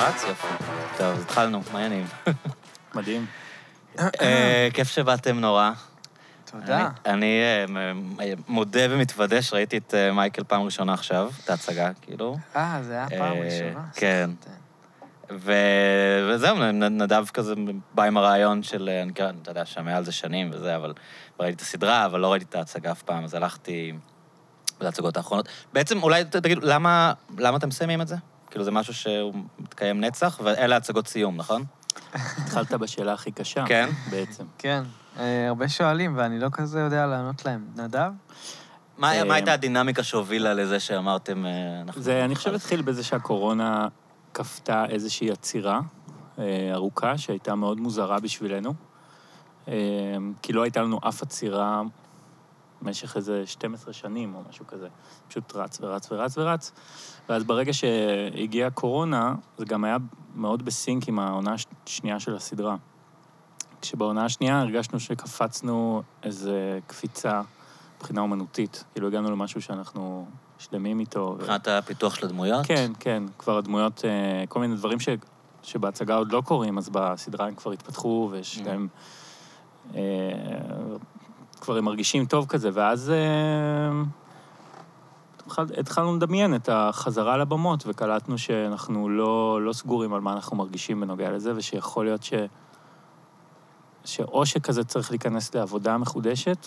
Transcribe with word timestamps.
רץ? 0.00 0.24
יופי. 0.28 0.46
טוב, 0.98 1.20
התחלנו, 1.20 1.62
מעניינים. 1.72 2.06
מדהים. 2.94 3.26
אה, 3.98 4.68
כיף 4.74 4.88
שבאתם 4.90 5.40
נורא. 5.40 5.70
תודה. 6.50 6.88
אני- 7.06 7.40
אה, 7.42 7.64
מודה 8.48 8.80
ומתוודה 8.90 9.42
שראיתי 9.42 9.76
את 9.78 9.94
אה, 9.94 10.12
מייקל 10.12 10.44
פעם 10.44 10.62
ראשונה 10.62 10.92
עכשיו, 10.92 11.30
את 11.44 11.50
ההצגה, 11.50 11.90
כאילו. 12.02 12.36
אה, 12.56 12.78
זה 12.82 12.92
היה 12.92 13.08
פעם 13.08 13.36
ראשונה? 13.38 13.84
כן. 13.94 14.30
ו- 15.30 16.28
וזהו, 16.30 16.56
נדב 16.72 17.24
כזה 17.34 17.54
בא 17.94 18.02
עם 18.02 18.16
הרעיון 18.16 18.62
של, 18.62 18.88
אני 19.02 19.14
כאילו, 19.14 19.30
אתה 19.42 19.50
יודע, 19.50 19.66
שומע 19.66 19.96
על 19.96 20.04
זה 20.04 20.12
שנים 20.12 20.50
וזה, 20.52 20.76
אבל 20.76 20.92
ראיתי 21.40 21.56
את 21.56 21.60
הסדרה, 21.60 22.06
אבל 22.06 22.20
לא 22.20 22.32
ראיתי 22.32 22.44
את 22.48 22.54
ההצגה 22.54 22.92
אף 22.92 23.02
פעם, 23.02 23.24
אז 23.24 23.34
הלכתי 23.34 23.92
להצגות 24.80 25.16
האחרונות. 25.16 25.48
בעצם, 25.72 26.02
אולי 26.02 26.24
תגידו, 26.24 26.60
למה, 26.64 27.12
למה 27.38 27.56
אתם 27.56 27.68
מסיימים 27.68 28.00
את 28.00 28.08
זה? 28.08 28.16
כאילו, 28.50 28.64
זה 28.64 28.70
משהו 28.70 28.94
שהוא 28.94 29.34
מתקיים 29.58 30.00
נצח, 30.00 30.40
ואלה 30.42 30.76
הצגות 30.76 31.06
סיום, 31.06 31.36
נכון? 31.36 31.64
התחלת 32.14 32.72
בשאלה 32.72 33.12
הכי 33.12 33.32
קשה. 33.32 33.64
כן. 33.66 33.88
בעצם. 34.10 34.44
כן. 34.58 34.82
אה, 35.18 35.48
הרבה 35.48 35.68
שואלים, 35.68 36.12
ואני 36.16 36.38
לא 36.38 36.48
כזה 36.52 36.80
יודע 36.80 37.06
לענות 37.06 37.44
להם. 37.44 37.64
נדב? 37.76 38.12
מה, 38.98 39.18
אה, 39.18 39.24
מה 39.24 39.34
הייתה 39.34 39.52
הדינמיקה 39.52 40.02
שהובילה 40.02 40.54
לזה 40.54 40.80
שאמרתם... 40.80 41.46
אה, 41.46 41.52
זה, 41.96 42.24
אני 42.24 42.34
חושב, 42.34 42.54
התחיל 42.54 42.82
בזה 42.82 43.04
שהקורונה 43.04 43.88
כפתה 44.34 44.84
איזושהי 44.88 45.30
עצירה 45.30 45.80
ארוכה, 46.72 47.18
שהייתה 47.18 47.54
מאוד 47.54 47.80
מוזרה 47.80 48.20
בשבילנו. 48.20 48.74
כי 50.42 50.52
לא 50.52 50.62
הייתה 50.62 50.82
לנו 50.82 51.00
אף 51.08 51.22
עצירה 51.22 51.82
במשך 52.82 53.16
איזה 53.16 53.42
12 53.46 53.92
שנים 53.92 54.34
או 54.34 54.40
משהו 54.48 54.66
כזה. 54.66 54.88
פשוט 55.28 55.56
רץ 55.56 55.78
ורץ 55.80 56.12
ורץ 56.12 56.38
ורץ. 56.38 56.72
ואז 57.28 57.44
ברגע 57.44 57.72
שהגיעה 57.72 58.68
הקורונה, 58.68 59.34
זה 59.58 59.64
גם 59.64 59.84
היה 59.84 59.96
מאוד 60.34 60.64
בסינק 60.64 61.08
עם 61.08 61.18
העונה 61.18 61.54
השנייה 61.86 62.20
של 62.20 62.34
הסדרה. 62.36 62.76
כשבעונה 63.82 64.24
השנייה 64.24 64.60
הרגשנו 64.60 65.00
שקפצנו 65.00 66.02
איזה 66.22 66.78
קפיצה 66.86 67.42
מבחינה 67.96 68.20
אומנותית. 68.20 68.84
כאילו 68.92 69.06
הגענו 69.08 69.30
למשהו 69.30 69.62
שאנחנו 69.62 70.26
שלמים 70.58 71.00
איתו. 71.00 71.20
ו- 71.20 71.34
מבחינת 71.40 71.68
הפיתוח 71.68 72.14
של 72.14 72.26
הדמויות? 72.26 72.66
כן, 72.66 72.92
כן, 73.00 73.22
כבר 73.38 73.58
הדמויות, 73.58 74.04
אה, 74.04 74.44
כל 74.48 74.60
מיני 74.60 74.76
דברים 74.76 75.00
ש, 75.00 75.08
שבהצגה 75.62 76.14
עוד 76.14 76.32
לא 76.32 76.42
קורים, 76.44 76.78
אז 76.78 76.88
בסדרה 76.92 77.46
הם 77.46 77.54
כבר 77.54 77.72
התפתחו, 77.72 78.28
ויש 78.32 78.58
Mm. 78.58 78.66
להם... 78.66 78.88
אה, 79.94 80.00
כבר 81.60 81.76
הם 81.76 81.84
מרגישים 81.84 82.26
טוב 82.26 82.46
כזה, 82.46 82.70
ואז 82.72 83.10
אה, 83.10 84.02
התחל- 85.46 85.78
התחלנו 85.80 86.16
לדמיין 86.16 86.54
את 86.54 86.68
החזרה 86.72 87.36
לבמות, 87.36 87.84
וקלטנו 87.86 88.38
שאנחנו 88.38 89.08
לא, 89.08 89.58
לא 89.62 89.72
סגורים 89.72 90.14
על 90.14 90.20
מה 90.20 90.32
אנחנו 90.32 90.56
מרגישים 90.56 91.00
בנוגע 91.00 91.30
לזה, 91.30 91.52
ושיכול 91.56 92.04
להיות 92.04 92.22
ש... 92.22 92.32
שאו 94.04 94.46
שכזה 94.46 94.84
צריך 94.84 95.10
להיכנס 95.10 95.54
לעבודה 95.54 95.98
מחודשת, 95.98 96.66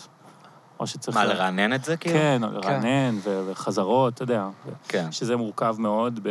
או 0.80 0.88
שצריך... 0.88 1.18
מה, 1.18 1.26
לה- 1.26 1.34
לרענן 1.34 1.74
את 1.74 1.84
זה, 1.84 1.98
כאילו? 1.98 2.16
כן, 2.20 2.42
או 2.44 2.52
לרענן, 2.52 3.16
ו- 3.24 3.48
וחזרות, 3.52 4.14
אתה 4.14 4.24
יודע. 4.24 4.48
כן. 4.88 5.12
שזה 5.12 5.36
מורכב 5.36 5.76
מאוד 5.80 6.20
ב- 6.24 6.30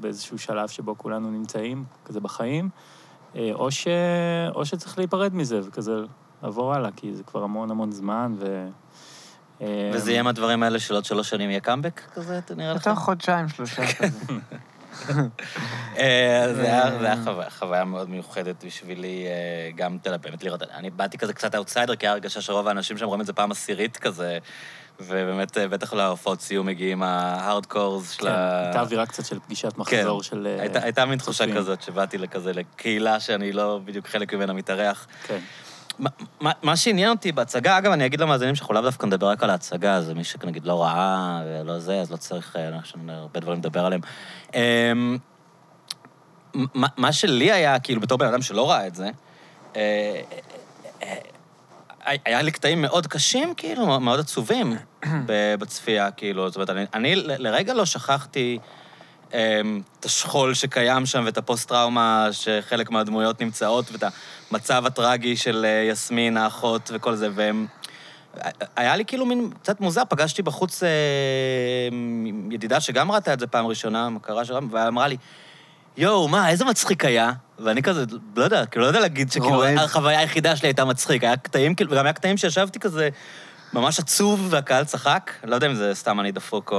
באיזשהו 0.00 0.38
שלב 0.38 0.68
שבו 0.68 0.98
כולנו 0.98 1.30
נמצאים, 1.30 1.84
כזה 2.04 2.20
בחיים, 2.20 2.68
אה, 3.36 3.50
או, 3.54 3.70
ש... 3.70 3.86
או 4.54 4.66
שצריך 4.66 4.98
להיפרד 4.98 5.34
מזה 5.34 5.60
וכזה 5.64 5.92
לעבור 6.44 6.74
הלאה, 6.74 6.90
כי 6.96 7.14
זה 7.14 7.22
כבר 7.22 7.42
המון 7.42 7.70
המון 7.70 7.92
זמן, 7.92 8.34
ו... 8.38 8.66
אה, 9.60 9.90
וזה 9.94 10.10
יהיה 10.12 10.22
מהדברים 10.22 10.62
האלה 10.62 10.78
של 10.78 10.94
עוד 10.94 11.04
שלוש 11.04 11.30
שנים 11.30 11.50
יהיה 11.50 11.60
קאמבק 11.60 12.00
כזה, 12.14 12.38
אתה 12.38 12.54
נראה 12.54 12.74
לך? 12.74 12.86
יותר 12.86 12.94
חודשיים, 13.00 13.48
שלושה 13.48 13.82
כזה. 13.94 14.08
אה, 15.98 16.46
זה 16.54 16.62
היה 16.62 16.98
היה 17.00 17.16
חוויה- 17.50 17.84
מאוד 17.84 18.10
מיוחדת 18.10 18.64
בשבילי, 18.64 19.24
אה, 19.26 19.70
גם, 19.76 19.98
יודע, 20.06 20.16
באמת 20.18 20.44
לראות, 20.44 20.62
אני 20.62 20.90
באתי 20.90 21.18
כזה 21.18 21.32
קצת 21.32 21.54
אאוטסיידר, 21.54 21.96
כי 21.96 22.06
היה 22.06 22.12
הרגשה 22.12 22.40
שרוב 22.40 22.68
האנשים 22.68 22.98
שם 22.98 23.06
רואים 23.06 23.20
את 23.20 23.26
זה 23.26 23.32
פעם 23.32 23.50
עשירית 23.50 23.96
כזה, 23.96 24.38
ובאמת, 25.00 25.58
אה, 25.58 25.68
בטח 25.68 25.92
להופעות 25.92 26.40
סיום 26.40 26.66
מגיעים 26.66 27.02
ה 27.02 27.13
hardcores 27.13 28.10
של 28.10 28.22
כן, 28.22 28.28
ה... 28.32 28.64
הייתה 28.64 28.80
אווירה 28.80 29.06
קצת 29.06 29.24
של 29.24 29.38
פגישת 29.40 29.78
מחזור 29.78 30.22
של... 30.22 30.46
אה, 30.46 30.62
הייתה, 30.82 31.04
מין 31.06 31.18
תחושה. 31.18 31.54
כזאת 31.56 31.82
שבאתי 31.82 32.18
לכזה, 32.18 32.52
לקהילה 32.52 33.20
שאני 33.20 33.52
לא 33.52 33.80
בדיוק 33.84 34.06
חלק 34.06 34.34
ממנה 34.34 34.52
מתארח. 34.52 35.06
כן. 35.26 35.38
מה- 35.98 36.10
מה- 36.62 36.76
שעניין 36.76 37.10
אותי 37.10 37.32
בהצגה, 37.32 37.78
אגב, 37.78 37.92
אני 37.92 38.06
אגיד 38.06 38.20
למאזינים 38.20 38.54
שאנחנו 38.54 38.74
לאו 38.74 38.82
דווקא 38.82 39.06
נדבר 39.06 39.28
רק 39.28 39.42
על 39.42 39.50
ההצגה, 39.50 40.00
זה 40.00 40.14
מי 40.14 40.24
שנגיד 40.24 40.64
לא 40.64 40.82
ראה 40.82 41.42
ולא 41.46 41.78
זה, 41.78 42.00
אז 42.00 42.10
לא 42.12 42.16
צריך, 42.16 42.56
אה, 42.56 42.70
יש 42.84 42.94
לנו 42.96 43.12
הרבה 43.12 43.40
דברים 43.40 43.58
לדבר 43.58 43.84
עליהם. 43.86 44.00
אמ, 44.54 45.18
מה- 46.54 46.88
מה 46.96 47.12
שלי 47.12 47.52
היה, 47.52 47.78
כאילו, 47.80 48.00
בתור 48.00 48.18
בן 48.18 48.26
אדם 48.26 48.42
שלא 48.42 48.70
ראה 48.70 48.86
את 48.86 48.94
זה, 48.94 49.10
אה, 49.76 50.20
אה, 51.02 51.14
היה 52.24 52.42
לי 52.42 52.50
קטעים 52.50 52.82
מאוד 52.82 53.06
קשים, 53.06 53.54
כאילו, 53.54 54.00
מאוד 54.00 54.20
עצובים 54.20 54.76
בצפייה, 55.60 56.10
כאילו, 56.10 56.48
זאת 56.48 56.56
אומרת, 56.56 56.70
אני, 56.70 56.84
אני 56.94 57.14
לרגע 57.16 57.74
לא 57.74 57.84
שכחתי 57.84 58.58
את 60.00 60.04
השכול 60.04 60.54
שקיים 60.54 61.06
שם 61.06 61.22
ואת 61.26 61.38
הפוסט-טראומה 61.38 62.28
שחלק 62.32 62.90
מהדמויות 62.90 63.42
נמצאות, 63.42 63.92
ואת 63.92 64.04
המצב 64.50 64.86
הטרגי 64.86 65.36
של 65.36 65.64
אה, 65.64 65.88
יסמין, 65.90 66.36
האחות 66.36 66.90
וכל 66.94 67.14
זה, 67.14 67.28
והם... 67.34 67.66
היה 68.76 68.96
לי 68.96 69.04
כאילו 69.04 69.26
מין 69.26 69.50
קצת 69.62 69.80
מוזר, 69.80 70.02
פגשתי 70.08 70.42
בחוץ 70.42 70.82
אה, 70.82 70.88
ידידה 72.50 72.80
שגם 72.80 73.10
ראתה 73.10 73.32
את 73.32 73.40
זה 73.40 73.46
פעם 73.46 73.66
ראשונה, 73.66 74.08
מכרה 74.10 74.44
שלה, 74.44 74.58
ואמרה 74.70 75.08
לי, 75.08 75.16
יואו, 75.96 76.28
מה, 76.28 76.48
איזה 76.48 76.64
מצחיק 76.64 77.04
היה? 77.04 77.32
ואני 77.58 77.82
כזה, 77.82 78.04
לא 78.36 78.44
יודע, 78.44 78.66
כאילו, 78.66 78.82
לא 78.82 78.88
יודע 78.88 79.00
להגיד 79.00 79.32
שכאילו. 79.32 79.64
החוויה 79.64 80.18
היחידה 80.18 80.56
שלי 80.56 80.68
הייתה 80.68 80.84
מצחיק. 80.84 81.24
היה 81.24 81.36
קטעים, 81.36 81.74
כאילו, 81.74 81.90
וגם 81.92 82.04
היה 82.04 82.12
קטעים 82.12 82.36
שישבתי 82.36 82.78
כזה 82.78 83.08
ממש 83.74 83.98
עצוב, 83.98 84.46
והקהל 84.50 84.84
צחק. 84.84 85.30
לא 85.44 85.54
יודע 85.54 85.66
אם 85.66 85.74
זה 85.74 85.94
סתם 85.94 86.20
אני 86.20 86.32
דפוק, 86.32 86.72
או, 86.72 86.76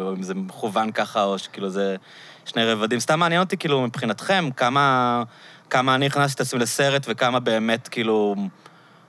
או 0.00 0.14
אם 0.14 0.22
זה 0.22 0.34
מכוון 0.34 0.92
ככה, 0.92 1.22
או 1.24 1.38
שכאילו 1.38 1.70
זה 1.70 1.96
שני 2.44 2.64
רבדים. 2.64 3.00
סתם 3.00 3.20
מעניין 3.20 3.40
אותי, 3.40 3.56
כאילו, 3.56 3.80
מבחינתכם, 3.82 4.48
כמה, 4.56 5.22
כמה 5.70 5.94
אני 5.94 6.06
הכנסתי 6.06 6.42
את 6.42 6.46
עצמי 6.46 6.60
לסרט, 6.60 7.06
וכמה 7.08 7.40
באמת, 7.40 7.88
כאילו, 7.88 8.34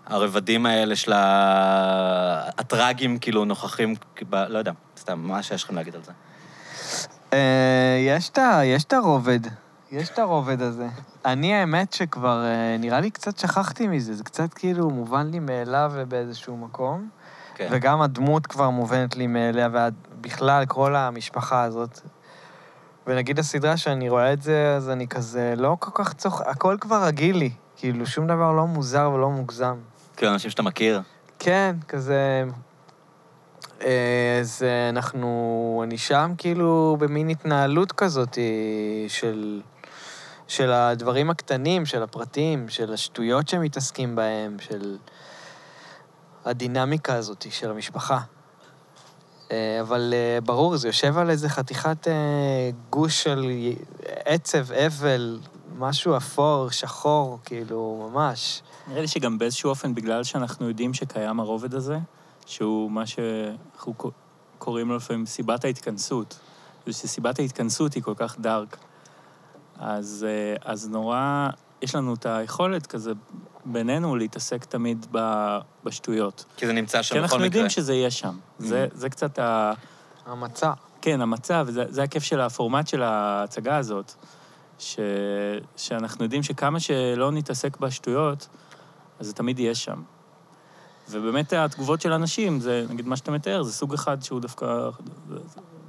הרבדים 0.06 0.66
האלה 0.66 0.96
של 0.96 1.14
ה- 1.14 2.50
הטראגים, 2.58 3.20
כאילו, 3.20 3.46
נוכחים, 3.46 3.96
ב- 4.30 4.36
לא 4.36 4.58
יודע, 4.58 4.72
סתם, 4.98 5.20
מה 5.20 5.44
שיש 5.44 5.64
לכם 5.64 5.76
להגיד 5.76 5.96
על 5.96 6.02
זה? 6.04 6.12
אה, 7.34 7.98
יש 8.66 8.84
את 8.84 8.94
הרובד, 8.94 9.40
יש 9.92 10.10
את 10.10 10.20
הרובד 10.20 10.62
הזה. 10.62 10.88
אני, 11.26 11.54
האמת 11.54 11.94
שכבר 11.94 12.46
אה, 12.46 12.78
נראה 12.80 13.00
לי 13.00 13.12
קצת 13.12 13.38
שכחתי 13.38 13.88
מזה, 13.88 14.14
זה 14.14 14.24
קצת 14.24 14.54
כאילו 14.54 14.90
מובן 14.90 15.28
לי 15.32 15.40
מאליו 15.40 15.92
באיזשהו 16.08 16.58
מקום, 16.58 17.10
כן. 17.56 17.68
וגם 17.72 18.02
הדמות 18.02 18.48
כבר 18.48 18.70
מובנת 18.70 19.16
לי 19.16 19.28
מאליה, 19.28 19.70
ובכלל, 19.74 20.66
כל 20.66 20.96
המשפחה 20.96 21.64
הזאת. 21.64 22.00
ונגיד 23.08 23.40
הסדרה 23.40 23.78
שאני 23.78 24.10
רואה 24.10 24.34
את 24.34 24.42
זה, 24.42 24.74
אז 24.78 24.90
אני 24.90 25.08
כזה 25.08 25.54
לא 25.58 25.78
כל 25.80 25.92
כך 25.94 26.14
צוח... 26.14 26.42
הכל 26.42 26.78
כבר 26.82 27.04
רגיל 27.04 27.38
לי. 27.38 27.52
כאילו, 27.76 28.06
שום 28.06 28.28
דבר 28.28 28.52
לא 28.52 28.68
מוזר 28.68 29.12
ולא 29.14 29.30
מוגזם. 29.30 29.76
כאילו, 30.18 30.32
אנשים 30.34 30.52
שאתה 30.52 30.62
מכיר. 30.62 31.02
כן, 31.40 31.76
כזה... 31.88 32.44
אה, 33.82 34.38
אז 34.42 34.64
אה, 34.64 34.90
אנחנו... 34.90 35.82
אני 35.84 35.98
שם 35.98 36.34
כאילו 36.38 36.98
במין 37.00 37.30
התנהלות 37.30 37.92
כזאת 37.92 38.38
של... 39.08 39.62
של 40.48 40.72
הדברים 40.72 41.30
הקטנים, 41.30 41.86
של 41.86 42.04
הפרטים, 42.04 42.70
של 42.70 42.94
השטויות 42.94 43.48
שמתעסקים 43.48 44.16
בהם, 44.16 44.58
של 44.60 44.98
הדינמיקה 46.46 47.16
הזאת 47.16 47.46
של 47.50 47.70
המשפחה. 47.70 48.20
אה, 49.52 49.82
אבל 49.82 50.14
אה, 50.14 50.42
ברור, 50.42 50.78
זה 50.78 50.88
יושב 50.88 51.18
על 51.18 51.30
איזה 51.30 51.50
חתיכת 51.50 52.08
אה, 52.08 52.70
גוש 52.90 53.24
של 53.24 53.52
עצב, 54.26 54.72
אבל, 54.72 55.40
משהו 55.78 56.18
אפור, 56.18 56.70
שחור, 56.72 57.40
כאילו, 57.46 58.10
ממש. 58.12 58.62
נראה 58.88 59.02
לי 59.02 59.08
שגם 59.08 59.38
באיזשהו 59.38 59.70
אופן, 59.70 59.96
בגלל 59.96 60.24
שאנחנו 60.24 60.68
יודעים 60.68 60.94
שקיים 60.94 61.40
הרובד 61.40 61.74
הזה, 61.74 61.98
שהוא 62.46 62.92
מה 62.92 63.06
שאנחנו 63.06 63.94
קוראים 64.58 64.90
לו 64.90 64.96
לפעמים 64.96 65.26
סיבת 65.26 65.66
ההתכנסות, 65.66 66.40
ושסיבת 66.88 67.40
ההתכנסות 67.40 67.94
היא 67.94 68.04
כל 68.04 68.14
כך 68.18 68.40
דארק, 68.40 68.78
אז, 69.80 70.26
אה, 70.30 70.72
אז 70.72 70.90
נורא, 70.90 71.50
יש 71.82 71.96
לנו 71.96 72.14
את 72.14 72.26
היכולת 72.26 72.88
כזה 72.88 73.12
בינינו 73.66 74.16
להתעסק 74.16 74.66
תמיד 74.66 75.06
ב- 75.12 75.58
בשטויות. 75.84 76.46
כי 76.58 76.68
זה 76.68 76.74
נמצא 76.74 77.02
שם 77.02 77.16
כי 77.16 77.20
בכל 77.20 77.24
אנחנו 77.24 77.38
מקרה. 77.38 77.46
יודעים 77.46 77.70
שזה 77.70 77.94
יהיה 77.94 78.12
שם. 78.12 78.38
זה, 78.60 78.88
זה 78.94 79.10
קצת 79.10 79.40
ה... 79.40 79.74
המצע. 80.26 80.72
כן, 81.02 81.22
המצב, 81.22 81.68
זה, 81.70 81.84
זה 81.90 82.04
הכיף 82.04 82.24
של 82.24 82.42
הפורמט 82.42 82.88
של 82.88 83.04
ההצגה 83.04 83.78
הזאת, 83.78 84.12
ש, 84.80 85.00
שאנחנו 85.78 86.24
יודעים 86.24 86.44
שכמה 86.44 86.80
שלא 86.80 87.32
נתעסק 87.32 87.78
בשטויות, 87.78 88.48
אז 89.20 89.28
זה 89.28 89.34
תמיד 89.34 89.60
יהיה 89.60 89.76
שם. 89.76 90.02
ובאמת 91.10 91.54
התגובות 91.54 92.02
של 92.02 92.12
אנשים, 92.14 92.60
זה, 92.60 92.86
נגיד 92.90 93.08
מה 93.08 93.18
שאתה 93.18 93.32
מתאר, 93.32 93.64
זה 93.64 93.74
סוג 93.74 93.94
אחד 93.94 94.24
שהוא 94.24 94.40
דווקא... 94.40 94.90
זה, 95.30 95.36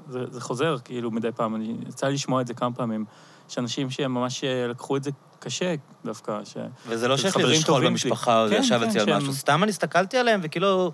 זה, 0.08 0.24
זה 0.30 0.40
חוזר 0.40 0.76
כאילו 0.84 1.10
מדי 1.10 1.32
פעם. 1.32 1.54
אני, 1.56 1.76
יצא 1.88 2.06
לי 2.06 2.14
לשמוע 2.14 2.40
את 2.40 2.46
זה 2.46 2.54
כמה 2.54 2.74
פעמים, 2.74 3.04
יש 3.50 3.58
אנשים 3.58 3.90
שהם 3.90 4.14
ממש 4.14 4.44
אה, 4.44 4.66
לקחו 4.66 4.96
את 4.96 5.04
זה 5.04 5.10
קשה 5.38 5.74
דווקא, 6.04 6.40
ש... 6.44 6.56
וזה 6.86 7.08
לא 7.08 7.16
שיש 7.16 7.36
לי 7.36 7.44
איזה 7.44 7.54
שכול. 7.60 7.86
במשפחה, 7.86 8.44
או 8.44 8.48
כן, 8.50 8.54
ישב 8.60 8.78
כן, 8.80 8.88
אצלי 8.88 9.00
על 9.00 9.06
שהם- 9.06 9.16
משהו. 9.18 9.32
סתם 9.32 9.62
אני 9.62 9.70
הסתכלתי 9.70 10.16
עליהם, 10.18 10.40
וכאילו, 10.42 10.92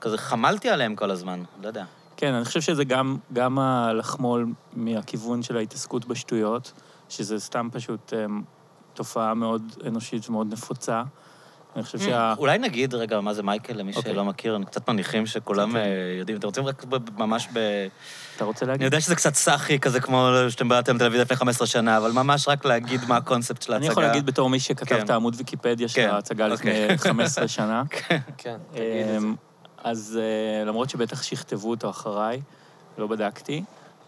כזה 0.00 0.18
חמלתי 0.18 0.68
עליהם 0.68 0.96
כל 0.96 1.10
הזמן, 1.10 1.42
לא 1.62 1.68
יודע. 1.68 1.84
כן, 2.16 2.34
אני 2.34 2.44
חושב 2.44 2.60
שזה 2.60 2.84
גם, 2.84 3.16
גם 3.32 3.58
הלחמול 3.58 4.46
מהכיוון 4.72 5.42
של 5.42 5.56
ההתעסקות 5.56 6.04
בשטויות, 6.04 6.72
שזה 7.08 7.40
סתם 7.40 7.68
פשוט 7.72 8.12
אמ, 8.12 8.42
תופעה 8.94 9.34
מאוד 9.34 9.62
אנושית 9.86 10.28
ומאוד 10.28 10.52
נפוצה. 10.52 11.02
אני 11.76 11.84
חושב 11.84 11.98
שה... 11.98 12.34
אולי 12.38 12.58
נגיד 12.58 12.94
רגע 12.94 13.20
מה 13.20 13.34
זה 13.34 13.42
מייקל, 13.42 13.72
למי 13.72 13.92
אוקיי. 13.96 14.12
שלא 14.12 14.24
מכיר, 14.24 14.56
אני 14.56 14.66
קצת 14.66 14.88
מניחים 14.88 15.26
שכולם 15.26 15.70
כן. 15.72 15.76
אה, 15.76 15.82
יודעים. 16.18 16.38
אתם 16.38 16.46
רוצים 16.46 16.66
רק 16.66 16.84
ב- 16.84 17.18
ממש 17.20 17.48
ב... 17.52 17.58
אתה 18.36 18.44
רוצה 18.44 18.64
אני 18.64 18.70
להגיד? 18.70 18.84
יודע 18.84 19.00
שזה 19.00 19.16
קצת 19.16 19.34
סאחי, 19.34 19.78
כזה 19.78 20.00
כמו 20.00 20.28
שאתם 20.48 20.68
באתם 20.68 20.96
לתל 20.96 21.04
אביב 21.04 21.20
לפני 21.20 21.36
15 21.36 21.66
שנה, 21.66 21.96
אבל 21.98 22.12
ממש 22.12 22.48
רק 22.48 22.64
להגיד 22.64 23.00
מה 23.08 23.16
הקונספט 23.16 23.62
של 23.62 23.72
ההצגה. 23.72 23.86
אני 23.86 23.92
יכול 23.92 24.02
להגיד 24.02 24.26
בתור 24.26 24.50
מי 24.50 24.60
שכתב 24.60 24.86
כן. 24.96 25.04
את 25.04 25.10
העמוד 25.10 25.34
ויקיפדיה 25.38 25.88
של 25.88 25.94
כן, 25.94 26.08
ההצגה 26.08 26.48
לפני 26.48 26.82
אוקיי. 26.82 26.98
15 26.98 27.48
שנה. 27.48 27.82
כן, 27.90 28.18
תגיד 28.36 29.00
את 29.00 29.06
זה. 29.06 29.16
אמ, 29.18 29.34
אז 29.84 30.18
אה, 30.22 30.64
למרות 30.64 30.90
שבטח 30.90 31.22
שכתבו 31.22 31.70
אותו 31.70 31.90
אחריי, 31.90 32.40
לא 32.98 33.06
בדקתי. 33.06 33.64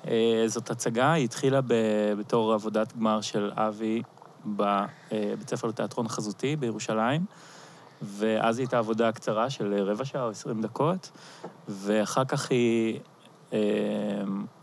אה, 0.08 0.44
זאת 0.46 0.70
הצגה, 0.70 1.12
היא 1.12 1.24
התחילה 1.24 1.60
ב- 1.60 2.12
בתור 2.18 2.52
עבודת 2.52 2.96
גמר 2.96 3.20
של 3.20 3.50
אבי 3.56 4.02
בבית 4.46 5.48
ספר 5.50 5.68
לתיאטרון 5.68 6.08
חזותי 6.08 6.56
בירושלים, 6.56 7.24
ואז 8.02 8.58
היא 8.58 8.64
הייתה 8.64 8.78
עבודה 8.78 9.12
קצרה 9.12 9.50
של 9.50 9.74
רבע 9.82 10.04
שעה 10.04 10.22
או 10.24 10.28
עשרים 10.28 10.62
דקות, 10.62 11.10
ואחר 11.68 12.24
כך 12.24 12.50
היא 12.50 13.00
אמ, 13.52 13.58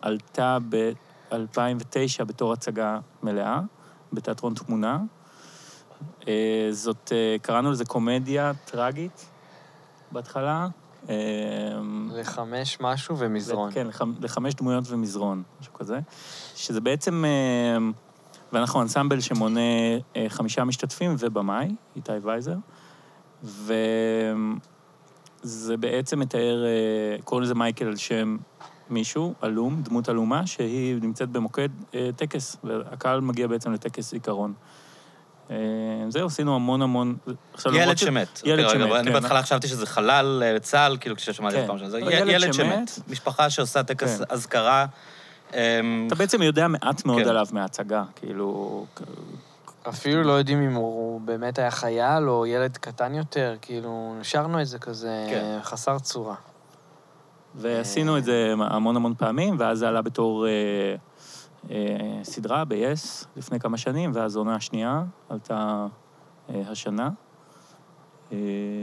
עלתה 0.01 0.57
ב-2009 0.69 2.23
בתור 2.27 2.53
הצגה 2.53 2.99
מלאה, 3.23 3.59
בתיאטרון 4.13 4.53
תמונה. 4.53 4.99
אה, 6.27 6.67
זאת, 6.71 7.11
אה, 7.15 7.35
קראנו 7.41 7.71
לזה 7.71 7.85
קומדיה 7.85 8.51
טרגית 8.65 9.25
בהתחלה. 10.11 10.67
אמ, 11.09 12.09
לחמש 12.13 12.77
משהו 12.81 13.17
ומזרון. 13.17 13.71
כן, 13.71 13.87
לחמ- 13.87 14.21
לחמש 14.21 14.53
דמויות 14.53 14.83
ומזרון, 14.87 15.43
משהו 15.61 15.73
כזה. 15.73 15.99
שזה 16.55 16.81
בעצם, 16.81 17.25
אה, 17.25 17.77
ואנחנו 18.53 18.81
אנסמבל 18.81 19.19
שמונה 19.19 19.59
אה, 20.15 20.25
חמישה 20.29 20.63
משתתפים 20.63 21.15
ובמאי, 21.19 21.75
איתי 21.95 22.11
וייזר, 22.23 22.55
וזה 25.43 25.77
בעצם 25.77 26.19
מתאר, 26.19 26.65
אה, 26.65 27.21
קוראים 27.23 27.43
לזה 27.43 27.55
מייקל 27.55 27.87
על 27.87 27.95
שם 27.95 28.37
מישהו, 28.89 29.33
עלום, 29.41 29.81
דמות 29.81 30.09
עלומה, 30.09 30.47
שהיא 30.47 30.95
נמצאת 31.01 31.29
במוקד 31.29 31.69
אה, 31.95 32.09
טקס, 32.15 32.57
והקהל 32.63 33.21
מגיע 33.21 33.47
בעצם 33.47 33.73
לטקס 33.73 34.11
זיכרון. 34.11 34.53
אה, 35.51 35.55
זהו, 36.09 36.27
עשינו 36.27 36.55
המון 36.55 36.81
המון... 36.81 37.15
ילד 37.73 37.97
שמת. 37.97 38.41
ילד 38.45 38.65
אוקיי, 38.65 38.79
שמת, 38.79 38.91
אני 38.91 39.07
כן. 39.07 39.13
בהתחלה 39.13 39.41
חשבתי 39.41 39.67
שזה 39.67 39.85
חלל 39.85 40.43
צה"ל, 40.61 40.97
כאילו 40.99 41.15
כששמעתי 41.15 41.55
את 41.55 41.61
כן. 41.61 41.67
פעם 41.67 41.75
ראשונה. 41.75 41.91
זה 41.91 41.99
י- 41.99 42.31
ילד. 42.31 42.53
שמת. 42.53 42.99
משפחה 43.07 43.49
שעושה 43.49 43.83
טקס 43.83 44.17
כן. 44.17 44.23
אזכרה. 44.29 44.85
אמ, 45.53 46.03
אתה 46.07 46.15
בעצם 46.15 46.41
יודע 46.41 46.67
מעט 46.67 47.05
מאוד 47.05 47.23
כן. 47.23 47.29
עליו 47.29 47.47
מההצגה, 47.51 48.03
כאילו... 48.15 48.85
אפילו 49.89 50.23
לא 50.23 50.31
יודעים 50.31 50.61
אם 50.61 50.73
הוא 50.73 51.21
באמת 51.21 51.59
היה 51.59 51.71
חייל 51.71 52.29
או 52.29 52.45
ילד 52.45 52.77
קטן 52.77 53.15
יותר, 53.15 53.55
כאילו, 53.61 54.15
נשארנו 54.19 54.61
את 54.61 54.67
זה 54.67 54.79
כזה 54.79 55.25
כן. 55.29 55.59
חסר 55.63 55.99
צורה. 55.99 56.35
ועשינו 57.55 58.17
את 58.17 58.23
זה 58.23 58.53
המון 58.59 58.95
המון 58.95 59.13
פעמים, 59.17 59.55
ואז 59.59 59.79
זה 59.79 59.87
עלה 59.87 60.01
בתור 60.01 60.47
אה, 60.47 60.51
אה, 61.71 61.75
סדרה 62.23 62.65
ב-yes 62.65 63.25
לפני 63.37 63.59
כמה 63.59 63.77
שנים, 63.77 64.11
ואז 64.13 64.35
העונה 64.35 64.55
השנייה 64.55 65.03
עלתה 65.29 65.87
אה, 66.49 66.61
השנה. 66.71 67.09
אה, 68.31 68.37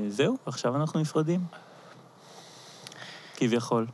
זהו, 0.08 0.36
עכשיו 0.46 0.76
אנחנו 0.76 1.00
נפרדים. 1.00 1.40
כביכול. 3.36 3.86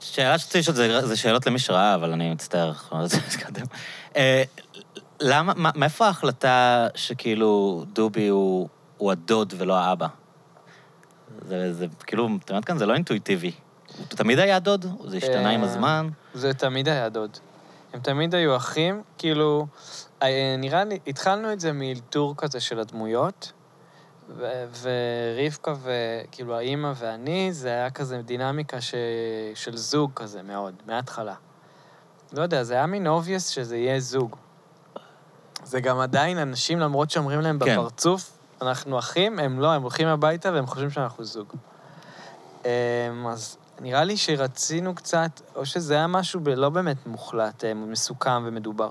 שאלה 0.00 0.38
שרציתי 0.38 0.58
לשאול, 0.58 0.76
זה- 0.76 1.06
זה 1.06 1.16
שאלות 1.16 1.46
למי 1.46 1.58
שראה, 1.58 1.94
אבל 1.94 2.12
אני 2.12 2.32
מצטער, 2.32 2.68
אנחנו 2.68 2.98
לא 2.98 3.02
רוצים 3.02 3.20
להתקדם. 3.30 3.66
למה, 5.24 5.52
מה- 5.56 5.70
מאיפה 5.74 6.06
ההחלטה 6.06 6.88
שכאילו 6.94 7.84
דובי 7.92 8.28
הוא 8.28 8.68
הוא 8.98 9.12
הדוד 9.12 9.54
ולא 9.56 9.76
האבא? 9.76 10.06
זה, 11.48 11.72
זה 11.72 11.86
כאילו, 12.06 12.28
את 12.44 12.50
יודעת 12.50 12.64
כאן, 12.64 12.78
זה 12.78 12.86
לא 12.86 12.94
אינטואיטיבי. 12.94 13.52
הוא 13.98 14.06
תמיד 14.08 14.38
היה 14.38 14.58
דוד? 14.58 14.86
זה 15.06 15.16
השתנה 15.16 15.50
עם 15.50 15.60
אה, 15.60 15.68
הזמן? 15.68 16.08
זה 16.34 16.54
תמיד 16.54 16.88
היה 16.88 17.08
דוד. 17.08 17.38
הם 17.92 18.00
תמיד 18.00 18.34
היו 18.34 18.56
אחים, 18.56 19.02
כאילו, 19.18 19.66
אה, 20.22 20.54
נראה 20.58 20.84
לי, 20.84 20.98
התחלנו 21.06 21.52
את 21.52 21.60
זה 21.60 21.72
מאלתור 21.72 22.34
כזה 22.36 22.60
של 22.60 22.78
הדמויות, 22.80 23.52
ו- 24.28 24.64
ורבקה 24.82 25.74
וכאילו 25.82 26.56
האימא 26.56 26.92
ואני, 26.96 27.52
זה 27.52 27.68
היה 27.68 27.90
כזה 27.90 28.22
דינמיקה 28.22 28.80
ש... 28.80 28.94
של 29.54 29.76
זוג 29.76 30.10
כזה 30.14 30.42
מאוד, 30.42 30.74
מההתחלה. 30.86 31.34
לא 32.32 32.42
יודע, 32.42 32.62
זה 32.62 32.74
היה 32.74 32.86
מין 32.86 33.06
obvious 33.06 33.48
שזה 33.48 33.76
יהיה 33.76 34.00
זוג. 34.00 34.36
זה 35.64 35.80
גם 35.80 35.98
עדיין 35.98 36.38
אנשים, 36.38 36.78
למרות 36.78 37.10
שאומרים 37.10 37.40
להם 37.40 37.58
כן. 37.58 37.72
בפרצוף, 37.72 38.30
אנחנו 38.62 38.98
אחים, 38.98 39.38
הם 39.38 39.60
לא, 39.60 39.72
הם 39.72 39.82
הולכים 39.82 40.08
הביתה 40.08 40.52
והם 40.52 40.66
חושבים 40.66 40.90
שאנחנו 40.90 41.24
זוג. 41.24 41.46
אמ, 42.64 42.68
אז 43.26 43.56
נראה 43.80 44.04
לי 44.04 44.16
שרצינו 44.16 44.94
קצת, 44.94 45.40
או 45.56 45.66
שזה 45.66 45.94
היה 45.94 46.06
משהו 46.06 46.40
ב- 46.40 46.48
לא 46.48 46.68
באמת 46.68 47.06
מוחלט, 47.06 47.64
אה, 47.64 47.74
מסוכם 47.74 48.42
ומדובר. 48.46 48.88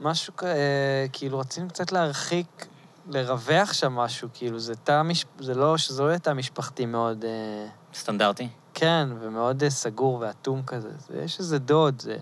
משהו 0.00 0.32
אה, 0.42 1.06
כאילו, 1.12 1.38
רצינו 1.38 1.68
קצת 1.68 1.92
להרחיק, 1.92 2.66
לרווח 3.10 3.72
שם 3.72 3.92
משהו, 3.92 4.28
כאילו, 4.34 4.58
זה 4.58 4.74
תא 4.76 5.02
מש... 5.02 5.24
זה 5.38 5.54
לא, 5.54 5.78
שזה 5.78 6.02
לא 6.02 6.08
יהיה 6.08 6.18
תא 6.18 6.32
משפחתי 6.32 6.86
מאוד... 6.86 7.24
אה, 7.24 7.66
סטנדרטי? 7.94 8.48
כן, 8.74 9.08
ומאוד 9.20 9.62
אה, 9.62 9.70
סגור 9.70 10.18
ואטום 10.20 10.62
כזה. 10.62 10.90
זה, 11.08 11.22
יש 11.24 11.38
איזה 11.38 11.58
דוד. 11.58 12.00
זה... 12.00 12.16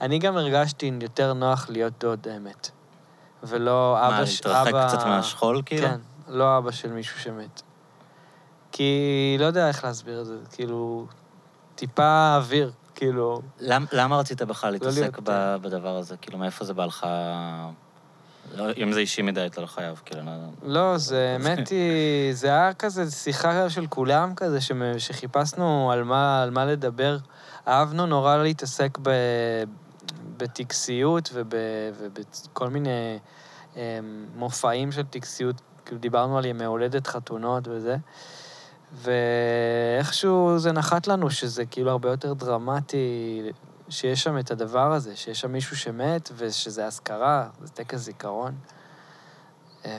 אני 0.00 0.18
גם 0.18 0.36
הרגשתי 0.36 0.92
יותר 1.02 1.32
נוח 1.32 1.66
להיות 1.70 1.92
דוד, 2.00 2.28
האמת. 2.30 2.70
ולא 3.42 3.98
אבא... 4.08 4.20
מה, 4.20 4.26
ש- 4.26 4.34
להתרחק 4.46 4.68
אבא- 4.68 4.88
קצת 4.88 5.06
מהשכול, 5.06 5.62
כאילו? 5.66 5.88
כן, 5.88 5.96
לא 6.28 6.58
אבא 6.58 6.70
של 6.70 6.92
מישהו 6.92 7.20
שמת. 7.20 7.62
כי 8.72 8.92
לא 9.40 9.44
יודע 9.46 9.68
איך 9.68 9.84
להסביר 9.84 10.20
את 10.20 10.26
זה, 10.26 10.34
כאילו, 10.52 11.06
טיפה 11.74 12.34
אוויר, 12.36 12.70
כאילו... 12.94 13.42
למ, 13.60 13.84
למה 13.92 14.18
רצית 14.18 14.42
בכלל 14.42 14.72
להתעסק 14.72 15.00
להיות- 15.00 15.20
ב, 15.22 15.56
בדבר 15.62 15.96
הזה? 15.96 16.16
כאילו, 16.16 16.38
מאיפה 16.38 16.64
זה 16.64 16.74
בא 16.74 16.84
לך... 16.84 17.06
לא, 18.56 18.64
אם 18.82 18.92
זה 18.92 19.00
אישי 19.00 19.22
מדי, 19.22 19.46
אתה 19.46 19.60
לא 19.60 19.66
חייב, 19.66 20.00
כאילו, 20.04 20.22
לא... 20.24 20.32
לא, 20.62 20.98
זה 20.98 21.30
האמת 21.32 21.68
היא, 21.68 22.34
זה 22.34 22.46
היה 22.48 22.74
כזה 22.74 23.10
שיחה 23.10 23.70
של 23.70 23.86
כולם 23.86 24.34
כזה, 24.34 24.60
שמ- 24.60 24.72
שחיפשנו 24.98 25.92
על 25.92 26.04
מה, 26.04 26.42
על 26.42 26.50
מה 26.50 26.64
לדבר. 26.64 27.16
אהבנו 27.68 28.06
נורא 28.06 28.36
להתעסק 28.36 28.98
ב, 29.02 29.10
בטקסיות 30.38 31.30
וב, 31.32 31.52
ובכל 31.98 32.68
מיני 32.68 33.18
אמ, 33.76 33.80
מופעים 34.36 34.92
של 34.92 35.02
טקסיות, 35.02 35.60
כאילו 35.84 36.00
דיברנו 36.00 36.38
על 36.38 36.44
ימי 36.44 36.64
הולדת, 36.64 37.06
חתונות 37.06 37.68
וזה. 37.68 37.96
ואיכשהו 38.92 40.58
זה 40.58 40.72
נחת 40.72 41.06
לנו 41.06 41.30
שזה 41.30 41.66
כאילו 41.66 41.90
הרבה 41.90 42.10
יותר 42.10 42.32
דרמטי, 42.32 43.42
שיש 43.88 44.22
שם 44.22 44.38
את 44.38 44.50
הדבר 44.50 44.92
הזה, 44.92 45.16
שיש 45.16 45.40
שם 45.40 45.52
מישהו 45.52 45.76
שמת 45.76 46.30
ושזה 46.36 46.86
אזכרה, 46.86 47.48
זה 47.62 47.72
טקס 47.72 47.98
זיכרון. 47.98 48.54
אמ, 49.84 49.90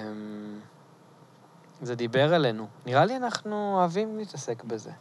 זה 1.81 1.95
דיבר 1.95 2.35
אלינו. 2.35 2.67
נראה 2.85 3.05
לי 3.05 3.17
אנחנו 3.17 3.75
אוהבים 3.77 4.17
להתעסק 4.17 4.63
בזה. 4.63 4.91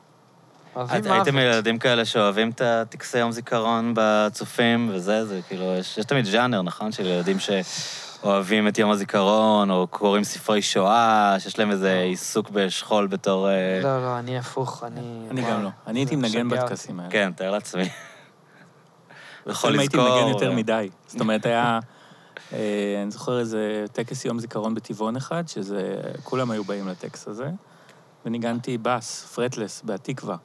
אז. 0.75 1.07
הייתם 1.07 1.39
ילדים 1.39 1.79
כאלה 1.79 2.05
שאוהבים 2.05 2.51
את 2.51 2.61
הטקסי 2.61 3.19
יום 3.19 3.33
זיכרון 3.33 3.93
בצופים 3.97 4.91
וזה, 4.93 5.25
זה 5.25 5.41
כאילו, 5.49 5.75
יש, 5.75 5.99
יש 5.99 6.05
תמיד 6.05 6.25
ז'אנר, 6.25 6.63
נכון? 6.63 6.93
של 6.93 7.07
ילדים 7.07 7.37
שאוהבים 7.39 8.69
את 8.69 8.79
יום 8.79 8.91
הזיכרון, 8.91 9.71
או 9.71 9.87
קוראים 9.87 10.25
ספרי 10.25 10.63
שואה, 10.63 11.37
שיש 11.39 11.59
להם 11.59 11.71
איזה 11.71 12.01
עיסוק 12.01 12.51
בשכול 12.51 13.07
בתור... 13.07 13.49
אה, 13.49 13.81
לא, 13.83 14.03
לא, 14.03 14.19
אני 14.19 14.39
הפוך, 14.39 14.85
אני... 14.87 15.27
אני 15.31 15.43
גם 15.43 15.63
לא. 15.63 15.69
אני 15.87 15.99
הייתי 15.99 16.17
מנגן. 16.17 16.49
בטקסים 16.49 17.01
האלה. 17.01 17.11
כן, 17.11 17.33
תאר 17.37 17.51
לעצמי. 17.51 17.89
יכול 19.47 19.71
לפעמים 19.71 19.81
הייתי 19.81 19.97
לזכור, 19.97 20.15
מנגן 20.17 20.29
יותר 20.29 20.53
מדי. 20.53 20.89
זאת 21.07 21.21
אומרת, 21.21 21.47
היה... 21.47 21.79
אה, 22.53 23.01
אני 23.03 23.11
זוכר 23.11 23.39
איזה 23.39 23.85
טקס 23.93 24.25
יום 24.25 24.39
זיכרון 24.39 24.75
בטבעון 24.75 25.17
אחד, 25.17 25.49
שזה... 25.49 25.97
כולם 26.23 26.51
היו 26.51 26.65
באים 26.65 26.89
לטקס 26.89 27.29
הזה, 27.29 27.51
וניגנתי 28.29 28.79
בס, 28.79 29.25
fretless, 29.35 29.83
בהתקווה. 29.85 30.37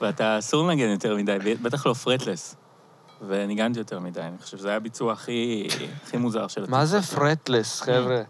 ואתה 0.00 0.38
אסור 0.38 0.66
לנגן 0.68 0.88
יותר 0.88 1.16
מדי, 1.16 1.38
בטח 1.62 1.86
לא 1.86 1.92
fretless. 1.94 2.56
וניגנתי 3.28 3.78
יותר 3.78 4.00
מדי, 4.00 4.20
אני 4.20 4.38
חושב 4.38 4.58
שזה 4.58 4.68
היה 4.68 4.76
הביצוע 4.76 5.12
הכי, 5.12 5.68
הכי 6.02 6.16
מוזר 6.16 6.48
של 6.48 6.60
הטקס. 6.60 6.70
מה 6.72 6.86
זה 6.86 7.02
fretless, 7.02 7.80
חבר'ה? 7.80 8.22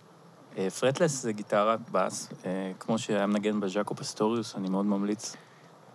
אה, 0.58 0.70
fretless 0.70 1.22
זה 1.22 1.32
גיטרת 1.32 1.90
בס, 1.90 2.28
אה, 2.46 2.72
כמו 2.80 2.98
שהיה 2.98 3.26
מנגן 3.26 3.60
בו 3.60 3.70
ז'אקו 3.70 3.94
פסטוריוס, 3.96 4.56
אני 4.56 4.68
מאוד 4.68 4.86
ממליץ 4.86 5.36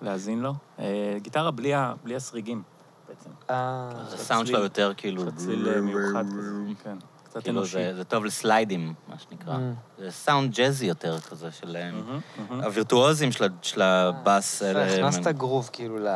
להאזין 0.01 0.39
לו. 0.41 0.53
אה, 0.79 0.85
גיטרה 1.21 1.51
בלי, 1.51 1.73
ה- 1.73 1.93
בלי 2.03 2.15
הסריגים. 2.15 2.63
בעצם. 3.09 3.29
אה, 3.49 3.89
הסאונד 4.13 4.47
שלו 4.47 4.59
יותר 4.59 4.91
כאילו... 4.97 5.23
צליל 5.35 5.69
אה, 5.69 5.81
מיוחד 5.81 6.25
כזה, 6.37 6.51
כן. 6.83 6.97
קצת 7.35 7.43
כאילו 7.43 7.59
אנושי. 7.59 7.71
זה, 7.73 7.95
זה 7.95 8.03
טוב 8.03 8.25
לסליידים, 8.25 8.93
מה 9.07 9.15
שנקרא. 9.19 9.55
Mm. 9.55 10.01
זה 10.01 10.11
סאונד 10.11 10.53
ג'אזי 10.55 10.85
יותר 10.85 11.19
כזה, 11.19 11.51
של... 11.51 11.75
אה, 11.75 11.91
מהמם, 11.91 12.19
מהמם. 12.37 12.63
הווירטואוזים 12.63 13.31
של, 13.31 13.47
של 13.61 13.81
הבאס. 13.81 14.61
הם- 14.61 15.05
הכנסת 15.05 15.27
גרוב 15.27 15.69
כאילו 15.73 15.97
ל... 15.97 16.07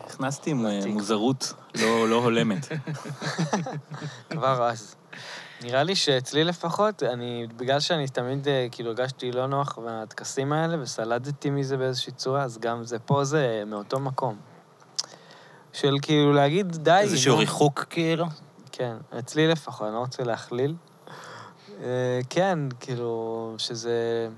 הכנסתי 0.00 0.50
עם 0.50 0.66
אה. 0.66 0.80
מוזרות 0.86 1.52
לא 1.74 2.08
לא 2.08 2.16
הולמת. 2.16 2.66
כבר 4.30 4.68
אז. 4.68 4.94
נראה 5.62 5.82
לי 5.82 5.96
שאצלי 5.96 6.44
לפחות, 6.44 7.02
אני, 7.02 7.46
בגלל 7.56 7.80
שאני 7.80 8.08
תמיד 8.08 8.48
אה, 8.48 8.66
כאילו 8.70 8.90
הרגשתי 8.90 9.32
לא 9.32 9.46
נוח 9.46 9.78
מהטקסים 9.78 10.52
האלה, 10.52 10.82
וסלדתי 10.82 11.50
מזה 11.50 11.76
באיזושהי 11.76 12.12
צורה, 12.12 12.42
אז 12.42 12.58
גם 12.58 12.84
זה 12.84 12.98
פה 12.98 13.24
זה 13.24 13.62
מאותו 13.66 14.00
מקום. 14.00 14.36
של 15.72 15.96
כאילו 16.02 16.32
להגיד 16.32 16.76
די, 16.76 16.98
איזשהו 17.00 17.32
נו." 17.32 17.38
ריחוק, 17.38 17.84
כאילו. 17.90 18.26
כן, 18.72 18.96
אצלי 19.18 19.48
לפחות, 19.48 19.86
אני 19.86 19.94
לא 19.94 20.00
רוצה 20.00 20.22
להכליל. 20.22 20.74
אה, 21.82 22.20
כן, 22.30 22.58
כאילו, 22.80 23.54
שזה... 23.58 24.28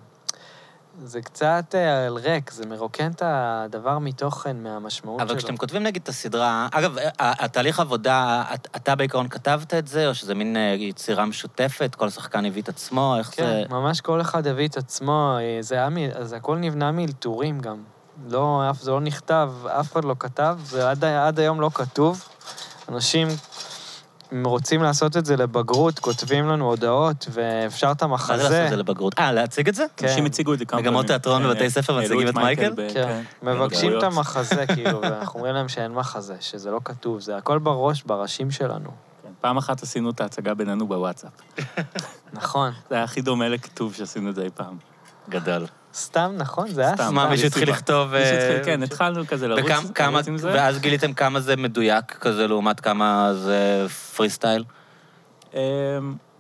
זה 1.03 1.23
קצת 1.23 1.75
אה, 1.75 2.07
על 2.07 2.17
ריק, 2.17 2.51
זה 2.51 2.67
מרוקן 2.67 3.11
את 3.11 3.23
הדבר 3.27 3.99
מתוכן, 3.99 4.57
מהמשמעות 4.63 5.21
שלו. 5.21 5.29
אבל 5.31 5.39
כשאתם 5.39 5.57
כותבים 5.57 5.83
נגיד 5.83 6.03
את 6.03 6.09
הסדרה, 6.09 6.69
אגב, 6.73 6.99
ה- 6.99 7.45
התהליך 7.45 7.81
עבודה, 7.81 8.45
את- 8.55 8.69
אתה 8.77 8.95
בעיקרון 8.95 9.29
כתבת 9.29 9.75
את 9.75 9.87
זה, 9.89 10.09
או 10.09 10.15
שזה 10.15 10.35
מין 10.35 10.57
אה, 10.57 10.63
יצירה 10.79 11.27
משותפת, 11.27 11.95
כל 11.95 12.11
שחקן 12.11 12.45
הביא 12.47 12.63
את 12.63 12.69
עצמו, 12.69 13.15
איך 13.19 13.31
כן, 13.37 13.43
זה... 13.45 13.63
ממש 13.71 14.01
כל 14.01 14.21
אחד 14.21 14.47
הביא 14.47 14.69
את 14.69 14.77
עצמו, 14.77 15.37
אה, 15.41 15.63
זה 15.63 15.75
היה, 15.75 15.89
זה 16.25 16.37
הכל 16.37 16.57
נבנה 16.59 16.93
מאלתורים 16.93 17.61
גם. 17.61 17.83
לא, 18.29 18.63
אף, 18.71 18.81
זה 18.81 18.91
לא 18.91 19.01
נכתב, 19.01 19.53
אף 19.81 19.93
אחד 19.93 20.05
לא 20.05 20.15
כתב, 20.19 20.59
זה 20.65 20.91
עד, 20.91 21.05
עד 21.05 21.39
היום 21.41 21.61
לא 21.61 21.71
כתוב. 21.75 22.25
אנשים 22.89 23.29
אם 24.35 24.45
רוצים 24.47 24.83
לעשות 24.83 25.17
את 25.17 25.27
זה 25.27 25.37
לבגרות, 25.37 25.99
כותבים 25.99 26.49
לנו 26.49 26.65
הודעות, 26.71 27.27
ואפשר 27.31 27.93
את 27.93 28.03
מה 28.03 28.17
זה 28.19 28.33
לעשות 28.33 28.41
המחזה. 28.47 28.65
את 28.65 28.71
זה 28.71 28.77
לבגרות? 28.77 29.19
אה, 29.19 29.33
להציג 29.33 29.69
את 29.69 29.75
זה? 29.75 29.85
כן. 29.97 30.07
אנשים 30.07 30.25
הציגו 30.25 30.55
את 30.55 30.59
זה 30.59 30.65
כמה 30.65 30.79
פעמים. 30.79 30.93
מגמות 30.93 31.07
תיאטרון 31.07 31.43
אה, 31.43 31.49
בבתי 31.49 31.71
ספר 31.71 32.01
מציגים 32.01 32.29
את 32.29 32.35
מייקל? 32.35 32.73
ב- 32.77 32.89
כן, 32.95 33.23
מבקשים 33.43 33.99
את. 33.99 34.03
המחזה, 34.03 34.67
כאילו, 34.75 35.01
ואנחנו 35.01 35.39
אומרים 35.39 35.55
להם 35.55 35.69
שאין 35.69 35.93
מחזה, 35.93 36.35
שזה 36.41 36.71
לא 36.71 36.81
כתוב, 36.85 37.21
זה 37.21 37.37
הכל 37.37 37.59
בראש, 37.59 38.03
בראשים 38.03 38.51
שלנו. 38.51 38.91
כן. 39.23 39.29
פעם 39.41 39.57
אחת 39.57 39.83
עשינו 39.83 40.11
את 40.11 40.21
ההצגה 40.21 40.55
בינינו 40.55 40.87
בוואטסאפ. 40.89 41.31
נכון. 42.33 42.73
זה 42.89 42.95
היה 42.95 43.05
הכי 43.05 43.21
דומה 43.21 43.49
לכתוב 43.49 43.95
שעשינו 43.95 44.31
את 44.31 44.35
זה 44.35 44.43
אי 44.43 44.51
פעם. 44.55 44.77
גדול. 45.29 45.67
סתם, 45.95 46.35
נכון, 46.37 46.69
זה 46.69 46.81
היה 46.81 46.95
סתם. 46.95 47.05
סתם. 47.05 47.15
מה, 47.15 47.29
מישהו 47.29 47.47
התחיל. 47.47 47.71
לכתוב... 47.71 48.15
אה, 48.15 48.61
כן, 48.65 48.83
התחלנו 48.83 49.27
כזה 49.27 49.49
לרוץ 49.49 50.29
עם 50.29 50.39
זה. 50.39 50.49
ואז 50.49 50.79
גיליתם 50.79 51.13
כמה 51.13 51.41
זה 51.41 51.57
מדויק 51.57 52.05
כזה 52.05 52.49
לעומת 52.49 52.81
כמה 52.81 53.35
זה 53.35 53.87
פרי 54.17 54.31
סטייל? 54.31 54.65
אמ, 55.55 55.59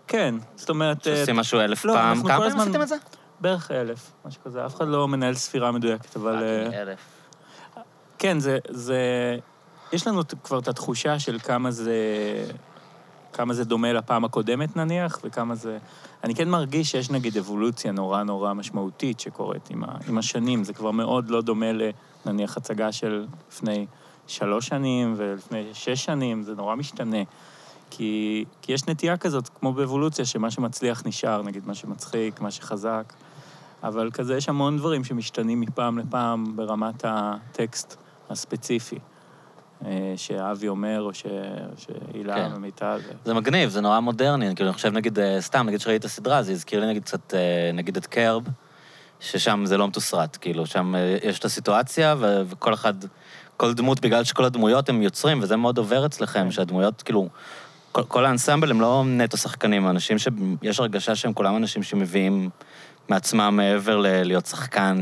כן, 0.06 0.34
זאת 0.56 0.68
אומרת, 0.68 1.06
אה, 1.06 1.16
שעושים 1.16 1.37
משהו 1.37 1.61
אלף 1.61 1.84
לא, 1.84 1.92
פעם. 1.92 2.23
כמה 2.23 2.38
פעמים 2.38 2.61
עשיתם 2.61 2.82
את 2.82 2.88
זה? 2.88 2.96
בערך 3.40 3.70
אלף, 3.70 4.12
משהו 4.25 4.42
כזה. 4.44 4.66
אף 4.66 4.76
אחד 4.76 4.88
לא 4.88 5.08
מנהל 5.08 5.34
ספירה 5.34 5.73
מדויקת, 5.73 6.16
אבל... 6.16 6.42
אה, 6.42 6.82
אלף. 6.82 6.99
כן, 8.18 8.38
זה. 8.68 9.37
יש 9.92 10.06
לנו 10.06 10.23
כבר 10.44 10.58
את 10.58 10.68
התחושה 10.68 11.18
של 11.18 11.38
כמה 11.38 11.70
זה... 11.70 11.94
כמה 13.32 13.54
זה 13.54 13.64
דומה 13.64 13.92
לפעם 13.92 14.25
הקודמת 14.25 14.76
נניח, 14.76 15.18
וכמה 15.25 15.54
זה... 15.54 15.78
אני 16.25 16.35
כן 16.35 16.49
מרגיש 16.49 16.90
שיש 16.90 17.11
נגיד 17.11 17.37
אבולוציה 17.37 17.93
נורא 17.93 18.23
נורא 18.23 18.54
משמעותית 18.54 19.21
שקורית 19.21 19.71
עם, 19.71 19.85
ה... 19.85 19.87
עם 20.09 20.19
השנים. 20.19 20.64
זה 20.64 20.73
כבר 20.73 20.90
מאוד 20.90 21.31
לא 21.31 21.43
דומה 21.43 21.66
לנניח 22.26 22.57
הצגה 22.57 22.93
של 22.93 23.26
לפני 23.49 23.87
שלוש 24.26 24.66
שנים 24.66 25.14
ולפני 25.16 25.64
שש 25.73 26.04
שנים, 26.04 26.43
זה 26.43 26.54
נורא 26.54 26.75
משתנה. 26.75 27.23
כי, 27.90 28.45
כי 28.62 28.73
יש 28.73 28.88
נטייה 28.88 29.16
כזאת, 29.16 29.49
כמו 29.49 29.73
באבולוציה, 29.73 30.25
שמה 30.25 30.50
שמצליח 30.50 31.02
נשאר, 31.07 31.43
נגיד 31.43 31.66
מה 31.66 31.75
שמצחיק, 31.75 32.40
מה 32.40 32.50
שחזק. 32.50 33.12
אבל 33.83 34.11
כזה 34.11 34.37
יש 34.37 34.49
המון 34.49 34.76
דברים 34.76 35.04
שמשתנים 35.04 35.61
מפעם 35.61 35.99
לפעם 35.99 36.57
ברמת 36.57 37.04
הטקסט 37.04 37.97
הספציפי, 38.31 38.99
שאבי 40.16 40.68
אומר, 40.68 41.02
או 41.02 41.14
ש- 41.14 41.22
שהילה 41.76 42.34
כן. 42.34 42.50
ומיטל. 42.56 42.98
זה 43.24 43.34
מגניב, 43.34 43.68
זה 43.70 43.80
נורא 43.80 44.00
מודרני. 44.00 44.54
כאילו, 44.54 44.68
אני 44.68 44.74
חושב, 44.74 44.92
נגיד, 44.92 45.18
אה, 45.18 45.40
סתם, 45.40 45.66
נגיד 45.66 45.80
שראיתי 45.80 46.00
את 46.00 46.04
הסדרה, 46.04 46.42
זה 46.42 46.52
הזכיר 46.52 46.80
לי 46.80 46.86
נגיד 46.86 47.04
קצת, 47.04 47.34
אה, 47.34 47.70
נגיד 47.74 47.96
את 47.96 48.06
קרב, 48.06 48.42
ששם 49.20 49.62
זה 49.66 49.76
לא 49.76 49.88
מתוסרט. 49.88 50.38
כאילו, 50.40 50.66
שם 50.66 50.94
אה, 50.94 51.16
יש 51.22 51.38
את 51.38 51.44
הסיטואציה, 51.44 52.14
ו- 52.18 52.42
וכל 52.46 52.74
אחד, 52.74 52.94
כל 53.56 53.74
דמות, 53.74 54.00
בגלל 54.00 54.24
שכל 54.24 54.44
הדמויות 54.44 54.88
הם 54.88 55.02
יוצרים, 55.02 55.42
וזה 55.42 55.56
מאוד 55.56 55.78
עובר 55.78 56.06
אצלכם, 56.06 56.44
כן. 56.44 56.50
שהדמויות, 56.50 57.02
כאילו, 57.02 57.28
כל, 57.92 58.02
כל 58.02 58.24
האנסמבל 58.26 58.70
הם 58.70 58.80
לא 58.80 59.04
נטו 59.06 59.36
שחקנים, 59.36 59.88
אנשים 59.88 60.16
שיש 60.18 60.80
הרגשה 60.80 61.14
שהם 61.14 61.32
כולם 61.32 61.56
אנשים 61.56 61.82
שמביאים 61.82 62.50
מעצמם 63.08 63.54
מעבר 63.56 63.96
ללהיות 63.96 64.46
שחקן 64.46 65.00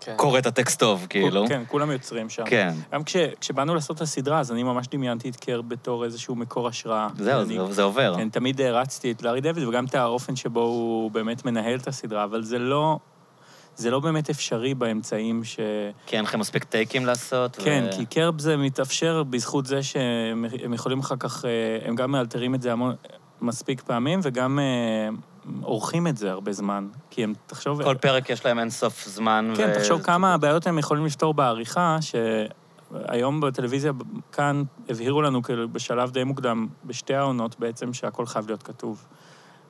כן. 0.00 0.16
את 0.38 0.46
הטקסט 0.46 0.80
טוב, 0.80 1.06
כאילו. 1.08 1.44
כן, 1.48 1.62
כולם 1.68 1.90
יוצרים 1.90 2.28
שם. 2.28 2.44
כן. 2.46 2.74
גם 2.92 3.04
כש, 3.04 3.16
כשבאנו 3.40 3.74
לעשות 3.74 3.96
את 3.96 4.02
הסדרה, 4.02 4.40
אז 4.40 4.52
אני 4.52 4.62
ממש 4.62 4.86
דמיינתי 4.88 5.28
את 5.28 5.36
קרב 5.36 5.68
בתור 5.68 6.04
איזשהו 6.04 6.34
מקור 6.34 6.68
השראה. 6.68 7.08
זהו, 7.18 7.42
אני, 7.42 7.58
זה, 7.58 7.72
זה 7.72 7.82
עובר. 7.82 8.14
כן, 8.16 8.28
תמיד 8.28 8.60
הערצתי 8.60 9.12
את 9.12 9.22
לארי 9.22 9.40
דיוויד, 9.40 9.68
וגם 9.68 9.84
את 9.84 9.94
האופן 9.94 10.36
שבו 10.36 10.60
הוא 10.60 11.10
באמת 11.10 11.44
מנהל 11.44 11.78
את 11.78 11.88
הסדרה, 11.88 12.24
אבל 12.24 12.42
זה 12.42 12.58
לא... 12.58 12.98
זה 13.76 13.90
לא 13.90 14.00
באמת 14.00 14.30
אפשרי 14.30 14.74
באמצעים 14.74 15.44
ש... 15.44 15.60
כי 16.06 16.16
אין 16.16 16.24
לכם 16.24 16.40
מספיק 16.40 16.64
טייקים 16.64 17.06
לעשות. 17.06 17.56
כן, 17.56 17.84
ו... 17.88 17.96
כי 17.96 18.06
קרב 18.06 18.40
זה 18.40 18.56
מתאפשר 18.56 19.22
בזכות 19.22 19.66
זה 19.66 19.82
שהם 19.82 20.44
הם 20.64 20.74
יכולים 20.74 20.98
אחר 20.98 21.16
כך, 21.18 21.44
אה, 21.44 21.88
הם 21.88 21.94
גם 21.96 22.10
מאלתרים 22.10 22.54
את 22.54 22.62
זה 22.62 22.72
המון, 22.72 22.94
מספיק 23.42 23.82
פעמים, 23.82 24.20
וגם 24.22 24.58
אה, 24.58 25.08
עורכים 25.62 26.06
את 26.06 26.16
זה 26.16 26.30
הרבה 26.30 26.52
זמן. 26.52 26.88
כי 27.10 27.24
הם, 27.24 27.32
תחשוב... 27.46 27.82
כל 27.82 27.94
פרק 27.94 28.30
יש 28.30 28.46
להם 28.46 28.58
אין 28.58 28.70
סוף 28.70 29.04
זמן. 29.06 29.52
כן, 29.56 29.70
ו- 29.70 29.78
תחשוב 29.78 30.02
כמה 30.02 30.34
הבעיות 30.34 30.66
הם 30.66 30.78
יכולים 30.78 31.06
לפתור 31.06 31.34
בעריכה, 31.34 31.98
שהיום 32.00 33.40
בטלוויזיה 33.40 33.92
כאן 34.32 34.62
הבהירו 34.88 35.22
לנו 35.22 35.42
כאילו 35.42 35.68
בשלב 35.68 36.10
די 36.10 36.24
מוקדם, 36.24 36.66
בשתי 36.84 37.14
העונות 37.14 37.60
בעצם, 37.60 37.92
שהכל 37.92 38.26
חייב 38.26 38.46
להיות 38.46 38.62
כתוב. 38.62 39.06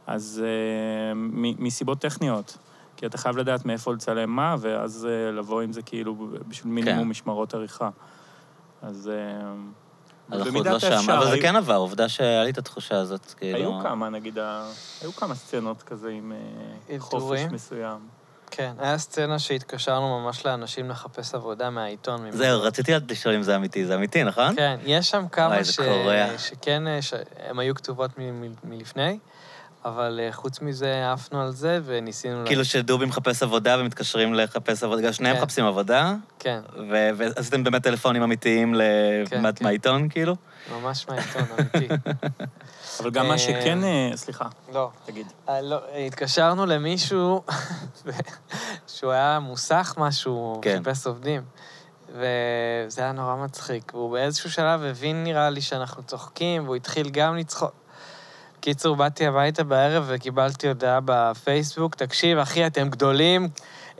אז 0.06 0.42
אה, 0.44 1.14
מ- 1.14 1.64
מסיבות 1.64 1.98
טכניות. 1.98 2.58
כי 2.96 3.06
אתה 3.06 3.18
חייב 3.18 3.36
לדעת 3.36 3.66
מאיפה 3.66 3.92
לצלם 3.92 4.30
מה, 4.30 4.56
ואז 4.58 5.08
אה, 5.10 5.32
לבוא 5.32 5.60
עם 5.60 5.72
זה 5.72 5.82
כאילו 5.82 6.28
בשביל 6.48 6.72
מינימום 6.72 7.04
כן. 7.04 7.08
משמרות 7.08 7.54
עריכה. 7.54 7.90
אז... 8.82 9.10
אה, 9.12 9.52
אז 10.32 10.40
אנחנו 10.40 10.58
עוד 10.58 10.66
לא 10.66 10.78
שם, 10.78 11.10
אבל 11.10 11.30
זה 11.30 11.38
כן 11.42 11.56
עבר, 11.56 11.76
עובדה 11.76 12.08
שהיה 12.08 12.44
לי 12.44 12.50
את 12.50 12.58
התחושה 12.58 12.96
הזאת, 12.96 13.34
כאילו... 13.36 13.58
היו 13.58 13.80
כמה, 13.82 14.08
נגיד, 14.08 14.38
היו 15.02 15.12
כמה 15.12 15.34
סצנות 15.34 15.82
כזה 15.82 16.08
עם 16.10 16.32
אה, 16.90 17.00
חופש? 17.00 17.40
מסוים. 17.50 17.98
כן, 18.50 18.72
היה 18.78 18.98
סצנה 18.98 19.38
שהתקשרנו 19.38 20.20
ממש 20.20 20.46
לאנשים 20.46 20.90
לחפש 20.90 21.34
עבודה 21.34 21.70
מהעיתון. 21.70 22.30
זהו, 22.30 22.62
רציתי 22.62 22.92
לשאול 23.08 23.34
אם 23.34 23.42
זה 23.42 23.56
אמיתי, 23.56 23.86
זה 23.86 23.94
אמיתי, 23.94 24.24
נכון? 24.24 24.56
כן, 24.56 24.76
יש 24.84 25.10
שם 25.10 25.28
כמה 25.32 25.46
וואי, 25.46 25.64
זה 25.64 25.72
ש... 25.72 25.80
קורע. 25.80 26.38
שכן, 26.38 26.86
אה, 26.86 27.02
ש... 27.02 27.14
הן 27.48 27.58
היו 27.58 27.74
כתובות 27.74 28.10
מ... 28.18 28.40
מ... 28.40 28.54
מלפני, 28.64 29.18
אבל 29.84 30.20
אה, 30.22 30.32
חוץ 30.32 30.60
מזה 30.60 31.12
עפנו 31.12 31.42
על 31.42 31.50
זה 31.52 31.80
וניסינו... 31.84 32.46
כאילו 32.46 32.64
שדובי 32.64 33.06
מחפש 33.06 33.42
עבודה 33.42 33.76
ומתקשרים 33.80 34.34
לחפש 34.34 34.82
עבודה, 34.82 35.12
שניהם 35.12 35.36
כן. 35.36 35.42
מחפשים 35.42 35.64
עבודה, 35.64 36.14
כן, 36.38 36.60
ו- 36.90 37.10
ועשיתם 37.16 37.64
באמת 37.64 37.82
טלפונים 37.82 38.22
אמיתיים 38.22 38.74
ל- 38.74 38.82
כן, 39.30 39.52
כן. 39.52 39.64
מהעיתון, 39.64 40.08
כאילו? 40.08 40.36
ממש 40.72 41.06
מהעיתון, 41.08 41.42
אמיתי. 41.58 41.94
אבל 43.00 43.10
גם 43.10 43.24
אה, 43.24 43.30
מה 43.30 43.38
שכן... 43.38 43.84
אה, 43.84 44.10
סליחה, 44.14 44.44
לא, 44.72 44.90
תגיד. 45.06 45.26
אה, 45.48 45.60
לא, 45.60 45.80
התקשרנו 46.06 46.66
למישהו 46.66 47.42
שהוא 48.96 49.12
היה 49.12 49.38
מוסך 49.38 49.94
משהו, 49.98 50.58
כן. 50.62 50.82
חיפש 50.84 51.06
עובדים. 51.06 51.42
וזה 52.12 53.02
היה 53.02 53.12
נורא 53.12 53.36
מצחיק. 53.36 53.94
והוא 53.94 54.12
באיזשהו 54.12 54.50
שלב 54.50 54.82
הבין, 54.82 55.24
נראה 55.24 55.50
לי, 55.50 55.60
שאנחנו 55.60 56.02
צוחקים, 56.02 56.64
והוא 56.64 56.76
התחיל 56.76 57.10
גם 57.10 57.36
לצחוק. 57.36 57.72
קיצור, 58.60 58.96
באתי 58.96 59.26
הביתה 59.26 59.64
בערב 59.64 60.04
וקיבלתי 60.08 60.68
הודעה 60.68 60.98
בפייסבוק, 61.04 61.94
תקשיב, 61.94 62.38
אחי, 62.38 62.66
אתם 62.66 62.88
גדולים. 62.88 63.48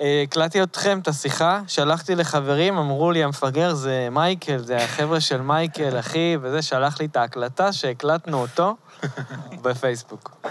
אה, 0.00 0.22
הקלטתי 0.22 0.62
אתכם, 0.62 0.98
את 1.02 1.08
השיחה, 1.08 1.60
שלחתי 1.66 2.14
לחברים, 2.14 2.78
אמרו 2.78 3.10
לי, 3.10 3.24
המפגר 3.24 3.74
זה 3.74 4.08
מייקל, 4.10 4.58
זה 4.58 4.76
החבר'ה 4.76 5.20
של 5.20 5.40
מייקל, 5.40 5.98
אחי, 5.98 6.36
וזה, 6.40 6.62
שלח 6.62 7.00
לי 7.00 7.06
את 7.06 7.16
ההקלטה 7.16 7.72
שהקלטנו 7.72 8.38
אותו 8.38 8.76
בפייסבוק. 9.62 10.46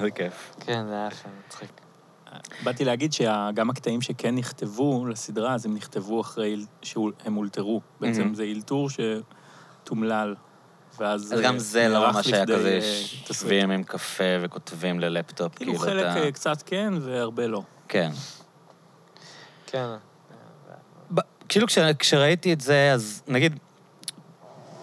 זה 0.00 0.10
כיף. 0.10 0.54
כן, 0.60 0.84
זה 0.88 0.94
היה 0.94 1.08
יפה, 1.12 1.28
מצחיק. 1.46 1.70
באתי 2.64 2.84
להגיד 2.84 3.12
שגם 3.12 3.70
הקטעים 3.70 4.00
שכן 4.00 4.34
נכתבו 4.34 5.06
לסדרה, 5.06 5.54
אז 5.54 5.66
הם 5.66 5.74
נכתבו 5.74 6.20
אחרי 6.20 6.64
שהם 6.82 7.36
אולתרו. 7.36 7.80
בעצם. 8.00 8.34
זה 8.34 8.42
אלתור 8.42 8.88
שתומלל, 8.90 10.34
ואז... 10.98 11.22
אז 11.22 11.32
אה, 11.32 11.40
גם 11.40 11.58
זה 11.58 11.88
לא 11.88 12.12
ממש 12.12 12.26
היה 12.26 12.46
כזה, 12.46 12.78
אה. 12.82 13.02
יושבים 13.28 13.70
עם 13.70 13.82
קפה 13.82 14.24
וכותבים 14.42 15.00
ללפטופ, 15.00 15.54
כאילו 15.54 15.72
כאילו 15.72 15.84
חלק 15.84 16.06
אתה... 16.10 16.24
אה, 16.24 16.32
קצת 16.32 16.62
כן 16.66 16.92
והרבה 17.00 17.46
לא. 17.46 17.62
כן. 17.88 18.10
כן. 19.66 19.86
כאילו 21.48 21.66
כש, 21.66 21.78
כשראיתי 21.98 22.52
את 22.52 22.60
זה, 22.60 22.90
אז 22.94 23.22
נגיד, 23.28 23.58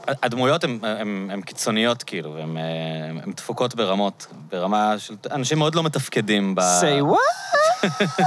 הדמויות 0.07 0.63
הן 0.63 1.41
קיצוניות, 1.45 2.03
כאילו, 2.03 2.37
הן 2.37 3.31
דפוקות 3.35 3.75
ברמות, 3.75 4.27
ברמה 4.49 4.99
של... 4.99 5.15
אנשים 5.31 5.57
מאוד 5.57 5.75
לא 5.75 5.83
מתפקדים 5.83 6.55
ב... 6.55 6.59
say 6.59 7.03
what? 7.03 7.45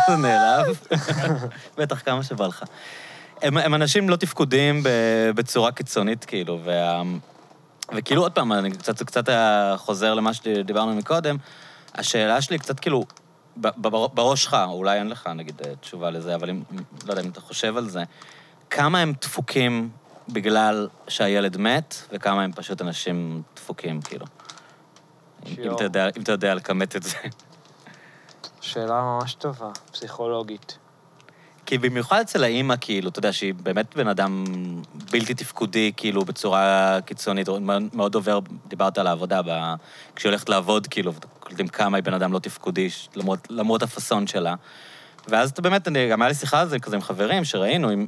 זה 0.09 0.17
נעלב. 0.23 0.81
בטח, 1.77 2.03
כמה 2.05 2.23
שבא 2.23 2.47
לך. 2.47 2.65
הם, 3.43 3.57
הם 3.57 3.75
אנשים 3.75 4.09
לא 4.09 4.17
תפקודיים 4.17 4.83
בצורה 5.35 5.73
קיצונית, 5.73 6.25
כאילו, 6.25 6.61
וה... 6.65 7.03
וכאילו, 7.95 8.23
עוד 8.23 8.33
פעם, 8.33 8.53
אני 8.53 8.71
קצת, 8.71 9.03
קצת 9.03 9.25
חוזר 9.77 10.15
למה 10.15 10.35
שדיברנו 10.35 10.95
מקודם, 10.95 11.37
השאלה 11.95 12.43
שלי 12.43 12.59
קצת 12.59 12.81
כאילו, 12.81 13.05
בראש 13.77 14.45
שלך, 14.45 14.57
אולי 14.69 14.99
אין 14.99 15.09
לך, 15.09 15.27
נגיד, 15.27 15.63
תשובה 15.81 16.11
לזה, 16.11 16.35
אבל 16.35 16.51
אם, 16.51 16.63
לא 17.07 17.13
יודע 17.13 17.23
אם 17.23 17.31
אתה 17.31 17.41
חושב 17.41 17.77
על 17.77 17.89
זה, 17.89 18.03
כמה 18.71 18.99
הם 18.99 19.13
דפוקים 19.21 19.91
בגלל 20.29 20.89
שהילד 21.09 21.57
מת, 21.57 21.95
וכמה 22.13 22.43
הם 22.43 22.53
פשוט 22.53 22.83
אנשים 22.83 23.43
דפוקים, 23.57 24.03
כאילו. 24.03 24.27
אם 25.47 25.75
אתה, 25.75 25.85
יודע, 25.85 26.09
אם 26.17 26.23
אתה 26.23 26.33
יודע 26.33 26.55
לכמת 26.55 26.97
את 26.97 27.03
זה. 27.03 27.17
שאלה 28.61 29.03
ממש 29.03 29.35
טובה, 29.35 29.71
פסיכולוגית. 29.93 30.79
כי 31.69 31.79
במיוחד 31.79 32.21
אצל 32.21 32.45
האימא, 32.45 32.75
כאילו, 32.81 33.09
אתה 33.09 33.19
יודע, 33.19 33.33
שהיא 33.33 33.55
באמת 33.55 33.97
בן 33.97 34.09
אדם 34.09 34.45
בלתי 35.13 35.35
תפקודי, 35.35 35.93
כאילו, 35.97 36.25
בצורה 36.25 36.99
קיצונית, 37.05 37.49
מאוד 37.93 38.15
עובר, 38.15 38.41
דיברת 38.69 38.99
על 38.99 39.07
העבודה, 39.07 39.43
ב... 39.43 39.75
כשהיא 40.17 40.31
הולכת 40.31 40.49
לעבוד, 40.49 40.87
כאילו, 40.87 41.13
יודעים 41.51 41.69
כמה 41.69 41.97
היא 41.97 42.05
בן 42.05 42.15
אדם 42.15 42.33
לא 42.33 42.39
תפקודי, 42.39 42.89
למרות, 43.17 43.47
למרות 43.51 43.83
הפאסון 43.83 44.27
שלה. 44.27 44.55
ואז 45.29 45.51
אתה 45.51 45.63
באמת, 45.63 45.89
אני, 45.89 46.09
גם 46.09 46.23
היה 46.23 46.29
לי 46.29 46.35
שיחה 46.35 46.61
על 46.61 46.69
זה 46.69 46.79
כזה 46.79 46.97
עם 46.97 47.03
חברים, 47.03 47.45
שראינו, 47.45 47.93
אם, 47.93 48.07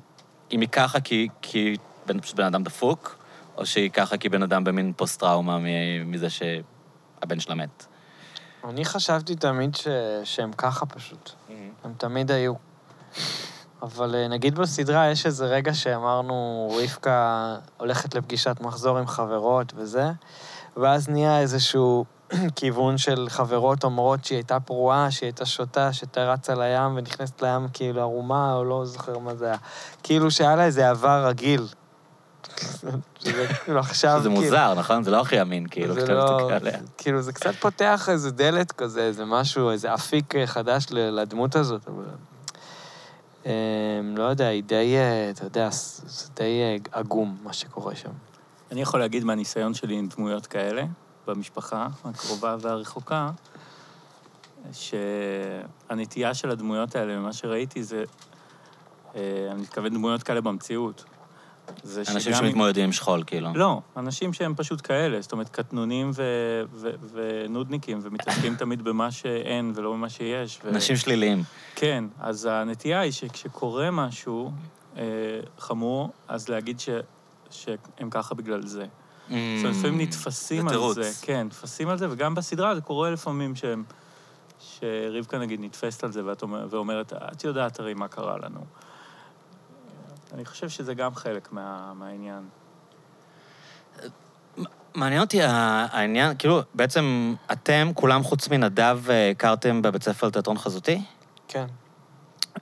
אם 0.53 0.61
היא 0.61 0.69
ככה 0.69 1.01
כי, 1.01 1.29
כי 1.43 1.77
בן, 2.07 2.21
פשוט 2.21 2.37
בן 2.37 2.45
אדם 2.45 2.63
דפוק, 2.63 3.19
או 3.57 3.67
שהיא 3.67 3.91
ככה 3.91 4.17
כי 4.17 4.29
בן 4.29 4.43
אדם 4.43 4.65
במין 4.65 4.93
פוסט-טראומה 4.97 5.59
מזה 6.05 6.29
שהבן 6.31 7.41
שלה 7.41 7.55
מת. 7.55 7.87
אני 8.65 8.85
חשבתי 8.85 9.37
תמיד 9.37 9.75
ש... 9.75 9.89
שהם 10.25 10.53
ככה 10.53 10.87
פשוט. 10.87 11.31
Mm-hmm. 11.31 11.53
הם 11.85 11.93
תמיד 11.99 12.31
היו. 12.31 12.55
אבל 13.83 14.15
אה, 14.15 14.29
נגיד 14.29 14.55
בסדרה 14.55 15.11
יש 15.11 15.27
איזה 15.27 15.47
רגע 15.47 15.75
שאמרנו, 15.75 16.69
רבקה 16.83 17.57
הולכת 17.77 18.15
לפגישת 18.15 18.57
מחזור 18.61 18.99
עם 18.99 19.07
חברות 19.07 19.73
וזה, 19.77 20.11
ואז 20.77 21.09
נהיה 21.09 21.41
איזשהו 21.41 22.05
כיוון 22.57 22.99
של 22.99 23.27
חברות 23.29 23.85
אומרות 23.85 24.25
שהיא 24.25 24.37
הייתה 24.37 24.61
פרועה, 24.61 25.11
שהיא 25.11 25.27
הייתה 25.27 25.47
שותה, 25.47 25.93
שהייתה 25.93 26.33
רצה 26.33 26.55
לים 26.55 26.97
ונכנסת 26.97 27.43
לים 27.43 27.69
כאילו 27.73 28.01
ערומה, 28.01 28.55
או 28.55 28.65
לא 28.65 28.85
זוכר 28.85 29.19
מה 29.19 29.35
זה 29.35 29.47
היה. 29.47 29.57
כאילו 30.03 30.31
שהיה 30.31 30.57
לה 30.57 30.65
איזה 30.65 30.91
עבר 30.91 31.27
רגיל. 31.27 31.67
שזה 33.21 33.47
כאילו 33.65 33.81
עכשיו... 33.81 34.21
זה 34.23 34.29
כאילו- 34.29 34.43
מוזר, 34.43 34.75
נכון? 34.75 35.03
זה 35.05 35.11
לא 35.11 35.21
הכי 35.21 35.41
אמין, 35.41 35.67
כאילו, 35.71 35.97
כשאתה 35.97 36.13
לא- 36.13 36.37
מסתכל 36.37 36.53
עליה. 36.53 36.79
כאילו, 36.99 37.23
זה 37.23 37.33
קצת 37.33 37.55
פותח 37.55 38.09
איזה 38.13 38.31
דלת 38.31 38.73
כזה, 38.73 39.01
איזה 39.01 39.25
משהו, 39.25 39.71
איזה 39.71 39.95
אפיק 39.95 40.35
חדש 40.47 40.87
לדמות 40.91 41.57
הזאת, 41.57 41.89
אבל... 41.89 42.05
אמ, 43.47 43.51
לא 44.17 44.23
יודע, 44.23 44.47
היא 44.47 44.63
די, 44.63 44.97
אה, 44.97 45.31
אתה 45.31 45.45
יודע, 45.45 45.69
זה 45.71 46.29
די 46.37 46.61
אה, 46.63 46.77
עגום, 46.93 47.37
מה 47.43 47.53
שקורה 47.53 47.95
שם. 47.95 48.11
אני 48.71 48.81
יכול 48.81 49.01
להגיד 49.01 49.25
מהניסיון 49.25 49.75
שלי 49.75 49.95
עם 49.95 50.09
דמויות 50.17 50.47
כאלה, 50.47 50.85
במשפחה 51.27 51.89
הקרובה 52.05 52.57
והרחוקה, 52.61 53.31
שהנטייה 54.73 56.35
של 56.35 56.51
הדמויות 56.51 56.97
האלה, 56.97 57.19
ממה 57.19 57.33
שראיתי, 57.33 57.83
זה... 57.83 58.05
אה, 59.17 59.49
אני 59.51 59.63
מתכוון 59.63 59.95
דמויות 59.95 60.23
כאלה 60.23 60.41
במציאות. 60.41 61.05
אנשים 62.15 62.35
שמתמודדים 62.35 62.85
עם 62.85 62.93
שכול, 62.93 63.23
כאילו. 63.27 63.49
לא, 63.55 63.81
אנשים 63.97 64.33
שהם 64.33 64.55
פשוט 64.55 64.87
כאלה, 64.87 65.21
זאת 65.21 65.33
אומרת, 65.33 65.49
קטנונים 65.49 66.11
ו- 66.15 66.63
ו- 66.73 66.91
ונודניקים, 67.13 67.99
ומתעסקים 68.03 68.55
תמיד 68.55 68.83
במה 68.83 69.11
שאין 69.11 69.73
ולא 69.75 69.93
במה 69.93 70.09
שיש. 70.09 70.61
ו... 70.65 70.69
אנשים 70.69 70.97
שליליים. 70.97 71.43
כן, 71.75 72.05
אז 72.21 72.49
הנטייה 72.51 73.01
היא 73.01 73.13
שכשקורה 73.13 73.91
משהו 73.91 74.53
אה, 74.97 75.03
חמור, 75.59 76.11
אז 76.29 76.49
להגיד 76.49 76.81
ש- 76.81 76.89
שהם 77.51 78.11
ככה 78.11 78.35
בגלל 78.35 78.63
זה. 78.67 78.83
Mm, 78.83 79.33
זאת 79.33 79.65
אומרת, 79.65 79.77
לפעמים 79.77 80.01
נתפסים 80.01 80.69
על 80.69 80.95
זה. 80.95 81.11
כן, 81.23 81.47
נתפסים 81.47 81.89
על 81.89 81.99
זה, 81.99 82.07
וגם 82.11 82.35
בסדרה 82.35 82.75
זה 82.75 82.81
קורה 82.81 83.11
לפעמים 83.11 83.57
שהם... 83.57 83.85
שרבקה 84.61 85.39
נגיד 85.39 85.61
נתפסת 85.61 86.05
על 86.05 86.13
זה 86.13 86.25
ואת 86.25 86.43
אומר, 86.43 86.67
ואומרת, 86.71 87.13
את 87.13 87.45
יודעת 87.45 87.81
הרי 87.81 87.95
מה 87.95 88.09
קרה 88.09 88.37
לנו. 88.43 88.61
אני 90.35 90.45
חושב 90.45 90.69
שזה 90.69 90.95
גם 90.95 91.15
חלק 91.15 91.53
מה, 91.53 91.93
מהעניין. 91.95 92.49
מעניין 94.95 95.21
אותי 95.21 95.39
העניין, 95.43 96.37
כאילו, 96.39 96.61
בעצם 96.75 97.35
אתם, 97.53 97.91
כולם 97.95 98.23
חוץ 98.23 98.49
מנדב, 98.49 99.01
אה, 99.11 99.31
הכרתם 99.31 99.83
בבית 99.83 100.03
ספר 100.03 100.27
לתיאטרון 100.27 100.59
חזותי? 100.59 101.03
כן. 101.49 101.67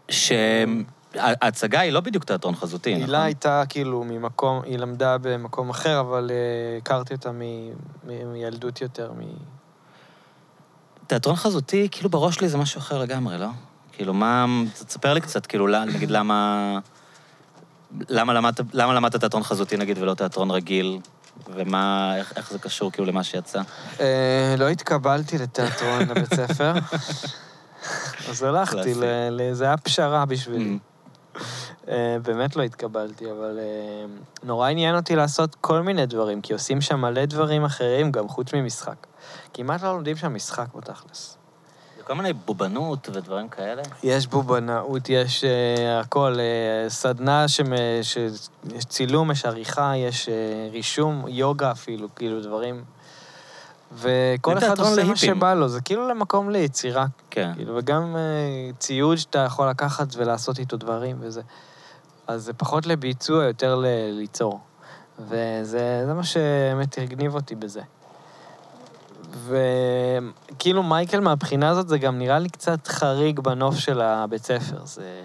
שההצגה 0.09 1.81
היא 1.81 1.92
לא 1.92 2.00
בדיוק 2.00 2.24
תיאטרון 2.24 2.54
חזותי, 2.54 2.94
נכון? 2.94 3.04
הילה 3.04 3.24
הייתה 3.24 3.62
כאילו 3.68 4.04
ממקום, 4.04 4.62
היא 4.64 4.78
למדה 4.78 5.18
במקום 5.18 5.70
אחר, 5.70 6.00
אבל 6.00 6.31
uh, 6.31 6.83
הכרתי 6.83 7.14
אותה 7.14 7.33
מ, 7.33 7.40
מ, 8.04 8.33
מילדות 8.33 8.81
יותר, 8.81 9.12
מ... 9.12 9.20
תיאטרון 11.07 11.37
חזותי, 11.37 11.88
כאילו 11.90 12.11
בראש 12.11 12.35
שלי 12.35 12.48
זה 12.48 12.59
משהו 12.59 12.78
אחר 12.78 12.98
לגמרי, 12.98 13.38
לא? 13.38 13.48
כאילו, 13.92 14.14
מה... 14.14 14.46
תספר 14.87 15.14
לי 15.14 15.20
קצת, 15.20 15.46
כאילו, 15.46 15.85
נגיד 15.85 16.11
למה... 16.11 16.78
למה 18.09 18.33
למדת, 18.33 18.61
למה 18.72 18.94
למדת 18.94 19.16
תיאטרון 19.16 19.42
חזותי, 19.42 19.77
נגיד, 19.77 19.98
ולא 19.98 20.14
תיאטרון 20.14 20.51
רגיל? 20.51 20.98
ומה, 21.55 22.16
איך, 22.16 22.33
איך 22.37 22.51
זה 22.51 22.59
קשור 22.59 22.92
כאילו 22.92 23.07
למה 23.07 23.24
שיצא? 23.24 23.61
אה, 24.01 24.55
לא 24.59 24.68
התקבלתי 24.68 25.38
לתיאטרון 25.38 26.01
לבית 26.11 26.35
ספר, 26.35 26.72
אז 28.31 28.42
הלכתי, 28.42 28.94
זה 29.53 29.64
היה 29.64 29.77
פשרה 29.77 30.24
בשבילי. 30.24 30.79
Mm. 30.79 31.40
אה, 31.88 32.16
באמת 32.22 32.57
לא 32.57 32.62
התקבלתי, 32.62 33.31
אבל 33.31 33.59
אה, 33.59 34.07
נורא 34.42 34.68
עניין 34.68 34.96
אותי 34.96 35.16
לעשות 35.16 35.55
כל 35.55 35.83
מיני 35.83 36.07
דברים, 36.07 36.40
כי 36.40 36.53
עושים 36.53 36.81
שם 36.81 37.01
מלא 37.01 37.24
דברים 37.24 37.64
אחרים, 37.64 38.12
גם 38.12 38.29
חוץ 38.29 38.55
ממשחק. 38.55 39.07
כמעט 39.55 39.83
לא 39.83 39.92
לומדים 39.92 40.16
שם 40.16 40.35
משחק 40.35 40.74
בתכלס. 40.74 41.38
כל 42.08 42.14
מיני 42.14 42.32
בובנות 42.32 43.08
ודברים 43.12 43.48
כאלה? 43.48 43.82
יש 44.02 44.26
בובנאות, 44.26 45.08
יש 45.08 45.44
uh, 45.44 46.04
הכל. 46.04 46.34
Uh, 46.34 46.90
סדנה 46.90 47.48
ש... 47.48 47.60
יש 48.74 48.84
צילום, 48.88 49.30
יש 49.30 49.44
עריכה, 49.44 49.92
יש 49.96 50.28
uh, 50.28 50.72
רישום, 50.72 51.24
יוגה 51.28 51.70
אפילו, 51.70 52.08
כאילו 52.16 52.42
דברים. 52.42 52.84
וכל 53.92 54.58
אחד 54.58 54.78
עושה 54.78 55.04
מה 55.04 55.16
שבא 55.16 55.54
לו, 55.54 55.68
זה 55.68 55.80
כאילו 55.80 56.08
למקום 56.08 56.50
ליצירה. 56.50 57.06
כן. 57.30 57.52
כאילו, 57.54 57.76
וגם 57.76 58.16
uh, 58.16 58.76
ציוד 58.78 59.16
שאתה 59.16 59.38
יכול 59.38 59.68
לקחת 59.68 60.06
ולעשות 60.16 60.58
איתו 60.58 60.76
דברים 60.76 61.16
וזה. 61.20 61.42
אז 62.26 62.44
זה 62.44 62.52
פחות 62.52 62.86
לביצוע, 62.86 63.44
יותר. 63.44 63.82
ליצור. 64.12 64.60
וזה 65.18 66.12
מה 66.14 66.24
שבאמת 66.24 66.98
הגניב 66.98 67.34
אותי 67.34 67.54
בזה. 67.54 67.80
וכאילו 69.30 70.82
מייקל 70.82 71.20
מהבחינה 71.20 71.68
הזאת 71.68 71.88
זה 71.88 71.98
גם 71.98 72.18
נראה 72.18 72.38
לי 72.38 72.48
קצת 72.48 72.88
חריג 72.88 73.40
בנוף 73.40 73.74
של 73.74 74.00
הבית 74.00 74.44
ספר. 74.44 74.84
זה 74.84 75.22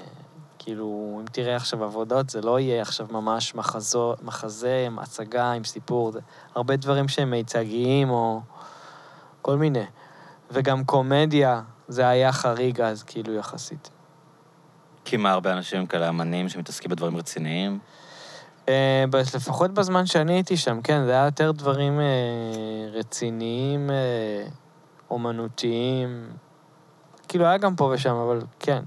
כאילו, 0.60 1.18
אם 1.22 1.26
תראה 1.32 1.56
עכשיו 1.56 1.84
עבודות, 1.84 2.30
זה 2.30 2.42
לא 2.42 2.60
יהיה 2.60 2.82
עכשיו 2.82 3.08
ממש 3.12 3.56
מחזו, 3.56 4.16
מחזה 4.22 4.84
עם 4.86 5.00
הצגה, 5.00 5.52
עם 5.52 5.64
סיפור, 5.64 6.12
זה 6.12 6.20
הרבה 6.56 6.76
דברים 6.76 7.08
שהם 7.08 7.32
מיצגיים 7.32 8.10
או 8.10 8.42
כל 9.42 9.58
מיני. 9.58 9.86
וגם 10.52 10.84
קומדיה, 10.84 11.62
זה 11.88 12.08
היה 12.08 12.32
חריג 12.32 12.82
אז, 12.82 13.04
כאילו, 13.04 13.34
יחסית. 13.34 13.90
כי 15.06 15.18
מה, 15.18 15.32
הרבה 15.32 15.54
אנשים 15.54 15.86
כאלה 15.86 16.10
אמנים 16.10 16.50
שמתעסקים 16.50 16.92
בדברים 16.92 17.18
רציניים? 17.18 17.80
אה, 18.70 19.04
לפחות 19.36 19.72
בזמן 19.72 20.06
שאני 20.06 20.34
הייתי 20.34 20.58
שם, 20.58 20.82
כן, 20.82 21.06
זה 21.06 21.12
היה 21.12 21.26
יותר 21.26 21.52
דברים 21.52 22.00
אה, 22.00 22.06
רציניים, 22.92 23.90
אה, 23.90 24.48
אומנותיים. 25.10 26.28
כאילו, 27.28 27.46
היה 27.46 27.58
גם 27.58 27.76
פה 27.76 27.92
ושם, 27.94 28.16
אבל 28.16 28.42
כן. 28.60 28.84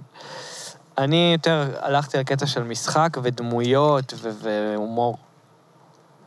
אני 0.98 1.32
יותר 1.32 1.64
הלכתי 1.80 2.18
לקטע 2.18 2.46
של 2.46 2.62
משחק 2.62 3.16
ודמויות 3.22 4.14
והומור. 4.42 5.18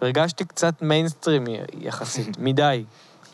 הרגשתי 0.02 0.46
קצת 0.46 0.82
מיינסטרימי 0.82 1.60
יחסית, 1.74 2.38
מדי. 2.48 2.86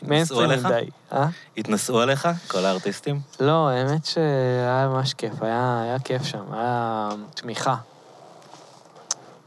מיינסטרים 0.02 0.50
מדי. 0.50 0.90
אה? 1.12 1.28
התנשאו 1.58 2.00
עליך, 2.00 2.28
כל 2.48 2.66
הארטיסטים? 2.66 3.20
לא, 3.40 3.70
האמת 3.70 4.06
שהיה 4.06 4.88
ממש 4.88 5.14
כיף, 5.14 5.42
היה, 5.42 5.82
היה 5.84 6.00
כיף 6.00 6.24
שם, 6.24 6.54
היה 6.54 7.10
תמיכה. 7.34 7.76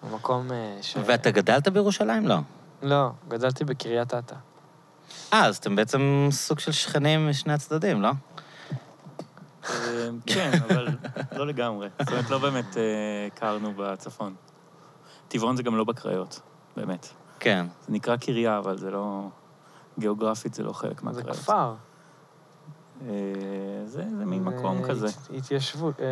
במקום 0.02 0.52
אה, 0.52 0.78
ש... 0.82 0.96
ואתה 1.06 1.30
גדלת 1.30 1.68
בירושלים? 1.68 2.28
לא. 2.28 2.38
לא, 2.82 3.10
גדלתי 3.28 3.64
בקריית 3.64 4.14
אתא. 4.14 4.34
אה, 5.32 5.46
אז 5.46 5.56
אתם 5.56 5.76
בעצם 5.76 6.28
סוג 6.30 6.58
של 6.58 6.72
שכנים 6.72 7.28
משני 7.30 7.52
הצדדים, 7.52 8.02
לא? 8.02 8.10
אה, 9.70 10.08
כן, 10.26 10.50
אבל 10.64 10.88
לא 11.32 11.46
לגמרי. 11.46 11.88
זאת 11.98 12.08
אומרת, 12.08 12.30
לא 12.30 12.38
באמת 12.38 12.76
אה, 12.76 12.82
הכרנו 13.26 13.72
בצפון. 13.76 14.34
טבעון 15.28 15.56
זה 15.56 15.62
גם 15.62 15.76
לא 15.76 15.84
בקריות, 15.84 16.40
באמת. 16.76 17.08
כן. 17.40 17.66
זה 17.86 17.92
נקרא 17.92 18.16
קריה, 18.16 18.58
אבל 18.58 18.78
זה 18.78 18.90
לא... 18.90 19.28
גיאוגרפית 19.98 20.54
זה 20.54 20.62
לא 20.62 20.72
חלק 20.72 21.00
זה 21.00 21.06
מהקריות. 21.06 21.36
כפר. 21.36 21.74
אה, 23.02 23.06
זה 23.86 24.02
זה 24.18 24.24
מין 24.24 24.44
מקום 24.44 24.82
זה 24.82 24.88
כזה. 24.88 25.06
הת- 25.06 25.30
התיישבות, 25.36 26.00
אה, 26.00 26.04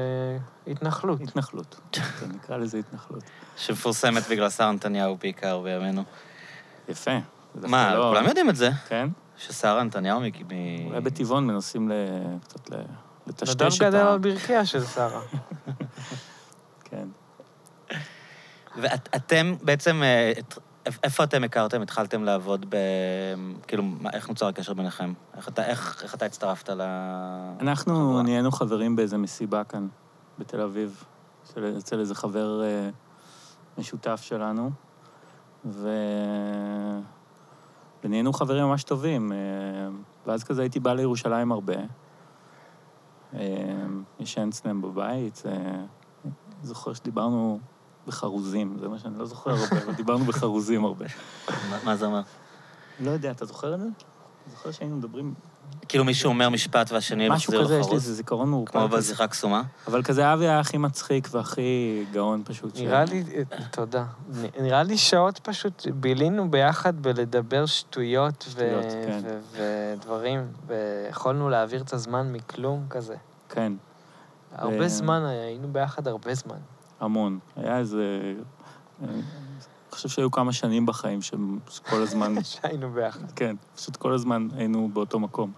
התנחלות. 0.72 1.20
התנחלות. 1.20 1.80
כן, 1.92 2.00
נקרא 2.34 2.56
לזה 2.56 2.78
התנחלות. 2.78 3.22
שמפורסמת 3.56 4.22
בגלל 4.30 4.50
שרה 4.50 4.72
נתניהו 4.72 5.16
בעיקר 5.16 5.60
בימינו. 5.60 6.02
יפה. 6.88 7.10
מה, 7.54 7.94
לא- 7.94 8.08
כולם 8.14 8.24
יודעים 8.28 8.50
את 8.50 8.56
זה? 8.56 8.70
כן? 8.88 9.08
ששרה 9.36 9.82
נתניהו 9.82 10.20
מ... 10.20 10.24
אולי 10.86 11.00
בטבעון 11.00 11.46
מנסים 11.46 11.88
ל- 11.88 11.92
קצת 12.44 12.70
לטשטש 13.26 13.50
נדב 13.62 13.72
את 13.72 13.94
גדל 13.94 14.06
ה... 14.06 14.12
על 14.12 14.18
ברכיה 14.18 14.66
של 14.66 14.84
שרה. 14.84 15.20
כן. 16.90 17.08
ואתם 18.76 19.54
בעצם, 19.62 20.02
אה, 20.02 20.32
את- 20.38 20.58
איפה 21.02 21.24
אתם 21.24 21.44
הכרתם? 21.44 21.82
התחלתם 21.82 22.24
לעבוד 22.24 22.66
ב... 22.68 22.76
כאילו, 23.66 23.82
מה- 23.82 24.10
איך 24.12 24.28
נוצר 24.28 24.46
הקשר 24.46 24.74
ביניכם? 24.74 25.12
איך 25.36 25.48
אתה, 25.48 25.66
איך, 25.66 26.02
איך 26.02 26.14
אתה 26.14 26.24
הצטרפת 26.26 26.68
ל... 26.68 26.80
אנחנו 27.60 28.10
חברה? 28.10 28.22
נהיינו 28.22 28.50
חברים 28.52 28.96
באיזה 28.96 29.18
מסיבה 29.18 29.64
כאן, 29.64 29.88
בתל 30.38 30.60
אביב, 30.60 31.04
של- 31.54 31.74
אצל 31.78 32.00
איזה 32.00 32.14
חבר 32.14 32.62
אה, 32.64 32.88
משותף 33.78 34.20
שלנו, 34.22 34.70
ו... 35.64 35.88
ונהיינו 38.04 38.32
חברים 38.32 38.64
ממש 38.64 38.82
טובים. 38.84 39.32
אה, 39.32 39.36
ואז 40.26 40.44
כזה 40.44 40.62
הייתי 40.62 40.80
בא 40.80 40.92
לירושלים 40.92 41.52
הרבה. 41.52 41.74
אה, 43.34 43.40
ישן 44.20 44.48
אצלם 44.48 44.82
בבית. 44.82 45.42
אה, 45.46 45.84
זוכר 46.62 46.92
שדיברנו 46.92 47.58
בחרוזים, 48.06 48.76
זה 48.80 48.88
מה 48.88 48.98
שאני 48.98 49.18
לא 49.18 49.26
זוכר 49.26 49.50
הרבה, 49.50 49.82
אבל 49.84 49.92
דיברנו 49.92 50.24
בחרוזים 50.24 50.84
הרבה. 50.84 51.06
מה, 51.84 51.96
זה 51.96 52.06
אומר? 52.06 52.20
לא 53.00 53.10
יודע, 53.10 53.30
אתה 53.30 53.44
זוכר 53.44 53.74
את 53.74 53.80
זה? 53.80 53.86
זוכר 54.50 54.70
שהיינו 54.70 54.96
מדברים... 54.96 55.34
כאילו 55.88 56.04
מישהו 56.04 56.28
אומר 56.28 56.48
משפט 56.48 56.92
והשני 56.92 57.28
משהו 57.28 57.52
מחזיר 57.52 57.64
כזה, 57.64 57.74
יש 57.74 57.78
לי 57.78 57.80
לחרוז? 57.80 58.02
איזה 58.02 58.14
זיכרון 58.14 58.50
מעורפל 58.50 58.72
כמו 58.72 58.88
כזה. 58.88 58.96
בשיחה 58.98 59.26
קסומה? 59.26 59.62
אבל 59.86 60.02
כזה 60.02 60.32
אבי 60.32 60.44
היה 60.48 60.60
הכי 60.60 60.78
מצחיק 60.78 61.28
והכי 61.30 62.04
גאון 62.12 62.42
פשוט. 62.44 62.78
נראה 62.78 63.04
לי, 63.04 63.24
אה, 63.36 63.42
תודה. 63.70 64.04
נראה 64.60 64.82
לי 64.82 64.98
שעות 64.98 65.38
פשוט 65.38 65.86
בילינו 65.94 66.50
ביחד 66.50 67.02
בלדבר 67.02 67.66
שטויות 67.66 68.48
כן. 69.06 69.20
ודברים, 69.52 70.46
ויכולנו 70.66 71.48
להעביר 71.48 71.82
את 71.82 71.92
הזמן 71.92 72.32
מכלום 72.32 72.86
כזה. 72.90 73.16
כן, 73.48 73.72
הרבה 74.52 74.88
זמן, 74.88 75.22
היינו 75.24 75.68
ביחד 75.72 76.08
הרבה 76.08 76.34
זמן. 76.34 76.58
המון. 77.00 77.38
היה 77.56 77.78
איזה... 77.78 78.34
אה, 79.02 79.08
אני 79.08 79.22
חושב 79.90 80.08
שהיו 80.08 80.30
כמה 80.30 80.52
שנים 80.52 80.86
בחיים 80.86 81.22
ש- 81.22 81.34
שכל 81.70 82.02
הזמן... 82.02 82.34
שהיינו 82.42 82.90
ביחד. 82.90 83.30
כן, 83.36 83.56
פשוט 83.76 83.96
כל 83.96 84.12
הזמן 84.12 84.48
היינו 84.56 84.90
באותו 84.92 85.18
מקום. 85.20 85.52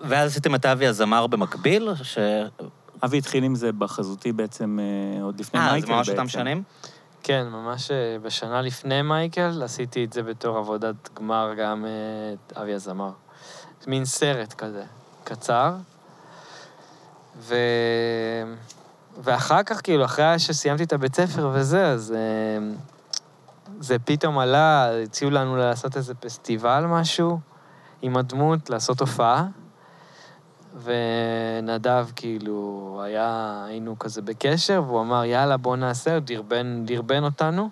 ואז 0.00 0.30
עשיתם 0.30 0.54
את 0.54 0.66
אבי 0.66 0.86
הזמר 0.86 1.26
במקביל? 1.26 1.88
ש... 2.02 2.18
אבי 3.04 3.18
התחיל 3.18 3.44
עם 3.44 3.54
זה 3.54 3.72
בחזותי 3.72 4.32
בעצם 4.32 4.78
אה, 4.82 5.22
עוד 5.22 5.40
לפני 5.40 5.60
אה, 5.60 5.72
מייקל 5.72 5.86
זה 5.86 5.92
ממש 5.92 6.08
אותם. 6.08 6.28
שנים? 6.28 6.62
כן, 7.22 7.46
ממש 7.48 7.90
אה, 7.90 8.16
בשנה 8.22 8.62
לפני 8.62 9.02
מייקל 9.02 9.62
עשיתי 9.64 10.04
את 10.04 10.12
זה 10.12 10.22
בתור 10.22 10.58
עבודת 10.58 11.08
גמר 11.14 11.54
גם 11.58 11.84
אה, 11.84 11.90
את 12.34 12.52
אבי 12.56 12.74
הזמר. 12.74 13.10
מין 13.86 14.04
סרט 14.04 14.52
כזה, 14.52 14.84
קצר. 15.24 15.74
ו... 17.38 17.54
ואחר 19.18 19.62
כך, 19.62 19.80
כאילו, 19.82 20.04
אחרי 20.04 20.38
שסיימתי 20.38 20.82
את 20.82 20.92
הבית 20.92 21.14
ספר 21.14 21.50
וזה, 21.52 21.86
אז 21.86 22.14
אה, 22.16 22.72
זה 23.80 23.98
פתאום 23.98 24.38
עלה, 24.38 24.98
הציעו 25.02 25.30
לנו 25.30 25.56
לעשות 25.56 25.96
איזה 25.96 26.14
פסטיבל 26.14 26.84
משהו 26.86 27.38
עם 28.02 28.16
הדמות, 28.16 28.70
לעשות 28.70 29.00
הופעה. 29.00 29.46
ונדב 30.82 32.06
כאילו 32.16 33.00
היה, 33.04 33.62
היינו 33.66 33.98
כזה 33.98 34.22
בקשר, 34.22 34.82
והוא 34.86 35.00
אמר, 35.00 35.24
יאללה, 35.24 35.56
בוא 35.56 35.76
נעשה, 35.76 36.14
הוא 36.14 36.20
דרבן, 36.20 36.84
דרבן 36.86 37.24
אותנו, 37.24 37.68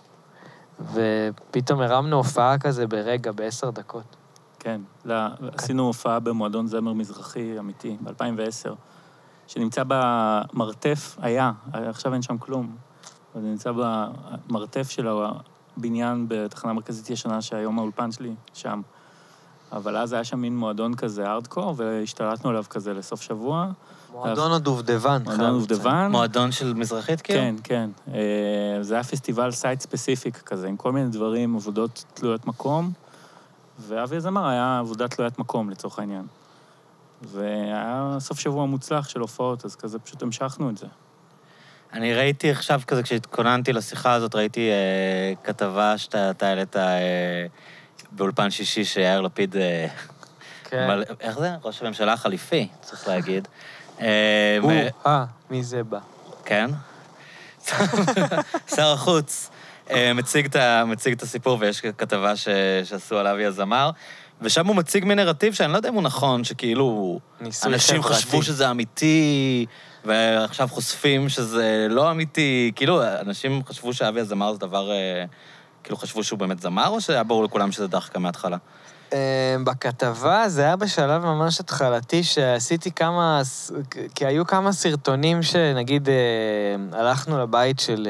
ופתאום 0.92 1.80
הרמנו 1.80 2.16
הופעה 2.16 2.58
כזה 2.58 2.86
ברגע, 2.86 3.32
בעשר 3.32 3.70
דקות. 3.70 4.16
כן, 4.58 4.80
לא, 5.04 5.14
עשינו 5.58 5.86
הופעה 5.86 6.20
במועדון 6.20 6.66
זמר 6.66 6.92
מזרחי 6.92 7.58
אמיתי, 7.58 7.96
ב-2010, 8.00 8.70
שנמצא 9.46 9.82
במרתף, 9.88 11.16
היה, 11.20 11.52
עכשיו 11.72 12.14
אין 12.14 12.22
שם 12.22 12.38
כלום, 12.38 12.76
אבל 13.34 13.42
זה 13.42 13.48
נמצא 13.48 13.72
במרתף 14.48 14.90
של 14.90 15.08
הבניין 15.08 16.26
בתחנה 16.28 16.72
מרכזית 16.72 17.10
ישנה, 17.10 17.42
שהיום 17.42 17.78
האולפן 17.78 18.12
שלי 18.12 18.34
שם. 18.54 18.82
אבל 19.72 19.96
אז 19.96 20.12
היה 20.12 20.24
שם 20.24 20.38
מין 20.38 20.56
מועדון 20.56 20.94
כזה 20.94 21.26
ארדקור, 21.26 21.74
והשתלטנו 21.76 22.50
עליו 22.50 22.64
כזה 22.70 22.94
לסוף 22.94 23.22
שבוע. 23.22 23.70
מועדון 24.12 24.52
הדובדבן. 24.52 25.22
מועדון 25.24 25.36
הדובדבן. 25.36 26.08
מועדון 26.10 26.52
של 26.52 26.74
מזרחית, 26.74 27.20
כאילו? 27.20 27.40
כן, 27.40 27.54
כן. 27.64 27.90
אה, 28.14 28.82
זה 28.82 28.94
היה 28.94 29.04
פסטיבל 29.04 29.50
site 29.50 29.80
specific 29.80 30.36
כזה, 30.36 30.68
עם 30.68 30.76
כל 30.76 30.92
מיני 30.92 31.08
דברים, 31.08 31.56
עבודות 31.56 32.04
תלויות 32.14 32.46
מקום, 32.46 32.92
ואבי 33.78 34.16
הזמר 34.16 34.46
היה 34.46 34.78
עבודה 34.78 35.08
תלוית 35.08 35.38
מקום, 35.38 35.70
לצורך 35.70 35.98
העניין. 35.98 36.26
והיה 37.22 38.16
סוף 38.18 38.40
שבוע 38.40 38.66
מוצלח 38.66 39.08
של 39.08 39.20
הופעות, 39.20 39.64
אז 39.64 39.76
כזה 39.76 39.98
פשוט 39.98 40.22
המשכנו 40.22 40.70
את 40.70 40.76
זה. 40.78 40.86
אני 41.92 42.14
ראיתי 42.14 42.50
עכשיו 42.50 42.80
כזה, 42.86 43.02
כשהתכוננתי 43.02 43.72
לשיחה 43.72 44.12
הזאת, 44.12 44.34
ראיתי 44.34 44.70
אה, 44.70 45.32
כתבה 45.44 45.98
שאתה 45.98 46.30
אתה 46.30 46.46
העלית 46.48 46.76
אה, 46.76 47.46
באולפן 48.12 48.50
שישי, 48.50 48.84
שיאיר 48.84 49.20
לפיד... 49.20 49.56
אה, 49.56 49.86
כן. 50.64 50.86
מלא- 50.88 51.04
איך 51.20 51.38
זה? 51.38 51.50
ראש 51.62 51.82
הממשלה 51.82 52.12
החליפי, 52.12 52.68
צריך 52.80 53.08
להגיד. 53.08 53.48
אה, 54.00 54.56
הוא, 54.62 54.72
מ- 54.72 55.06
אה, 55.06 55.24
מי 55.50 55.62
זה 55.62 55.82
בא? 55.84 55.98
כן. 56.44 56.70
שר 58.74 58.92
החוץ 58.92 59.50
אה, 59.90 60.12
מציג 60.14 60.46
את, 60.46 60.56
ה, 60.56 60.84
מציג 60.86 61.12
את 61.14 61.22
הסיפור, 61.22 61.58
ויש 61.60 61.80
כתבה 61.80 62.36
ש, 62.36 62.48
שעשו 62.84 63.18
על 63.18 63.26
אבי 63.26 63.44
הזמר, 63.44 63.90
ושם 64.40 64.66
הוא 64.66 64.76
מציג 64.76 65.04
מין 65.04 65.18
נרטיב 65.18 65.54
שאני 65.54 65.72
לא 65.72 65.76
יודע 65.76 65.88
אם 65.88 65.94
הוא 65.94 66.02
נכון, 66.02 66.44
שכאילו 66.44 67.18
ניסוי 67.40 67.72
אנשים 67.72 68.02
חברתי. 68.02 68.18
חשבו 68.18 68.42
שזה 68.42 68.70
אמיתי, 68.70 69.66
ועכשיו 70.04 70.68
חושפים 70.68 71.28
שזה 71.28 71.86
לא 71.90 72.10
אמיתי. 72.10 72.72
כאילו, 72.76 73.02
אנשים 73.20 73.62
חשבו 73.68 73.92
שאבי 73.92 74.20
הזמר 74.20 74.52
זה 74.52 74.58
דבר... 74.58 74.90
אה, 74.90 75.24
כאילו, 75.82 75.96
חשבו 75.96 76.24
שהוא 76.24 76.38
באמת 76.38 76.60
זמר, 76.60 76.88
או 76.88 77.00
שהיה 77.00 77.22
ברור 77.22 77.44
לכולם 77.44 77.72
שזה 77.72 77.86
דחקה 77.86 78.18
מההתחלה? 78.18 78.56
אה, 79.12 79.56
בכתבה 79.64 80.48
זה 80.48 80.62
היה 80.62 80.76
בשלב 80.76 81.24
ממש 81.24 81.60
התחלתי, 81.60 82.22
שעשיתי 82.22 82.90
כמה, 82.90 83.40
כי 84.14 84.26
היו 84.26 84.46
כמה 84.46 84.72
סרטונים 84.72 85.42
שנגיד 85.42 86.08
אה, 86.08 86.98
הלכנו 87.00 87.38
לבית 87.42 87.80
של? 87.80 88.08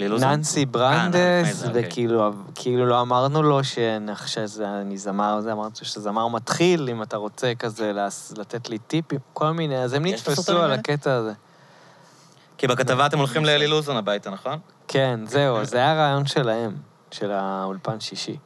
ננסי 0.00 0.60
אה, 0.60 0.66
ברנדס, 0.66 1.16
לפני 1.40 1.52
זה, 1.52 1.68
אוקיי. 1.68 1.86
וכאילו 1.86 2.32
כאילו 2.54 2.86
לא 2.86 3.00
אמרנו 3.00 3.42
לו 3.42 3.64
שאני 3.64 4.98
זמר, 4.98 5.40
זה 5.40 5.52
אמרתי 5.52 5.84
שזמר 5.84 6.28
מתחיל, 6.28 6.88
אם 6.90 7.02
אתה 7.02 7.16
רוצה 7.16 7.52
כזה 7.58 7.92
לתת 8.38 8.68
לי 8.68 8.78
טיפים, 8.78 9.18
כל 9.32 9.50
מיני, 9.50 9.78
אז 9.78 9.92
הם 9.92 10.06
נתפסו 10.06 10.58
על? 10.58 10.72
הקטע 10.72 11.12
הזה. 11.12 11.32
כי 12.58 12.66
בכתבה 12.66 13.06
אתם 13.06 13.18
הולכים 13.18 13.44
לאלי 13.44 13.66
לוזון 13.66 13.96
הביתה, 13.96 14.30
נכון? 14.30 14.58
כן, 14.88 15.20
זהו, 15.26 15.64
זה 15.64 15.76
היה 15.76 15.94
רעיון 15.94 16.26
שלהם, 16.26 16.76
של 17.10 17.30
האולפן 17.30 18.00
שישי. 18.00 18.36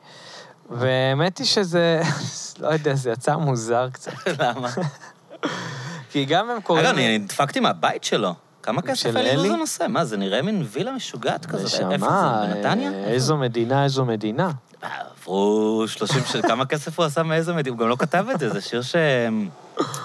והאמת 0.71 1.39
היא 1.39 1.47
שזה, 1.47 2.03
לא 2.61 2.69
יודע, 2.69 2.95
זה 2.95 3.11
יצא 3.11 3.37
מוזר 3.37 3.89
קצת. 3.93 4.13
למה? 4.39 4.69
כי 6.11 6.25
גם 6.25 6.51
הם 6.51 6.61
קוראים... 6.61 6.87
אגב, 6.87 6.95
אני 6.95 7.19
נדפקתי 7.19 7.61
מהבית 7.61 8.05
שלו. 8.05 8.35
כמה 8.69 8.83
כסף 8.83 9.17
אלי 9.17 9.31
אלי? 9.31 9.37
לוזון 9.37 9.61
עושה? 9.61 9.89
מה, 9.89 10.05
זה 10.05 10.17
נראה 10.17 10.43
מין 10.43 10.67
וילה 10.71 10.93
משוגעת 10.93 11.47
כזאת. 11.47 11.93
איפה 11.93 12.07
זה? 12.07 12.55
בנתניה? 12.55 12.93
אה, 12.93 13.05
איזו 13.05 13.37
מדינה, 13.37 13.85
איזו 13.85 14.05
מדינה. 14.05 14.51
עברו 14.83 15.85
30 15.87 16.23
של... 16.25 16.43
כמה 16.43 16.67
כסף 16.67 16.99
הוא 16.99 17.07
עשה 17.07 17.23
מאיזה 17.23 17.53
מדינה? 17.53 17.77
הוא 17.77 17.81
גם 17.81 17.89
לא 17.89 17.97
כתב 17.97 18.27
את 18.35 18.39
זה, 18.39 18.49
זה 18.49 18.61
שיר 18.61 18.81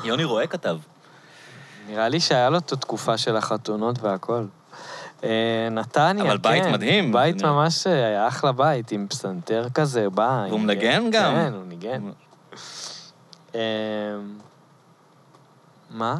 שיוני 0.03 0.23
רואה 0.23 0.47
כתב. 0.47 0.77
נראה 1.89 2.09
לי 2.09 2.19
שהיה 2.19 2.49
לו 2.49 2.57
את 2.57 2.71
התקופה 2.71 3.17
של 3.17 3.37
החתונות 3.37 4.01
והכל. 4.01 4.45
אה, 5.23 5.67
נתניה, 5.71 6.23
כן. 6.23 6.29
אבל 6.29 6.37
בית 6.37 6.65
מדהים. 6.65 7.11
בית. 7.11 7.43
ממש 7.43 7.87
אה, 7.87 7.93
היה 7.93 8.27
אחלה 8.27 8.51
בית, 8.51 8.91
עם 8.91 9.07
פסנתר 9.09 9.67
כזה, 9.73 10.09
בא. 10.09 10.45
והוא 10.49 10.59
מנגן 10.59 11.03
גם? 11.11 11.33
כן, 11.33 11.53
הוא 11.53 11.63
ניגן. 11.67 12.01
אה, 13.55 13.61
מה? 15.89 16.15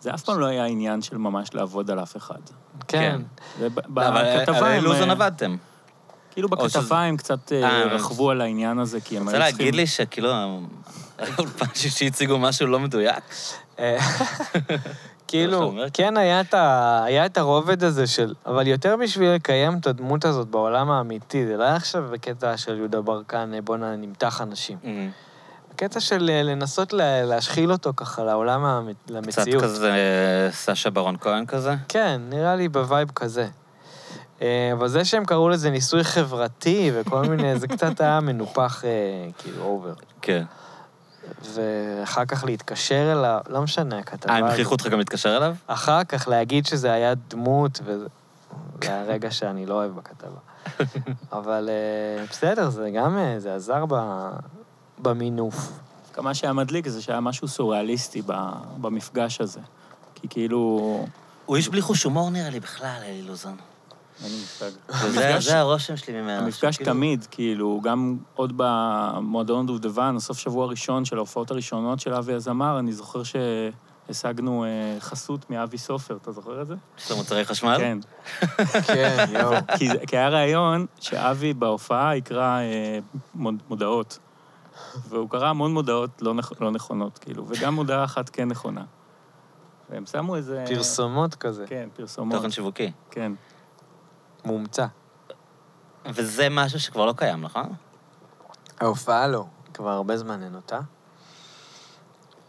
זה 0.00 0.14
אף 0.14 0.22
פעם 0.22 0.40
לא 0.40 0.46
היה 0.46 0.64
עניין 0.64 1.02
של 1.02 1.18
ממש 1.18 1.54
לעבוד 1.54 1.90
על 1.90 2.02
אף 2.02 2.16
אחד. 2.16 2.40
כן. 2.88 3.20
ב- 3.60 3.98
לא, 3.98 4.08
אבל 4.08 4.66
על 4.66 4.80
לוזון 4.80 5.08
אה, 5.08 5.12
עבדתם. 5.12 5.56
כאילו 6.30 6.48
בכתבה 6.48 7.00
הם 7.00 7.16
קצת 7.16 7.52
אה, 7.52 7.62
אה, 7.62 7.84
רכבו 7.84 8.30
על 8.30 8.40
העניין 8.40 8.78
הזה, 8.78 9.00
כי 9.00 9.16
הם 9.16 9.22
רוצה 9.22 9.32
היו 9.32 9.40
להגיד 9.40 9.56
צריכים... 9.56 9.74
לי 9.74 9.86
שכאילו, 9.86 10.30
היה 10.32 10.46
אולפן 11.38 11.66
שהציגו 11.74 12.38
משהו 12.38 12.66
לא 12.66 12.80
מדויק? 12.80 13.24
כאילו? 15.28 15.74
כן, 15.92 16.16
היה 16.16 16.40
את, 17.26 17.38
הרובד 17.38 17.84
הזה 17.84 18.06
של... 18.06 18.34
אבל 18.46 18.66
יותר 18.66 18.96
בשביל 18.96 19.30
לקיים 19.30 19.78
את 19.78 19.86
הדמות 19.86 20.24
הזאת 20.24 20.48
בעולם 20.48 20.90
האמיתי, 20.90 21.46
זה 21.46 21.56
לא 21.56 21.64
היה 21.64 21.76
עכשיו 21.76 22.04
בקטע 22.12 22.56
של 22.56 22.76
יהודה 22.78 23.00
ברקן, 23.00 23.52
בואנה, 23.64 23.96
נמתח 23.96 24.40
אנשים. 24.40 24.78
בקטע 25.80 26.00
של 26.00 26.30
אה, 26.30 26.42
לנסות 26.42 26.92
לה- 26.92 27.24
להשחיל 27.24 27.72
אותו 27.72 27.92
ככה 27.96 28.24
לעולם, 28.24 28.88
קצת 29.02 29.10
למציאות. 29.10 29.62
כזה 29.64 29.90
אה, 29.92 30.52
סשה 30.52 30.90
ברון 30.90 31.16
כהן 31.20 31.46
כזה? 31.46 31.74
כן, 31.88 32.20
נראה 32.28 32.56
לי 32.56 32.68
ב 32.68 32.76
vibe 32.76 33.10
כזה. 33.10 33.48
אה, 34.42 34.70
אבל 34.72 34.88
זה 34.88 35.04
שהם 35.04 35.24
קראו 35.24 35.48
לזה 35.48 35.70
ניסוי 35.70 36.04
חברתי 36.04 36.90
וכל 36.94 37.24
מיני, 37.24 37.58
זה 37.58 37.68
קצת 37.68 38.00
היה 38.00 38.20
מנופח, 38.20 38.82
כאילו, 39.38 39.64
אובר. 39.64 39.92
כן. 40.22 40.44
ואחר 41.44 42.24
כך 42.24 42.44
להתקשר 42.44 43.12
אליו, 43.12 43.40
לא 43.48 43.62
משנה, 43.62 43.98
הכתבה 43.98 44.32
אה, 44.32 44.38
הם. 44.38 44.44
הכריחו 44.44 44.72
אותך 44.72 44.86
גם 44.86 44.98
להתקשר 44.98 45.36
אליו? 45.36 45.54
אחר 45.66 46.04
כך 46.04 46.28
להגיד 46.28 46.66
שזה 46.66 46.92
היה 46.92 47.14
דמות, 47.28 47.80
וזה 47.84 48.06
זה 48.84 48.88
היה 48.92 49.02
רגע 49.02 49.30
שאני 49.30 49.66
לא 49.66 49.74
אוהב 49.74 49.92
בכתבה. 49.96 50.38
אבל 51.38 51.68
בסדר, 52.30 52.70
זה 52.70 52.90
גם, 52.90 53.18
זה 53.38 53.54
עזר 53.54 53.84
ב... 53.88 53.94
במינוף. 55.02 55.72
מה 56.18 56.34
שהיה 56.34 56.52
מדליק 56.52 56.88
זה 56.88 57.02
שהיה 57.02 57.20
משהו 57.20 57.48
סוריאליסטי 57.48 58.22
במפגש 58.80 59.40
הזה. 59.40 59.60
כי 60.14 60.28
כאילו... 60.28 60.58
הוא 61.46 61.56
איש 61.56 61.68
בלי 61.68 61.80
חוש 61.82 62.02
הומור 62.02 62.30
נראה 62.30 62.50
לי 62.50 62.60
בכלל, 62.60 62.98
אלי 63.04 63.22
לוזון. 63.22 63.56
אין 64.24 64.30
לי 64.32 64.36
מושג. 64.40 64.70
זה- 65.38 65.58
הרושם 65.58 65.96
שלי 65.96 66.20
ממנו. 66.22 66.44
המפגש 66.44 66.74
שכאילו- 66.74 66.92
תמיד, 66.92 67.26
כאילו, 67.30 67.80
גם 67.84 68.16
עוד 68.34 68.52
במועדון 68.56 69.66
דובדבן, 69.66 70.16
הסוף 70.16 70.38
שבוע 70.38 70.64
הראשון 70.64 71.04
של 71.04 71.16
ההופעות 71.16 71.50
הראשונות 71.50 72.00
של 72.00 72.14
אבי 72.14 72.32
הזמר, 72.34 72.78
אני 72.78 72.92
זוכר 72.92 73.22
שהשגנו 73.22 74.64
אה, 74.64 74.68
חסות 75.00 75.50
מאבי 75.50 75.78
סופר, 75.78 76.16
אתה 76.22 76.32
זוכר 76.32 76.62
את 76.62 76.66
זה? 76.66 76.74
יש 76.98 77.10
לו 77.10 77.16
מוצרי 77.16 77.44
חשמל? 77.44 77.76
כן. 77.78 77.98
כן, 78.86 79.24
יואו. 79.40 79.54
כי, 80.06 80.16
היה 80.16 80.28
רעיון 80.28 80.86
שאבי 81.00 81.54
בהופעה 81.54 82.16
יקרא 82.16 82.58
אה, 82.60 82.98
מוד, 83.34 83.54
מודעות. 83.68 84.18
והוא 85.08 85.30
קרא 85.30 85.48
המון 85.48 85.74
מודעות 85.74 86.22
לא, 86.22 86.34
נכ, 86.34 86.52
לא 86.60 86.70
נכונות, 86.70 87.18
כאילו, 87.18 87.44
וגם 87.48 87.74
מודעה 87.74 88.04
אחת 88.04 88.28
כן 88.28 88.48
נכונה. 88.48 88.84
והם 89.90 90.06
שמו 90.06 90.36
איזה... 90.36 90.64
פרסומות 90.68 91.34
כזה, 91.34 91.64
כן, 91.66 91.88
פרסומות. 91.96 92.36
תוכן 92.36 92.50
שיווקי. 92.50 92.92
כן. 93.10 93.32
מומצא. 94.44 94.86
וזה 96.06 96.48
משהו 96.50 96.80
שכבר 96.80 97.06
לא 97.06 97.12
קיים, 97.12 97.40
נכון? 97.40 97.72
ההופעה 98.80 99.28
לא, 99.28 99.44
כבר 99.74 99.90
הרבה 99.90 100.16
זמן 100.16 100.42
אין 100.42 100.54
אותה. 100.54 100.80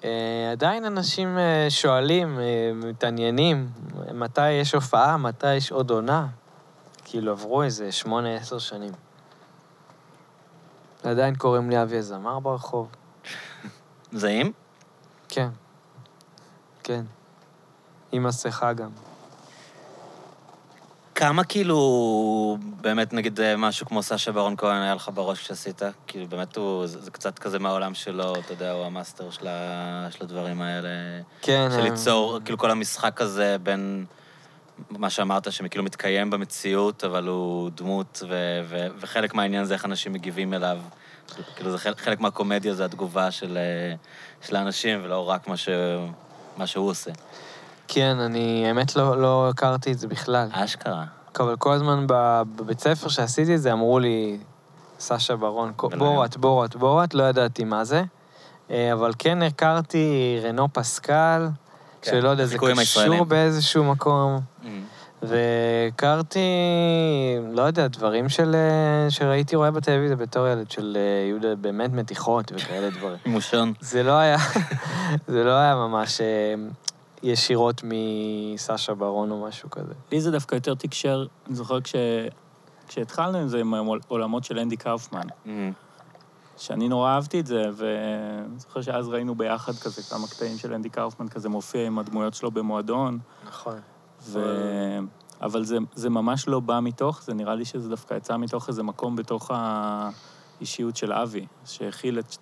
אה, 0.04 0.50
עדיין 0.52 0.86
אנשים 0.86 1.38
אה, 1.38 1.66
שואלים, 1.70 2.40
אה, 2.40 2.72
מתעניינים, 2.76 3.70
מתי 4.14 4.52
יש 4.52 4.76
הופעה, 4.76 5.18
מתי 5.18 5.56
יש 5.56 5.72
עוד 5.72 5.90
עונה. 5.90 6.28
כאילו, 7.06 7.32
עברו 7.32 7.64
איזה 7.64 7.92
שמונה, 7.92 8.36
עשר 8.36 8.60
שנים. 8.60 8.92
עדיין 11.04 11.36
קוראים 11.36 11.70
לי 11.70 11.82
אבי 11.82 11.98
הזמר 11.98 12.40
ברחוב. 12.40 12.88
זהים? 14.12 14.52
כן. 15.30 15.50
כן. 16.84 17.02
עם 18.12 18.24
מסכה 18.24 18.74
גם. 18.74 18.90
כמה 21.16 21.44
כאילו, 21.44 22.58
באמת 22.82 23.14
נגיד 23.14 23.40
אה, 23.40 23.58
משהו 23.58 23.86
כמו 23.86 24.04
סשה 24.04 24.32
ברון 24.32 24.56
כהן 24.58 24.82
היה 24.82 24.96
לך 24.96 25.12
בראש 25.14 25.40
כשעשית? 25.40 25.82
כאילו 26.08 26.28
באמת 26.28 26.56
הוא, 26.56 26.88
זה, 26.88 27.02
זה 27.02 27.12
קצת 27.12 27.40
כזה 27.40 27.60
מהעולם 27.60 27.94
שלו, 27.94 28.34
אתה 28.36 28.54
יודע, 28.54 28.72
הוא 28.72 28.86
המאסטר 28.86 29.32
של, 29.32 29.48
ה, 29.48 30.08
של 30.12 30.24
הדברים 30.24 30.62
האלה. 30.62 30.90
כן. 31.42 31.68
של 31.72 31.80
אה, 31.80 31.84
ליצור, 31.84 32.40
כאילו 32.46 32.58
כל 32.58 32.72
המשחק 32.72 33.22
הזה 33.22 33.58
בין 33.64 34.06
מה 34.90 35.10
שאמרת, 35.10 35.52
שכאילו 35.52 35.84
מתקיים 35.84 36.30
במציאות, 36.30 37.04
אבל 37.04 37.28
הוא 37.28 37.70
דמות, 37.76 38.24
ו, 38.30 38.62
ו, 38.70 38.88
וחלק 39.00 39.34
מהעניין 39.34 39.66
זה 39.66 39.74
איך 39.74 39.86
אנשים 39.86 40.14
מגיבים 40.14 40.54
אליו. 40.54 40.78
כאילו 41.56 41.72
זה 41.72 41.78
חלק, 41.78 42.00
חלק 42.00 42.20
מהקומדיה 42.20 42.74
זה 42.74 42.86
התגובה 42.86 43.32
של, 43.32 43.58
אה, 43.58 43.96
של 44.48 44.56
האנשים, 44.56 45.00
ולא 45.04 45.30
רק 45.30 45.48
מה, 45.48 45.58
ש, 45.58 45.70
מה 46.58 46.68
שהוא 46.68 46.90
עושה. 46.90 47.12
כן, 47.88 48.18
אני 48.20 48.68
האמת 48.68 48.96
לא, 48.96 49.22
לא 49.22 49.50
הכרתי 49.50 49.92
את 49.92 50.00
זה 50.00 50.08
בכלל. 50.08 50.48
אשכרה. 50.52 51.06
אבל 51.40 51.56
כל 51.56 51.74
הזמן 51.74 52.06
בבית 52.08 52.80
ספר 52.80 53.10
שעשיתי 53.10 53.56
את 53.56 53.62
זה, 53.62 53.74
אמרו 53.74 54.00
לי, 54.00 54.38
סשה 55.00 55.36
ברון. 55.36 55.74
בורת, 55.98 56.38
בורת, 56.38 56.76
בורת, 56.76 57.14
לא 57.14 57.24
ידעתי 57.24 57.64
מה 57.64 57.84
זה. 57.84 58.04
אה, 58.72 58.94
אבל 58.94 59.12
כן 59.20 59.42
הכרתי 59.42 60.40
רנו 60.44 60.68
פסקל, 60.74 61.48
כן, 62.02 62.12
שלא 62.12 62.30
יודע, 62.30 62.46
זה 62.46 62.58
קשור. 62.58 63.24
באיזשהו 63.26 63.84
מקום. 63.84 64.40
Mm. 64.64 64.68
והכרתי, 65.22 66.40
לא 67.54 67.62
יודע, 67.62 67.88
דברים 67.88 68.30
של, 68.30 68.56
אה, 68.56 69.10
שראיתי 69.10 69.56
רואה 69.56 69.72
בטלוויזיה 69.72 70.16
בתור 70.16 70.48
ילד, 70.48 70.72
של 70.72 70.98
אה, 71.00 71.28
יהודה 71.30 71.56
באמת 71.56 71.92
מתיחות 71.94 72.52
וכאלה 72.56 72.90
דברים. 72.90 73.18
מושון. 73.26 73.74
זה 73.80 74.04
לא 74.04 74.12
היה, 74.12 74.38
זה 75.28 75.44
לא 75.44 75.52
היה 75.52 75.76
ממש 75.76 76.22
אה, 76.22 76.54
ישירות 77.24 77.82
מסשה 77.84 78.94
ברון 78.94 79.32
או 79.32 79.46
משהו 79.48 79.70
כזה. 79.70 79.94
לי 80.12 80.22
זה 80.22 80.32
דווקא 80.32 80.56
יותר 80.56 80.74
תקשר, 80.74 81.26
אני 81.48 81.56
זוכר 81.56 81.82
כש... 81.82 81.96
כשהתחלנו 82.88 83.38
עם 83.38 83.48
זה 83.48 83.60
עם 83.60 83.74
העולמות 83.74 84.44
של 84.44 84.60
אנדי 84.60 84.78
קאופמן, 84.78 85.28
Mm. 85.46 85.50
שאני 86.62 86.90
נורא 86.90 87.10
אהבתי 87.10 87.40
את 87.40 87.48
זה, 87.48 87.64
ואני 87.74 88.60
זוכר 88.60 88.82
שאז 88.82 89.08
ראינו 89.08 89.36
ביחד 89.36 89.74
כזה 89.74 90.02
כמה 90.04 90.28
קטעים 90.28 90.58
של 90.58 90.74
אנדי 90.74 90.90
קאופמן 90.90 91.28
כזה 91.28 91.50
מופיע 91.50 91.88
עם 91.88 92.00
הדמויות 92.00 92.34
שלו 92.34 92.52
במועדון, 92.52 93.20
נכון. 93.48 93.80
ו... 94.22 94.40
אבל 95.42 95.64
זה, 95.64 95.78
זה 95.96 96.10
ממש 96.10 96.48
לא 96.48 96.60
בא 96.60 96.80
מתוך, 96.80 97.22
זה 97.24 97.34
נראה 97.34 97.56
לי 97.56 97.66
שזה 97.66 97.90
דווקא 97.90 98.14
יצא 98.14 98.38
מתוך 98.38 98.68
איזה 98.68 98.84
מקום 98.84 99.16
בתוך 99.16 99.52
האישיות 99.54 100.96
של 100.96 101.14
אבי, 101.14 101.46
שהכיל 101.66 102.20
את, 102.20 102.36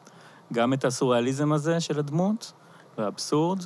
גם 0.54 0.74
את 0.74 0.86
הסוריאליזם 0.86 1.52
הזה 1.52 1.80
של 1.80 2.00
הדמות, 2.00 2.52
והאבסורד, 2.98 3.60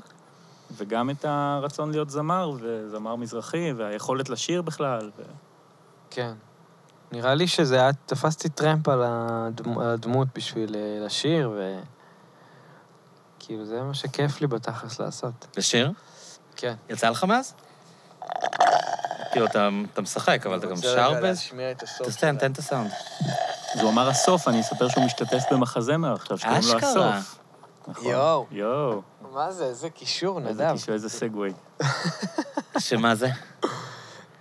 וגם 0.72 1.10
את 1.10 1.26
הרצון 1.26 1.92
להיות 1.92 2.10
זמר, 2.10 2.52
וזמר 2.60 3.16
מזרחי, 3.16 3.74
והיכולת 3.78 4.30
לשיר 4.30 4.62
בכלל. 4.62 5.12
ו... 5.18 5.22
כן. 6.10 6.34
נראה 7.13 7.36
לי 7.36 7.47
שזה 7.47 7.76
היה, 7.82 7.89
תפסתי 8.06 8.49
טרמפ 8.49 8.88
על 8.88 9.04
הדמ- 9.06 9.80
על 9.82 9.89
הדמות 9.89 10.28
בשביל 10.36 10.76
אה, 10.76 11.06
לשיר, 11.06 11.49
ו... 11.56 11.80
כאילו, 13.39 13.65
זה 13.65 13.82
מה 13.82 13.93
שכיף 13.93 14.41
לי 14.41 14.47
בתכלס 14.47 14.99
לעשות. 14.99 15.47
לשיר? 15.58 15.91
כן. 16.56 16.73
יצא 16.89 17.10
לך 17.10 17.23
מאז? 17.23 17.54
כאילו, 19.32 19.45
אתה, 19.45 19.69
אתה 19.93 20.02
משחק, 20.02 20.45
אבל 20.45 20.58
אתה 20.58 20.67
גם 20.67 20.76
שר 20.76 21.12
באיזה... 21.12 21.28
להשמיע 21.28 21.71
את 21.71 21.84
הסוף. 21.84 22.08
תסתן, 22.08 22.38
תן 22.38 22.52
את 22.52 22.58
הסאונד. 22.58 22.91
אז 23.73 23.82
הוא 23.82 23.89
אמר 23.89 24.10
הסוף, 24.10 24.47
אני 24.47 24.62
אספר 24.62 24.88
שהוא 24.89 25.06
משתתף 25.06 25.43
במחזמר 25.52 26.13
עכשיו, 26.13 26.38
שקוראים 26.38 26.62
לו 26.63 26.78
אשכרה. 26.78 27.17
הסוף. 27.17 27.39
נכון. 27.88 28.12
יואו. 28.12 28.45
יואו. 28.52 29.02
מה 29.34 29.52
זה? 29.52 29.65
איזה 29.65 29.89
קישור, 29.89 30.39
איזה 30.39 30.63
נדב. 30.63 30.73
קישור, 30.73 30.93
איזה 30.93 31.10
סגווי. 31.10 31.54
שמה 32.78 33.15
זה? 33.15 33.28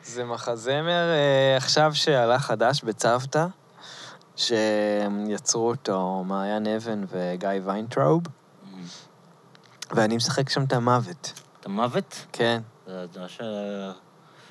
זה 0.04 0.24
מחזמר 0.24 1.10
אה, 1.12 1.56
עכשיו 1.56 1.94
שעלה 1.94 2.38
חדש 2.38 2.82
בצוותא, 2.84 3.46
שיצרו 4.36 5.68
אותו 5.68 6.24
מעיין 6.26 6.66
אבן 6.66 7.04
וגיא 7.10 7.48
ויינטראוב, 7.64 8.22
ואני 9.90 10.16
משחק 10.16 10.48
שם 10.48 10.64
את 10.64 10.72
המוות. 10.72 11.32
את 11.60 11.66
המוות? 11.66 12.26
כן, 12.32 12.62
זה 12.86 13.06
ממש 13.20 13.40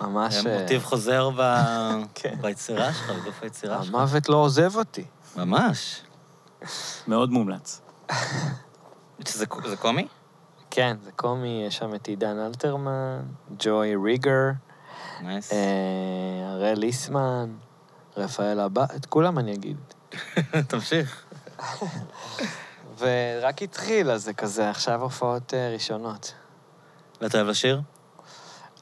ממש... 0.01 0.45
אה, 0.45 0.61
מוטיב 0.61 0.83
חוזר 0.83 1.29
ב- 1.37 1.63
כן. 2.15 2.35
ביצירה 2.41 2.93
שלך, 2.93 3.09
בגוף 3.09 3.43
היצירה 3.43 3.83
שלך. 3.83 3.95
המוות 3.95 4.29
לא 4.29 4.35
עוזב 4.35 4.75
אותי. 4.75 5.05
ממש. 5.35 6.01
מאוד 7.07 7.31
מומלץ. 7.31 7.81
שזה 9.27 9.45
זה 9.69 9.77
קומי? 9.77 10.07
כן, 10.71 10.97
זה 11.03 11.11
קומי, 11.11 11.63
יש 11.67 11.77
שם 11.77 11.95
את 11.95 12.07
עידן 12.07 12.39
אלתרמן, 12.39 13.21
ג'וי 13.59 13.95
ריגר, 14.03 14.49
nice. 15.21 15.54
אה, 15.53 15.57
הראל 16.51 16.79
ליסמן, 16.79 17.49
רפאל 18.17 18.60
הבא, 18.60 18.86
את 18.95 19.05
כולם 19.05 19.39
אני 19.39 19.53
אגיד. 19.53 19.77
תמשיך. 20.67 21.25
ורק 22.99 23.62
התחיל, 23.62 24.12
אז 24.12 24.23
זה 24.23 24.34
כזה 24.34 24.69
עכשיו 24.69 25.01
הופעות 25.01 25.53
אה, 25.53 25.69
ראשונות. 25.73 26.34
ואתה 27.21 27.38
אוהב 27.38 27.49
לשיר? 27.49 27.81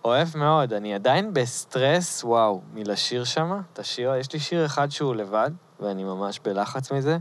אוהב 0.04 0.38
מאוד, 0.38 0.74
אני 0.74 0.94
עדיין 0.94 1.34
בסטרס, 1.34 2.24
וואו, 2.24 2.62
מלשיר 2.74 3.24
שמה. 3.24 3.62
את 3.74 3.80
השיר, 3.80 4.16
יש 4.16 4.34
לי 4.34 4.40
שיר 4.40 4.66
אחד 4.66 4.92
שהוא 4.92 5.16
לבד, 5.16 5.52
ואני 5.80 6.04
ממש 6.04 6.40
בלחץ 6.44 6.92
מזה, 6.92 7.18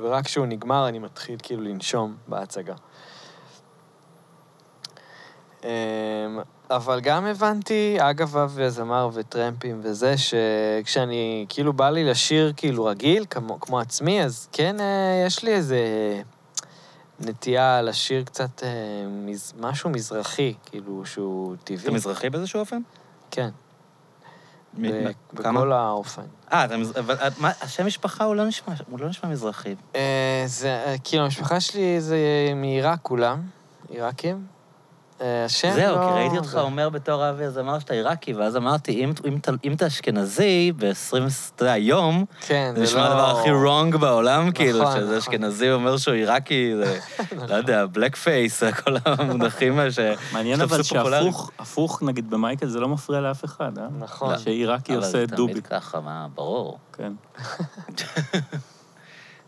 ורק 0.00 0.24
כשהוא 0.24 0.46
נגמר 0.46 0.88
אני 0.88 0.98
מתחיל 0.98 1.36
כאילו 1.42 1.62
לנשום 1.62 2.16
בהצגה. 2.28 2.74
אמ, 5.64 5.68
אבל 6.70 7.00
גם 7.00 7.24
הבנתי, 7.26 7.96
אגב, 8.00 8.36
אבי 8.36 8.64
הזמר 8.64 9.08
וטרמפים 9.12 9.80
וזה, 9.82 10.14
שכשאני, 10.18 11.46
כאילו, 11.48 11.72
בא 11.72 11.90
לי 11.90 12.04
לשיר 12.04 12.52
כאילו 12.56 12.84
רגיל, 12.84 13.24
כמו, 13.30 13.60
כמו 13.60 13.80
עצמי, 13.80 14.22
אז 14.24 14.48
כן, 14.52 14.80
אה, 14.80 15.24
יש 15.26 15.42
לי 15.44 15.54
איזה, 15.54 15.78
נטייה 17.20 17.82
לשיר 17.82 18.24
קצת 18.24 18.62
אה, 18.62 18.68
מז, 19.10 19.52
משהו 19.60 19.90
מזרחי, 19.90 20.54
כאילו, 20.66 21.06
שהוא 21.06 21.56
טבעי. 21.64 21.82
אתה 21.82 21.90
מזרחי 21.90 22.30
באיזשהו 22.30 22.60
אופן? 22.60 22.80
כן, 23.30 23.48
מ- 24.78 24.90
ב- 24.90 25.12
כמה? 25.42 25.60
בכל 25.60 25.72
האופן. 25.72 26.22
אה, 26.52 26.64
אתה 26.64 26.76
מז- 26.76 26.98
אבל, 26.98 27.16
אה, 27.20 27.28
מה, 27.38 27.50
השם 27.60 27.86
משפחה 27.86 28.24
הוא 28.24 28.34
לא 28.34 28.44
נשמע, 28.44 28.74
הוא 28.90 29.00
לא 29.00 29.08
נשמע 29.08 29.30
מזרחי. 29.30 29.74
אה, 29.96 30.42
זה, 30.46 30.96
כאילו, 31.04 31.24
המשפחה 31.24 31.60
שלי 31.60 32.00
זה 32.00 32.18
מעיראק 32.56 32.98
כולם, 33.02 33.42
עיראקים. 33.88 34.46
אה, 35.20 35.44
השם 35.44 35.68
לא... 35.68 35.74
זהו, 35.74 35.96
כי 35.96 36.14
ראיתי 36.14 36.36
אותך 36.36 36.48
זה- 36.48 36.60
אומר 36.60 36.88
בתור 36.88 37.30
אבי 37.30 37.44
הזמר 37.44 37.78
שאתה 37.78 37.94
עיראקי, 37.94 38.32
ואז 38.32 38.56
אמרתי, 38.56 38.92
אם, 39.04 39.12
אם, 39.28 39.36
אתה- 39.36 39.52
אם 39.64 39.72
אתה 39.72 39.86
אשכנזי, 39.86 40.72
ב-20, 40.76 41.16
אתה 41.56 41.62
יודע, 41.62 41.72
היום, 41.72 42.24
כן, 42.46 42.72
זה 42.76 42.86
זה 42.86 42.96
לא... 42.96 43.02
נשמע 43.02 43.06
הדבר 43.10 43.40
הכי 43.40 43.48
wrong 43.50 43.98
בעולם, 43.98 44.50
כאילו, 44.52 44.82
נכון, 44.82 44.92
שזה 44.96 45.04
נכון. 45.04 45.16
אשכנזי 45.16 45.70
אומר 45.72 45.96
שהוא 45.96 46.14
עיראקי, 46.14 46.72
זה, 46.76 46.98
לא 47.48 47.54
יודע, 47.54 47.86
בלק 47.86 48.16
פייס, 48.16 48.62
כל 48.62 48.96
המונחים 49.04 49.78
האלה 49.78 49.92
ש... 49.92 49.98
מעניין 50.32 50.60
אבל. 50.60 50.82
שהפוך, 50.82 51.50
הפוך 51.58 52.02
נגיד 52.02 52.30
במייקל 52.30 52.66
זה 52.66 52.80
לא 52.80 52.88
מפריע 52.88 53.20
לאף 53.20 53.44
אחד, 53.44 53.78
אה? 53.78 53.86
נכון. 53.98 54.38
שעיראקי 54.38 54.92
אבל 54.92 55.00
עושה 55.00 55.10
זה 55.12 55.26
דובי. 55.26 55.52
תמיד 55.52 55.66
ככה, 55.66 56.00
מה, 56.00 56.26
ברור. 56.34 56.78
כן. 56.92 57.12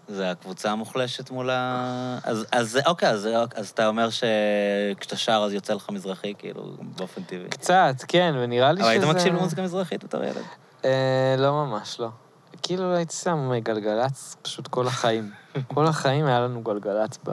זה 0.08 0.30
הקבוצה 0.30 0.70
המוחלשת 0.70 1.30
מול 1.30 1.50
ה... 1.50 2.18
אז, 2.24 2.46
אז 2.52 2.78
אוקיי, 2.86 3.08
אז, 3.08 3.28
אז 3.54 3.68
אתה 3.68 3.86
אומר 3.88 4.08
שכשאתה 4.10 5.16
שר 5.16 5.42
אז 5.46 5.52
יוצא 5.52 5.74
לך 5.74 5.90
מזרחי, 5.90 6.34
כאילו, 6.38 6.76
באופן 6.96 7.22
טבעי. 7.22 7.48
קצת, 7.48 7.94
כן, 8.08 8.34
ונראה 8.38 8.72
לי 8.72 8.80
אבל 8.82 8.94
שזה... 8.94 9.06
היית 9.06 9.16
מקשיב 9.16 9.34
למוזיקה 9.34 9.62
מזרחית 9.62 10.04
בתור 10.04 10.24
ילד? 10.24 10.44
אה, 10.84 11.34
לא 11.38 11.52
ממש, 11.52 12.00
לא. 12.00 12.08
כאילו 12.62 12.94
הייתי 12.94 13.14
שם 13.16 13.50
גלגלצ 13.62 14.36
פשוט 14.42 14.68
כל 14.68 14.86
החיים. 14.86 15.30
כל 15.74 15.86
החיים 15.86 16.26
היה 16.26 16.40
לנו 16.40 16.62
גלגלצ 16.62 17.18
ב... 17.24 17.30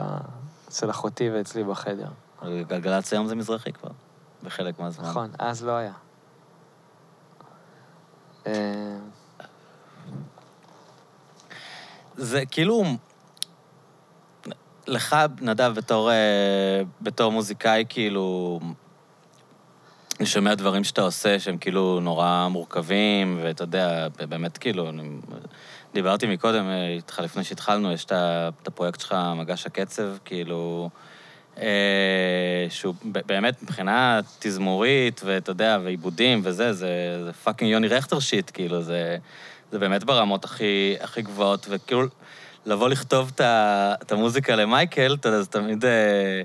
אצל 0.68 0.90
אחותי 0.90 1.30
ואצלי 1.30 1.64
בחדר. 1.64 2.08
אבל 2.42 2.62
גלגלצ 2.62 3.12
היום 3.12 3.26
זה 3.26 3.34
מזרחי 3.34 3.72
כבר, 3.72 3.90
בחלק 4.42 4.78
מהזמן. 4.78 5.08
נכון, 5.08 5.30
אז 5.38 5.64
לא 5.64 5.72
היה. 5.72 5.92
אה, 8.46 8.52
זה 12.16 12.46
כאילו... 12.46 12.84
לך, 14.86 15.16
נדב, 15.40 15.72
בתור, 15.76 16.10
אה, 16.10 16.82
בתור 17.00 17.32
מוזיקאי, 17.32 17.84
כאילו... 17.88 18.60
אני 20.20 20.26
שומע 20.26 20.54
דברים 20.54 20.84
שאתה 20.84 21.02
עושה 21.02 21.40
שהם 21.40 21.58
כאילו 21.58 22.00
נורא 22.00 22.48
מורכבים, 22.50 23.40
ואתה 23.42 23.64
יודע, 23.64 24.08
באמת 24.28 24.58
כאילו, 24.58 24.88
אני, 24.88 25.08
דיברתי 25.94 26.26
מקודם 26.26 26.68
אה, 26.68 26.88
איתך 26.88 27.20
לפני 27.24 27.44
שהתחלנו, 27.44 27.92
יש 27.92 28.04
את 28.04 28.66
הפרויקט 28.66 29.00
שלך, 29.00 29.16
מגש 29.36 29.66
הקצב, 29.66 30.08
כאילו, 30.24 30.90
אה, 31.58 32.66
שהוא 32.68 32.94
באמת 33.02 33.62
מבחינה 33.62 34.20
תזמורית, 34.38 35.20
ואתה 35.24 35.50
יודע, 35.50 35.78
ועיבודים 35.84 36.40
וזה, 36.44 36.72
זה, 36.72 37.24
זה 37.24 37.32
fucking 37.32 37.70
יוני 37.70 37.88
רכטר 37.88 38.20
shit, 38.20 38.50
כאילו, 38.54 38.82
זה, 38.82 39.16
זה 39.72 39.78
באמת 39.78 40.04
ברמות 40.04 40.44
הכי, 40.44 40.94
הכי 41.00 41.22
גבוהות, 41.22 41.66
וכאילו, 41.70 42.02
לבוא 42.66 42.88
לכתוב 42.88 43.32
את, 43.34 44.12
המוזיקה 44.12 44.56
למייקל, 44.56 45.14
אתה 45.20 45.28
יודע, 45.28 45.42
זה 45.42 45.46
תמיד... 45.46 45.84
אה, 45.84 46.42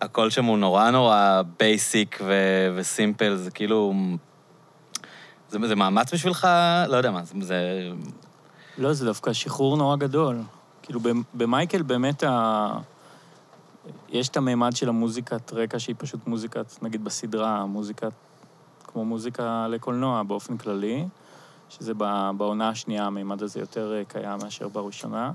הקול 0.00 0.30
שם 0.30 0.44
הוא 0.44 0.58
נורא 0.58 0.90
נורא 0.90 1.42
basic 1.58 2.18
ו- 2.24 2.74
ו 2.76 2.83
simple, 2.83 3.36
זה 3.36 3.50
כאילו... 3.50 3.94
זה, 5.48 5.58
זה 5.68 5.76
מאמץ 5.76 6.14
בשבילך? 6.14 6.48
לא 6.88 6.96
יודע 6.96 7.10
מה, 7.10 7.22
זה... 7.40 7.90
לא, 8.78 8.92
זה 8.92 9.04
דווקא 9.04 9.32
שחרור 9.32 9.76
נורא 9.76 9.96
גדול. 9.96 10.38
כאילו, 10.82 11.00
במ- 11.00 11.22
במייקל 11.34 11.82
באמת 11.82 12.24
ה... 12.24 12.68
יש 14.08 14.28
את 14.28 14.36
הממד 14.36 14.76
של 14.76 14.88
המוזיקת 14.88 15.52
רקע 15.52 15.78
שהיא 15.78 15.96
פשוט 15.98 16.26
מוזיקת, 16.26 16.82
נגיד 16.82 17.04
בסדרה, 17.04 17.66
מוזיקת, 17.66 18.12
כמו 18.86 19.04
מוזיקה 19.04 19.66
לקולנוע 19.68 20.22
באופן 20.22 20.56
כללי, 20.56 21.04
שזה 21.70 21.94
בעונה 22.36 22.68
השנייה 22.68 23.06
הממד 23.06 23.42
הזה 23.42 23.60
יותר 23.60 23.94
אה, 23.96 24.04
קיים 24.04 24.38
מאשר 24.42 24.68
בראשונה. 24.68 25.32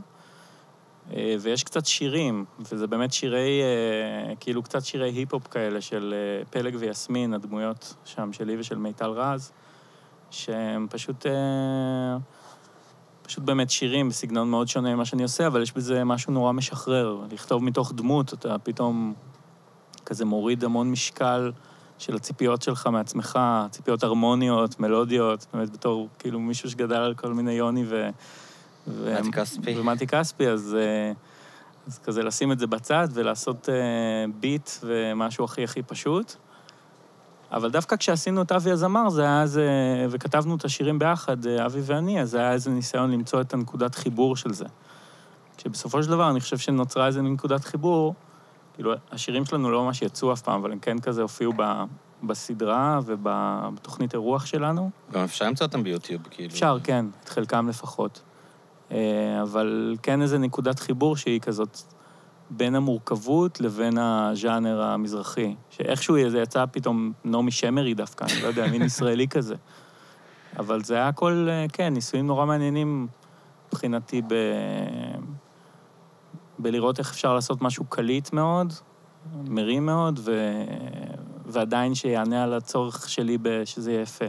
אה, 1.14 1.36
ויש 1.40 1.64
קצת 1.64 1.86
שירים, 1.86 2.46
וזה 2.60 2.88
באמת 2.88 3.14
שירי, 3.14 3.62
אה, 3.62 4.36
כאילו 4.36 4.64
קצת 4.64 4.86
שירי 4.86 5.10
היפ-הופ 5.10 5.48
כאלה 5.48 5.82
של 5.82 6.14
פלג 6.50 6.76
ויסמין, 6.80 7.34
הדמויות 7.34 7.96
שם 8.06 8.34
שלי 8.34 8.60
ושל 8.60 8.78
מיטל 8.78 9.10
רז, 9.10 9.52
שהם 10.32 10.88
פשוט... 10.90 11.26
פשוט 13.24 13.44
באמת 13.44 13.70
שירים 13.70 14.10
בסגנון 14.10 14.50
מאוד 14.50 14.68
שונה 14.68 14.96
ממה 14.96 15.06
שאני 15.06 15.24
עושה, 15.24 15.48
אבל 15.48 15.62
יש 15.62 15.74
בזה 15.74 16.04
משהו 16.04 16.34
נורא 16.34 16.52
משחרר. 16.52 17.18
לכתוב 17.32 17.64
מתוך 17.64 17.94
דמות, 17.96 18.34
אתה 18.34 18.60
פתאום 18.60 19.14
כזה 20.06 20.26
מוריד 20.26 20.64
המון 20.64 20.92
משקל 20.92 21.52
של 21.98 22.16
הציפיות 22.16 22.62
שלך 22.62 22.88
מעצמך, 22.88 23.40
ציפיות 23.72 24.04
הרמוניות, 24.04 24.80
מלודיות, 24.80 25.46
באמת 25.54 25.70
בתור 25.70 26.08
כאילו 26.20 26.40
מישהו 26.40 26.70
שגדל 26.70 26.96
על 26.96 27.14
כל 27.14 27.34
מיני 27.34 27.52
יוני 27.52 27.84
ו... 27.88 28.10
מתי 28.88 29.32
כספי. 29.32 29.80
ומתי 29.80 30.08
כספי, 30.08 30.48
אז, 30.48 30.78
אה, 30.80 31.12
אז 31.88 32.00
כזה 32.00 32.24
לשים 32.24 32.52
את 32.52 32.60
זה 32.60 32.68
בצד 32.68 33.08
ולעשות 33.14 33.70
אה, 33.70 33.76
ביט 34.40 34.70
ומשהו 34.84 35.46
הכי 35.46 35.64
הכי 35.64 35.84
פשוט. 35.84 36.36
אבל 37.52 37.72
דווקא 37.72 37.96
כשעשינו 37.96 38.42
את 38.42 38.52
אבי 38.52 38.72
הזמר, 38.72 39.10
זה 39.10 39.22
היה 39.22 39.42
איזה... 39.42 39.68
וכתבנו 40.10 40.56
את 40.56 40.66
השירים 40.66 41.00
ביחד, 41.00 41.48
אה, 41.48 41.66
אבי 41.66 41.80
ואני, 41.84 42.22
אז 42.22 42.30
זה 42.30 42.40
היה 42.40 42.52
איזה 42.52 42.70
ניסיון 42.70 43.12
למצוא 43.12 43.42
את 43.42 43.54
הנקודת 43.54 43.96
חיבור 43.96 44.36
של 44.36 44.54
זה. 44.54 44.66
שבסופו 45.58 46.04
של 46.04 46.10
דבר, 46.10 46.30
אני 46.30 46.40
חושב 46.40 46.58
שנוצרה 46.58 47.08
איזה 47.08 47.22
נקודת 47.22 47.66
חיבור, 47.66 48.14
כאילו, 48.76 48.94
השירים 49.12 49.46
שלנו 49.46 49.72
לא 49.72 49.84
ממש 49.84 50.02
יצאו 50.02 50.34
אף 50.34 50.42
פעם, 50.42 50.60
אבל 50.60 50.72
הם 50.72 50.80
כן 50.80 51.00
כזה 51.00 51.22
הופיעו 51.22 51.54
ב, 51.58 51.64
בסדרה 52.24 53.00
ובתוכנית 53.06 54.14
אירוח 54.14 54.46
שלנו. 54.46 54.90
גם 55.12 55.24
אפשר 55.24 55.46
למצוא 55.46 55.66
אותם 55.66 55.84
ביוטיוב, 55.84 56.22
כאילו. 56.32 56.50
אפשר, 56.50 56.78
כן, 56.84 57.06
את 57.24 57.30
חלקם 57.30 57.70
לפחות. 57.70 58.22
אה, 58.92 59.42
אבל 59.42 59.96
כן 60.04 60.22
איזה 60.22 60.38
נקודת 60.38 60.80
חיבור 60.80 61.18
שהיא 61.18 61.40
כזאת 61.40 61.78
בין 62.50 62.76
המורכבות 62.76 63.62
לבין 63.62 63.98
הז'אנר 63.98 64.82
המזרחי. 64.82 65.56
שאיכשהו 65.70 66.30
זה 66.30 66.40
יצא 66.42 66.66
פתאום 66.72 67.14
נעמי 67.24 67.52
שמרי 67.52 67.94
דווקא, 67.94 68.26
אני 68.26 68.42
לא 68.42 68.48
יודע, 68.48 68.68
מין 68.68 68.82
ישראלי 68.92 69.28
כזה. 69.28 69.56
אבל 70.58 70.84
זה 70.84 70.96
היה 70.96 71.08
הכל, 71.08 71.48
אה, 71.50 71.66
כן, 71.74 71.94
ניסויים 71.94 72.28
נורא 72.28 72.46
מעניינים 72.46 73.08
מבחינתי 73.68 74.22
ב... 74.22 74.34
בלראות 76.60 77.00
איך 77.00 77.12
אפשר 77.12 77.34
לעשות 77.34 77.62
משהו 77.62 77.86
קליט 77.86 78.34
מאוד, 78.34 78.74
מרים 79.34 79.86
מאוד, 79.86 80.20
ו... 80.24 80.52
ועדיין 81.46 81.96
שיענה 81.96 82.44
על 82.44 82.54
הצורך 82.54 83.10
שלי 83.10 83.38
ב... 83.42 83.66
שזה 83.66 83.92
יהיה 83.92 84.02
יפה. 84.02 84.26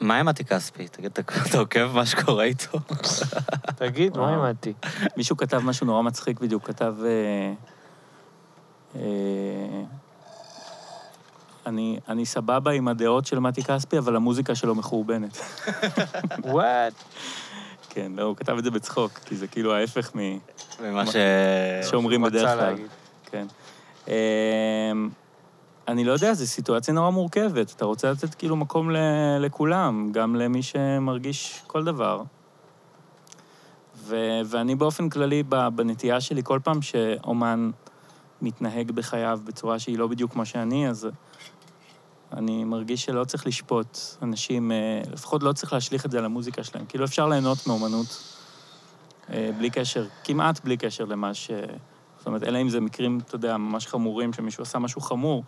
מה 0.00 0.16
עם 0.16 0.26
מתי 0.26 0.44
כספי? 0.44 0.88
תגיד, 0.88 1.10
אתה 1.48 1.58
עוקב 1.58 1.86
מה 1.94 2.06
שקורה 2.06 2.44
איתו? 2.44 2.78
תגיד, 3.76 4.16
מה 4.16 4.22
וואו. 4.22 4.34
העמדתי? 4.34 4.72
מישהו 5.16 5.36
כתב 5.36 5.58
משהו 5.58 5.86
נורא 5.86 6.02
מצחיק 6.02 6.40
בדיוק, 6.40 6.66
כתב... 6.66 6.94
אה, 7.04 7.52
אה, 8.96 9.82
אני, 11.66 11.98
אני 12.08 12.26
סבבה 12.26 12.70
עם 12.70 12.88
הדעות 12.88 13.26
של 13.26 13.38
מתי 13.38 13.62
כספי, 13.62 13.98
אבל 13.98 14.16
המוזיקה 14.16 14.54
שלו 14.54 14.74
מחורבנת. 14.74 15.38
וואט? 16.44 16.92
כן, 17.94 18.12
לא, 18.16 18.22
הוא 18.22 18.36
כתב 18.36 18.56
את 18.58 18.64
זה 18.64 18.70
בצחוק, 18.70 19.12
כי 19.12 19.36
זה 19.36 19.46
כאילו 19.46 19.74
ההפך 19.74 20.16
מ... 20.16 20.38
ממה 20.82 21.06
ש... 21.06 21.16
שאומרים 21.90 22.22
בדרך 22.22 22.50
כלל. 22.50 22.74
כן. 23.30 23.46
אה, 24.08 24.92
אני 25.88 26.04
לא 26.04 26.12
יודע, 26.12 26.34
זו 26.34 26.46
סיטואציה 26.46 26.94
נורא 26.94 27.10
מורכבת. 27.10 27.72
אתה 27.76 27.84
רוצה 27.84 28.10
לתת 28.10 28.34
כאילו 28.34 28.56
מקום 28.56 28.90
ל, 28.90 28.96
לכולם, 29.40 30.12
גם 30.12 30.36
למי 30.36 30.62
שמרגיש 30.62 31.62
כל 31.66 31.84
דבר. 31.84 32.22
ו, 33.96 34.16
ואני 34.44 34.74
באופן 34.74 35.08
כללי, 35.08 35.42
בנטייה 35.74 36.20
שלי, 36.20 36.42
כל 36.44 36.58
פעם 36.64 36.82
שאומן 36.82 37.70
מתנהג 38.42 38.90
בחייו 38.90 39.40
בצורה 39.44 39.78
שהיא 39.78 39.98
לא 39.98 40.06
בדיוק 40.06 40.32
כמו 40.32 40.46
שאני, 40.46 40.88
אז 40.88 41.08
אני 42.36 42.64
מרגיש 42.64 43.04
שלא 43.04 43.24
צריך 43.24 43.46
לשפוט 43.46 43.98
אנשים, 44.22 44.72
אה, 44.72 45.02
לפחות 45.12 45.42
לא 45.42 45.52
צריך 45.52 45.72
להשליך 45.72 46.06
את 46.06 46.10
זה 46.10 46.18
על 46.18 46.24
המוזיקה 46.24 46.64
שלהם. 46.64 46.86
כאילו, 46.86 47.04
אפשר 47.04 47.28
ליהנות 47.28 47.66
מאומנות 47.66 48.38
אה, 49.32 49.50
בלי 49.58 49.70
קשר, 49.70 50.06
כמעט 50.24 50.64
בלי 50.64 50.76
קשר 50.76 51.04
למה 51.04 51.34
ש... 51.34 51.50
זאת 52.18 52.26
אומרת, 52.26 52.42
אלא 52.42 52.60
אם 52.60 52.68
זה 52.68 52.80
מקרים, 52.80 53.20
אתה 53.26 53.34
יודע, 53.34 53.56
ממש 53.56 53.86
חמורים, 53.86 54.32
שמישהו 54.32 54.62
עשה 54.62 54.78
משהו 54.78 55.00
חמור, 55.00 55.44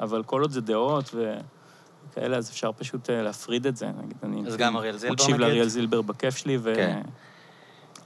אבל 0.00 0.22
כל 0.22 0.40
עוד 0.40 0.50
זה 0.50 0.60
דעות 0.60 1.14
וכאלה, 1.14 2.36
אז 2.36 2.50
אפשר 2.50 2.70
פשוט 2.76 3.10
אה, 3.10 3.22
להפריד 3.22 3.66
את 3.66 3.76
זה. 3.76 3.86
נגיד, 3.86 4.16
אני... 4.22 4.42
אז 4.46 4.56
גם 4.56 4.76
אריאל 4.76 4.98
זילבר, 4.98 5.14
מקשיב 5.14 5.28
נגיד? 5.28 5.40
לאריאל 5.40 5.68
זילבר 5.68 6.02
בכיף 6.02 6.36
שלי, 6.36 6.58
כן. 6.74 7.02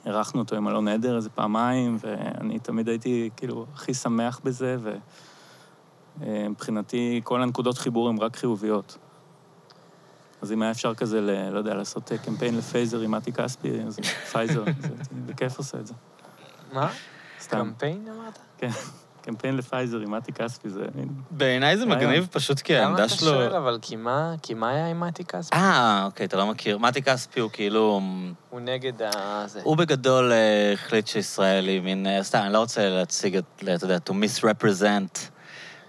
ואירחנו 0.04 0.40
אותו 0.40 0.56
עם 0.56 0.68
אלון 0.68 0.88
עדר 0.88 1.16
איזה 1.16 1.30
פעמיים, 1.30 1.98
ואני 2.00 2.58
תמיד 2.58 2.88
הייתי 2.88 3.30
כאילו 3.36 3.66
הכי 3.74 3.94
שמח 3.94 4.40
בזה, 4.44 4.76
ומבחינתי 6.20 7.20
כל 7.24 7.42
הנקודות 7.42 7.78
חיבור 7.78 8.08
הן 8.08 8.18
רק 8.18 8.36
חיוביות. 8.36 8.98
אז 10.42 10.52
אם 10.52 10.62
היה 10.62 10.70
אפשר 10.70 10.94
כזה, 10.94 11.20
ל, 11.20 11.50
לא 11.50 11.58
יודע, 11.58 11.74
לעשות 11.74 12.12
אה, 12.12 12.18
קמפיין 12.18 12.56
לפייזר 12.56 13.00
עם 13.00 13.10
מתי 13.10 13.32
כספי, 13.32 13.80
אז 13.86 13.98
פייזר, 14.32 14.64
הייתי 14.66 14.88
בכיף 15.26 15.58
עושה 15.58 15.78
את 15.78 15.86
זה. 15.86 15.94
מה? 16.72 16.90
סתם. 17.40 17.58
קמפיין 17.58 18.08
אמרת? 18.08 18.38
כן, 18.58 18.70
קמפיין 19.24 19.56
לפייזר 19.56 20.00
עם 20.00 20.10
מתי 20.10 20.32
כספי, 20.32 20.68
זה... 20.68 20.84
בעיניי 21.30 21.76
זה 21.76 21.84
רעיון. 21.84 21.98
מגניב 21.98 22.28
פשוט 22.32 22.60
כי 22.60 22.74
למה 22.74 22.84
העמדה 22.84 23.04
אתה 23.04 23.14
שלו... 23.14 23.28
שואל, 23.28 23.54
אבל 23.54 23.78
כי 23.82 23.96
מה, 23.96 24.34
כי 24.42 24.54
מה 24.54 24.70
היה 24.70 24.86
עם 24.86 25.00
מתי 25.00 25.24
כספי? 25.24 25.56
אה, 25.56 26.04
אוקיי, 26.04 26.26
אתה 26.26 26.36
לא 26.36 26.46
מכיר. 26.46 26.78
מתי 26.78 27.02
כספי 27.02 27.40
הוא 27.40 27.50
כאילו... 27.52 28.00
הוא 28.50 28.60
נגד 28.60 29.02
ה... 29.02 29.44
זה. 29.46 29.60
הוא 29.64 29.76
בגדול 29.76 30.32
אה, 30.32 30.72
החליט 30.72 31.06
שישראל 31.06 31.68
היא 31.68 31.80
מין... 31.80 32.06
אה, 32.06 32.22
סתם, 32.22 32.38
אני 32.38 32.52
לא 32.52 32.58
רוצה 32.58 32.88
להציג 32.88 33.36
את... 33.36 33.44
אתה 33.74 33.84
יודע, 33.84 33.98
to 34.08 34.12
misrepresent 34.12 35.35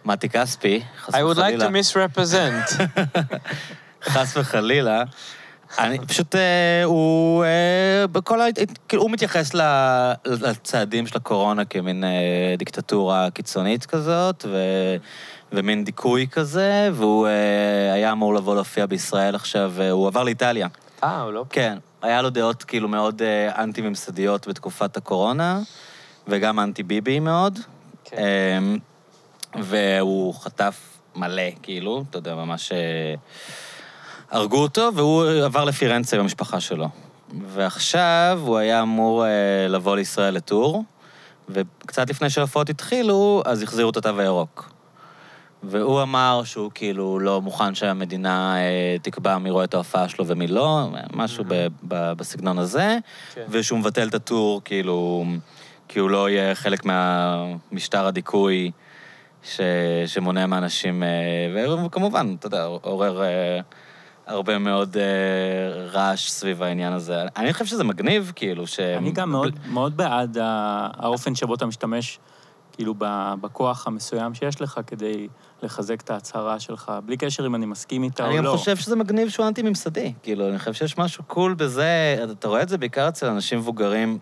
מתי 0.08 0.30
כספי, 0.30 0.82
חס 1.00 1.14
I 1.14 1.18
would 1.18 1.38
like 1.38 1.40
וחלילה. 1.40 1.68
to 1.68 1.72
misrepresent. 1.72 2.82
חס 4.14 4.38
וחלילה. 4.38 5.04
אני 5.80 6.00
פשוט, 6.00 6.36
אה, 6.36 6.84
הוא 6.84 7.44
אה, 7.44 8.08
בכל 8.08 8.42
ה... 8.42 8.46
כאילו, 8.88 9.02
הוא 9.04 9.12
מתייחס 9.12 9.54
ל- 9.54 10.12
לצעדים 10.26 11.08
של 11.08 11.18
הקורונה 11.18 11.66
כמין 11.66 12.04
אה, 12.04 12.10
דיקטטורה 12.58 13.28
קיצונית 13.34 13.86
כזאת, 13.86 14.46
ו... 14.50 14.58
ומין 15.52 15.84
דיכוי 15.84 16.28
כזה, 16.32 16.90
והוא 16.94 17.28
אה, 17.28 17.94
היה 17.94 18.12
אמור 18.12 18.34
לבוא 18.36 18.56
להופיע 18.56 18.86
בישראל 18.86 19.36
עכשיו, 19.36 19.74
אה, 19.80 19.92
הוא 19.92 20.08
עבר 20.08 20.24
לאיטליה. 20.24 20.68
אה, 21.04 21.22
הוא 21.22 21.32
לא... 21.34 21.46
כן, 21.50 21.78
היה 22.02 22.22
לו 22.22 22.30
דעות 22.30 22.64
כאילו 22.64 22.88
מאוד 22.88 23.22
אה, 23.22 23.64
אנטי-ממסדיות 23.64 24.48
בתקופת 24.48 24.98
הקורונה, 24.98 25.60
וגם 26.28 26.60
אנטי-ביבי 26.60 27.20
מאוד. 27.20 27.60
כן. 28.04 28.18
אמ, 28.18 28.78
והוא 29.58 30.34
חטף 30.34 30.98
מלא, 31.16 31.44
כאילו, 31.64 32.04
אתה 32.10 32.18
יודע, 32.18 32.36
ממש 32.36 32.72
אה, 32.72 33.16
הרגו 34.32 34.58
אותו, 34.58 34.90
והוא 34.96 35.26
עבר 35.26 35.66
לפירנצה 35.66 36.16
עם 36.16 36.22
המשפחה 36.22 36.60
שלו. 36.60 36.90
ועכשיו 37.48 38.40
הוא 38.46 38.58
היה 38.58 38.82
אמור 38.82 39.26
אה, 39.26 39.68
לבוא 39.70 39.96
לישראל 39.96 40.34
לטור, 40.34 40.84
וקצת 41.50 42.10
לפני 42.10 42.30
שההופעות 42.30 42.70
התחילו, 42.70 43.42
אז 43.46 43.64
החזירו 43.64 43.90
את 43.90 43.98
התו 43.98 44.20
הירוק. 44.20 44.72
והוא 45.64 46.02
אמר 46.02 46.42
שהוא 46.46 46.72
כאילו 46.74 47.20
לא 47.20 47.42
מוכן 47.42 47.76
שהמדינה 47.76 48.58
אה, 48.58 48.96
תקבע 49.02 49.38
מי 49.38 49.50
רואה 49.50 49.64
את 49.64 49.74
ההופעה 49.74 50.10
שלו 50.10 50.28
ומי 50.28 50.48
לא, 50.48 50.90
משהו 51.14 51.44
ב- 51.48 51.68
ב- 51.88 52.14
בסגנון 52.14 52.60
הזה, 52.60 52.98
כן. 53.34 53.46
ושהוא 53.50 53.80
מבטל 53.80 54.08
את 54.08 54.14
הטור, 54.14 54.62
כאילו, 54.66 55.26
כי 55.88 56.00
הוא 56.00 56.10
לא 56.10 56.30
יהיה 56.30 56.56
חלק 56.56 56.86
מהמשטר 56.86 58.06
הדיכוי 58.06 58.72
ש, 59.44 59.62
שמונע 60.06 60.46
מאנשים, 60.46 61.04
אה, 61.04 61.84
וכמובן, 61.86 62.36
אתה 62.40 62.48
יודע, 62.48 62.64
עורר 62.64 63.22
אה, 63.22 63.60
הרבה 64.28 64.58
מאוד 64.58 64.98
אה, 64.98 65.84
רעש 65.86 66.30
סביב 66.30 66.64
העניין 66.64 66.94
הזה. 66.94 67.22
אני 67.38 67.54
חושב 67.54 67.66
שזה 67.66 67.84
מגניב, 67.84 68.32
כאילו, 68.36 68.68
ש... 68.68 68.80
אני 68.80 69.12
גם 69.12 69.32
מאוד, 69.32 69.60
מאוד 69.70 69.98
בעד 69.98 70.38
האופן 70.42 71.36
שבו 71.36 71.56
אתה 71.56 71.66
משתמש, 71.66 72.20
כאילו, 72.72 72.94
בכוח 73.42 73.88
המסוים 73.88 74.34
שיש 74.34 74.62
לך 74.62 74.80
כדי 74.88 75.28
לחזק 75.64 76.02
את 76.02 76.10
ההצהרה 76.10 76.60
שלך, 76.60 76.92
בלי 77.06 77.18
קשר 77.18 77.46
אם 77.46 77.56
אני 77.56 77.66
מסכים 77.66 78.04
איתה 78.04 78.24
או 78.24 78.30
אני 78.30 78.38
לא. 78.38 78.52
גם 78.52 78.58
חושב 78.58 78.76
שזה 78.76 78.96
מגניב 78.96 79.30
שהוא 79.30 79.48
אנטי-ממסדי. 79.48 80.14
כאילו, 80.24 80.50
אני 80.50 80.60
חושב 80.60 80.74
שיש 80.74 80.98
משהו 80.98 81.24
קול 81.24 81.54
בזה, 81.54 82.18
אתה 82.32 82.48
רואה 82.48 82.62
את 82.62 82.70
זה 82.70 82.78
בעיקר 82.78 83.08
אצל 83.08 83.28
אנשים 83.28 83.60
מבוגרים, 83.60 84.20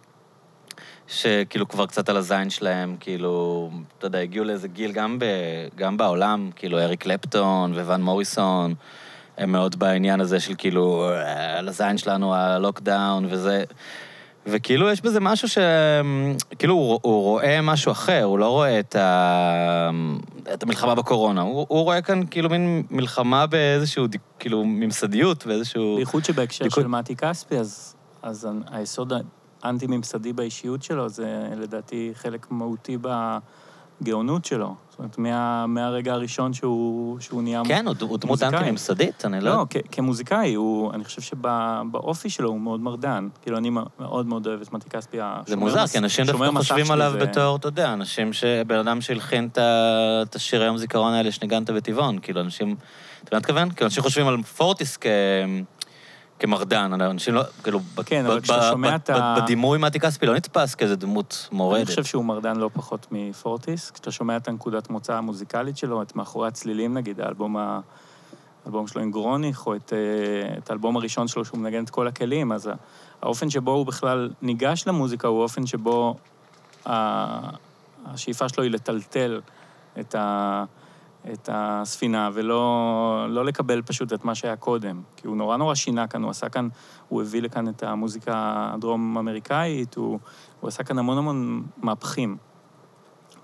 שכאילו 1.07 1.67
כבר 1.67 1.85
קצת 1.85 2.09
על 2.09 2.17
הזין 2.17 2.49
שלהם, 2.49 2.95
כאילו, 2.99 3.69
אתה 3.97 4.07
יודע, 4.07 4.19
הגיעו 4.19 4.45
לאיזה 4.45 4.67
גיל 4.67 4.91
גם, 4.91 5.19
ב, 5.19 5.25
גם 5.75 5.97
בעולם, 5.97 6.49
כאילו, 6.55 6.79
אריק 6.79 7.01
קלפטון 7.01 7.73
וואן 7.73 8.01
מוריסון, 8.01 8.73
הם 9.37 9.51
מאוד 9.51 9.79
בעניין 9.79 10.21
הזה 10.21 10.39
של 10.39 10.53
כאילו, 10.57 11.09
אה, 11.09 11.59
על 11.59 11.67
הזין 11.67 11.97
שלנו, 11.97 12.35
הלוקדאון 12.35 13.25
וזה. 13.29 13.63
וכאילו 14.47 14.89
יש 14.89 15.01
בזה 15.01 15.19
משהו 15.19 15.49
ש... 15.49 15.57
כאילו 16.59 16.73
הוא, 16.73 16.99
הוא 17.01 17.23
רואה 17.23 17.61
משהו 17.61 17.91
אחר, 17.91 18.23
הוא 18.23 18.39
לא 18.39 18.49
רואה 18.49 18.79
את, 18.79 18.95
ה... 18.95 19.89
את 20.53 20.63
המלחמה 20.63 20.95
בקורונה. 20.95 21.41
הוא, 21.41 21.65
הוא 21.69 21.83
רואה 21.83 22.01
כאן 22.01 22.21
כאילו 22.31 22.49
מין 22.49 22.83
מלחמה 22.91 23.45
באיזשהו, 23.45 24.05
כאילו, 24.39 24.63
ממסדיות 24.65 25.47
ואיזשהו... 25.47 25.95
בייחוד 25.95 26.25
שבהקשר 26.25 26.63
דיכוי- 26.63 26.83
של 26.83 26.87
מתי 26.87 27.15
כספי, 27.15 27.57
אז, 27.57 27.95
אז 28.23 28.47
היסוד 28.71 29.13
האנטי-ממסדי 29.63 30.33
באישיות 30.33 30.83
שלו 30.83 31.09
זה 31.09 31.25
לדעתי 31.57 32.11
חלק 32.13 32.47
מהותי 32.51 32.97
בגאונות 34.01 34.45
שלו. 34.45 34.75
זאת 34.89 34.99
אומרת, 34.99 35.17
מה, 35.17 35.67
מהרגע 35.67 36.13
הראשון 36.13 36.53
שהוא, 36.53 37.19
שהוא 37.19 37.41
נהיה... 37.43 37.61
כן, 37.65 37.85
הוא, 37.87 37.95
הוא 37.99 38.07
דמות 38.07 38.25
מוזיקאי. 38.25 38.59
אנטי-ממסדית, 38.59 39.25
אני 39.25 39.39
לא... 39.41 39.51
לא, 39.51 39.65
כ- 39.69 39.77
כמוזיקאי, 39.91 40.53
הוא, 40.53 40.93
אני 40.93 41.03
חושב 41.03 41.21
שבאופי 41.21 42.29
שלו 42.29 42.49
הוא 42.49 42.61
מאוד 42.61 42.79
מרדן. 42.81 43.27
כאילו, 43.41 43.57
אני 43.57 43.69
מאוד 43.99 44.25
מאוד 44.27 44.47
אוהב 44.47 44.61
את 44.61 44.73
מתי 44.73 44.89
כספי. 44.89 45.17
זה 45.17 45.23
השומר 45.23 45.59
מוזר, 45.59 45.83
מס- 45.83 45.91
כי 45.91 45.97
אנשים 45.97 46.25
דווקא 46.25 46.49
מסך 46.51 46.57
חושבים 46.71 46.91
עליו 46.91 47.11
זה- 47.11 47.17
בתור, 47.25 47.55
אתה 47.55 47.67
יודע, 47.67 47.93
אנשים 47.93 48.33
ש... 48.33 48.43
בן 48.67 48.77
אדם 48.79 49.01
שהלחין 49.01 49.47
את 49.51 49.57
ה- 49.57 50.21
את 50.29 50.35
השירי 50.35 50.65
יום 50.65 50.77
זיכרון 50.77 51.13
האלה 51.13 51.31
שניגנת 51.31 51.69
בטבעון, 51.69 52.19
כאילו, 52.19 52.41
אנשים... 52.41 52.75
אתה 53.23 53.35
מה 53.35 53.39
מתכוון? 53.39 53.69
כאילו, 53.71 53.85
אנשים 53.85 54.03
חושבים 54.03 54.27
על 54.27 54.43
פורטיס 54.43 54.97
כ... 55.01 55.05
כמרדן, 56.39 57.01
אנשים 57.01 57.33
לא... 57.33 57.41
כאילו, 57.63 57.79
כן, 58.05 58.23
ב- 58.23 58.31
אבל 58.31 58.41
כשאתה 58.41 58.59
ב- 58.59 58.69
שומע 58.71 58.91
ב- 58.91 58.93
את 58.93 59.09
ה- 59.09 59.35
בדימוי 59.41 59.77
מתי 59.77 59.99
כספי 59.99 60.25
לא 60.25 60.35
נתפס 60.35 60.75
כאיזה 60.75 60.95
דמות 60.95 61.49
מורדת. 61.51 61.77
אני 61.77 61.85
חושב 61.85 62.03
שהוא 62.03 62.25
מרדן 62.25 62.55
לא 62.55 62.69
פחות 62.73 63.07
מפורטיס. 63.11 63.91
כשאתה 63.91 64.11
שומע 64.11 64.37
את 64.37 64.47
הנקודת 64.47 64.89
מוצא 64.89 65.13
המוזיקלית 65.13 65.77
שלו, 65.77 66.01
את 66.01 66.15
מאחורי 66.15 66.47
הצלילים 66.47 66.93
נגיד, 66.93 67.21
האלבום, 67.21 67.57
ה... 67.57 67.79
האלבום 68.65 68.87
שלו 68.87 69.01
עם 69.01 69.11
גרוניך, 69.11 69.67
או 69.67 69.75
את, 69.75 69.93
אה, 69.93 70.57
את 70.57 70.69
האלבום 70.69 70.97
הראשון 70.97 71.27
שלו 71.27 71.45
שהוא 71.45 71.59
מנגן 71.59 71.83
את 71.83 71.89
כל 71.89 72.07
הכלים, 72.07 72.51
אז 72.51 72.69
האופן 73.21 73.49
שבו 73.49 73.71
הוא 73.71 73.85
בכלל 73.85 74.29
ניגש 74.41 74.87
למוזיקה 74.87 75.27
הוא 75.27 75.39
האופן 75.39 75.65
שבו 75.65 76.15
ה... 76.85 76.95
השאיפה 78.05 78.49
שלו 78.49 78.63
היא 78.63 78.71
לטלטל 78.71 79.41
את, 79.99 80.15
ה... 80.15 80.63
את 81.33 81.49
הספינה, 81.53 82.29
ולא 82.33 83.25
לא 83.29 83.45
לקבל 83.45 83.81
פשוט 83.81 84.13
את 84.13 84.25
מה 84.25 84.35
שהיה 84.35 84.55
קודם. 84.55 85.01
כי 85.15 85.27
הוא 85.27 85.37
נורא 85.37 85.57
נורא 85.57 85.75
שינה 85.75 86.07
כאן, 86.07 86.23
הוא 86.23 86.31
עשה 86.31 86.49
כאן, 86.49 86.67
הוא 87.09 87.21
הביא 87.21 87.41
לכאן 87.41 87.69
את 87.69 87.83
המוזיקה 87.83 88.33
הדרום-אמריקאית, 88.73 89.95
הוא, 89.95 90.19
הוא 90.59 90.67
עשה 90.67 90.83
כאן 90.83 90.99
המון 90.99 91.17
המון 91.17 91.63
מהפכים. 91.77 92.37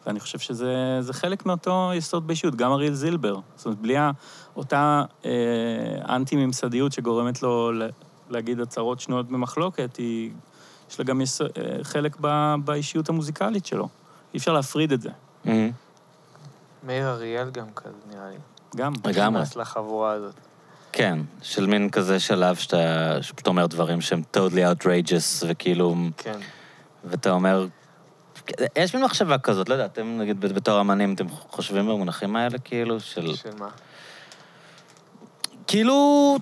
ואני 0.05 0.19
חושב 0.19 0.39
שזה 0.39 0.97
זה 0.99 1.13
חלק 1.13 1.45
מאותו 1.45 1.91
יסוד 1.95 2.27
באישיות, 2.27 2.55
גם 2.55 2.71
אריאל 2.71 2.93
זילבר. 2.93 3.39
זאת 3.55 3.65
אומרת, 3.65 3.79
בלי 3.79 3.95
אותה 4.55 5.03
אה, 5.25 5.31
אנטי-ממסדיות 6.15 6.91
שגורמת 6.91 7.43
לו 7.43 7.71
להגיד 8.29 8.59
הצהרות 8.59 8.99
שנויות 8.99 9.27
במחלוקת, 9.27 9.97
היא, 9.97 10.31
יש 10.89 10.99
לה 10.99 11.05
גם 11.05 11.21
יסוד, 11.21 11.49
אה, 11.57 11.83
חלק 11.83 12.17
ב, 12.21 12.55
באישיות 12.65 13.09
המוזיקלית 13.09 13.65
שלו. 13.65 13.87
אי 14.33 14.39
אפשר 14.39 14.53
להפריד 14.53 14.91
את 14.91 15.01
זה. 15.01 15.09
מהמם. 15.45 15.71
מאיר 16.83 17.09
אריאל 17.09 17.49
גם 17.49 17.67
כזה, 17.75 17.95
נראה 18.09 18.29
לי. 18.29 18.37
גם. 18.75 18.93
לגמרי. 19.05 19.41
נכנס 19.41 19.55
לחבורה 19.55 20.11
הזאת. 20.11 20.35
כן, 20.91 21.19
של 21.41 21.65
מין 21.65 21.89
כזה 21.89 22.19
שלב 22.19 22.55
שאתה 22.55 23.17
שפשוט 23.21 23.47
אומר 23.47 23.65
דברים 23.65 24.01
שהם 24.01 24.21
totally 24.37 24.83
outrageous, 24.83 25.45
וכאילו... 25.47 25.95
כן. 26.17 26.39
ואתה 27.03 27.31
אומר... 27.31 27.67
יש 28.75 28.95
מין 28.95 29.03
מחשבה 29.03 29.37
כזאת, 29.37 29.69
לא 29.69 29.73
יודע, 29.73 29.85
אתם 29.85 30.17
נגיד 30.17 30.39
בתור 30.41 30.81
אמנים, 30.81 31.13
אתם 31.13 31.29
חושבים 31.29 31.87
במונחים 31.87 32.35
האלה, 32.35 32.57
כאילו, 32.57 32.99
של... 32.99 33.35
של 33.35 33.49
מה? 33.59 33.67
כאילו, 35.67 36.37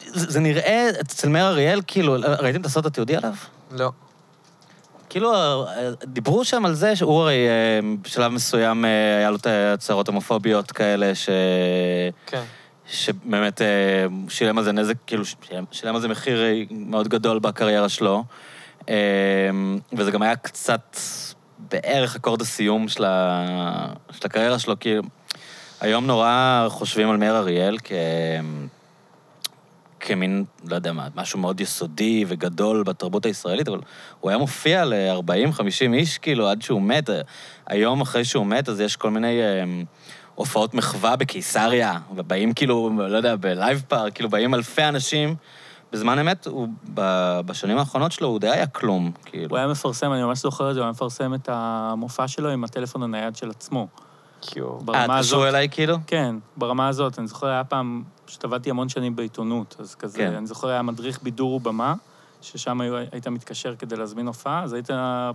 זה 0.00 0.30
זה 0.30 0.40
נראה, 0.40 0.90
אצל 1.00 1.28
מאיר 1.28 1.46
אריאל, 1.46 1.80
כאילו, 1.86 2.16
ראיתם 2.38 2.60
את 2.60 2.66
הסרט 2.66 2.86
התיעודי 2.86 3.16
עליו? 3.16 3.34
לא. 3.70 3.90
כאילו, 5.14 5.34
אה, 5.34 5.90
דיברו 6.04 6.44
שם 6.44 6.64
על 6.64 6.74
זה 6.74 6.96
שהוא 6.96 7.20
הרי 7.20 7.48
אה, 7.48 7.80
בשלב 8.02 8.32
מסוים 8.32 8.84
אה, 8.84 9.16
היה 9.18 9.30
לו 9.30 9.36
את 9.36 9.46
ההצהרות 9.46 10.08
הומופוביות 10.08 10.72
כאלה, 10.72 11.14
ש... 11.14 11.28
כן. 12.26 12.42
שבאמת 12.86 13.60
שילם 14.28 14.58
על 14.58 14.64
זה 14.64 14.72
נזק, 14.72 14.94
כאילו, 15.06 15.24
שילם- 15.24 15.64
שילם 15.70 15.94
על 15.94 16.00
זה 16.00 16.08
מחיר 16.08 16.42
מאוד 16.70 17.08
גדול 17.08 17.38
בקריירה 17.38 17.88
שלו. 17.88 18.24
וזה 19.92 20.10
גם 20.10 20.22
היה 20.22 20.36
קצת 20.36 20.96
בערך 21.58 22.16
אקורד 22.16 22.40
הסיום 22.40 22.88
של, 22.88 23.04
ה... 23.04 23.46
של 24.10 24.26
הקריירה 24.26 24.58
שלו, 24.58 24.78
כי 24.80 24.94
היום 25.80 26.06
נורא 26.06 26.66
חושבים 26.68 27.10
על 27.10 27.16
מאיר 27.16 27.36
אריאל 27.36 27.76
כ... 27.84 27.92
כמין, 30.04 30.44
לא 30.68 30.74
יודע 30.74 30.92
מה, 30.92 31.08
משהו 31.16 31.38
מאוד 31.38 31.60
יסודי 31.60 32.24
וגדול 32.28 32.82
בתרבות 32.82 33.26
הישראלית, 33.26 33.68
אבל 33.68 33.80
הוא 34.20 34.30
היה 34.30 34.38
מופיע 34.38 34.84
ל-40-50 34.84 35.94
איש, 35.94 36.18
כאילו, 36.18 36.48
עד 36.48 36.62
שהוא 36.62 36.82
מת. 36.82 37.10
היום, 37.66 38.00
אחרי 38.00 38.24
שהוא 38.24 38.46
מת, 38.46 38.68
אז 38.68 38.80
יש 38.80 38.96
כל 38.96 39.10
מיני 39.10 39.42
אה, 39.42 39.64
הופעות 40.34 40.74
מחווה 40.74 41.16
בקיסריה, 41.16 41.98
ובאים 42.16 42.52
כאילו, 42.52 42.90
לא 43.08 43.16
יודע, 43.16 43.36
בלייב 43.36 43.82
פארק, 43.88 44.14
כאילו, 44.14 44.28
באים 44.28 44.54
אלפי 44.54 44.84
אנשים. 44.84 45.34
בזמן 45.92 46.18
אמת, 46.18 46.46
הוא, 46.46 46.68
בשנים 47.46 47.78
האחרונות 47.78 48.12
שלו, 48.12 48.28
הוא 48.28 48.38
די 48.38 48.50
היה 48.50 48.66
כלום, 48.66 49.10
כאילו. 49.24 49.48
הוא 49.50 49.58
היה 49.58 49.66
מפרסם, 49.66 50.12
אני 50.12 50.22
ממש 50.22 50.42
זוכר 50.42 50.70
את 50.70 50.74
זה, 50.74 50.80
הוא 50.80 50.84
היה 50.84 50.92
מפרסם 50.92 51.34
את 51.34 51.48
המופע 51.52 52.28
שלו 52.28 52.50
עם 52.50 52.64
הטלפון 52.64 53.02
הנייד 53.02 53.36
של 53.36 53.50
עצמו. 53.50 53.86
קיו. 54.46 54.64
אה, 54.74 54.78
ברמה 54.84 55.18
הזאת. 55.18 55.46
אליי, 55.48 55.68
כאילו? 55.70 55.96
כן, 56.06 56.36
ברמה 56.56 56.88
הזאת. 56.88 57.18
אני 57.18 57.26
זוכר, 57.26 57.46
היה 57.46 57.64
פעם, 57.64 58.02
פשוט 58.24 58.44
עבדתי 58.44 58.70
המון 58.70 58.88
שנים 58.88 59.16
בעיתונות, 59.16 59.76
אז 59.78 59.94
כזה, 59.94 60.18
כן. 60.18 60.34
אני 60.34 60.46
זוכר, 60.46 60.68
היה 60.68 60.82
מדריך 60.82 61.22
בידור 61.22 61.52
ובמה, 61.52 61.94
ששם 62.42 62.80
היו- 62.80 62.96
היית 63.12 63.28
מתקשר 63.28 63.74
כדי 63.76 63.96
להזמין 63.96 64.26
הופעה, 64.26 64.62
אז 64.62 64.72
היית 64.72 64.88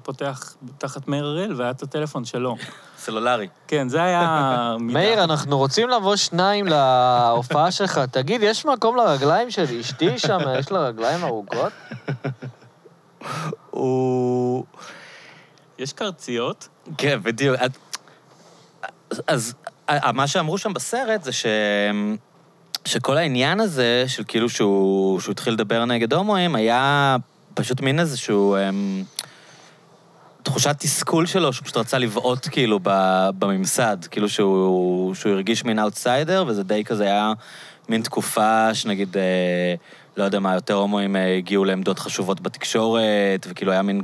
פותח 0.04 0.56
תחת 0.78 1.08
מאיר 1.08 1.26
אריאל 1.26 1.54
והיה 1.54 1.72
את 1.72 1.82
הטלפון 1.84 2.26
שלו. 2.26 2.56
סלולרי. 2.98 3.48
כן, 3.68 3.90
זה 3.90 4.04
היה... 4.04 4.76
מאיר, 4.80 5.24
אנחנו 5.24 5.58
רוצים 5.58 5.90
לבוא 5.90 6.16
שניים 6.16 6.66
להופעה 6.68 7.72
שלך. 7.72 8.00
תגיד, 8.12 8.44
יש 8.44 8.66
מקום 8.66 8.96
לרגליים 8.96 9.52
של 9.52 9.64
אשתי 9.80 10.20
שם? 10.20 10.38
יש 10.60 10.72
לה 10.72 10.80
רגליים 10.80 11.24
ארוכות? 11.24 11.74
הוא... 13.70 14.66
יש 15.78 15.94
קרציות, 15.94 16.68
כן, 16.98 17.20
בדיוק. 17.24 17.58
אז 19.28 19.54
אה, 19.90 20.12
מה 20.12 20.28
שאמרו 20.28 20.58
שם 20.58 20.74
בסרט 20.74 21.24
זה 21.24 21.32
ש... 21.32 21.46
שכל 22.86 23.18
העניין 23.18 23.60
הזה, 23.60 24.04
של 24.08 24.24
כאילו 24.28 24.50
שהוא, 24.50 25.20
שהוא 25.20 25.32
התחיל 25.32 25.54
לדבר 25.54 25.86
נגד 25.86 26.14
הומואים, 26.14 26.56
היה 26.56 27.16
פשוט 27.54 27.82
מין 27.82 28.00
איזשהו... 28.00 28.56
אמ, 28.56 29.04
תחושת 30.44 30.76
תסכול 30.80 31.26
שלו, 31.26 31.54
שהוא 31.54 31.64
פשוט 31.64 31.78
רצה 31.78 31.98
לבעוט 31.98 32.48
כאילו 32.52 32.80
בממסד, 33.40 33.98
כאילו 34.12 34.30
שהוא, 34.30 35.16
שהוא 35.16 35.32
הרגיש 35.32 35.66
מין 35.66 35.80
אאוטסיידר, 35.80 36.44
וזה 36.48 36.64
די 36.64 36.84
כזה 36.84 37.04
היה 37.04 37.34
מין 37.90 38.02
תקופה 38.02 38.76
שנגיד, 38.76 39.18
אה, 39.18 39.74
לא 40.18 40.24
יודע 40.24 40.40
מה, 40.40 40.54
יותר 40.54 40.74
הומואים 40.74 41.16
אה, 41.16 41.38
הגיעו 41.38 41.66
לעמדות 41.66 42.00
חשובות 42.00 42.42
בתקשורת, 42.42 43.48
וכאילו 43.50 43.72
היה 43.72 43.82
מין, 43.82 44.02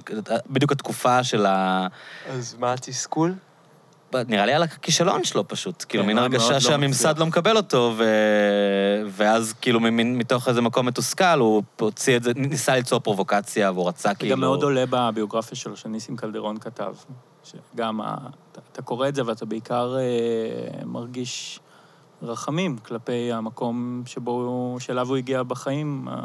בדיוק 0.49 0.71
התקופה 0.71 1.23
של 1.23 1.45
ה... 1.45 1.87
אז 2.29 2.55
מה 2.59 2.73
התסכול? 2.73 3.33
נראה 4.27 4.45
לי 4.45 4.53
על 4.53 4.63
הכישלון 4.63 5.23
שלו 5.23 5.47
פשוט. 5.47 5.85
כאילו, 5.89 6.03
כן, 6.03 6.07
מין 6.07 6.15
מאוד 6.17 6.33
הרגשה 6.33 6.53
לא 6.53 6.59
שהממסד. 6.59 7.17
לא 7.19 7.25
מקבל 7.25 7.57
אותו, 7.57 7.93
ו... 7.97 8.03
ואז 9.09 9.53
כאילו 9.61 9.79
מתוך 9.81 10.47
איזה 10.47 10.61
מקום 10.61 10.85
מתוסכל, 10.85 11.39
הוא 11.39 11.63
הוציא 11.79 12.17
את 12.17 12.23
זה, 12.23 12.31
ניסה 12.35 12.75
ליצור 12.75 12.99
פרובוקציה, 12.99 13.71
והוא 13.71 13.87
רצה 13.87 14.09
זה 14.09 14.15
כאילו... 14.15 14.31
גם 14.35 14.39
מאוד 14.39 14.63
עולה 14.63 14.83
בביוגרפיה 14.89 15.57
שלו, 15.57 15.77
שניסים 15.77 16.15
קלדרון 16.15 16.57
כתב. 16.57 16.93
שגם, 17.43 18.01
אתה, 18.01 18.61
אתה 18.71 18.81
קורא 18.81 19.07
את 19.07 19.15
זה 19.15 19.21
ואתה 19.25 19.45
בעיקר 19.45 19.95
אה, 19.97 20.85
מרגיש 20.85 21.59
רחמים 22.21 22.77
כלפי 22.77 23.33
המקום 23.33 24.03
שבו, 24.05 24.31
הוא- 24.31 24.79
שאליו 24.79 25.07
הוא 25.09 25.17
הגיע 25.17 25.43
בחיים, 25.43 26.07
אה, 26.11 26.15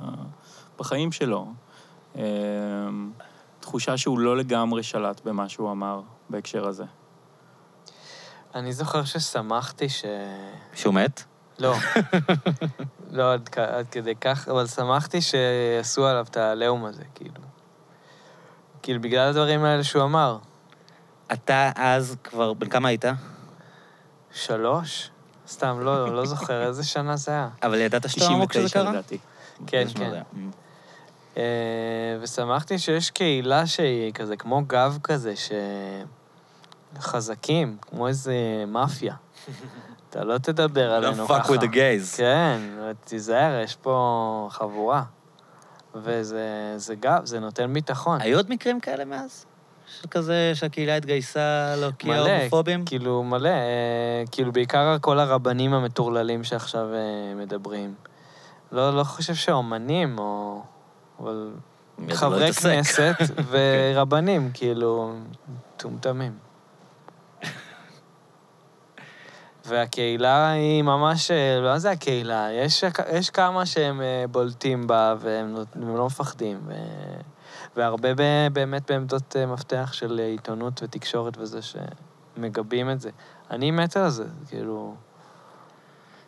בחיים 0.79 1.13
שלו. 1.13 1.47
אה, 2.19 2.23
תחושה 3.61 3.97
שהוא 3.97 4.19
לא 4.19 4.37
לגמרי 4.37 4.83
שלט 4.83 5.21
במה 5.25 5.49
שהוא 5.49 5.71
אמר 5.71 6.01
בהקשר 6.31 6.67
הזה. 6.69 6.85
אני 8.55 8.73
זוכר 8.73 9.05
ששמחתי 9.05 9.89
ש... 9.89 10.05
שהוא 10.75 10.95
מת? 10.95 11.23
לא. 11.59 11.75
לא 13.11 13.33
עד, 13.33 13.49
כ- 13.49 13.59
עד 13.59 13.87
כדי 13.91 14.15
כך, 14.15 14.49
אבל 14.49 14.67
שמחתי 14.67 15.19
שעשו 15.21 16.07
עליו 16.07 16.27
את 16.31 16.37
העליהום 16.37 16.85
הזה, 16.85 17.03
כאילו. 17.15 17.41
כאילו, 18.83 19.01
בגלל 19.01 19.29
הדברים 19.29 19.65
האלה 19.65 19.85
שהוא 19.85 20.03
אמר. 20.03 20.39
אתה 21.33 21.71
אז 21.77 22.17
כבר, 22.25 22.53
בן 22.53 22.69
כמה 22.69 22.89
היית? 22.89 23.05
שלוש? 24.33 25.11
סתם, 25.49 25.81
לא, 25.81 26.15
לא 26.17 26.27
זוכר 26.27 26.67
איזה 26.67 26.85
שנה 26.85 27.17
זה 27.17 27.31
היה. 27.31 27.49
אבל 27.63 27.79
ידעת 27.79 28.11
שאתה 28.11 28.25
הומו 28.25 28.49
כשזה 28.49 28.65
99 28.69 28.83
קרה? 28.83 28.93
לדעתי. 28.93 29.19
כן, 29.67 29.87
כן. 29.95 30.21
Mm. 30.35 30.37
אה, 31.37 31.43
ושמחתי 32.21 32.79
שיש 32.79 33.11
קהילה 33.11 33.67
שהיא 33.67 34.13
כזה, 34.13 34.37
כמו 34.37 34.63
גב 34.67 34.99
כזה, 35.03 35.37
שחזקים, 36.99 37.77
כמו 37.81 38.09
איזה 38.09 38.35
מאפיה. 38.69 39.15
אתה 40.11 40.25
לא 40.25 40.39
תדבר 40.39 40.93
עלינו 40.93 41.25
Don't 41.27 41.29
ככה. 41.29 41.43
fuck 41.43 41.57
with 41.57 41.61
the 41.61 41.73
gays. 41.75 42.17
כן, 42.17 42.61
תיזהר, 43.05 43.61
יש 43.65 43.77
פה 43.77 44.49
חבורה. 44.51 45.03
וזה 45.95 46.75
זה 46.77 46.95
גב, 46.95 47.25
זה 47.25 47.41
נותן 47.41 47.73
ביטחון. 47.73 48.21
היו 48.21 48.37
עוד 48.37 48.51
מקרים 48.51 48.81
כאלה 48.81 49.05
מאז? 49.05 49.47
של 50.01 50.09
כזה 50.09 50.53
שהקהילה 50.55 50.97
התגייסה 50.97 51.75
להוקיע 51.77 52.15
מלא, 52.15 52.31
הומופובים? 52.31 52.85
כאילו, 52.85 53.23
מלא. 53.23 53.49
אה, 53.49 54.23
כאילו, 54.31 54.53
בעיקר 54.53 54.97
כל 55.01 55.19
הרבנים 55.19 55.75
המטורללים 55.75 56.45
שעכשיו 56.45 56.87
אה, 56.95 57.35
מדברים. 57.37 57.95
לא, 58.73 58.97
לא 58.97 59.05
חושב 59.05 59.35
שאומנים, 59.35 60.19
או... 60.19 60.63
אבל 61.21 61.51
לא 61.99 62.15
חברי 62.15 62.45
התעסק? 62.49 62.65
כנסת 62.65 63.15
ורבנים, 63.51 64.51
כאילו, 64.55 65.15
מטומטמים. 65.49 66.50
והקהילה 69.67 70.51
היא 70.51 70.83
ממש, 70.83 71.31
אה, 71.31 71.61
לא 71.61 71.79
זה 71.79 71.91
הקהילה, 71.91 72.49
יש, 72.53 72.85
יש 73.13 73.31
כמה 73.31 73.67
שהם 73.67 74.01
אה, 74.01 74.25
בולטים 74.31 74.87
בה 74.87 75.15
והם, 75.21 75.55
והם 75.75 75.97
לא 75.97 76.07
מפחדים. 76.07 76.61
ו, 76.67 76.73
והרבה 77.77 78.15
ב, 78.15 78.23
באמת 78.53 78.91
בעמדות 78.91 79.37
אה, 79.37 79.47
מפתח 79.47 79.91
של 79.93 80.19
עיתונות 80.19 80.83
ותקשורת 80.83 81.39
וזה 81.39 81.61
שמגבים 81.63 82.91
את 82.91 83.01
זה. 83.01 83.11
אני 83.51 83.71
מת 83.71 83.97
על 83.97 84.11
זה, 84.11 84.25
כאילו... 84.49 84.95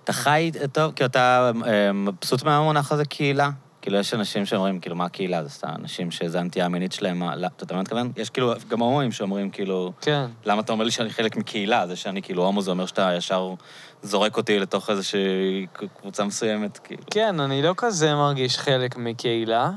אתה 0.04 0.12
חי, 0.12 0.50
טוב, 0.72 0.92
כי 0.92 1.04
אתה 1.04 1.50
אה, 1.66 1.92
מבסוט 1.92 2.42
מהמונח 2.42 2.92
הזה 2.92 3.04
קהילה. 3.04 3.50
כאילו, 3.82 3.98
יש 3.98 4.14
אנשים 4.14 4.46
שאומרים, 4.46 4.80
כאילו, 4.80 4.96
מה 4.96 5.04
הקהילה? 5.04 5.42
זה 5.44 5.50
סתם 5.50 5.68
אנשים 5.78 6.10
שזה 6.10 6.40
הנטייה 6.40 6.64
המינית 6.64 6.92
שלהם, 6.92 7.18
מה- 7.18 7.36
לא, 7.36 7.46
אתה 7.46 7.64
יודע 7.64 7.74
מה 7.74 7.78
אני 7.80 7.84
מתכוון? 7.84 8.12
יש 8.16 8.30
כאילו 8.30 8.52
גם 8.68 8.80
הומואים 8.80 9.12
שאומרים, 9.12 9.50
כאילו, 9.50 9.92
כן. 10.00 10.26
למה 10.44 10.60
אתה 10.60 10.72
אומר 10.72 10.84
לי 10.84 10.90
שאני 10.90 11.10
חלק 11.10 11.36
מקהילה? 11.36 11.86
זה 11.86 11.96
שאני 11.96 12.22
כאילו 12.22 12.44
הומו, 12.44 12.62
זה 12.62 12.70
אומר 12.70 12.86
שאתה 12.86 13.12
ישר 13.16 13.54
זורק 14.02 14.36
אותי 14.36 14.58
לתוך 14.58 14.90
איזושהי 14.90 15.66
קבוצה 16.00 16.24
מסוימת, 16.24 16.78
כאילו. 16.78 17.02
כן, 17.10 17.40
אני 17.40 17.62
לא 17.62 17.74
כזה 17.76 18.14
מרגיש 18.14 18.58
חלק 18.58 18.96
מקהילה, 18.96 19.70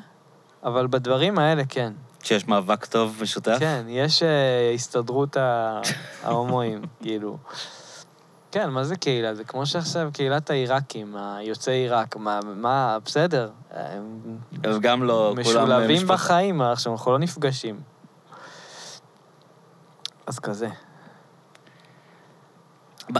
אבל 0.63 0.87
בדברים 0.87 1.39
האלה 1.39 1.63
כן. 1.69 1.93
כשיש 2.19 2.47
מאבק 2.47 2.85
טוב 2.85 3.17
משותף? 3.21 3.57
כן, 3.59 3.85
יש 3.89 4.23
אה, 4.23 4.71
הסתדרות 4.73 5.37
ההומואים, 6.23 6.81
כאילו. 7.01 7.37
כן, 8.55 8.69
מה 8.69 8.83
זה 8.83 8.95
קהילה? 8.95 9.35
זה 9.35 9.43
כמו 9.43 9.65
שעכשיו 9.65 10.09
קהילת 10.13 10.49
העיראקים, 10.49 11.15
היוצאי 11.17 11.73
עיראק. 11.73 12.15
מה, 12.15 12.39
מה, 12.55 12.97
בסדר. 13.05 13.49
אז 14.63 14.79
גם 14.81 15.03
לא, 15.03 15.33
כולם... 15.35 15.37
אה, 15.37 15.41
משולבים 15.41 15.97
משפחה. 15.97 16.13
בחיים, 16.13 16.61
עכשיו 16.61 16.93
אנחנו 16.93 17.11
לא 17.11 17.19
נפגשים. 17.19 17.79
אז 20.27 20.39
כזה. 20.39 20.67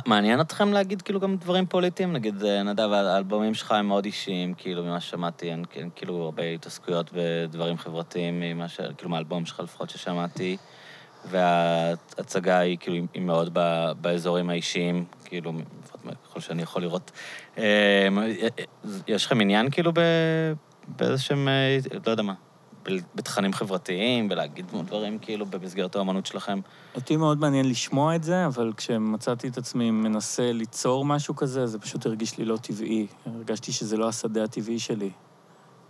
מעניין 0.06 0.42
אתכם 0.42 0.74
להגיד 0.74 1.02
כאילו 1.02 1.20
גם 1.20 1.38
דברים 1.38 1.66
פוליטיים? 1.66 2.14
נגיד, 2.14 2.44
אה, 2.44 2.64
נדב, 2.64 2.92
האלבומים 2.92 3.54
שלך 3.54 3.72
הם 3.72 3.88
מאוד 3.88 4.06
אישיים, 4.06 4.54
כאילו, 4.54 4.84
ממה 4.84 5.00
ששמעתי, 5.00 5.52
אין 5.52 5.66
אין 5.76 5.90
כאילו 5.96 6.24
הרבה 6.24 6.44
התעסקויות 6.44 7.10
בדברים 7.14 7.78
חברתיים, 7.78 8.40
ממה 8.40 8.68
ש... 8.68 8.80
כאילו, 8.98 9.12
מהאלבום 9.12 9.46
שלך 9.46 9.60
לפחות 9.60 9.90
ששמעתי, 9.90 10.58
וההצגה 11.30 12.58
היא 12.60 12.78
כאילו, 12.80 13.06
היא 13.14 13.22
מאוד 13.22 13.50
ב- 13.54 13.92
באזורים 14.02 14.50
האישיים, 14.50 15.06
כאילו, 15.26 15.54
ככל 16.24 16.40
שאני 16.40 16.62
יכול 16.62 16.82
לראות. 16.82 17.12
אה, 17.58 18.08
יש 19.08 19.26
לכם 19.26 19.42
עניין 19.42 19.70
כאילו 19.70 19.92
ב... 19.94 20.00
באיזשהם, 20.88 21.48
אה, 21.48 21.78
לא 22.06 22.12
יודע 22.12 22.24
מה, 22.24 22.34
בתכנים 23.16 23.54
חברתיים, 23.54 24.30
בלהגיד 24.30 24.66
דברים 24.86 25.20
כאילו 25.20 25.46
במסגרת 25.46 25.96
האמנות 25.96 26.26
שלכם? 26.26 26.60
אותי 26.96 27.18
מאוד 27.18 27.40
מעניין 27.40 27.70
לשמוע 27.70 28.16
את 28.16 28.24
זה, 28.24 28.46
אבל 28.46 28.74
כשמצאתי 28.78 29.48
את 29.48 29.58
עצמי 29.58 29.92
מנסה 29.92 30.52
ליצור 30.52 31.06
משהו 31.06 31.36
כזה, 31.36 31.68
זה 31.68 31.80
פשוט 31.80 32.06
הרגיש 32.06 32.38
לי 32.38 32.46
לא 32.46 32.58
טבעי. 32.58 33.08
הרגשתי 33.26 33.72
שזה 33.72 33.98
לא 33.98 34.08
השדה 34.08 34.44
הטבעי 34.44 34.80
שלי. 34.80 35.10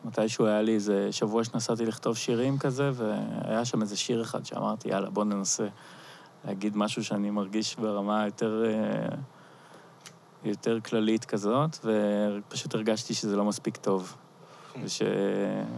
מתישהו 0.05 0.45
היה 0.45 0.61
לי 0.61 0.73
איזה 0.73 1.11
שבוע 1.11 1.43
שנסעתי 1.43 1.85
לכתוב 1.85 2.17
שירים 2.17 2.57
כזה, 2.57 2.91
והיה 2.93 3.65
שם 3.65 3.81
איזה 3.81 3.97
שיר 3.97 4.21
אחד 4.21 4.45
שאמרתי, 4.45 4.89
יאללה, 4.89 5.09
בוא 5.09 5.23
ננסה 5.23 5.67
להגיד 6.45 6.77
משהו 6.77 7.03
שאני 7.03 7.29
מרגיש 7.29 7.75
ברמה 7.75 8.25
יותר, 8.25 8.63
אה, 8.65 9.15
יותר 10.43 10.79
כללית 10.79 11.25
כזאת, 11.25 11.77
ופשוט 11.83 12.75
הרגשתי 12.75 13.13
שזה 13.13 13.35
לא 13.35 13.45
מספיק 13.45 13.77
טוב. 13.77 14.15
וש... 14.83 15.01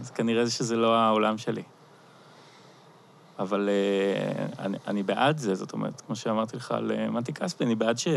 אז 0.00 0.10
כנראה 0.10 0.50
שזה 0.50 0.76
לא 0.76 0.96
העולם 0.96 1.38
שלי. 1.38 1.62
אבל 3.38 3.68
uh, 3.68 4.58
אני, 4.58 4.78
אני 4.86 5.02
בעד 5.02 5.38
זה, 5.38 5.54
זאת 5.54 5.72
אומרת, 5.72 6.00
כמו 6.00 6.16
שאמרתי 6.16 6.56
לך 6.56 6.72
על 6.72 6.90
uh, 6.90 7.10
מתי 7.10 7.32
כספי, 7.32 7.64
אני 7.64 7.74
בעד 7.74 7.98
ש... 7.98 8.08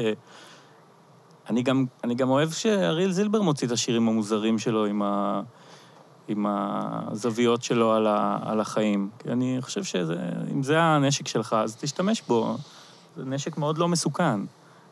אני 1.49 1.63
גם, 1.63 1.85
אני 2.03 2.15
גם 2.15 2.29
אוהב 2.29 2.51
שאריאל 2.51 3.11
זילבר 3.11 3.41
מוציא 3.41 3.67
את 3.67 3.71
השירים 3.71 4.07
המוזרים 4.07 4.59
שלו 4.59 4.85
עם, 4.85 5.01
ה, 5.01 5.41
עם 6.31 6.45
הזוויות 6.49 7.63
שלו 7.63 7.93
על, 7.93 8.07
ה, 8.07 8.37
על 8.45 8.59
החיים. 8.59 9.09
כי 9.19 9.29
אני 9.29 9.57
חושב 9.61 9.83
שאם 9.83 10.63
זה 10.63 10.79
הנשק 10.81 11.27
שלך, 11.27 11.55
אז 11.59 11.75
תשתמש 11.75 12.21
בו. 12.27 12.57
זה 13.17 13.25
נשק 13.25 13.57
מאוד 13.57 13.77
לא 13.77 13.87
מסוכן, 13.87 14.39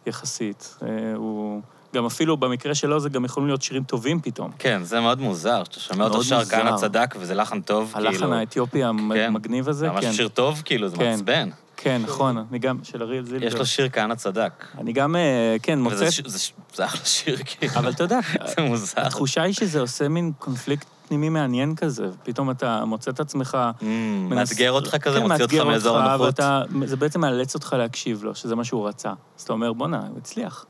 יחסית. 0.06 0.78
Uh, 0.80 0.84
הוא... 1.16 1.62
גם 1.96 2.06
אפילו 2.06 2.38
במקרה 2.38 2.76
שלו 2.76 3.00
זה 3.00 3.10
גם 3.10 3.26
יכולים 3.26 3.48
להיות 3.48 3.62
שירים 3.62 3.84
טובים 3.84 4.22
פתאום. 4.22 4.52
כן, 4.60 4.84
זה 4.84 5.00
מאוד 5.00 5.22
מוזר, 5.22 5.64
שאתה 5.64 5.80
שומע 5.80 6.06
אותו 6.06 6.24
שר. 6.24 6.46
כהנא 6.46 6.78
צדק, 6.78 7.16
וזה 7.20 7.34
לחן 7.34 7.62
טוב, 7.62 7.92
כאילו. 7.94 8.10
הלחן 8.10 8.34
האתיופי 8.34 8.84
המגניב 8.84 9.70
הזה, 9.70 9.90
ממש 9.90 10.06
כן. 10.06 10.14
שיר 10.14 10.28
טוב, 10.28 10.62
כאילו, 10.66 10.88
זה 10.88 10.98
כן. 10.98 11.12
מעצבן. 11.12 11.50
כן, 11.78 12.02
נכון, 12.04 12.46
אני 12.52 12.60
גם, 12.60 12.78
של 12.84 13.04
אריאל 13.04 13.26
זילבר. 13.26 13.46
יש 13.46 13.54
לו 13.54 13.66
שיר 13.66 13.90
כהנא 13.90 14.16
צדק. 14.16 14.66
אני 14.78 14.94
גם, 14.94 15.16
אה, 15.16 15.56
כן, 15.64 15.80
מוצא... 15.80 15.96
וזה 15.96 16.12
ש- 16.12 16.22
זה 16.26 16.40
זה 16.76 16.86
אחלה 16.86 17.06
שיר, 17.06 17.38
כאילו. 17.46 17.74
אבל 17.74 17.90
אתה 17.90 18.04
יודע, 18.04 18.20
זה 18.56 18.62
מוזר. 18.62 19.02
התחושה 19.02 19.42
היא 19.42 19.54
שזה 19.54 19.80
עושה 19.80 20.08
מין 20.08 20.32
קונפליקט 20.40 20.88
פנימי 21.10 21.30
מעניין 21.30 21.76
כזה, 21.76 22.10
ופתאום 22.14 22.52
אתה 22.52 22.86
מוצא 22.86 23.12
את 23.12 23.20
עצמך... 23.20 23.58
Mm, 23.80 23.84
מנס- 23.84 24.52
מאתגר 24.52 24.72
אותך 24.72 24.96
כזה, 24.96 25.20
כן, 25.20 25.28
מוציא 25.28 25.44
אותך 25.44 25.56
מאזור 25.56 25.98
הנוחות. 25.98 26.26
ואתה, 26.26 26.62
זה 26.86 26.96
בעצם 26.96 27.22
מאלץ 27.22 27.56
אותך 27.56 27.76
להקשיב 27.80 28.24
לו, 28.24 28.36
שזה 28.36 28.56
מה 28.56 28.64
שהוא 28.64 28.88
רצה. 28.88 29.10
אז 29.38 29.44
אתה 29.44 29.54
אומר, 29.54 29.74
בואנה, 29.74 30.08
הוא 30.10 30.18
הצליח. 30.18 30.66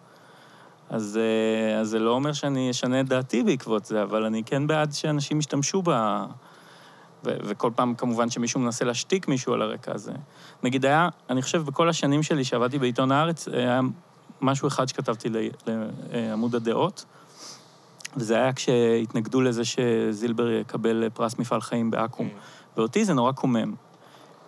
אז, 0.90 1.20
אה, 1.22 1.80
אז 1.80 1.88
זה 1.90 2.00
לא 2.00 2.12
אומר 2.12 2.34
שאני 2.34 2.72
אשנה 2.72 3.00
את 3.00 3.08
דעתי 3.08 3.44
בעקבות 3.44 3.86
זה, 3.86 4.04
אבל 4.04 4.24
אני 4.26 4.44
כן 4.44 4.68
בעד 4.68 4.94
שאנשים 4.94 5.40
ישתמשו 5.40 5.82
ב... 5.86 5.90
ו- 7.26 7.38
וכל 7.44 7.72
פעם, 7.76 7.96
כמובן, 7.96 8.30
שמישהו 8.30 8.60
מנסה 8.60 8.86
להשתיק 8.86 9.28
מישהו 9.28 9.54
על 9.54 9.62
הרקע 9.62 9.92
הזה. 9.96 10.12
נגיד, 10.64 10.86
היה, 10.86 11.10
אני 11.30 11.42
חושב, 11.42 11.62
בכל 11.66 11.90
השנים 11.90 12.24
שלי 12.24 12.44
שעבדתי 12.44 12.80
בעיתון 12.80 13.12
הארץ, 13.12 13.48
היה 13.48 13.80
משהו 14.42 14.68
אחד 14.68 14.88
שכתבתי 14.88 15.30
לעמוד 16.14 16.56
הדעות, 16.56 17.06
וזה 18.18 18.36
היה 18.36 18.54
כשהתנגדו 18.54 19.42
לזה 19.42 19.62
שזילבר 19.66 20.50
יקבל 20.50 21.10
פרס 21.14 21.40
מפעל 21.40 21.62
חיים 21.62 21.92
בעכו"ם. 21.92 22.30
ואותי 22.78 23.06
זה 23.06 23.14
נורא 23.14 23.32
קומם. 23.32 23.74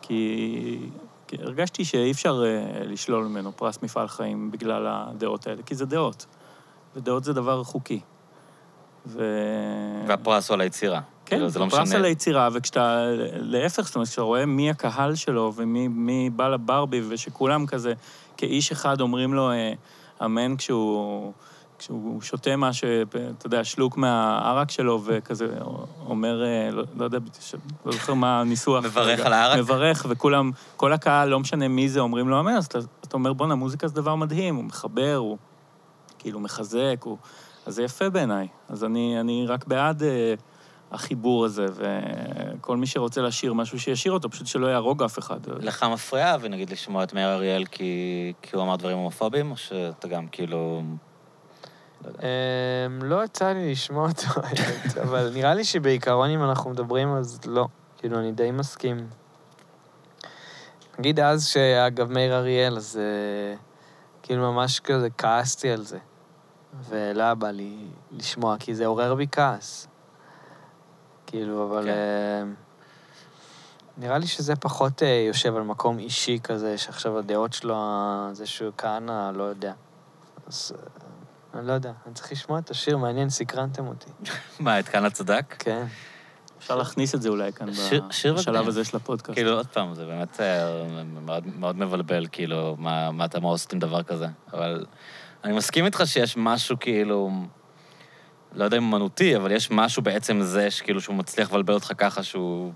כי, 0.01 0.79
כי 1.27 1.37
הרגשתי 1.41 1.85
שאי 1.85 2.11
אפשר 2.11 2.43
uh, 2.43 2.83
לשלול 2.83 3.25
ממנו 3.25 3.51
פרס 3.51 3.79
מפעל 3.83 4.07
חיים 4.07 4.51
בגלל 4.51 4.87
הדעות 4.89 5.47
האלה, 5.47 5.61
כי 5.63 5.75
זה 5.75 5.85
דעות. 5.85 6.25
ודעות 6.95 7.23
זה 7.23 7.33
דבר 7.33 7.63
חוקי. 7.63 7.99
ו... 9.05 9.23
והפרס 10.07 10.49
הוא 10.49 10.55
על 10.55 10.61
היצירה. 10.61 11.01
כן, 11.25 11.35
כאילו, 11.35 11.49
זה 11.49 11.59
לא 11.59 11.67
פרס 11.69 11.79
משנה. 11.79 11.95
על 11.95 12.05
היצירה, 12.05 12.49
וכשאתה, 12.53 13.05
להפך, 13.33 13.85
זאת 13.85 13.95
אומרת, 13.95 14.07
כשאתה 14.07 14.21
רואה 14.21 14.45
מי 14.45 14.69
הקהל 14.69 15.15
שלו 15.15 15.53
ומי 15.55 15.87
מי 15.87 16.29
בא 16.29 16.47
לברבי, 16.47 17.01
ושכולם 17.07 17.65
כזה, 17.65 17.93
כאיש 18.37 18.71
אחד 18.71 19.01
אומרים 19.01 19.33
לו 19.33 19.51
אה, 19.51 19.73
אמן 20.25 20.57
כשהוא, 20.57 21.33
כשהוא 21.81 22.21
שותה 22.21 22.55
משהו, 22.57 22.87
אתה 23.37 23.47
יודע, 23.47 23.63
שלוק 23.63 23.97
מהערק 23.97 24.71
שלו, 24.71 25.01
וכזה 25.05 25.47
אומר, 26.05 26.43
אה, 26.43 26.71
לא, 26.71 26.83
לא 26.97 27.03
יודע, 27.03 27.17
ש- 27.39 27.55
לא 27.85 27.91
זוכר 27.91 28.13
מה 28.13 28.41
הניסוח. 28.41 28.85
מברך. 28.85 29.19
על 29.19 29.33
הערק? 29.33 29.59
מברך, 29.59 30.05
וכולם, 30.09 30.51
כל 30.77 30.93
הקהל, 30.93 31.29
לא 31.29 31.39
משנה 31.39 31.67
מי 31.67 31.89
זה, 31.89 31.99
אומרים 31.99 32.29
לו 32.29 32.39
אמן, 32.39 32.53
אז 32.53 32.65
אתה, 32.65 32.79
אתה 33.07 33.13
אומר, 33.13 33.33
בואנה, 33.33 33.55
מוזיקה 33.55 33.87
זה 33.87 33.95
דבר 33.95 34.15
מדהים, 34.15 34.55
הוא 34.55 34.63
מחבר, 34.63 35.15
הוא 35.15 35.37
כאילו 36.19 36.39
מחזק, 36.39 36.97
הוא... 37.03 37.17
אז 37.65 37.75
זה 37.75 37.83
יפה 37.83 38.09
בעיניי. 38.09 38.47
אז 38.69 38.83
אני, 38.83 39.19
אני 39.19 39.45
רק 39.47 39.67
בעד 39.67 40.03
אה, 40.03 40.33
החיבור 40.91 41.45
הזה, 41.45 41.65
וכל 41.75 42.77
מי 42.77 42.87
שרוצה 42.87 43.21
לשיר 43.21 43.53
משהו, 43.53 43.79
שישיר 43.79 44.11
אותו, 44.11 44.29
פשוט 44.29 44.47
שלא 44.47 44.67
יהרוג 44.67 45.03
אף 45.03 45.19
אחד. 45.19 45.39
לך 45.59 45.83
מפריע, 45.83 46.35
ונגיד, 46.41 46.69
לשמוע 46.69 47.03
את 47.03 47.13
מאיר 47.13 47.33
אריאל 47.33 47.65
כי, 47.65 48.33
כי 48.41 48.55
הוא 48.55 48.63
אמר 48.63 48.75
דברים 48.75 48.97
הומופובים, 48.97 49.51
או 49.51 49.57
שאתה 49.57 50.07
גם 50.07 50.27
כאילו... 50.27 50.81
לא. 52.05 52.09
אמ, 52.19 53.03
לא 53.03 53.23
יצא 53.23 53.51
לי 53.51 53.71
לשמוע 53.71 54.09
אותו, 54.09 54.41
אבל 55.03 55.31
נראה 55.33 55.53
לי 55.53 55.63
שבעיקרון, 55.63 56.29
אם 56.29 56.43
אנחנו 56.43 56.69
מדברים, 56.69 57.13
אז 57.13 57.39
לא. 57.45 57.67
כאילו, 57.97 58.19
אני 58.19 58.31
די 58.31 58.51
מסכים. 58.51 59.07
נגיד 60.99 61.19
אז, 61.19 61.45
שאגב, 61.45 62.11
מאיר 62.11 62.37
אריאל, 62.37 62.77
אז 62.77 62.99
אה, 63.01 63.57
כאילו 64.23 64.53
ממש 64.53 64.79
כזה 64.79 65.07
כעסתי 65.17 65.69
על 65.69 65.81
זה. 65.83 65.97
ולא 66.89 67.33
בא 67.33 67.51
לי 67.51 67.87
לשמוע, 68.11 68.55
כי 68.59 68.75
זה 68.75 68.85
עורר 68.85 69.15
בי 69.15 69.27
כעס. 69.31 69.87
כאילו, 71.27 71.69
אבל... 71.69 71.83
כן. 71.83 71.89
אה, 71.89 72.43
נראה 73.97 74.17
לי 74.17 74.27
שזה 74.27 74.55
פחות 74.55 75.03
אה, 75.03 75.23
יושב 75.27 75.55
על 75.55 75.63
מקום 75.63 75.99
אישי 75.99 76.39
כזה, 76.43 76.77
שעכשיו 76.77 77.17
הדעות 77.17 77.53
שלו, 77.53 77.75
אה, 77.75 78.29
זה 78.33 78.45
שהוא 78.45 78.71
כהנא, 78.77 79.31
לא 79.35 79.43
יודע. 79.43 79.73
אז 80.47 80.73
אני 81.53 81.67
לא 81.67 81.73
יודע, 81.73 81.91
אני 82.05 82.13
צריך 82.13 82.31
לשמוע 82.31 82.59
את 82.59 82.69
השיר, 82.69 82.97
מעניין, 82.97 83.29
סקרנתם 83.29 83.87
אותי. 83.87 84.11
מה, 84.59 84.79
את 84.79 84.87
כאן 84.87 85.05
הצדק? 85.05 85.55
כן. 85.59 85.85
אפשר 86.61 86.75
להכניס 86.75 87.15
את 87.15 87.21
זה 87.21 87.29
אולי 87.29 87.53
כאן 87.53 87.67
בשלב. 88.09 88.67
הזה 88.67 88.85
של 88.85 88.97
הפודקאסט. 88.97 89.35
כאילו, 89.35 89.51
עוד 89.51 89.67
פעם, 89.67 89.93
זה 89.95 90.05
באמת 90.05 90.39
אה, 90.39 90.83
מאוד, 91.59 91.77
מבלבל, 91.77 92.27
כאילו, 92.31 92.75
מה, 92.79 93.25
אתה 93.25 93.37
עושה 93.41 93.69
עם 93.73 93.79
דבר 93.79 94.03
כזה. 94.03 94.27
אבל 94.53 94.85
אני 95.43 95.53
מסכים 95.53 95.85
איתך 95.85 96.03
שיש 96.05 96.37
משהו, 96.37 96.79
כאילו, 96.79 97.31
לא 98.53 98.63
יודע 98.63 98.77
אם 98.77 98.83
אומנותי, 98.83 99.35
אבל 99.35 99.51
יש 99.51 99.71
משהו 99.71 100.01
בעצם 100.01 100.41
זה, 100.41 100.71
שכאילו, 100.71 101.01
שהוא 101.01 101.15
מצליח 101.15 101.49
לבלבל 101.51 101.73
אותך 101.73 101.91
ככה, 101.97 102.23
שהוא, 102.23 102.71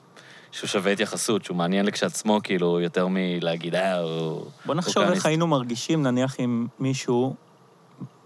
שהוא 0.51 0.67
שווה 0.67 0.91
התייחסות, 0.91 1.45
שהוא 1.45 1.57
מעניין 1.57 1.85
לכשעצמו, 1.85 2.39
כאילו, 2.43 2.79
יותר 2.79 3.07
מלהגיד, 3.09 3.75
אה, 3.75 3.99
הוא... 3.99 4.45
בוא 4.65 4.75
נחשוב 4.75 5.03
איך. 5.03 5.25
היינו 5.25 5.47
מרגישים, 5.47 6.03
נניח, 6.03 6.39
אם 6.39 6.67
מישהו, 6.79 7.35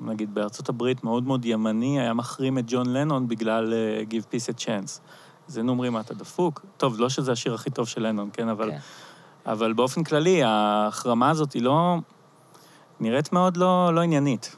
נגיד 0.01 0.33
בארצות 0.33 0.69
הברית, 0.69 1.03
מאוד 1.03 1.23
מאוד 1.23 1.45
ימני, 1.45 1.99
היה 1.99 2.13
מחרים 2.13 2.57
את 2.57 2.63
ג'ון 2.67 2.93
לנון 2.93 3.27
בגלל 3.27 3.73
אה, 3.73 4.03
Give 4.09 4.23
Peace 4.33 4.55
a 4.55 4.59
Chance. 4.59 4.99
אז 5.47 5.57
היינו 5.57 5.71
אומרים, 5.71 5.93
מה, 5.93 5.99
אתה 5.99 6.13
דפוק? 6.13 6.65
טוב, 6.77 6.99
לא 6.99 7.09
שזה 7.09 7.31
השיר 7.31 7.53
הכי 7.53 7.69
טוב 7.69 7.87
של 7.87 8.07
לנון, 8.07 8.29
כן? 8.33 8.47
אבל, 8.47 8.71
כן. 8.71 8.77
אבל 9.45 9.73
באופן 9.73 10.03
כללי, 10.03 10.43
ההחרמה 10.43 11.29
הזאת 11.29 11.53
היא 11.53 11.61
לא... 11.63 11.97
נראית 12.99 13.33
מאוד 13.33 13.57
לא, 13.57 13.93
לא 13.93 14.01
עניינית. 14.01 14.55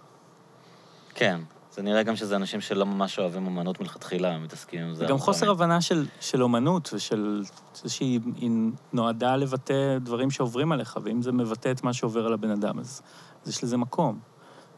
כן. 1.16 1.42
זה 1.72 1.82
נראה 1.82 2.04
גם 2.04 2.16
שזה 2.16 2.36
אנשים 2.36 2.62
שלא 2.62 2.86
ממש 2.86 3.20
אוהבים 3.20 3.48
אמנות 3.48 3.82
מלכתחילה, 3.82 4.32
הם 4.32 4.44
מתעסקים 4.44 4.82
עם 4.82 4.94
זה. 4.94 5.06
הרבה 5.06 5.18
חוסר 5.18 5.40
פעמים. 5.40 5.52
הבנה 5.52 5.82
של, 5.82 6.06
של 6.20 6.44
אומנות 6.44 6.90
ושל 6.94 7.44
זה 7.74 7.90
שהיא 7.90 8.20
היא 8.36 8.52
נועדה 8.94 9.36
לבטא 9.36 9.98
דברים 9.98 10.32
שעוברים 10.32 10.72
עליך, 10.72 11.00
ואם 11.04 11.22
זה 11.22 11.32
מבטא 11.32 11.72
את 11.72 11.84
מה 11.84 11.94
שעובר 11.94 12.26
על 12.26 12.34
הבן 12.34 12.50
אדם, 12.50 12.80
אז, 12.80 13.02
אז 13.44 13.50
יש 13.50 13.64
לזה 13.64 13.78
מקום. 13.78 14.20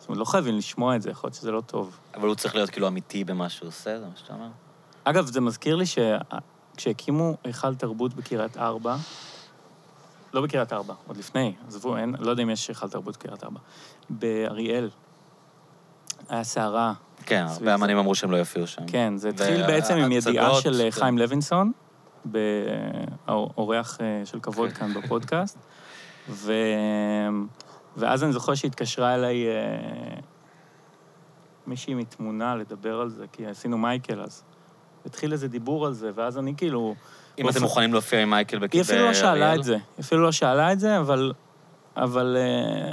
זאת 0.03 0.09
אומרת, 0.09 0.19
לא 0.19 0.25
חייבים 0.25 0.57
לשמוע 0.57 0.95
את 0.95 1.01
זה, 1.01 1.09
יכול 1.09 1.27
להיות 1.27 1.35
שזה 1.35 1.51
לא 1.51 1.61
טוב. 1.61 1.97
אבל 2.15 2.27
הוא 2.27 2.35
צריך 2.35 2.55
להיות 2.55 2.69
כאילו 2.69 2.87
אמיתי 2.87 3.23
במה 3.23 3.49
שהוא 3.49 3.67
עושה, 3.67 3.99
זה 3.99 4.05
מה 4.05 4.11
שאתה 4.15 4.33
אומר? 4.33 4.47
אגב, 5.03 5.25
זה 5.25 5.41
מזכיר 5.41 5.75
לי 5.75 5.85
שכשהקימו 5.85 7.37
היכל 7.43 7.75
תרבות 7.75 8.13
בקריית 8.13 8.57
ארבע, 8.57 8.95
לא 10.33 10.41
בקריית 10.41 10.73
ארבע, 10.73 10.93
עוד 11.07 11.17
לפני, 11.17 11.53
עזבו, 11.67 11.97
אין, 11.97 12.15
לא 12.19 12.31
יודע 12.31 12.43
אם 12.43 12.49
יש 12.49 12.67
היכל 12.67 12.89
תרבות 12.89 13.17
בקריית 13.17 13.43
ארבע, 13.43 13.59
באריאל, 14.09 14.89
היה 16.29 16.43
סערה, 16.43 16.93
כן, 17.25 17.45
הרבה. 17.49 17.75
אמנים 17.75 17.97
אמרו 17.97 18.15
שהם 18.15 18.31
לא 18.31 18.37
יופיעו 18.37 18.67
שם. 18.67 18.87
כן, 18.87 19.17
זה 19.17 19.29
התחיל 19.29 19.67
בעצם 19.67 19.97
עם 19.97 20.11
ידיעה 20.11 20.61
של 20.61 20.81
כן. 20.83 20.91
חיים 20.91 21.17
לוינסון, 21.17 21.71
האורח 23.27 23.97
אה, 24.01 24.25
של 24.25 24.39
כבוד 24.39 24.71
כאן 24.71 24.93
בפודקאסט, 24.93 25.57
ו... 26.29 26.53
ואז 27.97 28.23
אני 28.23 28.33
זוכר 28.33 28.55
שהתקשרה 28.55 29.15
אליי 29.15 29.47
אה, 29.47 29.53
מישהי 31.67 31.93
מתמונה 31.93 32.55
לדבר 32.55 32.99
על 33.01 33.09
זה, 33.09 33.25
כי 33.31 33.45
עשינו 33.47 33.77
מייקל 33.77 34.21
אז. 34.21 34.43
התחיל 35.05 35.31
איזה 35.31 35.47
דיבור 35.47 35.85
על 35.85 35.93
זה, 35.93 36.11
ואז 36.15 36.37
אני 36.37 36.53
כאילו... 36.57 36.95
אם 37.39 37.49
אתם 37.49 37.61
מוכנים 37.61 37.93
להופיע 37.93 38.21
עם 38.21 38.29
מייקל 38.29 38.59
בק- 38.59 38.71
היא 38.71 38.81
אפילו 38.81 39.05
לא 39.05 39.13
שאלה? 39.13 39.55
את 39.55 39.63
זה, 39.63 39.73
היא 39.73 39.81
אפילו 39.99 40.21
לא 40.23 40.31
שאלה 40.31 40.71
את 40.71 40.79
זה, 40.79 40.99
אבל... 40.99 41.33
אבל... 41.97 42.37
אה, 42.39 42.91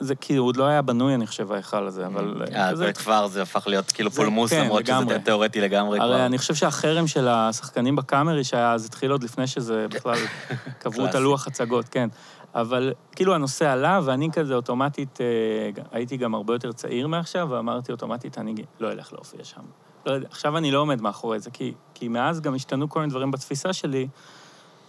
זה 0.00 0.14
כאילו, 0.14 0.44
עוד 0.44 0.56
לא 0.56 0.64
היה 0.64 0.82
בנוי, 0.82 1.14
אני 1.14 1.26
חושב, 1.26 1.52
ההיכל 1.52 1.86
הזה, 1.86 2.06
אבל... 2.06 2.42
אה, 2.54 2.70
כזה- 2.70 2.86
וכבר 2.90 3.26
זה 3.26 3.42
הפך 3.42 3.66
להיות 3.66 3.92
כאילו 3.92 4.10
זה- 4.10 4.16
פולמוס, 4.16 4.50
כן, 4.50 4.64
למרות 4.64 4.86
שזה. 4.86 5.18
תיאורטי 5.18 5.60
לגמרי 5.60 5.98
כבר. 5.98 6.06
הרי 6.06 6.26
אני 6.26 6.38
חושב 6.38 6.54
שהחרם 6.54 7.06
של 7.06 7.28
השחקנים 7.28 7.96
בקאמרי 7.96 8.44
שהיה 8.44 8.72
אז 8.72 8.86
התחיל 8.86 9.10
עוד 9.10 9.22
לפני 9.22 9.46
שזה 9.46 9.86
בכלל 9.90 10.14
קבעו 10.82 11.06
את. 11.06 11.14
הלוח 11.14 11.46
הצגות, 11.46 11.88
כן. 11.88 12.08
אבל 12.54 12.92
כאילו 13.12 13.34
הנושא 13.34 13.70
עלה, 13.70 14.00
ואני 14.04 14.28
כזה 14.32 14.54
אוטומטית, 14.54 15.20
אה, 15.20 15.82
הייתי 15.92 16.16
גם 16.16 16.34
הרבה 16.34 16.54
יותר 16.54 16.72
צעיר 16.72 17.08
מעכשיו, 17.08 17.48
ואמרתי 17.50 17.92
אוטומטית, 17.92 18.38
אני 18.38 18.54
לא 18.80 18.92
אלך 18.92 19.12
להופיע 19.12 19.44
שם. 19.44 19.60
לא 20.06 20.12
יודע, 20.12 20.28
עכשיו 20.30 20.56
אני 20.56 20.70
לא 20.70 20.78
עומד 20.78 21.00
מאחורי 21.00 21.40
זה, 21.40 21.50
כי, 21.50 21.74
כי 21.94 22.08
מאז 22.08 22.40
גם 22.40 22.54
השתנו 22.54 22.88
כל 22.88 23.00
מיני 23.00 23.10
דברים 23.10 23.30
בתפיסה 23.30 23.72
שלי. 23.72 24.08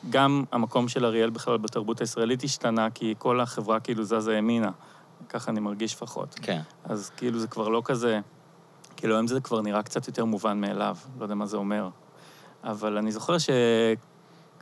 גם 0.10 0.44
המקום 0.52 0.88
של 0.88 1.06
אריאל 1.06 1.30
בכלל 1.30 1.58
בתרבות 1.58 2.02
הישראלית 2.02 2.44
השתנה, 2.44 2.90
כי 2.90 3.16
כל 3.18 3.42
החברה 3.42 3.80
כאילו 3.80 4.04
זזה 4.04 4.36
ימינה. 4.36 4.72
ככה 5.30 5.52
אני 5.52 5.60
מרגיש 5.60 5.94
לפחות. 5.94 6.36
כן. 6.42 6.62
אז 6.84 7.12
כאילו 7.18 7.40
זה 7.40 7.48
כבר 7.48 7.70
לא 7.70 7.82
כזה... 7.86 8.20
כאילו 8.98 9.16
היום 9.16 9.28
זה 9.28 9.42
כבר 9.42 9.62
נראה 9.62 9.84
קצת 9.84 10.08
יותר 10.08 10.26
מובן 10.26 10.62
מאליו, 10.62 10.98
לא 11.20 11.26
יודע 11.26 11.36
מה 11.36 11.46
זה 11.46 11.58
אומר. 11.58 11.90
אבל 12.64 12.98
אני 12.98 13.12
זוכר 13.12 13.38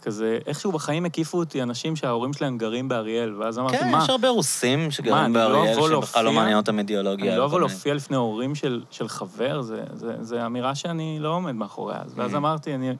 שכזה, 0.04 0.40
איכשהו 0.46 0.72
בחיים 0.72 1.06
הקיפו 1.06 1.38
אותי 1.38 1.64
אנשים 1.64 1.96
שההורים 1.96 2.34
שלהם 2.34 2.58
גרים 2.58 2.88
באריאל, 2.88 3.36
ואז 3.36 3.60
אמרתי, 3.60 3.78
כן, 3.78 3.92
מה, 3.92 4.00
יש 4.04 4.10
הרבה 4.10 4.30
רוסים 4.30 4.86
מה, 4.86 4.92
שגרים 4.92 5.16
אני 5.16 5.34
לא 5.34 5.40
באריאל, 5.40 5.78
אבוא 5.78 5.90
שבכלל 5.90 6.26
לא? 6.26 6.34
מעניין 6.34 6.58
אותם 6.58 6.80
אידיאולוגיה. 6.80 7.32
אני 7.32 7.40
לא 7.40 7.46
אבוא 7.46 7.60
להופיע 7.60 7.94
לפני 7.94 8.18
הורים 8.18 8.56
של, 8.56 8.84
של 8.92 9.08
חבר, 9.08 9.62
זה, 9.62 9.84
זה, 9.94 10.16
זה 10.22 10.46
אמירה 10.46 10.76
שאני 10.76 11.18
לא 11.20 11.30
עומד 11.30 11.52
מאחוריה. 11.52 11.98
אז 12.06 12.14
ואז 12.16 12.34
Mm. 12.34 12.38
אמרתי, 12.38 12.76
אני, 12.76 12.96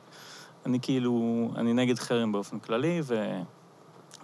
אני 0.66 0.80
כאילו, 0.82 1.50
אני 1.56 1.74
נגד 1.74 2.00
חרם 2.00 2.32
באופן 2.32 2.60
כללי, 2.60 3.02
ו, 3.04 3.40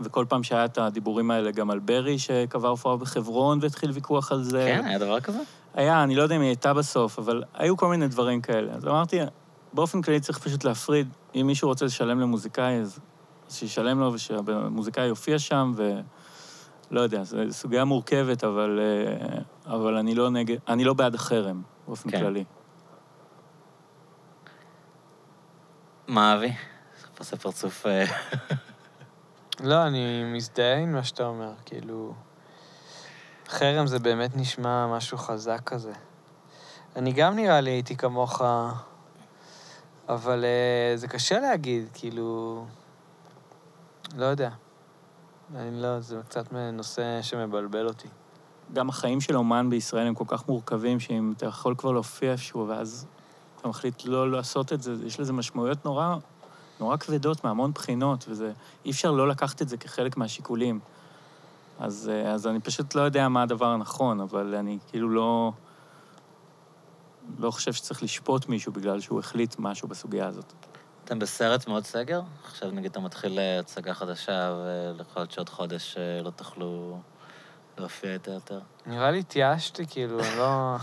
וכל 0.02 0.26
פעם 0.30 0.44
שהיה 0.44 0.66
את 0.66 0.78
הדיבורים 0.78 1.32
האלה 1.32 1.52
גם 1.52 1.72
על 1.72 1.80
ברי, 1.80 2.20
שקבע 2.20 2.70
הופעה 2.70 2.98
בחברון 2.98 3.60
והתחיל 3.62 3.92
ויכוח 3.92 4.32
על 4.32 4.44
זה. 4.44 4.74
כן, 4.76 4.86
היה 4.86 4.98
דבר 4.98 5.20
כזה? 5.20 5.40
היה, 5.74 6.04
אני 6.04 6.16
לא 6.16 6.24
יודע 6.24 6.36
אם 6.36 6.42
היא 6.42 6.48
הייתה 6.48 6.74
בסוף, 6.74 7.20
אבל 7.20 7.44
היו 7.54 7.78
כל 7.78 7.88
מיני 7.88 8.08
דברים 8.08 8.42
כאלה. 8.42 8.72
אז 8.74 8.88
אמרתי, 8.88 9.20
באופן 9.74 10.02
כללי 10.02 10.20
צריך 10.20 10.40
פשוט 10.40 10.64
להפריד. 10.64 11.10
אם 11.36 11.48
מישהו 11.48 11.70
רוצה 11.70 11.86
לשלם 11.86 12.20
למוזיקאי, 12.20 12.80
אז, 12.80 13.00
שישלם 13.50 14.00
לו 14.00 14.14
ושהמוזיקאי 14.14 15.06
יופיע 15.06 15.40
שם, 15.40 15.74
ו... 15.76 16.00
לא 16.92 17.02
יודע, 17.02 17.24
זו 17.24 17.38
סוגיה 17.52 17.86
מורכבת, 17.86 18.44
אבל, 18.44 18.80
אה, 18.82 19.74
אבל 19.74 19.96
אני, 19.96 20.16
לא 20.16 20.30
נגד, 20.30 20.58
אני 20.68 20.84
לא 20.84 20.94
בעד 20.94 21.16
החרם, 21.16 21.62
באופן 21.88 22.12
כן. 22.12 22.20
כללי. 22.20 22.44
מה, 26.08 26.36
אבי? 26.36 26.52
עושה 27.20 27.38
פרצוף... 27.38 27.86
אה, 27.86 28.06
לא, 29.70 29.88
אני 29.88 30.24
מזדהה 30.34 30.78
עם 30.78 30.94
מה 30.94 31.04
שאתה 31.04 31.26
אומר, 31.26 31.52
כאילו... 31.66 32.14
חרם 33.48 33.88
זה 33.88 34.00
באמת 34.00 34.32
נשמע 34.36 34.88
משהו 34.88 35.18
חזק 35.18 35.62
כזה. 35.66 35.92
אני 36.96 37.12
גם 37.12 37.36
נראה 37.36 37.62
לי 37.62 37.72
הייתי 37.72 37.96
כמוך, 37.96 38.42
אבל 40.10 40.44
uh, 40.44 40.98
זה 40.98 41.08
קשה 41.08 41.40
להגיד, 41.40 41.88
כאילו... 41.94 42.66
לא 44.18 44.26
יודע. 44.26 44.50
אני 45.56 45.82
לא, 45.82 46.00
זה 46.00 46.22
קצת 46.26 46.54
נושא 46.74 47.22
שמבלבל 47.22 47.88
אותי. 47.88 48.08
גם 48.74 48.90
החיים 48.90 49.22
של 49.22 49.38
אומן 49.38 49.70
בישראל 49.70 50.08
הם 50.08 50.16
כל 50.16 50.24
כך 50.28 50.48
מורכבים, 50.48 51.00
שאם 51.00 51.34
אתה 51.38 51.46
יכול 51.46 51.76
כבר 51.78 51.92
להופיע 51.92 52.32
איפשהו, 52.32 52.68
ואז 52.68 53.06
אתה 53.60 53.68
מחליט 53.68 54.06
לא 54.06 54.32
לעשות 54.32 54.74
את 54.74 54.82
זה, 54.82 54.94
יש 55.06 55.20
לזה 55.20 55.34
משמעויות 55.34 55.86
נורא, 55.86 56.16
נורא 56.80 56.98
כבדות 56.98 57.44
מהמון 57.44 57.72
בחינות, 57.72 58.26
וזה... 58.30 58.52
אי 58.86 58.92
אפשר 58.92 59.12
לא 59.12 59.28
לקחת 59.28 59.62
את 59.62 59.70
זה 59.70 59.78
כחלק 59.78 60.18
מהשיקולים. 60.18 60.80
אז, 61.80 62.12
אה, 62.14 62.32
אז 62.32 62.48
אני 62.48 62.60
פשוט 62.60 62.96
לא 62.96 63.02
יודע 63.02 63.30
מה 63.30 63.42
הדבר 63.42 63.66
הנכון, 63.66 64.22
אבל 64.22 64.56
אני 64.56 64.78
כאילו 64.88 65.10
לא... 65.10 65.52
לא 67.38 67.52
חושב 67.52 67.74
שצריך 67.74 68.04
לשפוט 68.04 68.48
מישהו 68.48 68.72
בגלל 68.72 69.00
שהוא 69.00 69.20
החליט 69.20 69.56
משהו 69.60 69.88
בסוגיה 69.88 70.28
הזאת. 70.28 70.54
אתם 71.06 71.20
בסרט 71.20 71.68
מאוד 71.68 71.86
סגר? 71.86 72.22
עכשיו 72.44 72.72
נגיד 72.72 72.92
אתה 72.92 73.00
מתחיל 73.00 73.40
אה, 73.40 73.60
הצגה 73.60 73.94
חדשה, 73.94 74.54
ויכול 74.98 75.22
להיות 75.22 75.32
שעוד 75.32 75.50
חודש 75.50 75.98
אה, 75.98 76.22
לא 76.22 76.30
תוכלו 76.30 77.00
להופיע 77.78 78.14
איתה 78.14 78.32
יותר. 78.32 78.60
נראה 78.86 79.12
לי 79.12 79.20
התייאשתי, 79.20 79.86
כאילו, 79.88 80.18
לא... 80.38 80.76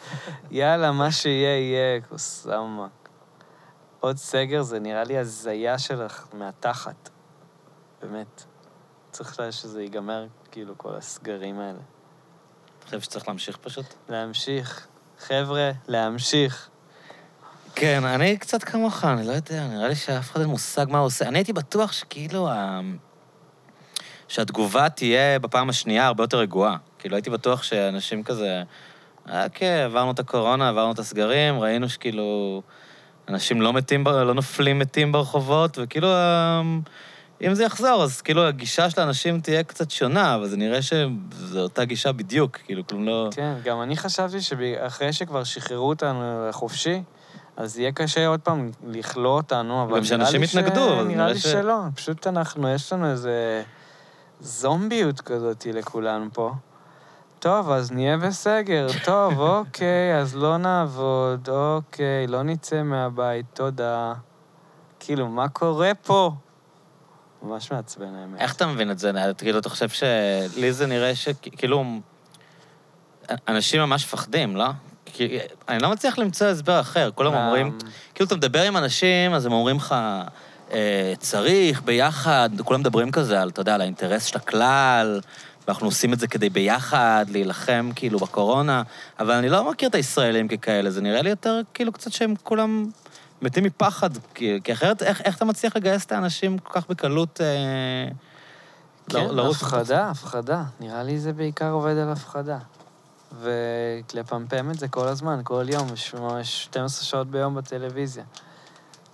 יאללה, 0.50 0.92
מה 0.92 1.12
שיהיה, 1.12 1.58
יהיה, 1.58 2.00
קוסאמה. 2.00 2.88
עוד 4.00 4.16
סגר 4.16 4.62
זה 4.62 4.78
נראה 4.80 5.04
לי 5.04 5.18
הזיה 5.18 5.78
שלך 5.78 6.26
מהתחת. 6.32 7.10
באמת. 8.02 8.44
צריך 9.10 9.40
שזה 9.50 9.82
ייגמר, 9.82 10.26
כאילו, 10.50 10.78
כל 10.78 10.94
הסגרים 10.94 11.58
האלה. 11.58 11.80
אתה 12.78 12.86
חושב 12.86 13.00
שצריך 13.00 13.28
להמשיך 13.28 13.56
פשוט? 13.56 13.86
להמשיך. 14.08 14.86
חבר'ה, 15.26 15.70
להמשיך. 15.88 16.68
כן, 17.74 18.04
אני 18.04 18.36
קצת 18.36 18.64
כמוך, 18.64 19.04
אני 19.04 19.26
לא 19.26 19.32
יודע, 19.32 19.66
נראה 19.66 19.88
לי 19.88 19.94
שאף 19.94 20.32
אחד 20.32 20.40
אין 20.40 20.48
מושג 20.48 20.86
מה 20.88 20.98
הוא 20.98 21.06
עושה. 21.06 21.28
אני 21.28 21.38
הייתי 21.38 21.52
בטוח 21.52 21.92
שכאילו, 21.92 22.48
שהתגובה 24.28 24.88
תהיה 24.88 25.38
בפעם 25.38 25.68
השנייה 25.68 26.06
הרבה 26.06 26.24
יותר 26.24 26.38
רגועה. 26.38 26.76
כאילו, 26.98 27.16
הייתי 27.16 27.30
בטוח 27.30 27.62
שאנשים 27.62 28.22
כזה, 28.22 28.62
אה, 29.28 29.48
כן, 29.48 29.82
עברנו 29.84 30.10
את 30.10 30.18
הקורונה, 30.18 30.68
עברנו 30.68 30.92
את 30.92 30.98
הסגרים, 30.98 31.60
ראינו 31.60 31.88
שכאילו, 31.88 32.62
אנשים 33.28 33.62
לא 33.62 33.72
מתים, 33.72 34.04
לא 34.06 34.34
נופלים 34.34 34.78
מתים 34.78 35.12
ברחובות, 35.12 35.78
וכאילו, 35.82 36.08
אמ, 36.08 36.80
אם 37.42 37.54
זה 37.54 37.64
יחזור, 37.64 38.02
אז 38.02 38.20
כאילו 38.20 38.46
הגישה 38.46 38.90
של 38.90 39.00
האנשים 39.00 39.40
תהיה 39.40 39.62
קצת 39.62 39.90
שונה, 39.90 40.34
אבל 40.34 40.48
זה 40.48 40.56
נראה 40.56 40.82
שזו 40.82 41.60
אותה 41.60 41.84
גישה 41.84 42.12
בדיוק, 42.12 42.56
כאילו, 42.56 42.86
כלום 42.86 43.06
לא... 43.06 43.28
כן, 43.30 43.54
גם 43.64 43.82
אני 43.82 43.96
חשבתי 43.96 44.40
שאחרי 44.40 45.12
שכבר 45.12 45.44
שחררו 45.44 45.88
אותנו 45.88 46.48
לחופשי, 46.48 47.02
אז 47.56 47.78
יהיה 47.78 47.92
קשה 47.92 48.26
עוד 48.26 48.40
פעם 48.40 48.70
לכלוא 48.86 49.36
אותנו, 49.36 49.82
אבל 49.82 49.96
גם 49.96 50.04
שאנשים 50.04 50.42
יתנגדו, 50.42 51.04
נראה 51.04 51.28
לי 51.28 51.38
ש... 51.38 51.42
שלא. 51.42 51.78
פשוט 51.94 52.26
אנחנו, 52.26 52.68
יש 52.68 52.92
לנו 52.92 53.10
איזה 53.10 53.62
זומביות 54.40 55.20
כזאת 55.20 55.66
לכולנו 55.72 56.26
פה. 56.32 56.52
טוב, 57.38 57.70
אז 57.70 57.92
נהיה 57.92 58.16
בסגר. 58.16 58.86
טוב, 59.04 59.40
אוקיי, 59.56 60.18
אז 60.20 60.36
לא 60.36 60.56
נעבוד, 60.56 61.48
אוקיי, 61.48 62.26
לא 62.26 62.42
נצא 62.42 62.82
מהבית, 62.82 63.46
תודה. 63.52 64.12
כאילו, 65.00 65.28
מה 65.28 65.48
קורה 65.48 65.92
פה? 66.02 66.32
ממש 67.42 67.72
מעצבן 67.72 68.14
האמת. 68.14 68.40
איך 68.40 68.54
אתה 68.54 68.66
מבין 68.66 68.90
את 68.90 68.98
זה? 68.98 69.12
כאילו, 69.38 69.58
אתה 69.58 69.68
חושב 69.68 69.88
ש... 69.88 70.02
לי 70.56 70.72
זה 70.72 70.86
נראה 70.86 71.14
שכאילו... 71.14 71.84
אנשים 73.48 73.80
ממש 73.80 74.04
מפחדים, 74.04 74.56
לא? 74.56 74.68
כי 75.04 75.38
אני 75.68 75.82
לא 75.82 75.90
מצליח 75.90 76.18
למצוא 76.18 76.46
הסבר 76.46 76.80
אחר. 76.80 77.10
כולם 77.14 77.34
אומרים... 77.34 77.78
כאילו, 78.14 78.26
אתה 78.26 78.36
מדבר 78.36 78.62
עם 78.62 78.76
אנשים, 78.76 79.34
אז 79.34 79.46
הם 79.46 79.52
אומרים 79.52 79.76
לך, 79.76 79.94
אה, 80.72 81.12
צריך, 81.18 81.82
ביחד, 81.82 82.50
כולם 82.64 82.80
מדברים 82.80 83.10
כזה 83.10 83.42
על, 83.42 83.48
אתה 83.48 83.60
יודע, 83.60 83.74
על 83.74 83.80
האינטרס 83.80 84.24
של 84.24 84.36
הכלל, 84.36 85.20
ואנחנו 85.66 85.86
עושים 85.86 86.12
את 86.12 86.18
זה 86.18 86.26
כדי 86.26 86.50
ביחד 86.50 87.26
להילחם, 87.28 87.90
כאילו, 87.94 88.18
בקורונה, 88.18 88.82
אבל 89.20 89.34
אני 89.34 89.48
לא 89.48 89.70
מכיר 89.70 89.88
את 89.88 89.94
הישראלים 89.94 90.48
ככאלה, 90.48 90.90
זה 90.90 91.00
נראה 91.00 91.22
לי 91.22 91.30
יותר, 91.30 91.60
כאילו, 91.74 91.92
קצת 91.92 92.12
שהם 92.12 92.34
כולם 92.42 92.86
מתים 93.42 93.64
מפחד, 93.64 94.10
כי, 94.34 94.60
כי 94.64 94.72
אחרת, 94.72 95.02
איך, 95.02 95.20
איך 95.20 95.36
אתה 95.36 95.44
מצליח 95.44 95.76
לגייס 95.76 96.04
את 96.04 96.12
האנשים 96.12 96.58
כל 96.58 96.72
כך 96.72 96.88
בקלות... 96.88 97.40
אה, 97.40 98.08
כן, 99.08 99.38
הפחדה, 99.38 100.10
הפחדה. 100.10 100.62
נראה 100.80 101.02
לי 101.02 101.18
זה 101.18 101.32
בעיקר 101.32 101.70
עובד 101.70 101.96
על 101.96 102.10
הפחדה. 102.10 102.58
ולפמפם 103.40 104.70
את 104.70 104.78
זה 104.78 104.88
כל 104.88 105.08
הזמן, 105.08 105.40
כל 105.44 105.64
יום, 105.68 105.92
יש 105.92 106.14
ממש 106.14 106.64
12 106.64 107.04
שעות 107.04 107.30
ביום 107.30 107.54
בטלוויזיה. 107.54 108.24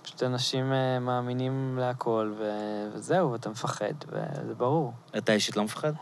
פשוט 0.03 0.23
אנשים 0.23 0.73
אה, 0.73 0.99
מאמינים 0.99 1.77
להכל, 1.79 2.31
ו... 2.37 2.43
וזהו, 2.93 3.31
ואתה 3.31 3.49
מפחד, 3.49 3.93
וזה 4.07 4.53
ברור. 4.57 4.93
אתה 5.17 5.31
אישית 5.31 5.57
לא 5.57 5.63
מפחד? 5.63 5.93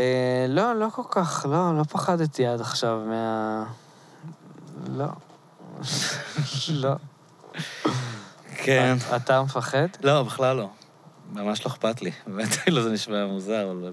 אה, 0.00 0.46
לא, 0.48 0.74
לא 0.74 0.88
כל 0.92 1.02
כך, 1.10 1.46
לא, 1.48 1.78
לא 1.78 1.82
פחדתי 1.82 2.46
עד 2.46 2.60
עכשיו 2.60 3.00
מה... 3.06 3.64
לא. 4.96 5.06
לא. 6.68 6.94
כן. 8.56 8.96
אתה 9.16 9.42
מפחד? 9.42 9.86
לא, 10.02 10.22
בכלל 10.22 10.56
לא. 10.56 10.68
ממש 11.32 11.66
לא 11.66 11.70
אכפת 11.70 12.02
לי. 12.02 12.10
באמת, 12.26 12.48
כאילו 12.48 12.82
זה 12.82 12.90
נשמע 12.90 13.26
מוזר, 13.26 13.70
אבל 13.70 13.92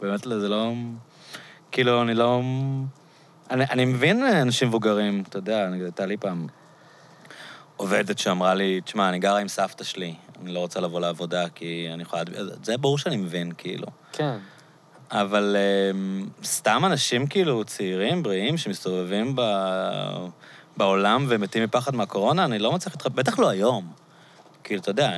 באמת 0.00 0.20
זה 0.20 0.48
לא... 0.48 0.72
כאילו, 1.70 2.02
אני 2.02 2.14
לא... 2.14 2.42
אני, 3.50 3.64
אני 3.70 3.84
מבין 3.84 4.22
אנשים 4.22 4.68
מבוגרים, 4.68 5.22
אתה 5.28 5.38
יודע, 5.38 5.68
נגיד, 5.68 5.84
הייתה 5.84 6.06
לי 6.06 6.16
פעם 6.16 6.46
עובדת 7.76 8.18
שאמרה 8.18 8.54
לי, 8.54 8.80
תשמע, 8.80 9.08
אני 9.08 9.18
גרה 9.18 9.38
עם 9.38 9.48
סבתא 9.48 9.84
שלי, 9.84 10.14
אני 10.42 10.52
לא 10.52 10.60
רוצה 10.60 10.80
לבוא 10.80 11.00
לעבודה 11.00 11.48
כי 11.54 11.88
אני 11.94 12.02
יכולה... 12.02 12.22
זה 12.62 12.76
ברור 12.76 12.98
שאני 12.98 13.16
מבין, 13.16 13.52
כאילו. 13.58 13.86
כן. 14.12 14.36
אבל 15.10 15.56
um, 15.92 16.44
סתם 16.44 16.82
אנשים 16.84 17.26
כאילו 17.26 17.64
צעירים, 17.64 18.22
בריאים, 18.22 18.56
שמסתובבים 18.56 19.32
ב... 19.36 19.40
בעולם 20.78 21.26
ומתים 21.28 21.64
מפחד 21.64 21.94
מהקורונה, 21.94 22.44
אני 22.44 22.58
לא 22.58 22.72
מצליח 22.72 22.94
להתחבר, 22.94 23.14
בטח 23.14 23.38
לא 23.38 23.48
היום. 23.48 23.92
כאילו, 24.64 24.80
אתה 24.80 24.90
יודע, 24.90 25.16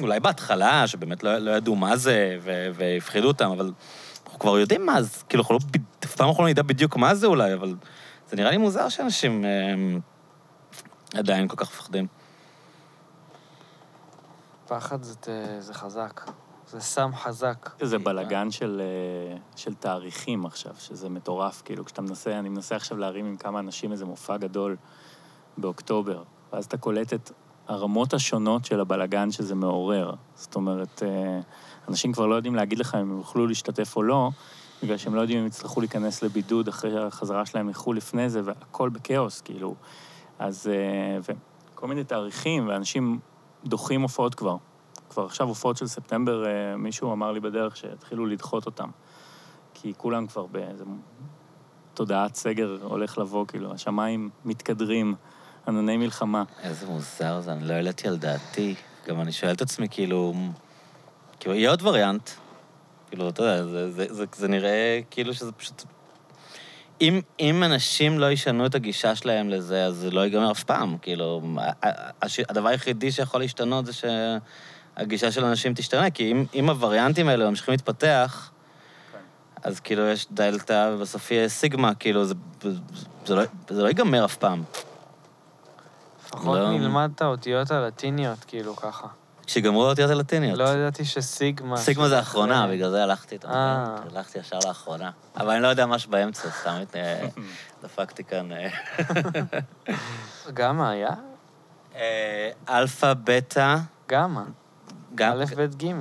אולי 0.00 0.20
בהתחלה, 0.20 0.86
שבאמת 0.86 1.22
לא, 1.22 1.38
לא 1.38 1.50
ידעו 1.50 1.76
מה 1.76 1.96
זה 1.96 2.38
והפחידו 2.74 3.28
אותם, 3.28 3.50
אבל 3.50 3.72
אנחנו 4.24 4.38
כבר 4.38 4.58
יודעים 4.58 4.86
מה 4.86 5.02
זה, 5.02 5.24
כאילו, 5.28 5.42
אנחנו 5.42 5.54
לא, 5.54 5.60
אף 6.04 6.16
פעם 6.16 6.28
אנחנו 6.28 6.42
לא 6.42 6.48
נדע 6.48 6.62
בדיוק 6.62 6.96
מה 6.96 7.14
זה 7.14 7.26
אולי, 7.26 7.54
אבל 7.54 7.74
זה 8.30 8.36
נראה 8.36 8.50
לי 8.50 8.56
מוזר 8.56 8.88
שאנשים 8.88 9.44
הם, 9.44 10.00
עדיין 11.14 11.48
כל 11.48 11.56
כך 11.56 11.68
מפחדים. 11.68 12.06
פחד 14.66 15.02
זה, 15.02 15.14
זה 15.58 15.74
חזק. 15.74 16.30
זה 16.68 16.80
סם 16.80 17.10
חזק. 17.14 17.70
זה 17.80 17.98
בלגן 17.98 18.50
של, 18.50 18.82
אה, 18.84 19.36
של 19.56 19.74
תאריכים 19.74 20.46
עכשיו, 20.46 20.74
שזה 20.78 21.08
מטורף, 21.08 21.62
כאילו, 21.64 21.84
כשאתה 21.84 22.02
מנסה, 22.02 22.38
אני 22.38 22.48
מנסה 22.48 22.76
עכשיו 22.76 22.98
להרים 22.98 23.26
עם 23.26 23.36
כמה 23.36 23.58
אנשים 23.58 23.92
איזה 23.92 24.04
מופע 24.04 24.36
גדול 24.36 24.76
באוקטובר, 25.58 26.22
ואז 26.52 26.64
אתה 26.64 26.76
קולט 26.76 27.12
את 27.12 27.30
הרמות 27.68 28.14
השונות 28.14 28.64
של 28.64 28.80
הבלגן 28.80 29.30
שזה 29.30 29.54
מעורר. 29.54 30.14
זאת 30.34 30.56
אומרת, 30.56 31.02
אה, 31.02 31.40
אנשים 31.88 32.12
כבר 32.12 32.26
לא 32.26 32.34
יודעים 32.34 32.54
להגיד 32.54 32.78
לך 32.78 32.94
אם 32.94 33.00
הם 33.00 33.18
יוכלו 33.18 33.46
להשתתף 33.46 33.96
או 33.96 34.02
לא, 34.02 34.30
בגלל 34.82 34.96
שהם 34.96 35.14
לא 35.14 35.20
יודעים 35.20 35.40
אם 35.40 35.46
יצטרכו 35.46 35.80
להיכנס 35.80 36.22
לבידוד 36.22 36.68
אחרי 36.68 37.04
החזרה 37.04 37.46
שלהם 37.46 37.66
מחו"ל 37.66 37.96
לפני 37.96 38.30
זה, 38.30 38.40
והכל 38.44 38.88
בכאוס, 38.88 39.40
כאילו. 39.40 39.74
אז... 40.38 40.70
אה, 40.72 41.34
וכל 41.74 41.86
מיני 41.86 42.04
תאריכים, 42.04 42.68
ואנשים 42.68 43.18
דוחים 43.64 44.02
הופעות 44.02 44.34
כבר. 44.34 44.56
כבר 45.14 45.24
עכשיו 45.24 45.48
הופעות 45.48 45.76
של 45.76 45.86
ספטמבר, 45.86 46.46
אה, 46.46 46.76
מישהו 46.76 47.12
אמר 47.12 47.32
לי 47.32 47.40
בדרך 47.40 47.76
שיתחילו 47.76 48.26
לדחות 48.26 48.66
אותם. 48.66 48.90
כי 49.74 49.92
כולם 49.96 50.26
כבר 50.26 50.46
באיזה 50.46 50.84
תודעת 51.94 52.34
סגר 52.34 52.78
הולך 52.82 53.18
לבוא, 53.18 53.46
כאילו, 53.46 53.72
השמיים 53.72 54.30
מתקדרים, 54.44 55.14
ענני 55.68 55.96
מלחמה. 55.96 56.44
איזה 56.62 56.86
מוזר 56.86 57.40
זה, 57.40 57.52
אני 57.52 57.68
לא 57.68 57.72
העליתי 57.72 58.08
על 58.08 58.16
דעתי. 58.16 58.74
גם 59.06 59.20
אני 59.20 59.32
שואל 59.32 59.52
את 59.52 59.62
עצמי, 59.62 59.88
כאילו, 59.90 60.34
כאילו, 61.40 61.54
יהיה 61.54 61.70
עוד 61.70 61.82
וריאנט. 61.82 62.30
כאילו, 63.08 63.28
אתה 63.28 63.42
יודע, 63.42 63.64
זה, 63.64 63.90
זה, 63.90 64.14
זה, 64.14 64.24
זה 64.36 64.48
נראה 64.48 65.00
כאילו 65.10 65.34
שזה 65.34 65.52
פשוט... 65.52 65.82
אם, 67.00 67.20
אם 67.40 67.64
אנשים 67.64 68.18
לא 68.18 68.30
ישנו 68.30 68.66
את 68.66 68.74
הגישה 68.74 69.14
שלהם 69.14 69.48
לזה, 69.48 69.84
אז 69.84 69.94
זה 69.94 70.10
לא 70.10 70.20
ייגמר 70.20 70.50
אף 70.50 70.64
פעם. 70.64 70.98
כאילו, 70.98 71.42
הדבר 72.48 72.68
היחידי 72.68 73.12
שיכול 73.12 73.40
להשתנות 73.40 73.86
זה 73.86 73.92
שהגישה 74.98 75.32
של 75.32 75.44
אנשים 75.44 75.74
תשתנה, 75.74 76.10
כי 76.10 76.32
אם, 76.32 76.44
אם 76.54 76.70
הווריאנטים 76.70 77.28
האלה 77.28 77.50
ממשיכים 77.50 77.72
להתפתח, 77.72 78.50
אז 79.62 79.80
כאילו 79.80 80.02
יש 80.08 80.26
דלתא 80.30 80.90
ובסוף 80.94 81.30
יהיה 81.30 81.48
סיגמה, 81.48 81.94
כאילו, 81.94 82.24
זה, 82.24 82.34
זה, 83.26 83.34
לא, 83.34 83.42
זה 83.68 83.82
לא 83.82 83.88
ייגמר 83.88 84.24
אף 84.24 84.36
פעם. 84.36 84.62
לפחות 86.26 86.58
לא- 86.58 86.70
נלמד 86.70 87.10
את 87.14 87.22
האותיות 87.22 87.70
הלטיניות, 87.70 88.44
כאילו, 88.44 88.76
ככה. 88.76 89.06
כשגמרו 89.46 89.86
האותיות 89.86 90.10
הלטיניות. 90.10 90.58
לא 90.58 90.64
ידעתי 90.68 91.04
שסיגמה... 91.04 91.76
סיגמה 91.76 92.08
זה 92.08 92.18
אחרי- 92.20 92.42
בגלל 92.70 92.90
זה 92.90 93.02
הלכתי 93.02 93.34
איתה. 93.34 93.48
אה. 93.48 93.96
הלכתי 94.14 94.38
ישר 94.38 94.58
לאחרונה. 94.66 95.10
אבל 95.36 95.50
אני 95.50 95.62
לא 95.62 95.68
יודע 95.68 95.86
משהו 95.86 96.10
באמצע, 96.10 96.48
סתם 96.50 96.80
אה, 96.94 97.26
דפקתי 97.82 98.24
כאן. 98.24 98.48
אה. 98.52 98.68
גמא 100.54 100.82
היה? 100.82 101.10
אלפא, 102.68 103.12
בטא, 103.24 103.76
גמא. 104.08 104.42
גם... 105.14 105.32
א', 105.32 105.44
ב', 105.56 105.84
ג'. 105.84 105.92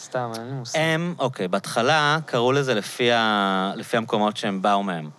סתם, 0.00 0.30
אין 0.38 0.46
לי 0.46 0.52
מושג. 0.52 0.78
הם, 0.78 1.14
אוקיי, 1.18 1.48
בהתחלה 1.48 2.18
קראו 2.26 2.52
לזה 2.52 2.74
לפי, 2.74 3.12
ה... 3.12 3.72
לפי 3.76 3.96
המקומות 3.96 4.36
שהם 4.36 4.62
באו 4.62 4.82
מהם. 4.82 5.10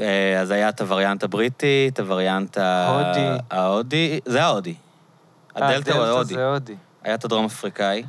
אה, 0.00 0.40
אז 0.40 0.50
היה 0.50 0.68
את 0.68 0.80
הווריאנט 0.80 1.22
הבריטי, 1.22 1.90
את 1.92 2.00
הווריאנט 2.00 2.58
ה... 2.58 2.88
הודי. 2.88 3.42
ההודי, 3.50 4.20
זה 4.24 4.42
ההודי. 4.42 4.74
אה, 5.56 5.68
הדלתא 5.68 5.90
הוא 5.90 6.04
ההודי. 6.04 6.34
זה 6.34 6.46
הודי. 6.46 6.76
היה 7.02 7.14
את 7.14 7.24
הדרום 7.24 7.44
אפריקאי. 7.44 8.02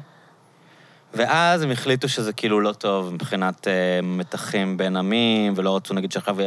ואז 1.13 1.61
הם 1.61 1.71
החליטו 1.71 2.09
שזה 2.09 2.33
כאילו 2.33 2.61
לא 2.61 2.73
טוב 2.73 3.13
מבחינת 3.13 3.67
אה, 3.67 3.99
מתחים 4.03 4.77
בין 4.77 4.97
עמים, 4.97 5.53
ולא 5.55 5.75
רצו, 5.75 5.93
נגיד, 5.93 6.11
שעכשיו, 6.11 6.37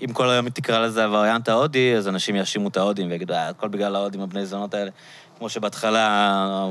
אם 0.00 0.12
כל 0.12 0.30
היום 0.30 0.44
היא 0.44 0.52
תקרא 0.52 0.78
לזה 0.78 1.04
הווריאנט 1.04 1.48
ההודי, 1.48 1.94
אז 1.96 2.08
אנשים 2.08 2.36
יאשימו 2.36 2.68
את 2.68 2.76
ההודים 2.76 3.10
ויגידו, 3.10 3.34
הכל 3.34 3.68
בגלל 3.68 3.96
ההודים, 3.96 4.20
הבני 4.20 4.46
זונות 4.46 4.74
האלה. 4.74 4.90
כמו 5.38 5.48
שבהתחלה 5.48 6.68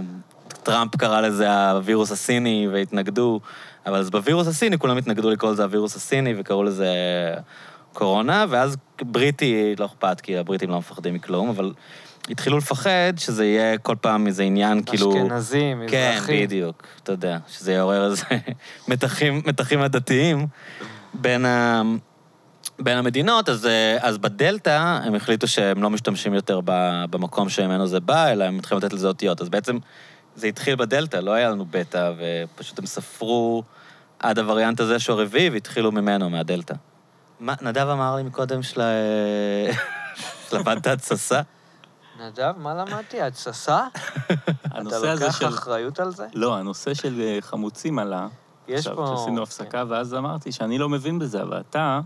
טראמפ 0.64 0.95
קרא 0.95 1.22
לזה 1.22 1.70
הווירוס 1.70 2.12
הסיני 2.12 2.68
והתנגדו, 2.72 3.39
אבל 3.86 3.99
אז 3.99 4.10
בווירוס 4.10 4.47
הסיני 4.47 4.78
כולם 4.78 4.97
התנגדו 4.97 5.30
לקרוא 5.30 5.51
לזה 5.51 5.64
הווירוס 5.64 5.95
הסיני 5.95 6.34
וקראו 6.38 6.64
לזה 6.64 6.88
קורונה, 7.93 8.45
ואז 8.49 8.78
בריטי, 9.01 9.76
לא 9.80 9.86
אכפת, 9.86 10.22
כי 10.22 10.38
הבריטים 10.38 10.70
לא 10.70 10.78
מפחדים 10.78 11.14
מכלום, 11.14 11.49
אבל 11.49 11.74
התחילו 12.30 12.58
לפחד 12.58 13.14
שזה 13.18 13.45
יהיה 13.45 13.78
כל 13.78 13.95
פעם 14.01 14.28
איזה 14.28 14.43
עניין, 14.43 14.84
כאילו... 14.84 15.14
אשכנזים, 15.14 15.84
כן, 15.88 16.14
מזרחים. 16.16 16.45
בדיוק, 16.45 16.88
אתה 17.04 17.12
יודע, 17.12 17.38
שזה 17.47 17.74
יעורר 17.74 18.06
איזה 18.06 18.24
מתחים, 18.88 19.41
מתחים 19.45 19.82
עדתיים 19.82 20.47
בין, 21.14 21.45
ה, 21.45 21.82
בין 22.80 22.97
המדינות, 22.97 23.49
אז, 23.49 23.66
אה, 23.66 23.97
אז 24.01 24.18
בדלתא 24.18 24.99
הם 25.04 25.16
החליטו 25.16 25.47
שהם 25.47 25.84
לא 25.84 25.89
משתמשים 25.89 26.34
יותר 26.34 26.60
במקום 27.10 27.49
שממנו 27.49 27.88
זה 27.88 27.99
בא, 27.99 28.28
אלא 28.28 28.43
הם 28.43 28.58
מתחילים 28.58 28.84
לתת 28.84 28.93
לזה 28.93 29.08
אותיות. 29.08 29.41
אז 29.41 29.49
בעצם 29.49 29.78
זה 30.36 30.48
התחיל 30.48 30.76
בדלתא, 30.76 31.18
לא 31.18 31.32
היה 31.32 31.50
לנו 31.50 31.66
בטא, 31.66 32.12
ופשוט 32.18 32.80
הם 32.80 32.86
ספרו 32.86 33.64
עד 34.20 34.40
הווריאנט 34.40 34.80
הזה 34.80 35.00
שהוא 35.00 35.20
הרביעי, 35.20 35.50
והתחילו 35.50 35.92
ממנו, 35.92 36.30
מהדלתא. 36.30 36.74
מה, 37.40 37.54
נדב 37.62 37.88
אמר 37.88 38.16
לי 38.16 38.24
מקודם 38.24 38.64
של... 38.64 38.82
שלמדת 40.50 40.88
התססה? 40.88 41.42
נדב, 42.20 42.54
מה 42.58 42.74
למדתי? 42.74 43.22
התססה? 43.22 43.88
אתה 44.68 45.14
לוקח 45.14 45.40
של... 45.40 45.48
אחריות 45.48 46.00
על 46.00 46.12
זה? 46.12 46.28
לא, 46.34 46.58
הנושא 46.58 46.94
של 46.94 47.22
אה, 47.22 47.38
חמוצים 47.42 48.00
עלה. 48.00 48.28
יש 48.68 48.80
עכשיו, 48.80 48.96
פה... 48.96 49.14
כשעשינו 49.16 49.44
הפסקה, 49.44 49.84
ואז 49.90 50.14
אמרתי 50.14 50.52
שאני 50.52 50.78
לא 50.78 50.90
מבין 50.90 51.20
בזה, 51.20 51.42
אבל 51.42 51.62
אתה 51.70 52.00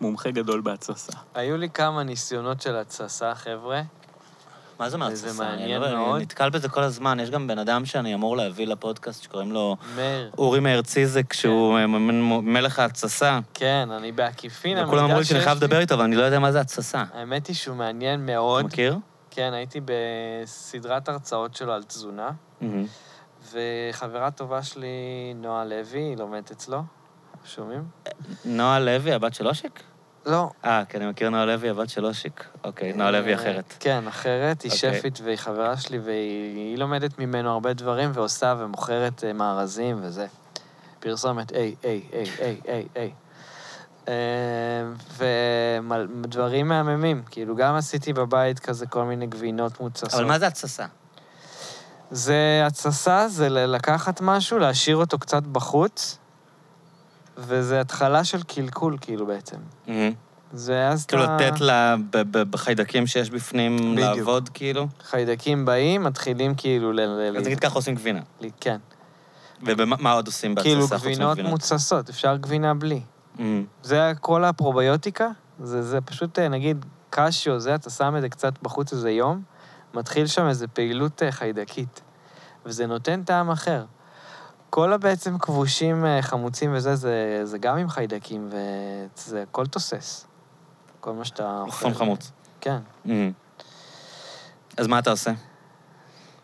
מומחה 0.00 0.30
גדול 0.30 0.60
בהתססה. 0.60 1.12
היו 1.34 1.56
לי 1.56 1.70
כמה 1.70 2.02
ניסיונות 2.02 2.60
של 2.60 2.76
התססה, 2.76 3.34
חבר'ה. 3.34 3.82
מה 4.78 4.90
זה 4.90 4.98
מהתססה? 4.98 5.28
זה 5.28 5.44
מעניין 5.44 5.82
אני 5.82 5.92
לא- 5.92 5.98
מאוד. 5.98 6.14
אני 6.14 6.22
נתקל 6.24 6.50
בזה 6.50 6.68
כל 6.68 6.82
הזמן. 6.82 7.20
יש 7.20 7.30
גם 7.30 7.46
בן 7.46 7.58
אדם 7.58 7.84
שאני 7.84 8.14
אמור 8.14 8.36
להביא 8.36 8.66
לפודקאסט 8.66 9.22
שקוראים 9.22 9.52
לו 9.52 9.76
מאיר. 9.96 10.30
אורי 10.38 10.60
מאיר 10.60 10.82
ציזק, 10.82 11.32
שהוא 11.32 11.78
כן. 11.78 11.84
מ- 11.86 12.52
מלך 12.54 12.78
ההתססה. 12.78 13.38
כן, 13.54 13.88
אני 13.90 14.12
בעקיפין, 14.12 14.78
וכולם 14.84 15.04
אמרו 15.04 15.18
לי 15.18 15.24
שאני 15.24 15.40
חייב 15.40 15.56
לדבר 15.58 15.78
איתו, 15.80 15.94
אבל 15.94 16.04
אני 16.04 16.16
לא 16.16 16.22
יודע 16.22 16.38
מה 16.38 16.52
זה 16.52 16.60
התססה. 16.60 17.04
האמת 17.14 17.46
היא 17.46 17.56
שהוא 17.56 17.76
מעניין 17.76 18.24
אתה 18.24 18.32
מאוד. 18.32 18.64
מכיר? 18.64 18.98
כן, 19.30 19.52
הייתי 19.52 19.80
בסדרת 19.84 21.08
הרצאות 21.08 21.54
שלו 21.54 21.72
על 21.72 21.82
תזונה. 21.82 22.30
וחברה 23.52 24.30
טובה 24.30 24.62
שלי, 24.62 24.86
נועה 25.36 25.64
לוי, 25.64 25.98
היא 26.00 26.16
לומדת 26.16 26.50
אצלו. 26.50 26.82
שומעים? 27.44 27.84
נועה 28.44 28.80
לוי, 28.80 29.12
הבת 29.12 29.34
של 29.34 29.48
אושיק? 29.48 29.82
לא. 30.26 30.50
אה, 30.64 30.82
כן, 30.88 31.02
אני 31.02 31.10
מכיר 31.10 31.30
נועה 31.30 31.44
לוי, 31.44 31.70
הבת 31.70 31.88
של 31.88 32.06
אושיק. 32.06 32.44
אוקיי, 32.64 32.92
נועה 32.92 33.10
לוי 33.10 33.30
אה, 33.30 33.34
אחרת. 33.34 33.74
כן, 33.80 34.06
אחרת. 34.08 34.62
היא 34.62 34.72
אוקיי. 34.72 34.98
שפית 34.98 35.20
והיא 35.24 35.36
חברה 35.36 35.76
שלי, 35.76 35.98
והיא 35.98 36.56
היא 36.56 36.78
לומדת 36.78 37.18
ממנו 37.18 37.50
הרבה 37.50 37.72
דברים, 37.72 38.10
ועושה 38.14 38.54
ומוכרת 38.58 39.24
אה, 39.24 39.32
מארזים 39.32 39.98
וזה. 40.02 40.26
פרסומת, 41.00 41.52
איי, 41.52 41.74
איי, 41.84 42.02
איי, 42.12 42.26
איי, 42.40 42.60
איי, 42.68 42.86
איי. 42.96 43.10
ודברים 46.22 46.68
מהממים, 46.68 47.22
כאילו, 47.30 47.56
גם 47.56 47.74
עשיתי 47.74 48.12
בבית 48.12 48.58
כזה 48.58 48.86
כל 48.86 49.04
מיני 49.04 49.26
גבינות 49.26 49.80
מוצסות. 49.80 50.14
אבל 50.14 50.24
מה 50.24 50.38
זה 50.38 50.46
התססה? 50.46 50.86
זה 52.10 52.62
התססה, 52.66 53.28
זה 53.28 53.48
לקחת 53.48 54.20
משהו, 54.20 54.58
להשאיר 54.58 54.96
אותו 54.96 55.18
קצת 55.18 55.42
בחוץ, 55.42 56.18
וזה 57.36 57.80
התחלה 57.80 58.24
של 58.24 58.42
קלקול, 58.42 58.96
כאילו, 59.00 59.26
בעצם. 59.26 59.56
מהמם. 59.86 60.12
זה 60.52 60.88
אז 60.88 61.06
כאילו 61.06 61.24
אתה... 61.24 61.36
לתת 61.36 61.60
לה, 61.60 61.96
ב- 62.10 62.38
ב- 62.38 62.50
בחיידקים 62.50 63.06
שיש 63.06 63.30
בפנים 63.30 63.76
בדיוק. 63.76 63.98
לעבוד, 64.16 64.48
כאילו? 64.54 64.86
חיידקים 65.04 65.64
באים, 65.64 66.02
מתחילים 66.04 66.54
כאילו 66.54 66.92
ל... 66.92 67.00
ל- 67.00 67.36
אז 67.36 67.46
נגיד 67.46 67.60
ככה 67.60 67.74
עושים 67.74 67.94
גבינה. 67.94 68.20
ל- 68.40 68.46
כן. 68.60 68.76
ומה 69.62 70.12
עוד 70.12 70.26
עושים 70.26 70.54
בהתססה 70.54 70.70
כאילו 70.98 71.30
גבינות? 71.32 71.38
מוצסות, 71.38 72.08
אפשר 72.08 72.36
גבינה 72.36 72.74
בלי. 72.74 73.00
זה 73.82 74.12
כל 74.20 74.44
הפרוביוטיקה, 74.44 75.28
זה, 75.62 75.82
זה 75.82 76.00
פשוט, 76.00 76.38
אה, 76.38 76.48
נגיד, 76.48 76.84
קשיו, 77.10 77.60
זה, 77.60 77.74
אתה 77.74 77.90
שם 77.90 78.14
את 78.16 78.20
זה 78.22 78.28
קצת 78.28 78.52
בחוץ 78.62 78.92
איזה 78.92 79.10
יום, 79.10 79.42
מתחיל 79.94 80.26
שם 80.26 80.48
איזו 80.48 80.66
פעילות 80.72 81.22
אה, 81.22 81.32
חיידקית, 81.32 82.00
וזה 82.66 82.86
נותן 82.86 83.22
טעם 83.22 83.50
אחר. 83.50 83.84
כל 84.70 84.92
הבעצם 84.92 85.38
כבושים 85.38 86.06
אה, 86.06 86.22
חמוצים 86.22 86.74
וזה, 86.74 86.96
זה, 86.96 87.40
זה 87.44 87.58
גם 87.58 87.76
עם 87.76 87.88
חיידקים, 87.88 88.48
וזה 88.50 89.42
הכל 89.42 89.66
תוסס. 89.66 90.26
כל 91.00 91.12
מה 91.12 91.24
שאתה 91.24 91.60
אוכל. 91.60 91.84
חום 91.84 91.94
חמוץ. 91.94 92.32
כן. 92.60 92.78
מהמם. 93.04 93.32
אז 94.76 94.86
מה 94.86 94.98
אתה 94.98 95.10
עושה? 95.10 95.30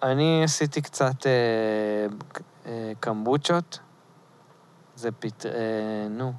אני 0.02 0.44
עשיתי 0.44 0.82
קצת 0.82 1.26
אה, 1.26 1.32
אה, 2.66 2.92
קמבוצ'ות. 3.00 3.78
זה 4.96 5.12
פט... 5.12 5.46
אה, 5.46 5.52
נו. 6.10 6.32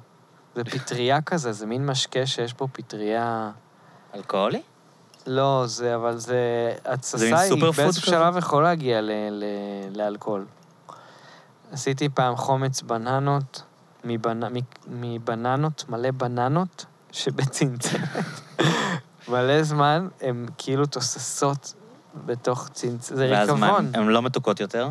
זה 0.54 0.64
פטריה 0.64 1.22
כזה, 1.30 1.52
זה 1.52 1.66
מין 1.66 1.86
משקה 1.86 2.26
שיש 2.26 2.52
פה 2.52 2.66
פטריה... 2.72 3.50
אלכוהולי? 4.14 4.62
לא, 5.26 5.62
זה, 5.66 5.94
אבל 5.94 6.16
זה... 6.16 6.72
התססה 6.84 7.40
היא 7.40 7.62
באיזשהו? 7.76 8.12
שלב 8.12 8.36
יכול 8.36 8.62
להגיע 8.62 9.00
ל, 9.00 9.10
ל, 9.30 9.44
לאלכוהול. 9.96 10.46
עשיתי 11.74 12.08
פעם 12.08 12.36
חומץ 12.36 12.82
בננות, 12.82 13.62
מבנ... 14.04 14.40
מבננות, 14.88 15.84
מלא 15.88 16.10
בננות, 16.10 16.84
שבצנצנת. 17.12 18.00
מלא 19.28 19.62
זמן, 19.62 20.08
הן 20.20 20.46
כאילו 20.58 20.86
תוססות 20.86 21.74
בתוך 22.26 22.68
צנצנת. 22.72 23.16
זה 23.16 23.28
ואז 23.32 23.50
מה, 23.50 23.66
ריקבון. 23.66 23.90
הן 23.94 24.08
לא 24.08 24.22
מתוקות 24.22 24.60
יותר? 24.60 24.90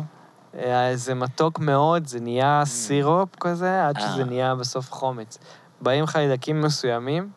אה, 0.58 0.90
זה 0.94 1.14
מתוק 1.14 1.58
מאוד, 1.58 2.06
זה 2.06 2.20
נהיה 2.20 2.62
סירופ 2.64 3.28
כזה, 3.40 3.86
עד 3.86 3.96
אה. 3.96 4.08
שזה 4.08 4.24
נהיה 4.24 4.54
בסוף 4.54 4.92
חומץ. 4.92 5.38
באים 5.80 6.06
חיידקים 6.06 6.60
מסוימים, 6.60 7.30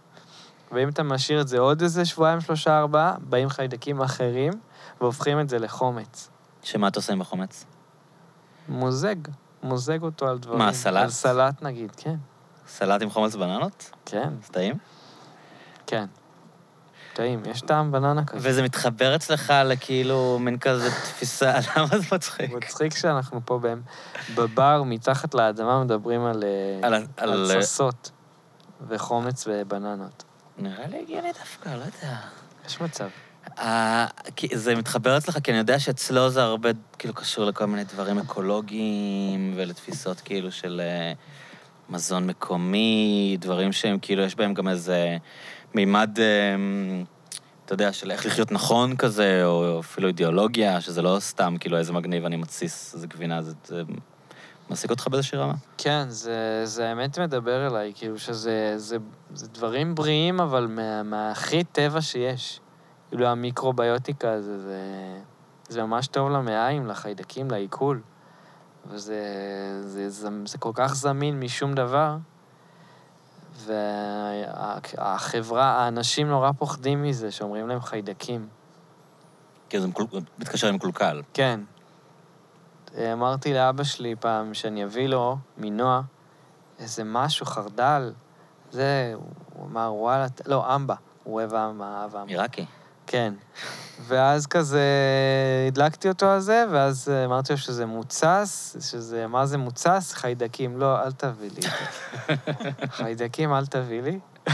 ואם 0.71 0.89
אתה 0.89 1.03
משאיר 1.03 1.41
את 1.41 1.47
זה 1.47 1.59
עוד 1.59 1.81
איזה 1.81 2.05
שבועיים, 2.05 2.41
שלושה, 2.41 2.79
ארבעה, 2.79 3.15
באים 3.19 3.49
חיידקים 3.49 4.01
אחרים, 4.01 4.53
והופכים 5.01 5.39
את 5.39 5.49
זה 5.49 5.59
לחומץ. 5.59 6.29
שמה 6.63 6.87
אתה 6.87 6.99
עושה 6.99 7.13
עם 7.13 7.21
החומץ? 7.21 7.65
מוזג, 8.69 9.15
מוזג 9.63 10.03
אותו 10.03 10.27
על 10.27 10.37
דברים. 10.37 10.59
מה, 10.59 10.73
סלט? 10.73 11.03
על 11.03 11.09
סלט 11.09 11.61
נגיד, 11.61 11.91
כן. 11.97 12.15
סלט 12.67 13.01
עם 13.01 13.09
חומץ 13.09 13.35
בננות? 13.35 13.91
כן, 14.05 14.29
זה 14.47 14.53
טעים? 14.53 14.77
כן. 15.87 16.05
טעים, 17.13 17.43
יש 17.45 17.61
טעם 17.61 17.91
בננה 17.91 18.25
כזה. 18.25 18.49
וזה 18.49 18.63
מתחבר 18.63 19.15
אצלך 19.15 19.53
לכאילו 19.65 20.37
מין 20.39 20.57
כזה 20.59 20.91
תפיסה, 20.91 21.53
למה 21.77 21.87
זה 21.99 22.15
מצחיק? 22.15 22.51
מצחיק 22.51 22.95
שאנחנו 22.97 23.41
פה 23.45 23.59
בהם, 23.59 23.81
בבר, 24.35 24.83
מתחת 24.85 25.33
לאדמה, 25.33 25.83
מדברים 25.83 26.25
על, 26.25 26.43
אה, 26.43 26.87
על 26.87 26.93
על 26.93 27.05
על- 27.17 27.59
תססות 27.59 28.11
וחומץ 28.87 29.47
ובננות. 29.47 30.23
נראה 30.57 30.87
לי 30.87 30.99
הגיוני 31.01 31.31
דווקא, 31.39 31.69
לא 31.69 31.83
יודע. 31.83 32.15
יש 32.65 32.81
מצב. 32.81 33.07
אה, 33.59 34.05
זה 34.53 34.75
מתחבר 34.75 35.17
אצלך, 35.17 35.37
כי 35.43 35.51
אני 35.51 35.57
יודע 35.57 35.79
שאצלו 35.79 36.29
זה 36.29 36.43
הרבה, 36.43 36.69
כאילו, 36.99 37.13
קשור 37.13 37.45
לכל 37.45 37.65
מיני 37.65 37.83
דברים 37.83 38.17
אקולוגיים 38.17 39.53
ולתפיסות 39.55 40.21
כאילו 40.21 40.51
של 40.51 40.81
אה, 40.83 41.13
מזון 41.89 42.27
מקומי, 42.27 43.37
דברים 43.39 43.71
שהם 43.71 43.99
כאילו, 44.01 44.23
יש 44.23 44.35
בהם 44.35 44.53
גם 44.53 44.67
איזה 44.67 45.17
מימד, 45.73 46.19
אה, 46.19 46.55
אתה 47.65 47.73
יודע, 47.73 47.93
של 47.93 48.11
איך 48.11 48.25
לחיות 48.25 48.51
נכון 48.51 48.95
כזה, 48.95 49.45
או 49.45 49.79
אפילו 49.79 50.07
אידיאולוגיה, 50.07 50.81
שזה 50.81 51.01
לא 51.01 51.17
סתם 51.19 51.55
כאילו 51.59 51.77
איזה 51.77 51.93
מגניב 51.93 52.25
אני 52.25 52.35
מתסיס 52.35 52.93
איזה 52.93 53.07
גבינה, 53.07 53.41
זה, 53.41 53.53
זה 53.65 53.83
מעסיק 54.69 54.91
אותך 54.91 55.07
באיזושהי 55.07 55.37
רמה? 55.37 55.53
כן, 55.77 56.05
זה, 56.09 56.61
זה 56.63 56.89
האמת 56.89 57.19
מדבר 57.19 57.67
אליי, 57.67 57.91
כאילו 57.95 58.19
שזה 58.19 58.73
זה, 58.75 58.97
זה 59.33 59.47
דברים 59.47 59.95
בריאים, 59.95 60.39
אבל 60.39 60.67
מה, 60.67 61.03
מהכי 61.03 61.63
טבע 61.63 62.01
שיש. 62.01 62.59
כאילו 63.09 63.27
המיקרוביוטיקה 63.27 64.41
זה, 64.41 64.59
זה, 64.59 64.81
זה 65.69 65.83
ממש 65.83 66.07
טוב 66.07 66.29
למעיים, 66.29 66.87
לחיידקים, 66.87 67.51
לעיכול. 67.51 68.01
וזה 68.87 69.21
זה, 69.81 70.09
זה, 70.09 70.29
זה 70.45 70.57
כל 70.57 70.71
כך 70.73 70.95
זמין 70.95 71.39
משום 71.39 71.73
דבר. 71.73 72.17
והחברה, 74.97 75.65
האנשים 75.65 76.27
נורא 76.27 76.51
פוחדים 76.51 77.03
מזה, 77.03 77.31
שאומרים 77.31 77.67
להם 77.67 77.81
חיידקים. 77.81 78.47
כי 79.69 79.79
זה 79.79 79.87
מקול- 79.87 80.07
מתקשר 80.39 80.67
עם 80.67 80.77
קולקל. 80.77 81.21
כן. 81.33 81.59
אמרתי 83.13 83.53
לאבא 83.53 83.83
שלי 83.83 84.15
פעם 84.15 84.53
שאני 84.53 84.83
אביא 84.85 85.07
לו 85.07 85.37
מנוע 85.57 86.01
איזה 86.79 87.03
משהו, 87.03 87.45
חרדל. 87.45 88.13
זה, 88.71 89.13
הוא 89.53 89.67
אמר, 89.67 89.93
וואלה, 89.93 90.25
לא, 90.45 90.75
אמבה. 90.75 90.95
הוא 91.23 91.33
אוהב 91.35 91.53
אמבה, 91.53 91.85
אהב 92.01 92.15
אמבה. 92.15 92.29
עיראקי. 92.31 92.65
כן. 93.07 93.33
ואז 94.07 94.47
כזה 94.47 94.83
הדלקתי 95.67 96.09
אותו 96.09 96.25
על 96.25 96.39
זה, 96.39 96.65
ואז 96.71 97.09
אה, 97.09 97.25
אמרתי 97.25 97.53
לו 97.53 97.57
שזה 97.57 97.85
מוצס, 97.85 98.75
שזה, 98.79 99.27
מה 99.27 99.45
זה 99.45 99.57
מוצס? 99.57 100.13
חיידקים. 100.13 100.77
לא, 100.77 101.03
אל 101.03 101.11
תביא 101.11 101.49
לי. 101.55 101.61
חיידקים, 102.97 103.53
אל 103.53 103.65
תביא 103.65 104.01
לי. 104.01 104.19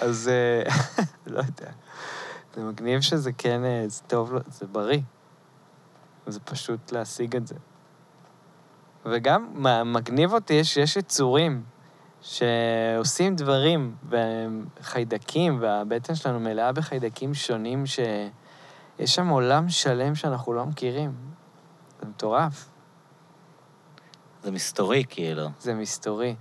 אז 0.00 0.30
אה, 0.32 0.62
לא 1.34 1.38
יודע. 1.38 1.72
זה 2.54 2.64
מגניב 2.64 3.00
שזה 3.00 3.32
כן, 3.38 3.64
אה, 3.64 3.84
זה 3.88 4.02
טוב, 4.06 4.32
זה 4.46 4.66
בריא. 4.66 5.00
זה 6.26 6.40
פשוט 6.40 6.92
להשיג 6.92 7.36
את 7.36 7.46
זה. 7.46 7.54
וגם 9.06 9.66
מגניב 9.92 10.32
אותי, 10.32 10.54
יש, 10.54 10.76
יש 10.76 10.96
יצורים 10.96 11.62
שעושים 12.22 13.36
דברים, 13.36 13.94
וחיידקים, 14.08 15.58
והבטן 15.60 16.14
שלנו 16.14 16.40
מלאה 16.40 16.72
בחיידקים 16.72 17.34
שונים, 17.34 17.86
שיש 17.86 19.14
שם 19.14 19.28
עולם 19.28 19.68
שלם 19.68 20.14
שאנחנו 20.14 20.52
לא 20.52 20.66
מכירים. 20.66 21.12
זה 22.00 22.08
מטורף, 22.08 22.68
זה 24.42 24.50
מסתורי, 24.50 25.04
כאילו. 25.08 25.48
זה 25.60 25.74
מסתורי. 25.74 26.34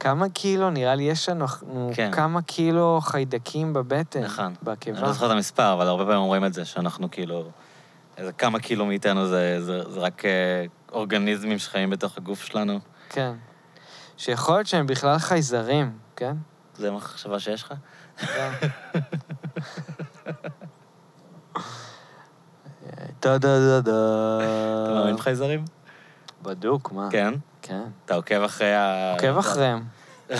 כמה 0.00 0.28
קילו, 0.28 0.70
נראה 0.70 0.94
לי, 0.94 1.02
יש 1.02 1.28
לנו 1.28 1.46
כן. 1.94 2.10
כמה 2.12 2.42
קילו 2.42 3.00
חיידקים 3.02 3.72
בבטן, 3.72 4.24
נכון. 4.24 4.44
אני 4.44 4.54
בקיבה. 4.62 5.00
לא 5.00 5.12
זוכר 5.12 5.26
את 5.26 5.30
המספר, 5.30 5.72
אבל 5.72 5.86
הרבה 5.86 6.04
פעמים 6.04 6.18
אומרים 6.18 6.44
את 6.44 6.54
זה, 6.54 6.64
שאנחנו 6.64 7.10
כאילו... 7.10 7.50
איזה 8.16 8.32
כמה 8.32 8.58
קילו 8.58 8.86
מאיתנו 8.86 9.26
זה, 9.26 9.56
זה, 9.60 9.90
זה 9.90 10.00
רק 10.00 10.24
אה, 10.24 10.64
אורגניזמים 10.92 11.58
שחיים 11.58 11.90
בתוך 11.90 12.18
הגוף 12.18 12.42
שלנו. 12.42 12.80
כן. 13.08 13.32
שיכול 14.16 14.54
להיות 14.54 14.66
שהם 14.66 14.86
בכלל 14.86 15.18
חייזרים, 15.18 15.98
כן? 16.16 16.36
זה 16.76 16.88
המחשבה 16.88 17.38
שיש 17.40 17.62
לך? 17.62 17.74
כן. 18.16 18.50
טה-דה-דה-דה. 23.20 23.90
אתה 24.84 24.94
מאמין 24.94 25.16
בחייזרים? 25.16 25.64
בדוק, 26.42 26.92
מה? 26.92 27.08
כן. 27.10 27.34
כן. 27.62 27.82
אתה 28.04 28.14
עוקב 28.14 28.42
אחרי 28.42 28.74
ה... 28.74 29.12
עוקב 29.12 29.38
אחריהם. 29.38 29.84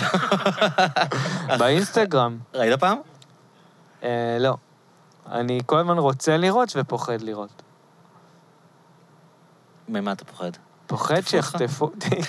באינסטגרם. 1.59 2.37
ראית 2.53 2.79
פעם? 2.79 2.97
אה, 4.03 4.37
לא. 4.39 4.57
אני 5.31 5.59
כל 5.65 5.79
הזמן 5.79 5.97
רוצה 5.97 6.37
לראות 6.37 6.73
ופוחד 6.75 7.21
לראות. 7.21 7.61
ממה 9.89 10.11
אתה 10.11 10.25
פוחד? 10.25 10.51
פוחד? 10.87 11.21
שיחטפו 11.21 11.85
אותי. 11.85 12.21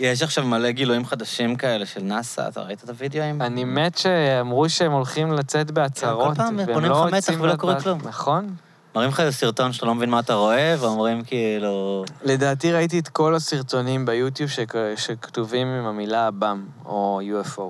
יש 0.00 0.22
עכשיו 0.22 0.46
מלא 0.46 0.70
גילויים 0.70 1.06
חדשים 1.06 1.56
כאלה 1.56 1.86
של 1.86 2.02
נאסא, 2.02 2.48
אתה 2.48 2.60
ראית 2.62 2.84
את 2.84 2.88
הווידאוים? 2.88 3.42
אני 3.42 3.64
מת 3.64 3.98
שאמרו 3.98 4.68
שהם 4.68 4.92
הולכים 4.92 5.32
לצאת 5.32 5.70
בהצהרות, 5.70 6.28
כל 6.28 6.34
פעם 6.34 6.56
בונים 6.56 6.90
לא 6.90 7.06
לך 7.06 7.14
רוצים 7.14 7.40
ולא 7.40 7.56
קורה 7.56 7.80
כלום. 7.80 7.98
נכון? 8.04 8.54
מראים 8.96 9.10
לך 9.10 9.20
איזה 9.20 9.32
סרטון 9.32 9.72
שאתה 9.72 9.86
לא 9.86 9.94
מבין 9.94 10.10
מה 10.10 10.20
אתה 10.20 10.34
רואה, 10.34 10.74
ואומרים 10.78 11.22
כאילו... 11.24 12.04
לדעתי 12.22 12.72
ראיתי 12.72 12.98
את 12.98 13.08
כל 13.08 13.34
הסרטונים 13.34 14.06
ביוטיוב 14.06 14.50
שכ- 14.50 14.96
שכתובים 14.96 15.66
עם 15.66 15.86
המילה 15.86 16.26
עב"ם, 16.26 16.66
או 16.84 17.20
UFO. 17.42 17.62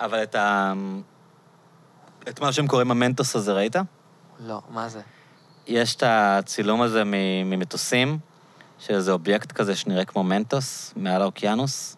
אבל 0.00 0.22
את 0.22 0.34
ה... 0.34 0.72
את 2.28 2.40
מה 2.40 2.52
שהם 2.52 2.66
קוראים 2.66 2.90
המנטוס 2.90 3.36
הזה, 3.36 3.52
ראית? 3.52 3.76
לא, 4.46 4.60
מה 4.70 4.88
זה? 4.88 5.00
יש 5.66 5.94
את 5.96 6.02
הצילום 6.06 6.82
הזה 6.82 7.02
ממטוסים, 7.44 8.18
של 8.78 8.94
איזה 8.94 9.12
אובייקט 9.12 9.52
כזה 9.52 9.76
שנראה 9.76 10.04
כמו 10.04 10.22
מנטוס, 10.22 10.92
מעל 10.96 11.22
האוקיינוס, 11.22 11.96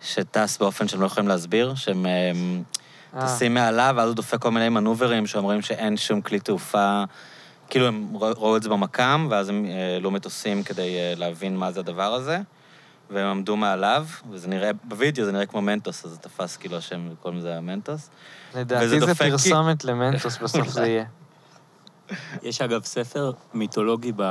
שטס 0.00 0.58
באופן 0.58 0.88
שהם 0.88 1.00
לא 1.00 1.06
יכולים 1.06 1.28
להסביר, 1.28 1.74
שהם 1.74 2.06
אמ, 2.06 2.62
אה, 3.16 3.20
טסים 3.26 3.54
מעליו, 3.54 3.94
ואז 3.96 4.08
הוא 4.08 4.16
דופק 4.16 4.38
כל 4.42 4.50
מיני 4.50 4.68
מנוברים 4.68 5.26
שאומרים 5.26 5.62
שאין 5.62 5.96
שום 5.96 6.20
כלי 6.20 6.40
תעופה, 6.40 7.04
כאילו 7.68 7.86
הם 7.86 8.16
ראו 8.16 8.56
את 8.56 8.62
זה 8.62 8.68
במקם, 8.68 9.26
ואז 9.30 9.48
הם 9.48 9.64
אה, 9.64 9.94
העלו 9.94 10.10
מטוסים 10.10 10.62
כדי 10.62 10.98
אה, 10.98 11.14
להבין 11.16 11.56
מה 11.56 11.72
זה 11.72 11.80
הדבר 11.80 12.14
הזה, 12.14 12.38
והם 13.10 13.26
עמדו 13.26 13.56
מעליו, 13.56 14.06
וזה 14.30 14.48
נראה, 14.48 14.70
בווידאו 14.84 15.24
זה 15.24 15.32
נראה 15.32 15.46
כמו 15.46 15.60
מנטוס, 15.62 16.04
אז 16.04 16.10
זה 16.10 16.18
תפס 16.18 16.56
כאילו 16.56 16.76
השם, 16.76 17.08
קוראים 17.22 17.38
לזה 17.40 17.56
המנטוס. 17.56 18.10
לדעתי 18.54 18.88
זה 18.88 18.98
דופק 18.98 19.22
כי- 19.24 19.30
פרסומת 19.30 19.84
למנטוס, 19.84 20.38
בסוף 20.38 20.68
זה 20.78 20.86
יהיה. 20.86 21.04
יש 22.42 22.60
אגב 22.60 22.84
ספר 22.84 23.32
מיתולוגי 23.54 24.12
ב... 24.16 24.22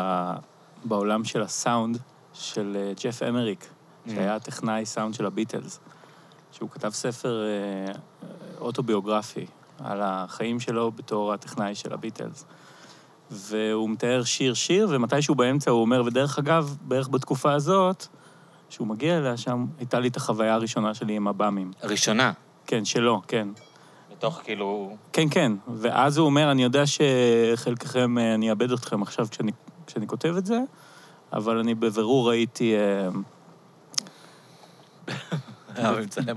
בעולם 0.84 1.24
של 1.24 1.42
הסאונד 1.42 1.98
של 2.34 2.78
אה, 2.80 2.94
ג'ף 3.04 3.24
אמריק, 3.24 3.68
שהיה 4.08 4.36
הטכנאי 4.36 4.86
סאונד 4.86 5.14
של 5.14 5.26
הביטלס, 5.26 5.80
שהוא 6.52 6.70
כתב 6.70 6.90
ספר 6.90 7.44
אה, 7.44 7.94
אוטוביוגרפי 8.60 9.46
על 9.84 10.02
החיים 10.02 10.60
שלו 10.60 10.92
בתור 10.92 11.34
הטכנאי 11.34 11.76
של 11.76 11.94
הביטלס. 11.94 12.46
והוא 13.32 13.90
מתאר 13.90 14.24
שיר-שיר, 14.24 14.88
ומתישהו 14.90 15.36
באמצע 15.36 15.72
הוא 15.72 15.82
אומר, 15.82 16.04
ודרך 16.06 16.40
אגב, 16.40 16.78
בערך 16.82 17.10
בתקופה 17.10 17.54
הזאת, 17.54 18.08
שהוא 18.70 18.88
מגיע 18.88 19.18
אליה 19.18 19.38
שם, 19.38 19.66
הייתה 19.80 20.00
לי 20.00 20.08
את 20.08 20.18
החוויה 20.18 20.54
הראשונה 20.54 20.94
שלי 20.94 21.16
עם 21.16 21.28
הבאמים. 21.28 21.72
הראשונה, 21.82 22.32
כן, 22.68 22.86
שלו, 22.86 23.22
כן. 23.28 23.48
מתוך 24.12 24.42
כאילו... 24.44 24.98
כן, 25.14 25.30
כן. 25.32 25.52
ואז 25.68 26.18
הוא 26.18 26.26
אומר, 26.26 26.52
אני 26.52 26.64
יודע 26.64 26.84
שחלקכם, 26.86 28.18
אה, 28.18 28.34
אני 28.34 28.50
אאבד 28.50 28.72
אתכם 28.72 29.02
עכשיו 29.02 29.28
כשאני, 29.32 29.52
כשאני 29.90 30.08
כותב 30.08 30.36
את 30.38 30.46
זה, 30.46 30.60
אבל 31.34 31.58
אני 31.58 31.76
בבירור 31.76 32.30
ראיתי... 32.30 32.76
אה, 32.76 33.10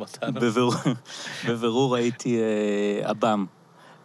אותנו. 0.01 0.41
בבירור, 1.49 1.95
ראיתי 1.95 2.39
אה, 2.41 3.11
עב"ם. 3.11 3.47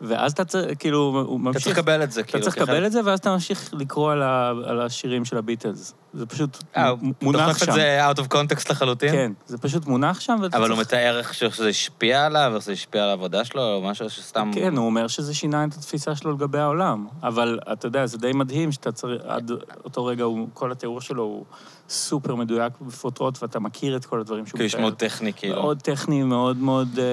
ואז 0.02 0.32
אתה 0.32 0.46
צריך, 0.46 0.80
כאילו, 0.80 1.00
הוא 1.00 1.24
אתה 1.24 1.44
ממשיך... 1.44 1.64
צריך 1.64 1.78
לקבל 1.78 2.04
את 2.04 2.12
זה, 2.12 2.22
אתה 2.22 2.32
כאילו. 2.32 2.44
צריך 2.44 2.58
לקבל 2.58 2.86
את 2.86 2.92
זה, 2.92 3.02
ואז 3.06 3.20
אתה 3.20 3.34
ממשיך 3.34 3.70
לקרוא 3.74 4.12
על, 4.12 4.22
ה, 4.22 4.50
על 4.50 4.82
השירים 4.82 5.26
של 5.26 5.38
הביטלס. 5.38 5.94
זה 6.14 6.26
פשוט 6.26 6.58
אה, 6.78 6.92
מונח 7.22 7.48
דוחף 7.48 7.66
שם. 7.66 7.72
את 7.72 7.76
זה 7.76 8.10
out 8.10 8.18
of 8.18 8.34
context 8.34 8.66
לחלוטין? 8.70 9.12
כן, 9.12 9.32
זה 9.46 9.58
פשוט 9.58 9.86
מונח 9.86 10.20
שם, 10.20 10.34
אבל 10.54 10.70
הוא 10.70 10.76
צריך... 10.76 10.80
מתאר 10.80 11.18
איך 11.18 11.34
שזה 11.34 11.68
השפיע 11.68 12.26
עליו, 12.26 12.52
איך 12.56 12.64
זה 12.64 12.72
השפיע 12.72 13.04
על 13.04 13.10
העבודה 13.10 13.46
שלו, 13.46 13.74
או 13.74 13.82
משהו 13.82 14.10
שסתם... 14.10 14.52
כן, 14.54 14.78
הוא 14.78 14.86
אומר 14.86 15.08
שזה 15.08 15.34
שינה 15.34 15.66
את 15.66 15.74
התפיסה 15.74 16.16
שלו 16.16 16.32
לגבי 16.32 16.60
העולם. 16.60 17.08
אבל 17.24 17.60
אתה 17.74 17.88
יודע, 17.88 18.06
זה 18.06 18.18
די 18.18 18.32
מדהים 18.34 18.72
שאתה 18.72 18.92
צריך, 18.92 19.22
עד 19.26 19.52
אותו 19.86 20.06
רגע, 20.06 20.24
הוא, 20.24 20.48
כל 20.54 20.72
התיאור 20.72 21.02
שלו 21.02 21.24
הוא 21.24 21.46
סופר 21.90 22.36
מדויק 22.36 22.74
בפרוטרוט, 22.82 23.44
ואתה 23.44 23.60
מכיר 23.60 23.98
את 23.98 24.06
כל 24.06 24.20
הדברים 24.20 24.46
שהוא 24.46 24.52
כאילו, 24.58 24.66
יש 24.66 24.76
מאוד 24.76 24.94
טכני, 24.96 25.34
כאילו. 25.34 25.62
מאוד 25.62 25.82
טכני, 25.82 26.24
מאוד 26.24 26.58
מאוד 26.58 26.88
אה, 27.00 27.04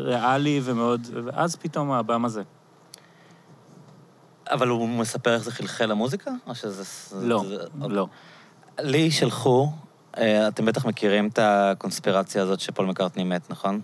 ריאלי, 0.00 0.60
ומאוד... 0.64 1.06
ואז 1.24 1.56
פתאום 1.56 1.92
הבם 1.92 2.24
הזה. 2.24 2.42
אבל 4.50 4.68
הוא 4.68 4.88
מספר 4.88 5.34
איך 5.34 5.42
זה 5.42 5.52
חלחל 5.52 5.86
למוזיקה? 5.86 6.30
או 6.46 6.54
שזה... 6.54 6.84
לא, 7.20 7.44
זה- 7.48 7.56
לא. 7.88 8.06
לי 8.80 9.10
שלחו, 9.10 9.72
אה, 10.18 10.48
אתם 10.48 10.64
בטח 10.66 10.86
מכירים 10.86 11.28
את 11.28 11.38
הקונספירציה 11.42 12.42
הזאת 12.42 12.60
שפול 12.60 12.86
מקארטני 12.86 13.24
מת, 13.24 13.50
נכון? 13.50 13.80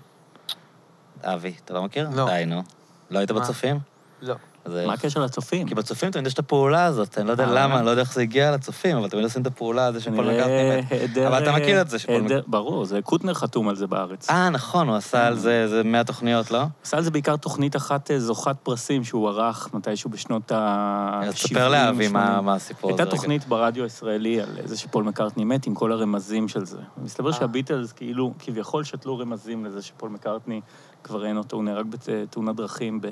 אבי, 1.23 1.55
אתה 1.65 1.75
לא 1.75 1.83
מכיר? 1.85 2.09
לא. 2.15 2.27
די, 2.27 2.45
נו. 2.47 2.62
לא 3.11 3.19
היית 3.19 3.31
מה? 3.31 3.41
בצופים? 3.41 3.79
לא. 4.23 4.35
זה- 4.67 4.87
מה 4.87 4.93
הקשר 4.93 5.25
לצופים? 5.25 5.69
כי 5.69 5.75
בצופים 5.75 6.11
תמיד 6.11 6.27
יש 6.27 6.35
את 6.35 6.39
הפעולה 6.39 6.85
הזאת, 6.85 7.19
אני 7.19 7.27
לא 7.27 7.33
יודע 7.33 7.45
אה. 7.45 7.53
למה, 7.53 7.79
אני 7.79 7.87
לא 7.87 7.91
יודע 7.91 8.03
איך 8.03 8.12
זה 8.12 8.21
הגיע 8.21 8.51
לצופים, 8.51 8.97
אבל 8.97 9.09
תמיד 9.09 9.25
עושים 9.25 9.43
את 9.43 9.47
הפעולה 9.47 9.87
הזו 9.87 10.01
שפול 10.01 10.25
מקארטני 10.25 10.79
מת. 10.79 10.93
היעדר... 10.93 11.29
אבל 11.29 11.43
אתה 11.43 11.53
מכיר 11.53 11.81
את 11.81 11.91
זה 11.91 11.99
ברור, 12.47 12.85
זה 12.85 13.03
קוטנר 13.03 13.35
חתום 13.35 13.69
על 13.69 13.77
זה 13.77 13.87
בארץ. 13.87 14.31
אה, 14.31 14.51
נכון, 14.51 14.89
הוא 14.89 14.97
עשה 14.97 15.27
על 15.27 15.39
זה 15.39 15.62
איזה 15.62 15.83
100 15.83 16.05
תוכניות, 16.05 16.51
לא? 16.51 16.62
עשה 16.85 16.97
על 16.97 17.03
זה 17.03 17.11
בעיקר 17.11 17.37
תוכנית 17.37 17.77
אחת 17.77 18.11
אה, 18.11 18.21
זוכת 18.21 18.57
פרסים 18.62 19.05
שהוא 19.05 19.29
ערך 19.29 19.75
מתישהו 19.75 20.11
בשנות 20.11 20.53
ה... 20.53 21.21
אז 21.25 21.35
תספר 21.35 21.69
לאבי 21.69 22.09
מה 22.09 22.27
80. 22.27 22.45
מה 22.45 22.55
הסיפור 22.55 22.91
הזה. 22.91 23.03
הייתה. 23.03 23.17
תוכנית 23.17 23.49
ברדיו 23.49 23.85
הישראלי 23.85 24.41
על 24.41 24.49
זה 24.65 24.77
שפול 24.77 25.05
מקארטני 25.05 25.45
מת, 25.45 25.67
עם 25.67 25.75
כל 25.75 25.93
הרמזים 25.93 26.49
של 26.49 26.65
זה. 26.65 26.79
מסתבר 27.03 27.29
אה. 27.29 27.33
שהביטלס 27.33 27.93
כאילו, 27.93 28.33
כביכול 28.39 28.85
שתלו 28.85 29.19
רמזים 29.19 29.65
לזה 29.65 29.83
שפול 29.83 30.11
מקארטני 30.11 30.61
כבר 31.05 31.27
אין 31.27 31.37
אותו, 31.37 31.57
הוא 31.57 31.65
נהרג 31.65 31.87
בתאונת 31.87 32.57
דרכים 32.57 33.01
ב... 33.01 33.07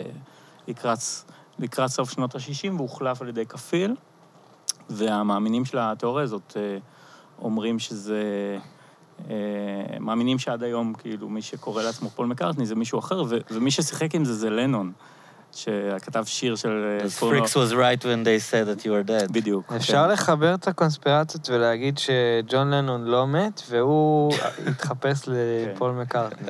לקראת, 1.59 1.90
סוף 1.90 2.11
שנות 2.11 2.34
ה-60 2.34 2.72
והוחלף 2.76 3.22
על 3.22 3.28
ידי 3.28 3.46
כפיל, 3.46 3.96
והמאמינים 4.90 5.64
של 5.64 5.78
התיאוריה 5.80 6.24
הזאת 6.24 6.57
אה, 6.57 6.78
אומרים 7.38 7.78
שזה 7.78 8.59
אה, 9.30 9.34
מאמינים 10.00 10.38
שעד 10.38 10.62
היום, 10.62 10.94
כאילו, 10.94 11.28
מי 11.28 11.42
שקורא 11.42 11.82
לעצמו 11.82 12.11
פול 12.11 12.26
מקארטני 12.26 12.66
זה 12.66 12.74
מישהו 12.74 12.98
אחר, 12.98 13.22
ומי 13.50 13.70
ששיחק 13.70 14.14
עם 14.14 14.24
זה 14.24 14.34
זה 14.34 14.50
לנון, 14.50 14.92
שכתב 15.53 16.24
שיר 16.26 16.57
של... 16.57 16.98
אה, 17.00 17.07
The 17.07 17.22
freaks 17.22 17.50
was 17.50 17.72
right 17.72 18.05
when 18.05 18.24
they 18.24 18.50
said 18.50 18.66
that 18.66 18.84
you 18.84 18.88
were 18.88 19.09
dead. 19.09 19.32
בדיוק. 19.32 19.72
אפשר 19.72 20.05
כן. 20.07 20.12
לחבר 20.12 20.55
את 20.55 20.68
הקונספירציות 20.68 21.50
ולהגיד 21.50 21.98
שג'ון 21.98 22.70
לנון 22.70 23.05
לא 23.05 23.26
מת, 23.26 23.62
והוא 23.70 24.32
התחפש 24.66 25.22
לפול 25.26 25.90
מקארטני. 25.90 26.48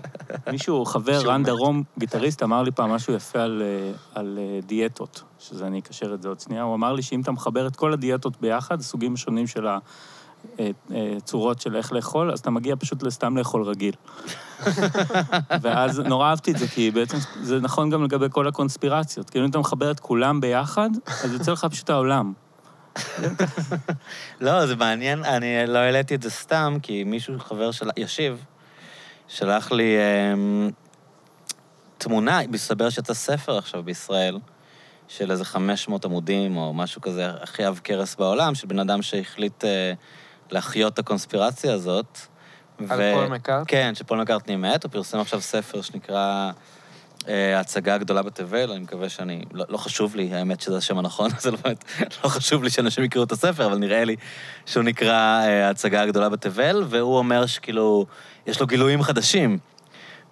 מישהו, 0.50 0.84
חבר, 0.84 1.20
רן. 1.24 1.42
דרום, 1.42 1.82
גיטריסט, 1.98 2.42
אמר 2.42 2.62
לי 2.62 2.70
פעם 2.70 2.90
משהו 2.90 3.14
יפה 3.14 3.40
על, 3.40 3.62
אה, 3.64 3.92
על 4.14 4.38
אה, 4.38 4.61
דיאטות, 4.66 5.22
שזה 5.38 5.66
אני 5.66 5.78
אקשר 5.78 6.14
את 6.14 6.22
זה 6.22 6.28
עוד 6.28 6.40
שנייה. 6.40 6.62
הוא 6.62 6.74
אמר 6.74 6.92
לי 6.92 7.03
שאם 7.03 7.20
אתה 7.20 7.32
מחבר 7.32 7.66
את 7.66 7.76
כל 7.76 7.92
הדיאטות 7.92 8.40
ביחד, 8.40 8.80
סוגים 8.80 9.16
שונים 9.16 9.46
של 9.46 9.66
הצורות 11.16 11.61
של 11.61 11.76
איך 11.76 11.93
לאכול, 11.93 12.32
אז 12.32 12.38
אתה 12.38 12.51
מגיע 12.51 12.74
פשוט 12.78 13.03
לסתם 13.03 13.36
לאכול 13.36 13.62
רגיל. 13.62 13.95
ואז 15.62 15.99
נורא 15.99 16.30
אהבתי 16.30 16.51
את 16.51 16.59
זה, 16.59 16.68
כי 16.68 16.90
בעצם 16.90 17.16
זה 17.43 17.61
נכון 17.61 17.90
גם 17.90 18.05
לגבי 18.05 18.26
כל 18.30 18.49
הקונספירציות. 18.49 19.30
כאילו, 19.30 19.45
אם 19.45 19.51
אתה 19.51 19.59
מחבר 19.59 19.90
את 19.90 20.01
כולם 20.01 20.40
ביחד, 20.40 20.90
אז 21.24 21.32
יוצא 21.32 21.53
לך 21.53 21.66
פשוט 21.70 21.90
העולם. 21.90 22.32
לא, 24.40 24.66
זה 24.66 24.76
מעניין, 24.76 25.24
אני 25.24 25.66
לא 25.66 25.78
העליתי 25.78 26.14
את 26.14 26.22
זה 26.22 26.30
סתם, 26.30 26.76
כי 26.82 27.05
מישהו, 27.05 27.38
חבר 27.38 27.70
של... 27.70 27.90
ישיב, 27.97 28.45
שלח 29.28 29.72
לי 29.72 29.97
אמ, 30.34 30.70
תמונה, 31.99 32.40
מסתבר 32.49 32.90
שיצא 32.90 33.14
ספר 33.14 33.59
עכשיו 33.59 33.82
בישראל, 33.82 34.38
של 35.09 35.30
איזה 35.30 35.45
500 35.45 36.05
עמודים 36.05 36.57
או 36.57 36.74
משהו 36.74 37.01
כזה, 37.01 37.30
הכי 37.30 37.64
עב 37.64 37.80
כרס 37.84 38.14
בעולם, 38.14 38.55
של 38.55 38.66
בן 38.66 38.78
אדם 38.78 39.03
שהחליט 39.03 39.64
אה, 39.64 39.93
להחיות 40.53 40.94
את 40.94 40.98
הקונספירציה 40.98 41.74
הזאת. 41.74 42.18
על 42.88 43.00
פול 43.14 43.26
מקארטני? 43.28 43.64
כן, 43.66 43.92
שפול 43.94 44.20
מקארטני 44.20 44.57
מת, 44.57 44.82
הוא 44.84 44.90
פרסם 44.92 45.18
עכשיו 45.18 45.40
ספר 45.40 45.82
שנקרא 45.82 46.50
אה, 47.28 47.57
ההצגה 47.57 47.94
הגדולה 47.94 48.22
בתבל, 48.22 48.70
אני 48.70 48.80
מקווה 48.80 49.09
שאני... 49.09 49.44
לא, 49.53 49.64
לא 49.68 49.76
חשוב 49.76 50.16
לי, 50.16 50.34
האמת 50.34 50.61
שזה 50.61 50.76
השם 50.76 50.98
הנכון, 50.98 51.30
זה 51.40 51.50
לא 51.50 51.57
באמת... 51.64 51.84
לא 52.24 52.28
חשוב 52.28 52.62
לי 52.62 52.70
שאנשים 52.70 53.05
יקראו 53.05 53.24
את 53.24 53.32
הספר, 53.32 53.66
אבל 53.66 53.78
נראה 53.78 54.05
לי 54.05 54.16
שהוא 54.66 54.82
נקרא 54.82 55.42
אה, 55.44 55.66
ההצגה 55.66 56.03
הגדולה 56.03 56.28
בתבל, 56.28 56.84
והוא 56.88 57.18
אומר 57.18 57.46
שכאילו, 57.46 58.07
יש 58.46 58.61
לו 58.61 58.66
גילויים 58.66 59.03
חדשים. 59.03 59.59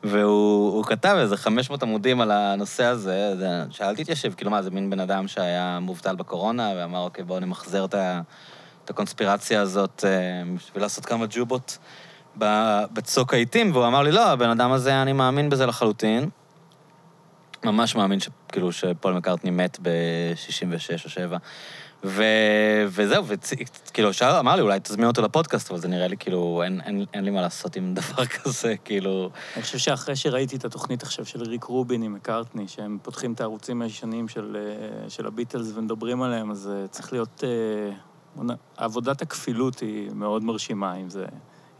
והוא 0.04 0.72
הוא 0.76 0.84
כתב 0.84 1.16
איזה 1.20 1.36
500 1.36 1.82
עמודים 1.82 2.20
על 2.20 2.30
הנושא 2.30 2.84
הזה, 2.84 3.36
זה- 3.38 3.64
שאלתי 3.70 4.02
את 4.02 4.08
ישיב, 4.08 4.34
כאילו 4.34 4.50
מה, 4.50 4.62
זה 4.62 4.70
מין 4.70 4.90
בן 4.90 5.00
אדם 5.00 5.28
שהיה 5.28 5.78
מובטל 5.80 6.14
בקורונה, 6.16 6.72
ואמר, 6.76 6.98
אוקיי, 6.98 7.24
בואו 7.24 7.40
נמחזר 7.40 7.84
את, 7.84 7.94
ה, 7.94 8.20
הקונספירציה 8.90 9.60
הזאת 9.60 10.04
אה, 10.04 10.54
בשביל 10.56 10.82
לעשות 10.82 11.06
כמה 11.06 11.26
ג'ובות 11.30 11.78
בצוק 12.92 13.34
העיתים, 13.34 13.72
והוא 13.72 13.86
אמר 13.86 14.02
לי, 14.02 14.12
לא, 14.12 14.26
הבן 14.26 14.50
אדם 14.50 14.72
הזה, 14.72 15.02
אני 15.02 15.12
מאמין 15.12 15.50
בזה 15.50 15.66
לחלוטין. 15.66 16.28
ממש 17.64 17.96
מאמין 17.96 18.20
שכאילו 18.20 18.72
שפול 18.72 19.14
מקארטני 19.14 19.50
מת 19.50 19.78
ב-66 19.82 21.04
או 21.04 21.10
7. 21.10 21.36
ו... 22.04 22.22
וזהו, 22.88 23.24
וכאילו, 23.26 24.12
שאל, 24.12 24.36
אמר 24.36 24.56
לי, 24.56 24.62
אולי 24.62 24.80
תזמין 24.80 25.06
אותו 25.06 25.22
לפודקאסט, 25.22 25.70
אבל 25.70 25.80
זה 25.80 25.88
נראה 25.88 26.08
לי 26.08 26.16
כאילו, 26.16 26.62
אין, 26.64 26.80
אין, 26.84 27.04
אין 27.14 27.24
לי 27.24 27.30
מה 27.30 27.40
לעשות 27.40 27.76
עם 27.76 27.94
דבר 28.00 28.26
כזה, 28.26 28.74
כאילו... 28.84 29.30
אני 29.54 29.62
חושב 29.62 29.78
שאחרי 29.78 30.16
שראיתי 30.16 30.56
את 30.56 30.64
התוכנית 30.64 31.02
עכשיו 31.02 31.24
של 31.24 31.42
ריק 31.42 31.64
רובין 31.64 32.02
עם 32.02 32.12
מקארטני, 32.14 32.68
שהם 32.68 32.98
פותחים 33.02 33.32
את 33.32 33.40
הערוצים 33.40 33.82
הישנים 33.82 34.28
של, 34.28 34.56
אה, 34.56 35.10
של 35.10 35.26
הביטלס 35.26 35.72
ומדברים 35.74 36.22
עליהם, 36.22 36.50
אז 36.50 36.70
אה, 36.72 36.88
צריך 36.88 37.12
להיות... 37.12 37.44
אה, 37.44 38.09
עבודת 38.76 39.22
הכפילות 39.22 39.80
היא 39.80 40.10
מאוד 40.14 40.44
מרשימה, 40.44 40.94
אם 40.94 41.10
זה, 41.10 41.24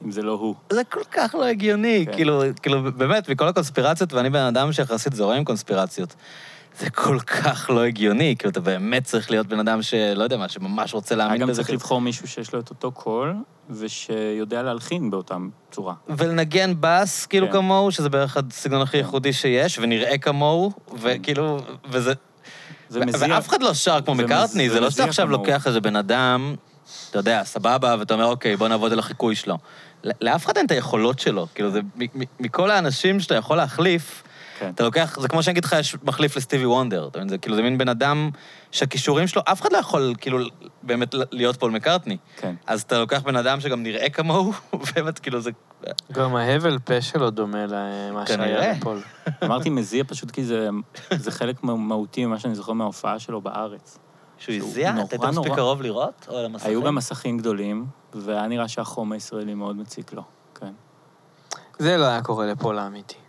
אם 0.04 0.10
זה 0.10 0.22
לא 0.22 0.32
הוא. 0.32 0.54
זה 0.70 0.84
כל 0.84 1.04
כך 1.10 1.34
לא 1.34 1.44
הגיוני, 1.44 2.04
כן. 2.06 2.12
כאילו, 2.12 2.42
כאילו, 2.62 2.92
באמת, 2.96 3.28
מכל 3.28 3.48
הקונספירציות, 3.48 4.12
ואני 4.12 4.30
בן 4.30 4.44
אדם 4.44 4.72
שיחסית 4.72 5.12
זורם 5.12 5.36
עם 5.36 5.44
קונספירציות, 5.44 6.14
זה 6.78 6.90
כל 6.90 7.20
כך 7.20 7.70
לא 7.70 7.84
הגיוני, 7.84 8.34
כאילו, 8.38 8.50
אתה 8.50 8.60
באמת 8.60 9.04
צריך 9.04 9.30
להיות 9.30 9.46
בן 9.46 9.58
אדם 9.58 9.82
שלא 9.82 10.22
יודע 10.22 10.36
מה, 10.36 10.48
שממש 10.48 10.94
רוצה 10.94 11.14
להאמין 11.14 11.40
גם 11.40 11.48
בזה. 11.48 11.56
צריך 11.56 11.66
כאילו. 11.66 11.76
לבחור 11.76 12.00
מישהו 12.00 12.28
שיש 12.28 12.54
לו 12.54 12.60
את 12.60 12.70
אותו 12.70 12.92
קול, 12.92 13.34
ושיודע 13.70 14.62
להלחין 14.62 15.10
באותה 15.10 15.36
צורה. 15.70 15.94
ולנגן 16.08 16.72
בס, 16.80 17.26
כאילו 17.26 17.46
כן. 17.46 17.52
כמוהו, 17.52 17.90
שזה 17.90 18.08
בערך 18.08 18.36
הסגנון 18.36 18.82
הכי 18.82 18.96
ייחודי 18.96 19.32
שיש, 19.32 19.78
ונראה 19.78 20.18
כמוהו, 20.18 20.72
וכאילו, 21.00 21.58
וזה... 21.90 22.12
זה 22.90 23.00
מזיע. 23.00 23.34
ואף 23.34 23.48
אחד 23.48 23.62
לא 23.62 23.74
שר 23.74 23.98
כמו 24.04 24.14
מקארטני, 24.14 24.70
זה 24.70 24.80
לא 24.80 24.90
שאתה 24.90 25.04
עכשיו. 25.04 25.30
לוקח 25.30 25.66
איזה 25.66 25.80
בן 25.80 25.96
אדם, 25.96 26.54
אתה 27.10 27.18
יודע, 27.18 27.44
סבבה, 27.44 27.96
ואתה 27.98 28.14
אומר, 28.14 28.26
אוקיי, 28.26 28.56
בוא 28.56 28.68
נעבוד 28.68 28.92
על 28.92 28.98
החיקוי 28.98 29.34
שלו. 29.34 29.58
לאף 30.04 30.44
אחד 30.44 30.56
אין 30.56 30.66
את 30.66 30.70
היכולות 30.70 31.18
שלו. 31.18 31.46
כאילו, 31.54 31.70
זה 31.70 31.80
מכל 32.40 32.70
האנשים 32.70 33.20
שאתה 33.20 33.34
יכול 33.34 33.56
להחליף, 33.56 34.22
כן. 34.60 34.70
אתה 34.74 34.84
לוקח, 34.84 35.18
זה 35.20 35.28
כמו 35.28 35.42
שאני 35.42 35.52
אגיד 35.52 35.64
לך, 35.64 35.76
יש 35.80 35.96
מחליף 36.02 36.36
לסטיבי 36.36 36.66
וונדר. 36.66 37.08
אתה 37.08 37.18
מבין? 37.18 37.28
זה 37.28 37.38
כאילו, 37.38 37.56
זה 37.56 37.62
מין 37.62 37.78
בן 37.78 37.88
אדם 37.88 38.30
שהכישורים 38.70 39.26
שלו, 39.26 39.42
אף 39.44 39.60
אחד 39.60 39.72
לא 39.72 39.78
יכול, 39.78 40.14
כאילו, 40.20 40.38
באמת 40.82 41.14
להיות 41.30 41.56
פול 41.56 41.70
מקארטני. 41.70 42.16
כן. 42.36 42.54
אז 42.66 42.82
אתה 42.82 42.98
לוקח 42.98 43.22
בן 43.22 43.36
אדם 43.36 43.60
שגם 43.60 43.82
נראה 43.82 44.10
כמוהו, 44.10 44.52
באמת, 44.94 45.18
כאילו, 45.18 45.40
זה... 45.40 45.50
גם 46.12 46.36
ההבל 46.36 46.78
פה 46.78 47.00
שלו 47.00 47.30
דומה 47.30 47.66
למה. 47.66 48.26
שהיה 48.26 48.72
לפול. 48.72 49.02
אמרתי 49.44 49.70
מזיע 49.70 50.04
פשוט 50.04 50.30
כי 50.30 50.44
זה, 50.44 50.68
זה 51.10 51.30
חלק 51.30 51.64
מהותי 51.64 52.26
ממה 52.26 52.38
שאני 52.38 52.54
זוכר 52.54 52.72
מההופעה 52.72 53.18
שלו 53.18 53.40
בארץ. 53.40 53.98
שהוא 54.38 54.56
הזיע? 54.56 54.90
אתה 54.90 55.16
היית 55.16 55.24
מספיק. 55.24 55.54
קרוב 55.54 55.82
לראות? 55.82 56.26
או 56.28 56.36
על 56.36 56.44
המסכים? 56.44 56.70
היו 56.70 56.82
גם 56.82 56.94
מסכים 56.94 57.38
גדולים, 57.38 57.86
והיה 58.14 58.46
נראה 58.46 58.68
שהחום 58.68 59.12
הישראלי 59.12 59.54
מאוד 59.54 59.76
מציק 59.76 60.12
לו, 60.12 60.22
כן. 60.54 60.72
זה 61.78 61.96
לא 61.96 62.04
היה 62.04 62.22
קורה 62.22 62.46
לפול 62.46 62.78
האמיתי. 62.78 63.19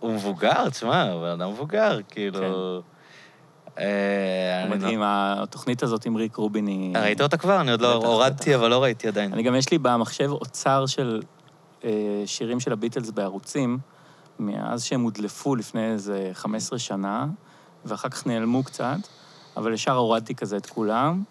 הוא 0.00 0.12
מבוגר, 0.12 0.68
תשמע, 0.70 1.10
הוא 1.12 1.22
בן 1.22 1.28
אדם 1.28 1.50
מבוגר, 1.50 1.98
כאילו... 2.08 2.82
אה, 3.78 4.62
אני 4.62 4.70
לא- 4.70 4.76
מדהים, 4.76 5.00
התוכנית 5.04 5.82
הזאת 5.82 6.06
עם 6.06 6.16
ריק 6.16 6.36
רובין 6.36 6.66
היא... 6.66 6.96
ראית 6.96 7.20
אותה 7.20 7.36
כבר? 7.36 7.60
אני 7.60 7.70
עוד 7.70 7.80
לא 7.80 7.94
הורדתי. 7.94 8.54
אבל 8.54 8.70
לא 8.70 8.82
ראיתי 8.82 9.08
עדיין. 9.08 9.32
אני 9.32 9.42
גם, 9.42 9.54
יש 9.54 9.70
לי 9.70 9.78
במחשב 9.78 10.30
אוצר 10.30 10.86
של 10.86 11.22
אה, 11.84 11.90
שירים 12.26 12.60
של 12.60 12.72
הביטלס 12.72 13.10
בערוצים, 13.10 13.78
מאז 14.38 14.84
שהם 14.84 15.00
הודלפו 15.00 15.56
לפני 15.56 15.92
איזה 15.92 16.30
15 16.32 16.78
שנה, 16.78 17.26
ואחר 17.84 18.08
כך 18.08 18.26
נעלמו 18.26 18.62
קצת, 18.64 18.96
אבל 19.56 19.72
ישר 19.72 19.92
הורדתי 19.96 20.34
כזה 20.34 20.56
את 20.56 20.66
כולם, 20.66 21.22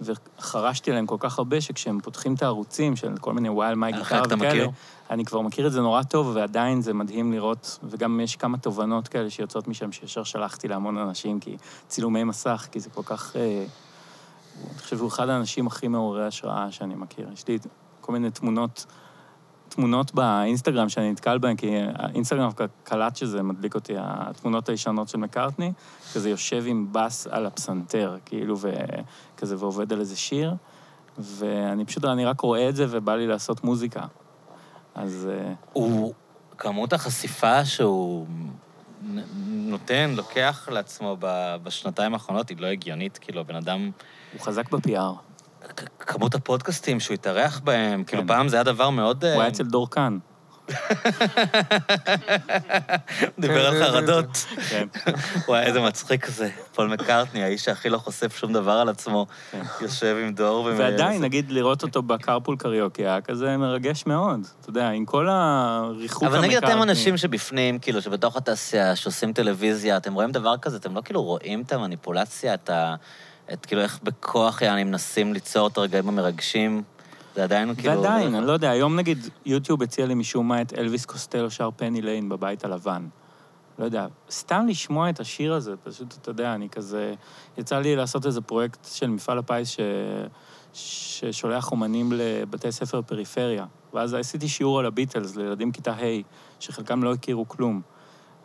וחרשתי 0.00 0.90
עליהם 0.90 1.06
כל 1.06 1.16
כך 1.18 1.38
הרבה, 1.38 1.60
שכשהם 1.60 2.00
פותחים 2.00 2.34
את 2.34 2.42
הערוצים 2.42 2.96
של 2.96 3.16
כל 3.20 3.32
מיני 3.32 3.48
וואל, 3.48 3.74
מי 3.74 3.92
גיטרה 3.92 4.22
אתה 4.22 4.34
וכאלה, 4.34 4.50
מכיר? 4.50 4.70
אני 5.10 5.24
כבר 5.24 5.40
מכיר 5.40 5.66
את 5.66 5.72
זה 5.72 5.80
נורא 5.80 6.02
טוב, 6.02 6.30
ועדיין 6.34 6.80
זה 6.80 6.94
מדהים 6.94 7.32
לראות, 7.32 7.78
וגם 7.82 8.20
יש 8.20 8.36
כמה 8.36 8.58
תובנות 8.58 9.08
כאלה 9.08 9.30
שיוצאות 9.30 9.68
משם, 9.68 9.92
שישר 9.92 10.24
שלחתי 10.24 10.68
להמון 10.68 10.98
אנשים, 10.98 11.40
כי 11.40 11.56
צילומי 11.88 12.24
מסך, 12.24 12.68
כי 12.72 12.80
זה 12.80 12.90
כל 12.90 13.02
כך... 13.02 13.36
אה, 13.36 13.64
אני 14.70 14.78
חושב 14.78 14.96
שהוא 14.96 15.08
אחד 15.08 15.28
האנשים 15.28 15.66
הכי 15.66 15.88
מעוררי 15.88 16.26
השראה 16.26 16.72
שאני 16.72 16.94
מכיר. 16.94 17.28
יש 17.32 17.48
לי 17.48 17.58
כל 18.00 18.12
מיני 18.12 18.30
תמונות, 18.30 18.86
תמונות 19.76 20.14
באינסטגרם 20.14 20.88
שאני 20.88 21.12
נתקל 21.12 21.38
בהן, 21.38 21.56
כי 21.56 21.70
האינסטגרם 21.94 22.50
קלט 22.84 23.16
שזה 23.16 23.42
מדליק 23.42 23.74
אותי, 23.74 23.92
התמונות 23.98 24.68
הישנות 24.68 25.08
של 25.08 25.18
מקארטני, 25.18 25.72
כזה 26.14 26.30
יושב 26.30 26.64
עם 26.66 26.88
בס 26.92 27.26
על 27.26 27.46
הפסנתר, 27.46 28.16
כאילו, 28.24 28.56
וכזה, 28.58 29.56
ועובד 29.58 29.92
על 29.92 30.00
איזה 30.00 30.16
שיר, 30.16 30.54
ואני 31.18 31.84
פשוט, 31.84 32.04
אני 32.04 32.24
רק 32.24 32.40
רואה 32.40 32.68
את 32.68 32.76
זה 32.76 32.86
ובא 32.90 33.16
לי 33.16 33.26
לעשות 33.26 33.64
מוזיקה. 33.64 34.00
אז 34.94 35.28
אה, 35.32 35.52
הוא, 35.72 36.14
כמות 36.58 36.92
החשיפה 36.92 37.64
שהוא 37.64 38.26
נותן, 39.46 40.12
לוקח 40.16 40.68
לעצמו 40.72 41.16
בשנתיים 41.62 42.14
האחרונות 42.14 42.48
היא 42.48 42.56
לא 42.60 42.66
הגיונית, 42.66 43.18
כאילו, 43.18 43.40
הבן 43.40 43.56
אדם... 43.56 43.90
הוא 44.32 44.40
חזק 44.40 44.70
ב-PR. 44.70 45.25
כמות 45.98 46.34
הפודקאסטים 46.34 47.00
שהוא 47.00 47.14
התארח 47.14 47.60
בהם, 47.64 48.04
כאילו, 48.04 48.22
כן. 48.22 48.28
פעם 48.28 48.48
זה 48.48 48.56
היה 48.56 48.62
דבר 48.62 48.90
מאוד... 48.90 49.24
הוא 49.24 49.32
אה, 49.32 49.40
היה 49.40 49.48
אצל 49.48 49.64
דורקן. 49.64 50.18
דיבר 53.38 53.66
על 53.66 53.84
חרדות. 53.84 54.46
כן. 54.68 54.86
הוא 55.46 55.54
היה 55.54 55.66
איזה 55.66 55.80
מצחיק 55.80 56.24
כזה, 56.24 56.50
פול 56.74 56.88
מקארטני, 56.88 57.42
האיש 57.42 57.64
שהכי 57.64 57.88
לא 57.88 57.98
חושף 57.98 58.36
שום 58.36 58.52
דבר 58.52 58.72
על 58.72 58.88
עצמו, 58.88 59.26
כן. 59.50 59.62
יושב 59.80 60.16
עם 60.22 60.34
דור 60.34 60.64
ו... 60.64 60.74
ועדיין, 60.78 61.22
נגיד, 61.22 61.50
לראות 61.50 61.82
אותו 61.82 62.02
בקרפול 62.02 62.56
קריוקי 62.56 63.02
היה 63.02 63.20
כזה 63.20 63.56
מרגש 63.56 64.06
מאוד. 64.06 64.46
אתה 64.60 64.70
יודע, 64.70 64.88
עם 64.88 65.04
כל 65.04 65.28
הריחוק 65.30 66.22
אבל 66.22 66.40
נגיד 66.40 66.56
אתם 66.56 66.66
המקארטני. 66.66 66.90
אנשים 66.90 67.16
שבפנים, 67.16 67.78
כאילו, 67.78 68.02
שבתוך 68.02 68.36
התעשייה, 68.36 68.96
שעושים 68.96 69.32
טלוויזיה, 69.32 69.96
אתם 69.96 70.14
רואים 70.14 70.32
דבר 70.32 70.56
כזה, 70.56 70.76
אתם 70.76 70.94
לא 70.94 71.00
כאילו 71.04 71.22
רואים 71.22 71.62
את 71.62 71.72
המניפולציה, 71.72 72.54
את 72.54 72.70
ה... 72.70 72.94
את 73.52 73.66
כאילו 73.66 73.82
איך 73.82 73.98
בכוח 74.02 74.62
יעני 74.62 74.84
מנסים 74.84 75.32
ליצור 75.32 75.66
את 75.66 75.78
הרגעים 75.78 76.08
המרגשים, 76.08 76.82
זה 77.34 77.44
עדיין 77.44 77.74
כאילו... 77.74 78.02
זה- 78.02 78.16
אני 78.16 78.46
לא 78.46 78.52
יודע, 78.52 78.70
היום 78.70 78.96
נגיד 78.96 79.18
יוטיוב 79.46 79.82
הציע 79.82 80.06
לי 80.06 80.14
משום 80.14 80.48
מה 80.48 80.62
את 80.62 80.72
אלוויס 80.78 81.04
קוסטלו 81.04 81.50
שר 81.50 81.70
פני 81.76 82.02
ליין 82.02 82.28
בבית 82.28 82.64
הלבן. 82.64 83.06
לא 83.78 83.84
יודע, 83.84 84.06
סתם 84.30 84.66
לשמוע 84.68 85.10
את 85.10 85.20
השיר 85.20 85.54
הזה, 85.54 85.74
פשוט, 85.84 86.14
אתה 86.22 86.30
יודע, 86.30 86.54
אני 86.54 86.68
כזה... 86.68 87.14
יצא 87.58 87.78
לי 87.78 87.96
לעשות 87.96 88.26
איזה 88.26 88.40
פרויקט 88.40 88.86
של 88.92 89.06
מפעל 89.06 89.38
הפיס 89.38 89.68
ש... 89.68 89.80
ששולח 90.72 91.70
אומנים 91.72 92.12
לבתי 92.12 92.72
ספר 92.72 93.02
פריפריה. 93.02 93.64
ואז 93.94 94.14
עשיתי 94.14 94.48
שיעור 94.48 94.78
על 94.78 94.86
הביטלס 94.86 95.36
לילדים 95.36 95.72
כיתה 95.72 95.92
ה', 95.92 96.22
שחלקם 96.60 97.02
לא 97.02 97.12
הכירו 97.12 97.48
כלום. 97.48 97.82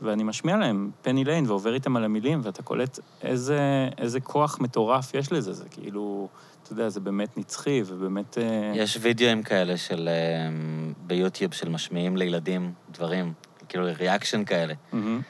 ואני 0.02 0.24
משמיע 0.24 0.58
להם 0.58 0.92
פני 1.02 1.24
ליין 1.24 1.46
ועובר 1.48 1.74
איתם 1.74 1.96
על 1.96 2.04
המילים, 2.04 2.42
ואתה 2.44 2.64
קולט 2.64 3.00
איזה, 3.22 3.90
איזה 3.98 4.20
כוח 4.20 4.60
מטורף 4.60 5.14
יש 5.14 5.32
לזה. 5.32 5.54
זה 5.54 5.70
כאילו, 5.70 6.28
אתה 6.64 6.74
יודע, 6.74 6.90
זה 6.90 7.00
באמת 7.00 7.38
נצחי, 7.38 7.82
ובאמת... 7.86 8.38
אה, 8.38 8.72
יש 8.76 8.98
וידאוים 9.02 9.44
כאלה 9.44 9.78
של... 9.78 10.10
אה, 10.12 10.50
ביוטיוב 11.12 11.54
של 11.54 11.70
משמיעים 11.70 12.18
לילדים 12.18 12.74
דברים, 12.92 13.34
כאילו 13.70 13.86
reaction 14.00 14.44
כאלה. 14.46 14.74
מהמם. 14.94 15.22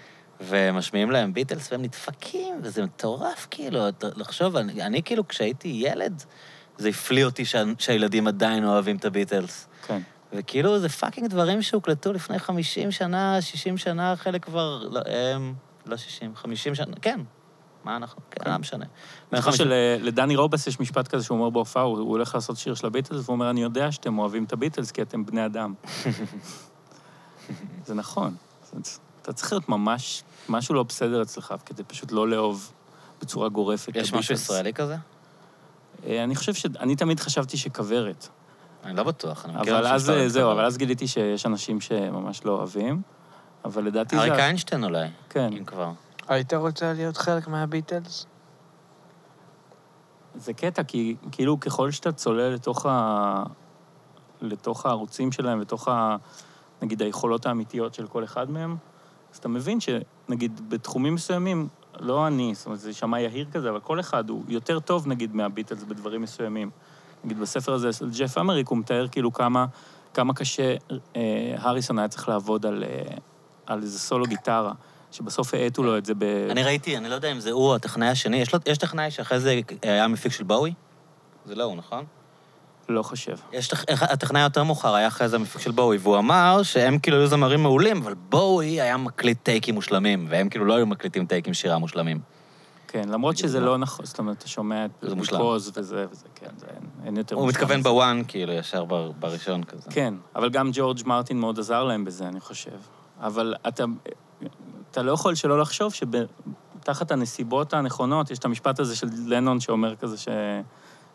ומשמיעים 0.48 1.12
להם 1.12 1.34
ביטלס 1.34 1.72
והם 1.72 1.82
נדפקים, 1.82 2.60
וזה 2.64 2.84
מטורף, 2.84 3.48
כאילו, 3.52 3.80
לחשוב, 4.16 4.56
אני, 4.56 4.84
אני 4.84 5.04
כאילו, 5.04 5.28
כשהייתי 5.28 5.68
ילד, 5.68 6.24
זה 6.78 6.90
הפליא 6.90 7.26
אותי 7.26 7.46
שה, 7.46 7.64
שהילדים 7.78 8.28
עדיין 8.28 8.66
אוהבים 8.66 8.96
את 8.96 9.06
הביטלס. 9.06 9.68
כן. 9.88 10.02
וכאילו, 10.34 10.80
זה 10.80 10.90
fucking 10.90 11.28
דברים 11.28 11.62
שהוקלטו 11.62 12.14
לפני 12.14 12.40
50 12.40 12.92
שנה, 12.92 13.42
60 13.42 13.78
שנה, 13.78 14.16
חלק 14.16 14.46
כבר, 14.46 14.88
לא, 14.92 15.02
הם, 15.06 15.54
לא 15.86 15.98
60, 15.98 16.36
50 16.36 16.76
שנה, 16.76 16.96
כן. 17.02 17.20
מה 17.84 17.96
אנחנו, 17.96 18.22
כן, 18.32 18.44
כן. 18.44 18.52
לא 18.52 18.58
משנה. 18.58 18.86
אני 19.34 19.42
חושב 19.42 19.64
שלדני 19.64 20.36
רובס 20.36 20.68
יש 20.68 20.80
משפט 20.80 21.08
כזה 21.08 21.24
שהוא 21.24 21.38
אומר 21.38 21.50
בהופעה, 21.50 21.84
הוא, 21.84 21.98
הולך 21.98 22.36
לעשות 22.36 22.58
שיר 22.58 22.74
של 22.74 22.88
הביטלס, 22.88 23.26
והוא 23.26 23.34
אומר, 23.34 23.50
אני 23.50 23.62
יודע 23.62 23.92
שאתם 23.92 24.20
אוהבים 24.20 24.44
את 24.44 24.54
הביטלס 24.54 24.92
כי 24.92 25.02
אתם 25.02 25.26
בני 25.26 25.46
אדם. 25.46 25.74
זה 27.86 27.94
נכון. 27.94 28.36
אתה 29.22 29.34
צריך 29.34 29.52
להיות 29.52 29.70
ממש, 29.70 30.24
משהו 30.50 30.76
לא 30.76 30.84
בסדר 30.84 31.22
אצלך, 31.22 31.54
כדי 31.66 31.84
פשוט 31.84 32.12
לא 32.12 32.28
לאהוב 32.28 32.72
בצורה 33.22 33.50
גורפת 33.50 33.96
יש 33.96 34.14
משהו. 34.14 34.36
ישראלי 34.36 34.74
כזה? 34.74 34.96
אה, 36.06 36.24
אני 36.24 36.36
חושב 36.36 36.54
ש... 36.54 36.66
אני 36.80 36.96
תמיד 36.96 37.20
חשבתי 37.20 37.58
שכוורת. 37.58 38.28
אני 38.84 38.96
לא 38.96 39.04
בטוח, 39.04 39.46
אני 39.46 39.54
מכיר 39.54 39.78
אבל 39.78 39.88
אז, 39.88 40.06
שאוהבים 40.06 40.28
זהו. 40.28 40.52
אבל 40.52 40.66
אז 40.66 40.78
גיליתי 40.78 41.08
שיש 41.08 41.46
אנשים 41.46 41.82
שממש 41.82 42.46
לא 42.46 42.52
אוהבים, 42.52 43.02
אבל 43.66 43.84
לדעתי 43.84 44.16
זה... 44.16 44.22
אריק 44.22 44.34
איינשטיין 44.34 44.84
אולי, 44.84 45.08
כן. 45.30 45.54
אם 45.54 45.66
כבר. 45.66 45.92
היית 46.28 46.54
רוצה 46.54 46.94
להיות 46.94 47.18
חלק 47.18 47.48
מהביטלס? 47.48 48.26
זה 50.36 50.54
קטע, 50.54 50.84
כי 50.84 51.16
כאילו 51.32 51.60
ככל 51.60 51.92
שאתה 51.92 52.12
צולל 52.12 52.54
לתוך, 52.54 52.86
ה... 52.86 53.44
לתוך 54.42 54.86
הערוצים 54.86 55.32
שלהם, 55.32 55.62
לתוך, 55.62 55.88
ה... 55.88 56.16
נגיד, 56.82 57.02
היכולות 57.02 57.46
האמיתיות 57.46 57.94
של 57.94 58.08
כל 58.08 58.24
אחד 58.24 58.52
מהם, 58.52 58.78
אז 59.34 59.38
אתה 59.38 59.48
מבין 59.48 59.80
שנגיד 59.80 60.70
בתחומים 60.70 61.16
מסוימים, 61.16 61.68
לא 62.00 62.28
אני, 62.28 62.56
זאת 62.56 62.66
אומרת, 62.66 62.80
זה 62.80 62.90
יישמע 62.90 63.20
יהיר 63.20 63.48
כזה, 63.52 63.70
אבל 63.70 63.80
כל 63.80 64.00
אחד 64.00 64.30
הוא 64.30 64.44
יותר 64.48 64.80
טוב, 64.80 65.08
נגיד, 65.08 65.36
מהביטלס 65.36 65.84
בדברים 65.84 66.22
מסוימים. 66.22 66.70
נגיד, 67.24 67.40
בספר 67.40 67.74
הזה 67.74 67.94
של 67.94 68.10
ג'ף 68.18 68.38
אמריק, 68.38 68.68
הוא 68.68 68.78
מתאר 68.78 69.08
כאילו 69.08 69.34
כמה, 69.34 69.66
כמה 70.14 70.34
קשה 70.34 70.76
אה, 71.16 71.56
הריסון 71.58 72.00
היה 72.00 72.08
צריך 72.08 72.30
לעבוד 72.30 72.66
על, 72.66 72.84
אה, 72.84 73.16
על 73.66 73.82
איזה 73.82 74.00
סולו 74.00 74.26
גיטרה, 74.26 74.74
שבסוף 75.12 75.54
האטו 75.54 75.84
לו 75.84 75.98
את 75.98 76.06
זה 76.06 76.14
ב... 76.18 76.24
אני 76.24 76.64
ראיתי, 76.64 76.98
אני 76.98 77.10
לא 77.10 77.16
יודע 77.16 77.32
אם 77.32 77.40
זה 77.40 77.52
הוא 77.52 77.76
הטכנאי 77.76 78.08
השני, 78.08 78.38
יש, 78.38 78.54
לו, 78.54 78.60
יש 78.66 78.78
טכנאי 78.78 79.12
שאחרי 79.12 79.40
זה 79.40 79.60
היה 79.82 80.08
מפיק 80.08 80.32
של 80.32 80.44
בואי? 80.44 80.74
זה 81.46 81.56
לא 81.56 81.64
הוא, 81.64 81.76
נכון? 81.76 82.06
לא 82.90 83.04
חושב. 83.04 83.36
יש 83.54 83.68
טכ... 83.68 83.84
הטכנאי 83.90 84.42
היותר 84.42 84.64
מאוחר 84.64 84.96
היה 84.96 85.08
אחרי 85.08 85.30
זה 85.30 85.36
המפיק 85.36 85.62
של 85.62 85.72
בואי, 85.72 85.98
והוא 85.98 86.18
אמר 86.18 86.64
שהם 86.64 87.00
כאילו 87.00 87.18
היו 87.18 87.28
זמרים 87.28 87.64
מעולים, 87.64 87.98
אבל 87.98 88.14
בואי 88.14 88.82
היה 88.82 88.98
מקליט 88.98 89.38
טייקים 89.44 89.76
מושלמים, 89.76 90.26
והם 90.30 90.50
כאילו 90.50 90.66
לא 90.66 90.74
היו 90.74 90.86
מקליטים 90.86 91.26
טייקים 91.26 91.54
שירה 91.54 91.78
מושלמים. 91.78 92.20
כן, 92.92 93.10
למרות 93.10 93.38
שזה. 93.38 93.60
לא 93.60 93.78
נכון, 93.78 94.06
זאת 94.06 94.20
אומרת, 94.20 94.38
אתה 94.38 94.48
שומע 94.48 94.86
את. 94.86 94.92
ביקוז 95.04 95.72
וזה 95.76 96.06
וזה, 96.12 96.26
כן, 96.36 96.50
זה 96.58 96.68
אין, 97.06 97.18
יותר 97.18 97.36
הוא 97.36 97.48
מתכוון. 97.48 97.84
בוואן, 97.84 98.22
כאילו, 98.28 98.54
ישר 98.54 98.86
בראשון 99.20 99.64
כזה. 99.64 99.90
כן, 99.92 100.14
אבל 100.36 100.50
גם 100.50 100.70
ג'ורג' 100.74 101.00
מרטין 101.06 101.40
מאוד 101.40 101.60
עזר 101.60 101.84
להם 101.84 102.06
בזה, 102.06 102.28
אני 102.28 102.40
חושב. 102.40 102.78
אבל 103.20 103.56
אתה, 103.68 103.84
אתה 104.92 105.02
לא 105.02 105.12
יכול 105.12 105.36
שלא 105.36 105.60
לחשוב 105.60 105.94
שתחת 105.94 107.12
הנסיבות 107.12 107.74
הנכונות, 107.74 108.32
יש 108.32 108.40
את 108.40 108.46
המשפט 108.46 108.80
הזה 108.80 108.96
של 108.96 109.08
לנון 109.26 109.60
שאומר 109.60 109.96
כזה 109.96 110.18
ש... 110.18 110.28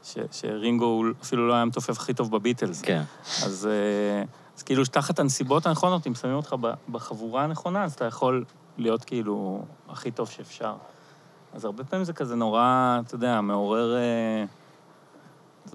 ש, 0.03 0.19
שרינגו 0.33 0.85
הוא 0.85 1.07
אפילו 1.23 1.49
לא 1.49 1.53
היה 1.53 1.63
המתופף 1.63 1.99
הכי 1.99 2.15
טוב 2.15 2.31
בביטלס. 2.31 2.83
כן. 2.83 3.03
אז, 3.45 3.69
אה, 3.71 4.25
אז 4.57 4.63
כאילו, 4.63 4.85
תחת 4.85 5.19
הנסיבות 5.19 5.67
הנכונות, 5.67 6.07
אם 6.07 6.15
שמים 6.15 6.35
אותך 6.35 6.57
בחבורה 6.89 7.45
הנכונה, 7.45 7.85
אז 7.85 7.93
אתה 7.93 8.05
יכול 8.05 8.45
להיות 8.79 9.05
כאילו 9.05 9.63
הכי 9.89 10.11
טוב 10.11 10.31
שאפשר. 10.31 10.75
אז 11.55 11.65
הרבה 11.65 11.85
פעמים 11.85 12.05
זה 12.05 12.13
כזה 12.13 12.35
נורא, 12.37 12.99
אתה 13.07 13.15
יודע, 13.15 13.41
מעורר... 13.41 13.97
אה, 13.97 14.45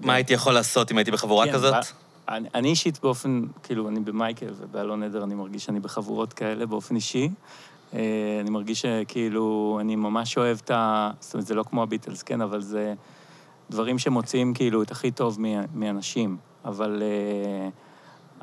מה 0.00 0.14
הייתי 0.14 0.34
יכול 0.34 0.52
לעשות 0.52 0.92
אם 0.92 0.98
הייתי 0.98 1.10
בחבורה 1.10 1.46
כן, 1.46 1.52
כזאת? 1.52 1.74
אני, 2.28 2.48
אני 2.54 2.68
אישית 2.68 3.00
באופן, 3.02 3.42
כאילו, 3.62 3.88
אני 3.88 4.00
במייקל 4.00 4.54
ובאלון 4.58 5.02
עדר, 5.02 5.24
אני 5.24 5.34
מרגיש 5.34 5.64
שאני 5.64 5.80
בחבורות 5.80 6.32
כאלה 6.32 6.66
באופן 6.66 6.96
אישי. 6.96 7.28
אה, 7.94 8.00
אני 8.40 8.50
מרגיש 8.50 8.82
שכאילו, 8.82 9.78
אני 9.80 9.96
ממש 9.96 10.38
אוהב 10.38 10.58
את 10.64 10.70
ה... 10.70 11.10
זאת 11.20 11.34
אומרת, 11.34 11.46
זה 11.46 11.54
לא 11.54 11.62
כמו 11.62 11.82
הביטלס, 11.82 12.22
כן, 12.22 12.40
אבל 12.40 12.60
זה 12.60 12.94
דברים 13.70 13.98
שמוציאים 13.98 14.54
כאילו 14.54 14.82
את 14.82 14.90
הכי 14.90 15.10
טוב 15.10 15.38
מאנשים. 15.74 16.36
אבל... 16.64 17.02
אה, 17.02 17.68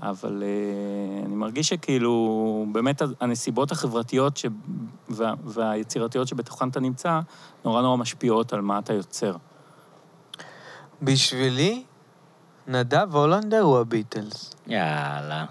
אבל 0.01 0.43
אה, 0.45 1.25
אני 1.25 1.35
מרגיש 1.35 1.69
שכאילו, 1.69 2.65
באמת 2.71 3.01
הנסיבות 3.21 3.71
החברתיות 3.71 4.37
ש... 4.37 4.45
וה... 5.09 5.33
והיצירתיות 5.43 6.27
שבתוכן 6.27 6.69
אתה 6.69 6.79
נמצא, 6.79 7.19
נורא 7.65 7.81
נורא 7.81 7.97
משפיעות 7.97 8.53
על 8.53 8.61
מה 8.61 8.79
אתה 8.79 8.93
יוצר. 8.93 9.35
בשבילי, 11.01 11.83
נדב 12.67 13.15
הולנדר 13.15 13.61
הוא 13.61 13.79
הביטלס. 13.79 14.53
יאללה. 14.67 15.45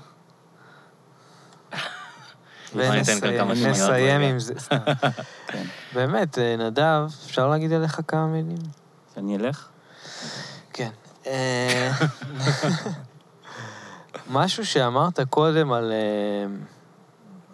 ונסיים. 2.75 4.21
עם 4.21 4.39
זה. 4.39 4.55
סתם. 4.59 4.77
כן. 5.49 5.65
באמת, 5.95 6.39
אה, 6.39 6.57
נדב, 6.57 7.07
אפשר 7.27 7.49
להגיד 7.49 7.73
עליך 7.73 8.01
כמה 8.09 8.27
מילים? 8.27 8.59
שאני 9.15 9.37
אלך? 9.37 9.69
כן. 10.73 10.91
משהו 14.29 14.67
שאמרת 14.67 15.21
קודם 15.21 15.73
על... 15.73 15.93
אה, 15.93 16.47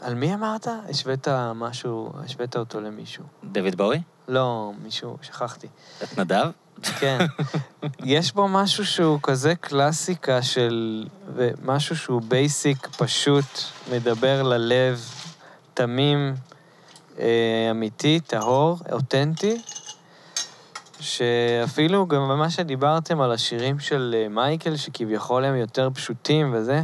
על 0.00 0.14
מי 0.14 0.34
אמרת? 0.34 0.68
השווית 0.90 1.28
משהו, 1.54 2.12
השווית 2.24 2.56
אותו 2.56 2.80
למישהו. 2.80 3.24
דויד 3.44 3.74
בואי? 3.76 4.00
לא, 4.28 4.72
מישהו, 4.82 5.16
שכחתי. 5.22 5.66
את 6.02 6.18
נדב? 6.18 6.50
כן. 7.00 7.18
יש 8.04 8.32
בו 8.32 8.48
משהו 8.48 8.86
שהוא 8.86 9.18
כזה 9.22 9.54
קלאסיקה 9.54 10.42
של... 10.42 11.06
משהו 11.64 11.96
שהוא 11.96 12.22
basic, 12.22 12.86
פשוט, 12.86 13.44
מדבר 13.92 14.42
ללב, 14.42 15.00
תמים, 15.74 16.34
אה, 17.18 17.68
אמיתי, 17.70 18.20
טהור, 18.20 18.78
אותנטי, 18.92 19.62
שאפילו 21.04 22.06
גם 22.06 22.28
במה 22.28 22.50
שדיברתם 22.50 23.20
על 23.20 23.32
השירים 23.32 23.78
של 23.78 24.14
אה, 24.18 24.28
מייקל, 24.28 24.76
שכביכול 24.76 25.44
הם 25.44 25.56
יותר 25.56 25.88
פשוטים 25.94 26.50
וזה, 26.54 26.82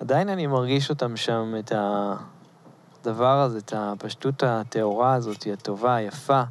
עדיין 0.00 0.28
אני 0.28 0.46
מרגיש 0.46 0.90
אותם 0.90 1.16
שם, 1.16 1.54
את 1.58 1.72
הדבר 3.02 3.40
הזה, 3.40 3.58
את 3.58 3.72
הפשטות 3.76 4.42
הטהורה 4.42 5.14
הזאת, 5.14 5.46
הטובה, 5.52 5.94
היפה, 5.94 6.42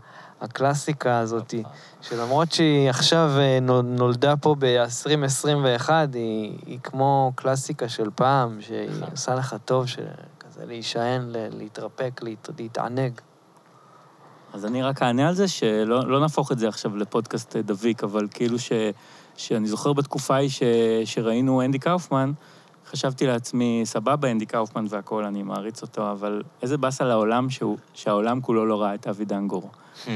הקלאסיקה 0.41 1.19
הזאת, 1.19 1.53
שלמרות 2.01 2.51
שהיא 2.51 2.89
עכשיו 2.89 3.31
אה, 3.37 3.59
נו- 3.61 3.81
נולדה 3.81 4.37
פה 4.37 4.55
ב-2021, 4.59 5.89
היא, 6.13 6.57
היא 6.65 6.79
כמו 6.83 7.31
קלאסיקה 7.35 7.89
של 7.89 8.09
פעם, 8.15 8.61
שהיא 8.61 8.89
עושה 9.11 9.35
לך 9.35 9.55
טוב, 9.65 9.85
כזה 10.39 10.65
להישען, 10.65 11.21
להתרפק, 11.31 12.19
להת, 12.23 12.49
להתענג. 12.59 13.11
אז 14.55 14.65
אני 14.65 14.83
רק 14.83 15.03
אענה 15.03 15.27
על 15.27 15.33
זה, 15.33 15.47
שלא 15.47 16.07
לא 16.07 16.19
נהפוך 16.19 16.51
את 16.51 16.59
זה 16.59 16.67
עכשיו 16.67 16.97
לפודקאסט 16.97 17.55
אה, 17.55 17.61
דביק, 17.61 18.03
אבל 18.03 18.27
כאילו 18.31 18.59
ש, 18.59 18.71
שאני 19.37 19.67
זוכר 19.67 19.93
בתקופה 19.93 20.35
ההיא 20.35 20.49
ש, 20.49 20.63
שראינו 21.05 21.61
אנדי 21.61 21.79
קאופמן, 21.79 22.31
חשבתי 22.91 23.27
לעצמי, 23.27 23.81
סבבה, 23.85 24.31
אנדי 24.31 24.45
קאופמן 24.45 24.85
והכול, 24.89 25.25
אני 25.25 25.43
מעריץ 25.43 25.81
אותו, 25.81 26.11
אבל 26.11 26.43
איזה 26.61 26.77
באסה 26.77 27.03
לעולם 27.03 27.49
שהוא, 27.49 27.77
שהעולם 27.93 28.41
כולו 28.41 28.65
לא 28.65 28.81
ראה 28.81 28.93
את 28.93 29.07
אבי 29.07 29.25
דנגור. 29.25 29.71
אה, 30.07 30.13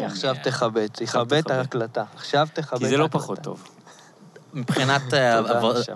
עכשיו 0.00 0.34
תכבד, 0.42 0.86
תכבד 0.86 1.38
את. 1.38 1.50
ההקלטה. 1.50 2.04
עכשיו 2.14 2.48
תכבד 2.54 2.78
כי 2.78 2.84
את 2.84 2.90
זה 2.90 2.96
לא 2.96 3.02
ההקלטה. 3.02 3.24
פחות 3.24 3.38
טוב. 3.38 3.68
מבחינת 4.54 5.14
אה. 5.14 5.40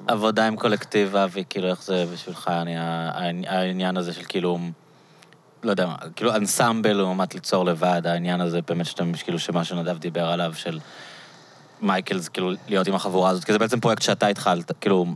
עבודה 0.09 0.47
עם 0.47 0.57
קולקטיב, 0.57 1.17
אבי, 1.17 1.45
כאילו, 1.49 1.69
איך 1.69 1.83
זה 1.83 2.07
בשבילך, 2.13 2.51
העניין 3.47 3.97
הזה 3.97 4.13
של 4.13 4.25
כאילו, 4.25 4.59
לא 5.63 5.71
יודע, 5.71 5.87
מה, 5.87 5.97
כאילו 6.17 6.35
אנסמבל 6.37 6.93
לעומת 6.93 7.35
ליצור 7.35 7.65
לבד, 7.65 8.03
העניין 8.05 8.41
הזה 8.41 8.61
באמת 8.63 8.87
שאתם, 8.87 9.13
כאילו, 9.13 9.39
שמה 9.39 9.65
שנדב 9.65 9.99
דיבר 9.99 10.27
עליו, 10.27 10.55
של 10.55 10.81
מייקל, 11.81 12.19
זה 12.19 12.31
כאילו 12.31 12.51
להיות 12.69 12.87
עם 12.87 12.95
החבורה 12.95 13.31
הזאת, 13.31 13.45
כי 13.45 13.53
זה 13.53 13.59
בעצם 13.59 13.81
פרויקט 13.81 14.03
שאתה 14.03 14.27
התחלת, 14.27 14.73
כאילו, 14.81 15.07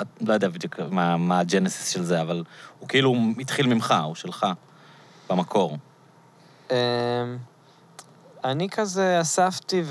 את- 0.00 0.06
לא 0.20 0.34
יודע 0.34 0.48
בדיוק 0.48 0.80
מה 0.90 1.16
מה 1.16 1.38
הג'נסיס 1.38 1.88
של 1.88 2.02
זה, 2.02 2.20
אבל 2.20 2.44
הוא 2.78 2.88
כאילו 2.88 3.14
התחיל 3.40 3.66
ממך, 3.66 3.94
הוא 4.04 4.14
שלך. 4.14 4.46
במקור. 5.30 5.78
אמ, 6.70 6.76
אני 8.44 8.68
כזה 8.68 9.20
אספתי 9.20 9.82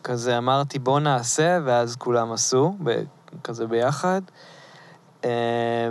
וכזה 0.00 0.38
אמרתי, 0.38 0.78
בוא 0.78 1.00
נעשה, 1.00 1.58
ואז 1.64 1.96
כולם 1.96 2.32
עשו, 2.32 2.76
כזה 3.44 3.66
ביחד. 3.66 4.20
אמ, 5.24 5.30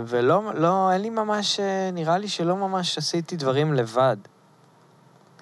ולא, 0.06 0.42
לא, 0.54 0.92
אין 0.92 1.00
לי 1.00 1.10
ממש, 1.10 1.60
אה, 1.60 1.90
נראה 1.92 2.18
לי 2.18 2.28
שלא 2.28 2.56
ממש 2.56 2.98
עשיתי 2.98 3.36
דברים 3.36 3.74
לבד. 3.74 4.16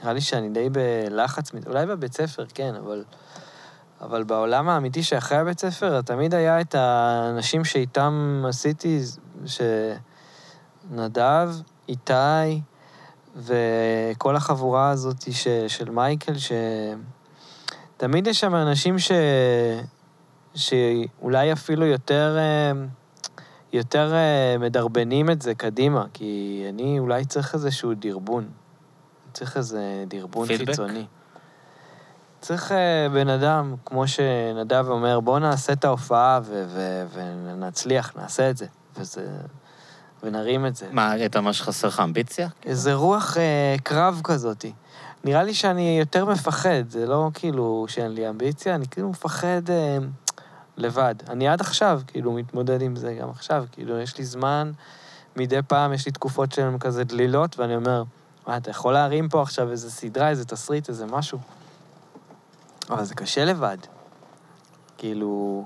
נראה 0.00 0.12
לי 0.12 0.20
שאני 0.20 0.48
די 0.48 0.68
בלחץ, 0.70 1.52
אולי 1.66 1.86
בבית 1.86 2.12
ספר, 2.12 2.44
כן, 2.54 2.74
אבל, 2.74 3.04
אבל 4.00 4.24
בעולם 4.24 4.68
האמיתי 4.68 5.02
שאחרי 5.02 5.38
הבית 5.38 5.60
ספר, 5.60 6.00
תמיד 6.00 6.34
היה 6.34 6.60
את 6.60 6.74
האנשים 6.74 7.64
שאיתם 7.64 8.44
עשיתי, 8.48 9.00
שנדב, 10.90 11.50
איתי, 11.88 12.60
וכל 13.36 14.36
החבורה 14.36 14.90
הזאת 14.90 15.32
ש, 15.32 15.48
של 15.68 15.90
מייקל, 15.90 16.34
שתמיד 17.96 18.26
יש 18.26 18.40
שם 18.40 18.54
אנשים 18.54 18.98
ש, 18.98 19.12
שאולי 20.54 21.52
אפילו 21.52 21.86
יותר, 21.86 22.36
אה, 22.38 22.72
יותר 23.76 24.14
אה, 24.14 24.56
מדרבנים 24.58 25.30
את 25.30 25.42
זה 25.42 25.54
קדימה, 25.54 26.04
כי 26.12 26.64
אני 26.68 26.98
אולי 26.98 27.24
צריך 27.24 27.54
איזשהו 27.54 27.94
דרבון. 27.94 28.48
צריך 29.32 29.56
איזה 29.56 30.04
דרבון 30.08 30.46
פידבק? 30.46 30.66
חיצוני. 30.66 31.06
צריך 32.40 32.72
אה, 32.72 33.08
בן 33.12 33.28
אדם, 33.28 33.74
כמו 33.84 34.08
שנדב 34.08 34.86
אומר, 34.88 35.20
בוא 35.20 35.38
נעשה 35.38 35.72
את 35.72 35.84
ההופעה 35.84 36.40
ו- 36.42 36.64
ו- 36.68 37.04
ונצליח, 37.12 38.12
נעשה 38.16 38.50
את 38.50 38.56
זה. 38.56 38.66
וזה... 38.96 39.26
ונרים 40.22 40.66
את 40.66 40.76
זה. 40.76 40.86
מה, 40.92 41.10
הייתה 41.10 41.40
ממש 41.40 41.62
חסר 41.62 41.88
לך 41.88 42.00
אמביציה? 42.00 42.48
איזה 42.64 42.94
רוח 42.94 43.36
אה, 43.36 43.76
קרב 43.82 44.20
כזאתי. 44.24 44.72
נראה 45.24 45.42
לי 45.42 45.54
שאני 45.54 45.98
יותר 46.00 46.24
מפחד, 46.24 46.88
זה 46.88 47.06
לא 47.06 47.30
כאילו 47.34 47.86
שאין 47.88 48.12
לי 48.12 48.28
אמביציה, 48.28 48.74
אני 48.74 48.86
כאילו 48.90 49.08
מפחד 49.10 49.70
אה, 49.70 49.98
לבד. 50.76 51.14
אני 51.28 51.48
עד 51.48 51.60
עכשיו, 51.60 52.00
כאילו, 52.06 52.32
מתמודד 52.32 52.82
עם 52.82 52.96
זה 52.96 53.14
גם 53.20 53.30
עכשיו. 53.30 53.64
כאילו, 53.72 53.98
יש 53.98 54.18
לי 54.18 54.24
זמן, 54.24 54.72
מדי 55.36 55.62
פעם 55.68 55.92
יש 55.92 56.06
לי 56.06 56.12
תקופות 56.12 56.52
שהן 56.52 56.78
כזה 56.78 57.04
דלילות, 57.04 57.58
ואני 57.58 57.76
אומר, 57.76 58.02
מה, 58.46 58.56
אתה 58.56 58.70
יכול 58.70 58.92
להרים 58.92 59.28
פה 59.28 59.42
עכשיו 59.42 59.70
איזה 59.70 59.90
סדרה, 59.90 60.28
איזה 60.28 60.44
תסריט, 60.44 60.88
איזה 60.88 61.06
משהו? 61.06 61.38
אבל 62.90 63.04
זה 63.04 63.14
קשה 63.14 63.44
לבד. 63.44 63.78
כאילו, 64.98 65.64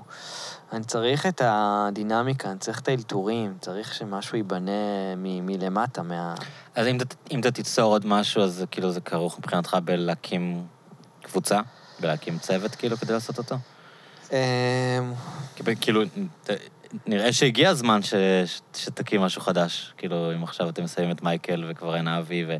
אני 0.73 0.83
צריך 0.83 1.25
את 1.25 1.41
הדינמיקה, 1.45 2.51
אני 2.51 2.59
צריך 2.59 2.79
את 2.79 2.87
האלתורים, 2.87 3.57
צריך 3.61 3.93
שמשהו 3.93 4.37
ייבנה 4.37 4.71
מ- 5.17 5.45
מלמטה, 5.45 6.01
מה... 6.03 6.35
אז 6.75 6.87
אם 6.87 6.97
אם 7.31 7.39
אתה 7.39 7.51
תיצור 7.51 7.91
עוד 7.91 8.05
משהו, 8.05 8.43
אז 8.43 8.65
כאילו 8.71 8.91
זה 8.91 9.01
כרוך 9.01 9.39
מבחינתך 9.39 9.77
בלהקים 9.83 10.65
קבוצה? 11.21 11.61
בלהקים 11.99 12.39
צוות, 12.39 12.75
כאילו, 12.75 12.97
כדי 12.97 13.13
לעשות 13.13 13.37
אותו? 13.37 13.55
אמ, 14.31 14.37
כאילו, 15.81 16.01
נראה 17.05 17.33
שהגיע 17.33 17.69
הזמן 17.69 18.03
ש- 18.03 18.13
ש- 18.45 18.61
שתקים 18.75 19.21
משהו 19.21 19.41
חדש. 19.41 19.93
כאילו, 19.97 20.33
אם 20.33 20.43
עכשיו 20.43 20.69
אתם 20.69 20.83
מסיימים 20.83 21.15
את 21.15 21.23
מייקל 21.23 21.65
וכבר 21.69 21.95
אין 21.95 22.07
אבי, 22.07 22.45
ו... 22.47 22.55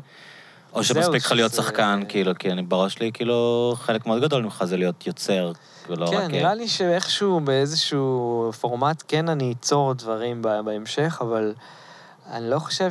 או 0.72 0.84
שמספיק 0.84 1.24
לך 1.24 1.32
להיות 1.32 1.52
שחקן, 1.52 2.02
כאילו, 2.08 2.32
כי 2.38 2.52
אני 2.52 2.62
בראש 2.62 2.94
שלי, 2.94 3.12
כאילו, 3.12 3.74
חלק 3.78 4.06
מאוד 4.06 4.22
גדול 4.22 4.42
ממך 4.42 4.64
זה 4.64 4.76
להיות 4.76 5.06
יוצר, 5.06 5.52
ולא 5.88 6.04
רק... 6.04 6.10
כן, 6.10 6.30
נראה 6.30 6.54
לי 6.54 6.68
שאיכשהו 6.68 7.40
באיזשהו 7.40 8.50
פורמט 8.60 9.02
כן 9.08 9.28
אני 9.28 9.54
אצור 9.60 9.94
דברים 9.94 10.42
בהמשך, 10.42 11.18
אבל 11.20 11.54
אני 12.30 12.50
לא 12.50 12.58
חושב 12.58 12.90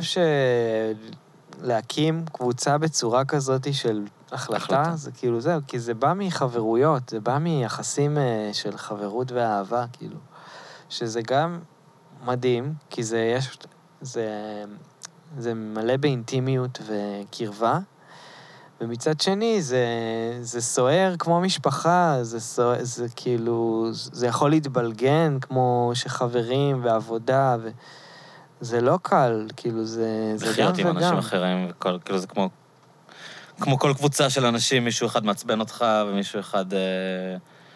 שלהקים 1.62 2.24
קבוצה 2.32 2.78
בצורה 2.78 3.24
כזאת 3.24 3.74
של 3.74 4.02
החלטה, 4.32 4.56
החלטה. 4.56 4.96
זה 4.96 5.10
כאילו 5.12 5.40
זהו, 5.40 5.60
כי 5.66 5.78
זה 5.78 5.94
בא 5.94 6.12
מחברויות, 6.16 7.08
זה 7.08 7.20
בא 7.20 7.38
מיחסים 7.38 8.18
אה, 8.18 8.50
של 8.52 8.76
חברות 8.76 9.32
ואהבה, 9.32 9.84
כאילו. 9.92 10.16
שזה 10.88 11.20
גם 11.22 11.60
מדהים, 12.24 12.74
כי 12.90 13.02
זה 13.02 13.18
יש... 13.18 13.58
זה, 14.00 14.26
זה 15.38 15.54
מלא 15.54 15.96
באינטימיות 15.96 16.78
וקרבה, 16.86 17.78
ומצד 18.80 19.20
שני, 19.20 19.62
זה, 19.62 19.86
זה 20.40 20.60
סוער 20.60 21.14
כמו 21.18 21.40
משפחה, 21.40 22.18
זה, 22.22 22.40
סוער, 22.40 22.76
זה 22.80 23.06
כאילו, 23.16 23.88
זה 23.92 24.26
יכול 24.26 24.50
להתבלגן 24.50 25.38
כמו 25.40 25.90
שחברים 25.94 26.84
ועבודה, 26.84 27.56
וזה 28.60 28.80
לא 28.80 28.98
קל, 29.02 29.46
כאילו, 29.56 29.84
זה, 29.84 30.32
זה 30.36 30.46
גם 30.46 30.52
לחיות 30.52 30.78
עם 30.78 30.86
וגם. 30.86 30.96
אנשים 30.96 31.18
אחרים, 31.18 31.66
וכל, 31.70 31.98
כאילו 32.04 32.18
זה 32.18 32.26
כמו... 32.26 32.48
כמו 33.62 33.78
כל 33.78 33.92
קבוצה 33.96 34.30
של 34.30 34.46
אנשים, 34.46 34.84
מישהו 34.84 35.06
אחד 35.06 35.24
מעצבן 35.24 35.60
אותך 35.60 35.84
ומישהו 36.06 36.40
אחד... 36.40 36.74
אה, 36.74 36.78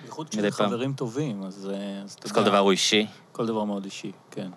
בייחוד 0.02 0.26
מדי 0.26 0.50
כשזה. 0.50 0.64
חברים 0.64 0.92
טובים, 0.92 1.42
אז... 1.42 1.70
אה, 1.74 2.02
אז 2.04 2.16
אז 2.24 2.32
כל 2.32 2.44
דבר 2.44 2.58
הוא 2.58 2.70
אישי. 2.70 3.06
כל 3.32 3.46
דבר 3.46 3.64
מאוד 3.64 3.84
אישי, 3.84 4.12
כן. 4.30 4.50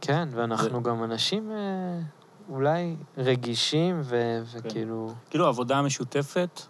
כן, 0.00 0.28
ואנחנו 0.30 0.82
גם 0.82 1.04
אנשים 1.04 1.52
אה, 1.52 1.56
אולי 2.48 2.96
רגישים, 3.18 4.00
ו, 4.04 4.42
וכאילו... 4.52 5.14
כאילו, 5.30 5.44
העבודה 5.44 5.78
המשותפת, 5.78 6.62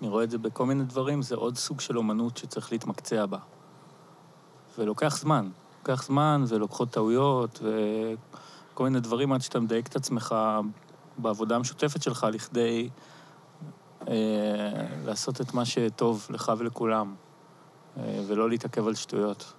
אני 0.00 0.08
רואה 0.08 0.24
את 0.24 0.30
זה 0.30 0.38
בכל 0.38 0.66
מיני 0.66 0.84
דברים, 0.84 1.22
זה 1.22 1.34
עוד 1.34 1.56
סוג 1.56 1.80
של 1.80 1.98
אומנות 1.98 2.36
שצריך 2.36 2.72
להתמקצע 2.72 3.26
בה. 3.26 3.38
ולוקח 4.78 5.16
זמן. 5.16 5.48
לוקח 5.78 6.02
זמן, 6.02 6.44
ולוקחות 6.48 6.90
טעויות, 6.90 7.62
וכל 7.62 8.84
מיני 8.84 9.00
דברים 9.00 9.32
עד 9.32 9.40
שאתה 9.40 9.60
מדייק 9.60 9.86
את 9.86 9.96
עצמך 9.96 10.34
בעבודה 11.18 11.56
המשותפת 11.56 12.02
שלך 12.02 12.26
לכדי 12.32 12.88
אה, 14.08 14.14
לעשות 15.04 15.40
את 15.40 15.54
מה 15.54 15.64
שטוב 15.64 16.26
לך 16.30 16.52
ולכולם, 16.58 17.14
אה, 17.96 18.20
ולא 18.26 18.48
להתעכב 18.48 18.86
על 18.86 18.94
שטויות. 18.94 19.52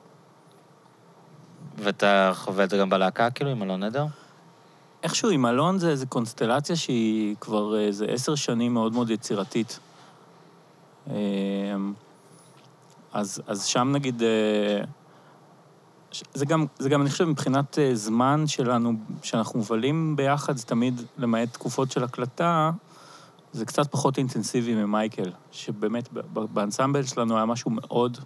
ואתה 1.78 2.32
חווה 2.36 2.64
את 2.64 2.70
זה 2.70 2.78
גם 2.78 2.90
בלהקה, 2.90 3.32
כאילו, 3.32 3.50
עם 3.52 3.64
אלון 3.64 3.84
נדר? 3.84 4.06
איכשהו 5.04 5.30
עם 5.30 5.46
אלון 5.46 5.78
זה 5.78 5.90
איזו 5.90 6.08
קונסטלציה 6.08 6.76
שהיא 6.76 7.36
כבר 7.40 7.80
איזה 7.80 8.06
עשר 8.06 8.36
שנים 8.36 8.74
מאוד 8.74 8.94
מאוד 8.94 9.10
יצירתית. 9.10 9.80
אמ, 11.08 11.14
אז, 13.14 13.42
אז 13.48 13.66
שם 13.66 13.92
נגיד, 13.92 14.24
אה, 14.24 14.84
זה 16.34 16.46
גם, 16.46 16.66
זה 16.80 16.90
גם, 16.90 17.02
אני 17.02 17.10
חושב, 17.10 17.26
מבחינת 17.26 17.80
אה, 17.80 17.96
זמן 17.96 18.48
שלנו, 18.48 18.94
שאנחנו 19.24 19.60
מבלים 19.60 20.16
ביחד, 20.16 20.58
זה 20.58 20.66
תמיד, 20.66 21.02
למעט 21.18 21.54
תקופות 21.54 21.92
של 21.92 22.04
הקלטה, 22.04 22.72
זה 23.54 23.66
קצת 23.66 23.92
פחות 23.92 24.18
אינטנסיבי 24.18 24.76
ממייקל, 24.76 25.32
שבאמת 25.52 26.10
באנסמבל 26.34 27.04
שלנו 27.04 27.36
היה 27.36 27.46
משהו 27.46 27.72
מאוד, 27.72 28.18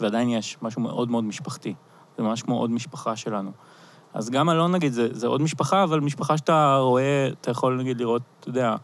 ועדיין 0.00 0.28
יש, 0.28 0.56
משהו 0.62 0.82
מאוד 0.82 1.10
מאוד 1.10 1.24
משפחתי. 1.24 1.74
זה 2.16 2.22
ממש 2.22 2.42
כמו 2.42 2.58
עוד 2.58 2.70
משפחה 2.70 3.16
שלנו. 3.16 3.50
אז 4.14 4.30
גם 4.30 4.50
אלון, 4.50 4.72
נגיד, 4.72 4.92
זה, 4.92 5.08
זה 5.12 5.26
עוד 5.26 5.42
משפחה, 5.42 5.84
אבל 5.84 6.00
משפחה 6.00 6.36
שאתה 6.38 6.76
רואה, 6.76 7.28
אתה 7.40 7.50
יכול, 7.50 7.76
נגיד, 7.76 8.00
לראות, 8.00 8.22
אתה 8.40 8.48
יודע, 8.48 8.76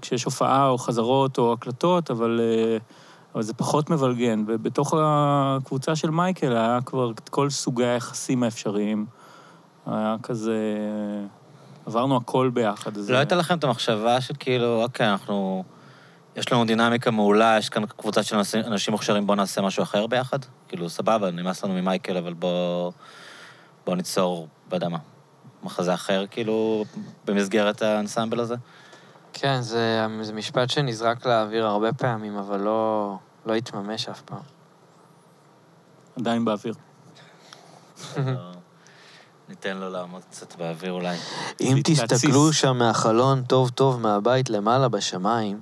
כשיש 0.00 0.24
הופעה 0.24 0.68
או 0.68 0.78
חזרות 0.78 1.38
או 1.38 1.52
הקלטות, 1.52 2.10
אבל, 2.10 2.40
אה, 2.42 2.78
אבל 3.36 3.42
זה 3.42 3.54
פחות 3.54 3.90
מבלגן. 3.90 4.44
ובתוך 4.46 4.94
הקבוצה 4.98 5.96
של 5.96 6.10
מייקל 6.10 6.56
היה 6.56 6.78
כבר 6.86 7.10
את 7.10 7.28
כל 7.28 7.50
סוגי 7.50 7.84
היחסים 7.84 8.42
האפשריים. 8.42 9.06
היה 9.86 10.16
כזה... 10.22 10.58
עברנו 11.86 12.16
הכל 12.16 12.50
ביחד. 12.54 12.96
אז 12.96 13.10
לא 13.10 13.16
הייתה 13.16 13.34
לכם 13.34 13.58
את 13.58 13.64
המחשבה 13.64 14.20
של 14.20 14.34
כאילו, 14.38 14.82
אוקיי, 14.82 15.10
אנחנו... 15.10 15.64
יש 16.36 16.52
לנו 16.52 16.64
דינמיקה 16.64 17.10
מעולה, 17.10 17.56
יש 17.58 17.68
כאן 17.68 17.86
קבוצה 17.86 18.22
של 18.22 18.36
אנשים- 18.36 18.64
אנשים 18.66 18.92
מוכשרים, 18.92 19.26
בואו 19.26 19.36
נעשה 19.36 19.62
משהו 19.62 19.82
אחר 19.82 20.06
ביחד? 20.06 20.38
כאילו, 20.68 20.90
סבבה, 20.90 21.30
נמאס 21.30 21.64
לנו 21.64 21.74
ממייקל, 21.74 22.16
אבל 22.16 22.34
בואו 22.34 22.92
בוא 23.86 23.96
ניצור, 23.96 24.48
לא 24.70 24.76
יודע 24.76 24.88
מה, 24.88 24.98
מחזה 25.62 25.94
אחר, 25.94 26.24
כאילו, 26.30 26.84
במסגרת 27.24 27.82
האנסמבל 27.82 28.40
הזה? 28.40 28.54
כן, 29.32 29.60
זה, 29.60 30.06
זה 30.22 30.32
משפט 30.32 30.70
שנזרק 30.70 31.26
לאוויר 31.26 31.66
הרבה 31.66 31.92
פעמים, 31.92 32.36
אבל 32.36 32.60
לא, 32.60 33.16
לא 33.46 33.54
התממש 33.54 34.08
אף 34.08 34.20
פעם. 34.20 34.42
עדיין 36.18 36.44
באוויר. 36.44 36.74
לא- 38.16 38.52
ניתן 39.48 39.76
לו 39.76 39.90
לעמוד 39.90 40.22
קצת 40.30 40.56
באוויר 40.56 40.92
אולי. 40.92 41.16
אם. 41.60 41.80
תסתכלו 41.84 42.52
שם 42.52 42.78
מהחלון 42.78 43.42
טוב 43.42 43.70
טוב 43.70 44.00
מהבית 44.00 44.50
למעלה 44.50 44.88
בשמיים, 44.88 45.60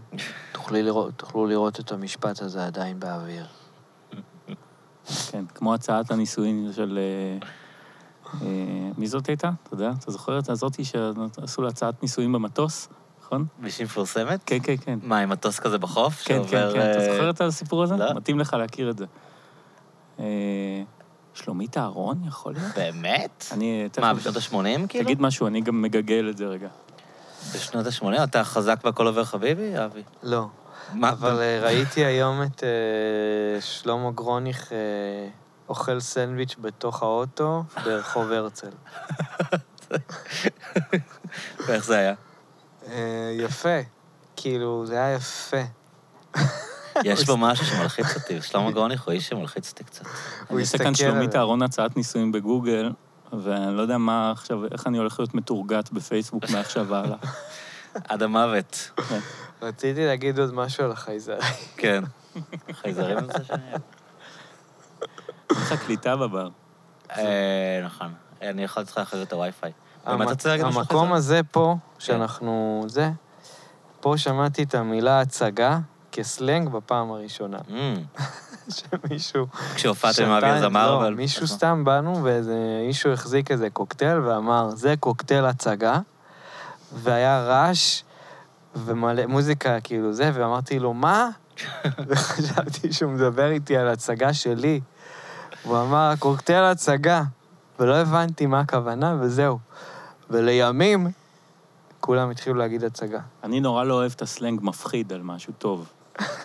תוכלו 1.16 1.46
לראות 1.46 1.80
את 1.80 1.92
המשפט 1.92 2.42
הזה 2.42 2.66
עדיין 2.66 3.00
באוויר. 3.00 3.46
כן, 5.30 5.44
כמו 5.54 5.74
הצעת 5.74 6.10
הנישואין 6.10 6.72
של... 6.76 6.98
אה, 6.98 7.48
אה, 8.42 8.90
מי 8.98 9.06
זאת 9.06 9.26
הייתה? 9.26 9.50
אתה 9.62 9.74
יודע? 9.74 9.92
אתה 9.98 10.10
זוכר 10.10 10.38
את 10.38 10.48
הזאתי 10.48 10.84
שעשו 10.84 11.62
לה 11.62 11.68
הצעת 11.68 12.02
נישואין 12.02 12.32
במטוס, 12.32 12.88
נכון? 13.34 13.46
מישהי 13.58 13.84
מפורסמת? 13.84 14.40
כן, 14.46 14.58
כן, 14.62 14.76
כן. 14.76 14.98
מה, 15.02 15.18
עם 15.18 15.28
מטוס 15.28 15.58
כזה 15.58 15.78
בחוף? 15.78 16.22
כן, 16.24 16.42
כן, 16.42 16.48
שעובר, 16.48 16.72
כן. 16.72 16.90
אתה 16.90 17.00
אה, 17.00 17.12
זוכר 17.12 17.30
את 17.30 17.40
הסיפור 17.40 17.82
הזה? 17.82 17.96
לא. 17.96 18.14
מתאים 18.14 18.38
לך 18.38 18.54
להכיר 18.54 18.90
את 18.90 18.98
זה. 18.98 19.04
אה, 20.20 20.24
שלומית 21.34 21.78
אהרון, 21.78 22.22
יכול 22.28 22.52
להיות? 22.52 22.74
באמת? 22.76 23.44
אני... 23.52 23.88
מה, 24.00 24.14
בשנות 24.14 24.36
ה-80 24.36 24.86
כאילו? 24.88 25.04
תגיד 25.04 25.20
משהו, 25.20 25.46
אני 25.46 25.60
גם 25.60 25.82
מגגל 25.82 26.28
את 26.30 26.36
זה 26.36 26.46
רגע. 26.46 26.68
בשנות 27.54 27.86
ה-80? 27.86 28.24
אתה 28.24 28.44
חזק 28.44 28.80
והכל 28.84 29.06
עובר 29.06 29.24
חביבי, 29.24 29.84
אבי? 29.84 30.02
לא. 30.22 30.46
מה, 30.92 31.10
אבל 31.10 31.40
אה, 31.40 31.60
ראיתי 31.62 32.04
היום 32.04 32.42
את 32.42 32.62
שלמה 33.60 34.10
גרוניך 34.10 34.72
אוכל 35.68 36.00
סנדוויץ' 36.00 36.56
בתוך 36.60 37.02
האוטו 37.02 37.62
ברחוב 37.84 38.32
הרצל. 38.32 38.70
ואיך 41.66 41.84
זה 41.84 41.96
היה? 41.96 42.14
אה, 42.88 43.32
יפה. 43.38 43.78
כאילו, 44.36 44.86
זה 44.86 44.94
היה 44.94 45.14
יפה. 45.14 45.62
יש 47.04 47.26
בו 47.26 47.36
משהו 47.36 47.66
שמלחיץ 47.66 48.16
אותי, 48.16 48.42
שלמה 48.42 48.70
גרוניך 48.76 49.02
הוא 49.02 49.12
איש 49.12 49.28
שמלחיץ 49.28 49.70
אותי 49.70 49.84
קצת. 49.84 50.04
הוא 50.04 50.12
אני 50.50 50.60
עושה 50.60 50.78
כאן 50.78 50.94
שלומית. 50.94 51.36
אהרון 51.36 51.62
הצעת 51.62 51.96
נישואים 51.96 52.32
בגוגל, 52.32 52.92
ואני 53.32 53.76
לא 53.76 53.82
יודע 53.82 53.98
מה 53.98 54.30
עכשיו, 54.30 54.64
איך 54.72 54.86
אני 54.86 54.98
הולך 54.98 55.18
להיות 55.18 55.34
מתורגת 55.34 55.90
בפייסבוק 55.92 56.50
מעכשיו 56.50 56.86
והלאה. 56.88 57.16
עד 58.08 58.22
המוות. 58.22 58.90
רציתי 59.62 60.06
להגיד 60.06 60.38
עוד 60.38 60.54
משהו 60.54 60.84
על 60.84 60.92
החייזר. 60.92 61.38
כן. 61.76 62.04
חייזרים 62.72 63.18
זה 63.26 63.44
שאני... 63.44 63.62
אין 65.50 65.58
לך 65.62 65.72
קליטה 65.86 66.16
בבר. 66.16 66.48
אה, 67.10 67.80
נכון. 67.84 68.14
אני 68.50 68.64
יכול 68.64 68.82
לתת 68.82 68.92
לך 68.92 68.98
אחרי 68.98 69.22
את 69.22 69.32
הווי-פיי. 69.32 69.72
המקום? 70.64 71.12
הזה 71.12 71.40
פה, 71.50 71.76
שאנחנו... 71.98 72.84
זה, 72.86 73.10
פה 74.00 74.14
שמעתי 74.16 74.62
את 74.62 74.74
המילה 74.74 75.20
הצגה 75.20 75.78
כסלנג 76.12 76.68
בפעם 76.68 77.10
הראשונה. 77.10 77.58
אמ, 77.68 77.94
שמישהו... 78.76 79.46
כשהופעתם 79.74 80.24
עם 80.24 80.30
אבי 80.30 80.46
הזמר, 80.46 80.90
לא, 80.90 80.96
אבל... 80.96 81.14
מישהו 81.14 81.46
סתם 81.46 81.84
באנו, 81.84 82.24
ואיזה 82.24 82.82
מישהו 82.86 83.12
החזיק 83.12 83.50
איזה 83.50 83.70
קוקטייל 83.70 84.18
ואמר, 84.18 84.70
זה 84.70 84.94
קוקטייל 85.00 85.44
הצגה, 85.44 85.98
והיה 86.92 87.40
רעש 87.40 88.02
ומלא 88.76 89.26
מוזיקה, 89.26 89.80
כאילו 89.80 90.12
זה, 90.12 90.30
ואמרתי 90.34 90.78
לו, 90.78 90.94
מה? 90.94 91.28
וחשבתי 92.08 92.92
שהוא 92.92 93.12
מדבר 93.12 93.50
איתי 93.50 93.76
על 93.76 93.88
הצגה 93.88 94.32
שלי. 94.32 94.80
הוא 95.62 95.80
אמר, 95.80 96.12
קוקטייל 96.18 96.64
הצגה, 96.64 97.22
ולא 97.80 97.96
הבנתי 97.96 98.46
מה 98.46 98.60
הכוונה, 98.60 99.16
וזהו. 99.20 99.58
ולימים, 100.30 101.06
כולם 102.00 102.30
התחילו 102.30 102.56
להגיד 102.56 102.84
הצגה. 102.84 103.20
אני 103.44 103.60
נורא 103.60 103.84
לא 103.84 103.94
אוהב 103.94 104.12
את 104.16 104.22
הסלנג 104.22 104.60
מפחיד 104.62 105.12
על 105.12 105.22
משהו 105.22 105.52
טוב. 105.58 105.88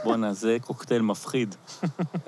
בואנה, 0.04 0.34
זה 0.34 0.58
קוקטייל 0.62 1.02
מפחיד. 1.02 1.56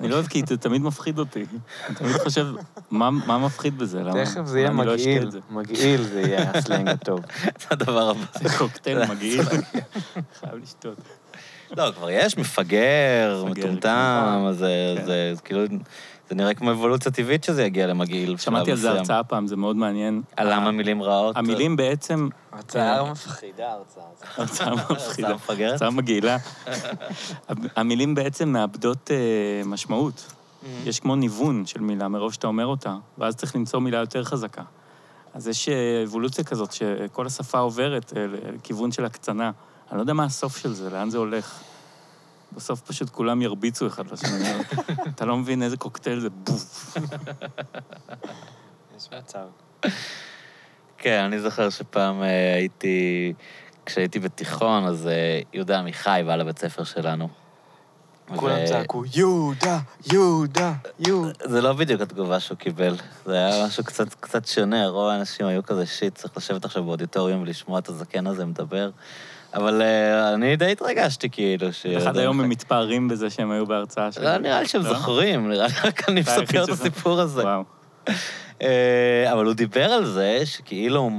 אני 0.00 0.08
לא 0.08 0.14
אוהב 0.14 0.26
כי 0.26 0.42
זה 0.46 0.56
תמיד 0.56 0.82
מפחיד 0.82 1.18
אותי. 1.18 1.44
אני 1.86 1.94
תמיד 1.94 2.12
חושב, 2.12 2.46
מה 2.90 3.10
מה 3.10 3.38
מפחיד 3.38 3.78
בזה? 3.78 4.02
למה? 4.02 4.24
תכף 4.24 4.46
זה 4.46 4.58
יהיה 4.58 4.70
לא 4.70 4.76
מגעיל, 4.76 5.30
זה. 5.30 5.38
מגעיל 5.50 6.02
זה 6.02 6.20
יהיה 6.20 6.50
הסלנג 6.50 6.88
הטוב. 6.88 7.20
זה 7.44 7.66
הדבר 7.70 8.10
הבא. 8.10 8.24
זה 8.42 8.58
קוקטייל 8.58 9.06
מגעיל. 9.06 9.42
חייב 10.40 10.54
לשתות. 10.62 10.98
לא, 11.76 11.92
כבר 11.92 12.10
יש 12.10 12.38
מפגר, 12.38 13.44
מטומטם, 13.50 14.44
כן. 14.46 14.54
זה 14.54 15.32
כאילו... 15.44 15.64
זה 16.32 16.36
נראה 16.36 16.54
כמו 16.54 16.70
אבולוציה 16.70 17.12
טבעית 17.12 17.44
שזה 17.44 17.64
יגיע 17.64 17.86
למגעיל. 17.86 18.36
שמעתי 18.36 18.70
על 18.70 18.76
זה. 18.76 18.90
הרצאה 18.90 19.24
פעם, 19.24 19.46
זה 19.46 19.56
מאוד 19.56 19.76
מעניין. 19.76 20.22
על 20.36 20.52
למה 20.52 20.70
מילים 20.70 21.02
רעות. 21.02 21.36
המילים 21.36 21.76
בעצם, 21.76 22.28
הרצאה 22.52 23.10
מפחידה, 23.10 23.72
הרצאה. 23.72 24.02
הרצאה 24.36 24.74
מפחידה, 24.74 25.28
הרצאה 25.28 25.34
מפגרת? 25.34 25.72
הרצאה 25.72 25.90
מגעילה. 25.90 26.36
המילים 27.76 28.14
בעצם 28.14 28.48
מאבדות 28.48 29.10
אה, 29.10 29.16
משמעות. 29.64 30.26
Mm. 30.26 30.66
יש 30.86 31.00
כמו 31.00 31.16
ניוון 31.16 31.66
של 31.66 31.80
מילה 31.80 32.08
מרוב 32.08 32.32
שאתה 32.32 32.46
אומר 32.46 32.66
אותה, 32.66 32.96
ואז 33.18 33.36
צריך 33.36 33.56
למצוא 33.56 33.80
מילה 33.80 33.98
יותר 33.98 34.24
חזקה. 34.24 34.62
אז 35.34 35.48
יש 35.48 35.68
אה, 35.68 36.02
אבולוציה 36.04 36.44
כזאת 36.44 36.72
שכל 36.72 37.26
השפה 37.26 37.58
עוברת 37.58 38.12
אה, 38.16 38.26
לכיוון 38.54 38.92
של 38.92 39.04
הקצנה. 39.04 39.50
אני 39.90 39.96
לא 39.96 40.02
יודע 40.02 40.12
מה 40.12 40.24
הסוף 40.24 40.56
של 40.56 40.72
זה, 40.72 40.90
לאן 40.90 41.10
זה 41.10 41.18
הולך. 41.18 41.60
בסוף 42.56 42.80
פשוט 42.80 43.10
כולם 43.10 43.42
ירביצו 43.42 43.86
אחד 43.86 44.12
לשני. 44.12 44.48
אתה 45.14 45.24
לא 45.24 45.36
מבין 45.36 45.62
איזה 45.62 45.76
קוקטייל 45.76 46.20
זה 46.20 46.30
בוף. 46.30 46.96
יש 48.96 49.08
מצב. 49.18 49.46
כן, 50.98 51.24
אני 51.24 51.40
זוכר 51.40 51.70
שפעם 51.70 52.22
אה, 52.22 52.54
הייתי, 52.54 53.32
כשהייתי 53.86 54.18
בתיכון, 54.18 54.84
אז 54.84 55.06
אה, 55.06 55.40
יהודה 55.52 55.78
עמיחי 55.78 56.22
בא 56.26 56.36
לבית 56.36 56.58
ספר 56.58 56.84
שלנו. 56.84 57.28
כולם 58.36 58.56
צעקו, 58.68 59.04
יהודה, 59.14 59.78
יהודה, 60.12 60.72
יהודה. 61.06 61.32
זה 61.44 61.60
לא 61.60 61.72
בדיוק 61.72 62.00
התגובה 62.00 62.40
שהוא 62.40 62.58
קיבל, 62.58 62.96
זה 63.26 63.34
היה 63.34 63.66
משהו 63.66 63.84
קצת, 63.84 64.14
קצת 64.14 64.46
שונה, 64.46 64.86
רוב 64.86 65.08
האנשים 65.08 65.46
היו 65.46 65.62
כזה 65.62 65.86
שיט, 65.86 66.14
צריך 66.14 66.36
לשבת 66.36 66.64
עכשיו 66.64 66.84
באודיטוריום 66.84 67.42
ולשמוע 67.42 67.78
את 67.78 67.88
הזקן 67.88 68.26
הזה 68.26 68.44
מדבר. 68.44 68.90
אבל 69.54 69.82
אה, 69.82 70.34
אני 70.34 70.56
די 70.56 70.72
התרגשתי, 70.72 71.30
כאילו, 71.30 71.72
ש... 71.72 71.86
עד 71.86 72.16
היום 72.18 72.40
הם 72.40 72.48
מתפארים 72.48 73.08
בזה 73.08 73.30
שהם 73.30 73.50
היו 73.50 73.66
בהרצאה 73.66 74.12
שלו. 74.12 74.24
לא 74.24 74.38
נראה 74.38 74.60
לי 74.60 74.68
שהם 74.68 74.82
לא? 74.82 74.88
זוכרים, 74.94 75.48
נראה 75.48 75.66
לי 75.66 75.72
רק 75.84 76.08
אני 76.08 76.20
מספר 76.20 76.64
את. 76.64 76.68
הסיפור 76.68 77.20
הזה. 77.20 77.42
אה, 78.62 79.32
אבל 79.32 79.44
הוא 79.46 79.54
דיבר 79.54 79.84
על 79.84 80.04
זה 80.04 80.40
שכאילו, 80.44 81.10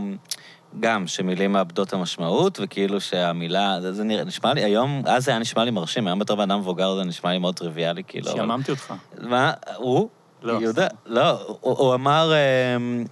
גם 0.80 1.08
שמילים 1.08 1.52
מאבדות 1.52 1.94
המשמעות, 1.94 2.60
וכאילו 2.64 3.02
שהמילה, 3.02 3.78
זה, 3.82 3.94
זה 3.94 4.04
נראה- 4.04 4.24
נשמע 4.24 4.54
לי, 4.54 4.64
היום, 4.64 5.02
אז 5.06 5.26
זה 5.26 5.32
היה 5.32 5.40
נשמע 5.40 5.64
לי 5.64 5.72
מרשים, 5.72 6.08
היום 6.08 6.20
בתור 6.20 6.38
בן 6.38 6.52
אדם 6.52 6.60
מבוגר 6.60 6.96
זה 6.96 7.04
נשמע 7.04 7.32
לי 7.32 7.38
מאוד 7.38 7.56
טריוויאלי, 7.56 8.04
כאילו. 8.08 8.32
אבל- 8.32 8.40
שיממתי 8.40 8.72
אותך. 8.72 8.94
מה, 9.22 9.52
הוא? 9.76 10.10
לא, 10.44 10.54
יהודה, 10.62 10.88
לא, 11.06 11.30
הוא, 11.62 11.78
הוא 11.78 11.94
אמר, 11.94 12.32
אמ, 12.78 13.06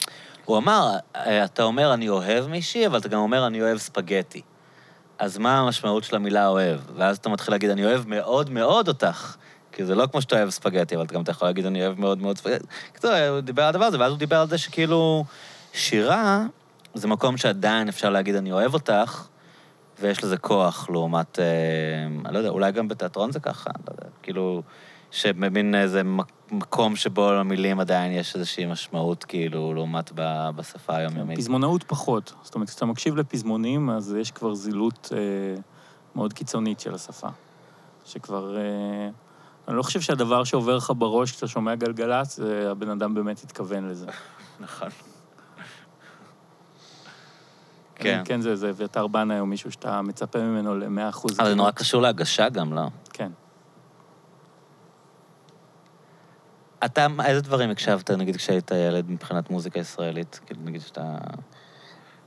הוא 0.46 0.58
אמר, 0.58 0.90
אה, 1.16 1.44
אתה 1.44 1.64
אומר 1.64 1.94
אני 1.94 2.10
אוהב 2.10 2.48
מישהי, 2.48 2.88
אבל 2.88 2.98
אתה 3.00 3.08
גם 3.08 3.20
אומר 3.20 3.48
אני 3.48 3.62
אוהב 3.62 3.78
ספגטי. 3.78 4.42
אז 5.22 5.38
מה 5.38 5.60
המשמעות 5.60 6.04
של 6.04 6.16
המילה 6.16 6.48
אוהב? 6.48 6.80
ואז 6.96 7.18
אתה 7.18 7.30
מתחיל 7.30 7.54
להגיד, 7.54 7.70
אני 7.70 7.86
אוהב 7.86 8.08
מאוד 8.08 8.50
מאוד 8.50 8.88
אותך. 8.88 9.36
כי 9.72 9.86
זה 9.86 9.96
לא 9.96 10.08
כמו 10.12 10.22
שאתה 10.22 10.36
אוהב 10.36 10.50
ספגטי, 10.50 10.96
אבל 10.96 11.06
גם 11.06 11.22
אתה 11.22 11.32
יכול 11.32 11.48
להגיד, 11.48 11.66
אני 11.66 11.86
אוהב 11.86 12.00
מאוד 12.00 12.22
מאוד 12.22 12.38
ספגטי. 12.38 12.66
הוא 13.04 13.40
דיבר 13.40 13.64
על 13.64 13.70
הדבר 13.70 13.86
הזה, 13.86 14.00
ואז 14.00 14.12
הוא 14.12 14.20
דיבר 14.20 14.36
על 14.36 14.48
זה 14.48 14.58
שכאילו, 14.58 15.26
שירה 15.74 16.44
זה 16.94 17.08
מקום 17.08 17.38
שעדיין 17.38 17.88
אפשר 17.88 18.10
להגיד, 18.10 18.36
אני 18.36 18.52
אוהב 18.52 18.74
אותך, 18.74 19.28
ויש 20.00 20.24
לזה 20.24 20.38
כוח 20.38 20.90
לעומת, 20.90 21.40
אה, 21.40 21.46
אני 22.26 22.34
לא 22.34 22.38
יודע, 22.38 22.50
אולי 22.50 22.72
גם 22.72 22.88
בתיאטרון 22.88 23.32
זה 23.32 23.40
ככה, 23.40 23.70
לא 23.88 23.94
יודע, 23.94 24.10
כאילו, 24.24 24.62
שמבין 25.12 25.76
איזה 25.76 26.02
מקום 26.52 26.96
שבו 26.96 27.32
למילים 27.32 27.80
עדיין 27.80 28.12
יש 28.12 28.36
איזושהי 28.36 28.66
משמעות, 28.66 29.24
כאילו, 29.24 29.74
לעומת 29.74 30.12
ב- 30.16 30.50
בשפה 30.56 30.96
היומיומית. 30.96 31.38
פזמונאות 31.38 31.84
פחות. 31.84 32.34
זאת 32.44 32.56
אומרת, 32.56 32.70
כשאתה 32.70 32.86
מקשיב 32.86 33.16
לפזמונים, 33.16 33.90
אז 33.90 34.16
יש 34.20 34.32
כבר 34.32 34.54
זילות 34.54 35.10
אה, 35.16 35.62
מאוד 36.16 36.34
קיצונית 36.34 36.80
של 36.80 36.96
השפה. 36.96 37.28
שכבר... 38.06 38.58
אה, 38.58 39.10
אני 39.68 39.78
לא 39.78 39.84
חושב 39.84 40.02
שהדבר 40.02 40.44
שעובר 40.44 40.78
לך 40.78 40.94
בראש 40.98 41.32
כשאתה 41.32 41.48
שומע 41.48 41.76
גלגלצ, 41.76 42.36
זה 42.36 42.72
הבן 42.72 42.90
אדם 42.90 43.14
באמת 43.14 43.44
התכוון 43.44 43.90
לזה. 43.90 44.06
נכון. 44.60 44.90
כן. 47.96 48.22
כן, 48.26 48.42
זה, 48.42 48.56
זה 48.56 48.70
אביתר 48.70 49.08
בנאי 49.08 49.40
או 49.40 49.46
מישהו 49.46 49.72
שאתה 49.72 50.02
מצפה 50.02 50.40
ממנו 50.40 50.76
ל-100 50.76 51.10
אחוז. 51.10 51.40
אבל 51.40 51.50
זה 51.50 51.56
נורא 51.56 51.72
קשור 51.72 52.02
להגשה 52.02 52.50
גם, 52.50 52.74
לא? 52.74 52.88
כן. 53.14 53.32
אתה, 56.86 57.08
איזה 57.26 57.42
דברים 57.42 57.70
הקשבת, 57.70 58.12
נגיד, 58.12 58.36
כשהיית 58.36 58.72
ילד 58.72 59.12
מבחינת 59.12 59.50
מוזיקה 59.50 59.80
ישראלית? 59.80 60.40
כאילו, 60.46 60.62
נגיד 60.64 60.82
שאתה... 60.82 61.18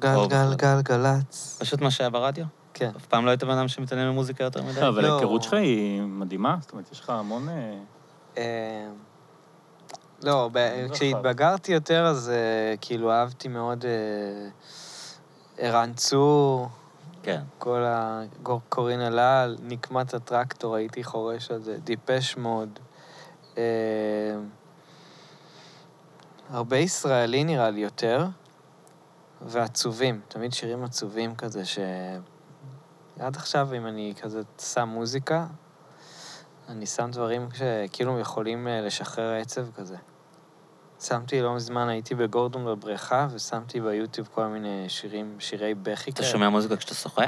גל. 0.01 0.27
גל, 0.27 0.55
גל, 0.55 0.81
גלצ. 0.83 1.57
פשוט 1.61 1.81
מה 1.81 1.91
שהיה 1.91 2.11
ברדיו? 2.11 2.45
כן. 2.75 2.91
אף 2.97 3.07
פעם 3.07 3.25
לא 3.25 3.31
היית 3.31 3.45
בן 3.45 3.51
אדם 3.51 3.69
שמתעניין 3.69 4.09
במוזיקה 4.09 4.45
יותר 4.45 4.63
מדי? 4.63 4.81
לא, 4.81 4.89
אבל 4.89 5.03
לא. 5.03 5.13
ההיכרות 5.13 5.43
שלך 5.43 5.53
היא 5.53 6.03
מדהימה, 6.03 6.57
זאת 6.61 6.73
אומרת, 6.73 6.93
יש 6.93 7.01
לך 7.01 7.11
המון... 7.11 7.49
אה, 7.49 7.79
אה, 8.39 8.89
לא, 10.23 10.51
לא 10.55 10.89
כשהתבגרתי 10.93 11.73
יותר, 11.73 12.07
אז 12.07 12.31
אה, 12.31 12.77
כאילו 12.81 13.13
אהבתי 13.13 13.49
מאוד 13.49 13.85
ערן 15.59 15.93
צור, 15.95 16.69
כן. 17.23 17.43
כל 17.59 17.85
ה... 17.85 18.23
קורין 18.69 19.01
אלאל, 19.01 19.57
נקמת 19.63 20.15
הטרקטור, 20.15 20.75
הייתי 20.75 21.05
חורש 21.05 21.51
על 21.51 21.63
זה, 21.63 21.79
דיפש 21.85 22.37
מוד. 22.37 22.79
אה, 23.59 23.63
הרבה 26.51 26.77
ישראלי 26.77 27.45
נראה 27.45 27.71
לי 27.71 27.81
יותר, 27.81 28.27
ועצובים, 29.43 30.21
תמיד 30.29 30.53
שירים 30.53 30.85
עצובים 30.85 31.35
כזה, 31.35 31.65
ש... 31.65 31.79
עד 33.21 33.37
עכשיו, 33.37 33.69
אם 33.77 33.87
אני 33.87 34.15
כזה 34.23 34.43
שם 34.61 34.89
מוזיקה, 34.89 35.47
אני 36.69 36.87
שם 36.87 37.11
דברים 37.11 37.49
שכאילו 37.55 38.19
יכולים 38.19 38.69
אה, 38.69 38.81
לשחרר 38.81 39.33
עצב 39.41 39.73
כזה. 39.75 39.97
שמתי 41.01 41.43
לא 41.43 41.55
מזמן, 41.55 41.89
הייתי 41.89 42.15
בגורדון 42.15 42.65
בבריכה, 42.65 43.27
ושמתי 43.31 43.81
ביוטיוב 43.81 44.29
כל 44.35 44.47
מיני 44.47 44.85
שירים, 44.89 45.37
שירי 45.39 45.75
בכי 45.75 46.11
אתה 46.11 46.23
שומע 46.23 46.49
מוזיקה 46.49 46.77
כשאתה 46.77 46.95
שוחה? 46.95 47.25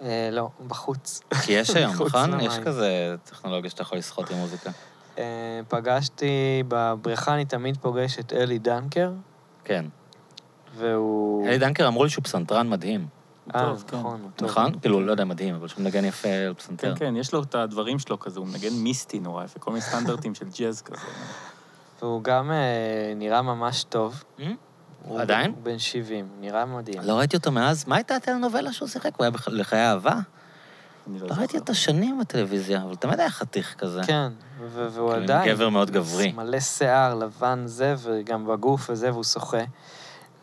אה, 0.00 0.28
לא, 0.32 0.48
בחוץ. 0.66 1.20
כי 1.44 1.52
יש 1.52 1.70
היום, 1.70 1.92
נכון? 2.06 2.40
יש. 2.40 2.58
כזה 2.58 3.14
טכנולוגיה 3.24 3.70
שאתה 3.70 3.82
יכול 3.82 3.98
לשחות 3.98 4.30
עם 4.30 4.36
מוזיקה. 4.36 4.70
אה, 5.18 5.24
פגשתי, 5.68 6.62
בבריכה 6.68 7.34
אני 7.34 7.44
תמיד 7.44 7.76
פוגש 7.76 8.18
את 8.18 8.32
אלי 8.32 8.58
דנקר, 8.58 9.12
כן. 9.64 9.84
והוא... 10.76 11.46
אלי 11.46 11.58
דנקר 11.58 11.88
אמרו 11.88 12.04
לי 12.04 12.10
שהוא 12.10 12.24
פסנתרן 12.24 12.68
מדהים. 12.70 13.06
אה, 13.54 13.72
כן. 13.86 13.96
נכון. 13.98 14.30
נכון? 14.42 14.78
כאילו, 14.80 15.00
לא 15.00 15.10
יודע, 15.10 15.24
מדהים, 15.24 15.54
אבל 15.54 15.68
שהוא 15.68 15.82
מנגן 15.84 16.04
יפה 16.04 16.28
על 16.28 16.54
פסנתר. 16.54 16.94
כן, 16.94 17.06
כן, 17.06 17.16
יש 17.16 17.32
לו 17.32 17.42
את 17.42 17.54
הדברים 17.54 17.98
שלו 17.98 18.18
כזה, 18.20 18.40
הוא 18.40 18.46
מנגן 18.48 18.72
מיסטי 18.72 19.20
נורא 19.20 19.44
יפה, 19.44 19.58
כל 19.58 19.70
מיני 19.70 19.80
סטנדרטים 19.82 20.34
של 20.34 20.46
ג'אז 20.58 20.82
כזה. 20.82 21.00
והוא 22.02 22.22
גם 22.22 22.50
אה, 22.50 22.56
נראה 23.16 23.42
ממש 23.42 23.84
טוב. 23.84 24.22
Hmm? 24.38 24.42
הוא 25.04 25.20
עדיין? 25.20 25.50
הוא 25.50 25.62
בן 25.62 25.78
70, 25.78 26.28
נראה 26.40 26.64
מדהים. 26.64 27.00
לא 27.02 27.12
ראיתי 27.18 27.36
אותו 27.36 27.52
מאז, 27.52 27.84
מה 27.88 27.96
הייתה 27.96 28.16
הטלנובלה 28.16 28.72
שהוא 28.72 28.88
שיחק? 28.88 29.10
הוא 29.16 29.24
היה 29.24 29.30
בח- 29.30 29.48
לחיי 29.48 29.86
אהבה? 29.86 30.14
אני 31.08 31.18
לא 31.18 31.26
ראיתי 31.26 31.46
זוכר. 31.46 31.58
אותו 31.58 31.74
שנים 31.74 32.18
בטלוויזיה, 32.20 32.82
אבל 32.82 32.96
תמיד 32.96 33.20
היה 33.20 33.30
חתיך 33.30 33.74
כזה. 33.78 34.00
כן, 34.06 34.32
והוא 34.72 34.90
כאילו, 34.90 35.12
עדיין... 35.12 35.54
גבר 35.54 35.68
מאוד 35.68 35.90
גברי. 35.90 36.32
מלא 36.32 36.60
שיער, 36.60 37.14
לבן 37.14 37.62
זה, 37.66 37.94
וגם 37.98 38.46
בגוף 38.46 38.90
וזה, 38.90 39.12
והוא 39.12 39.24
שוחה. 39.24 39.58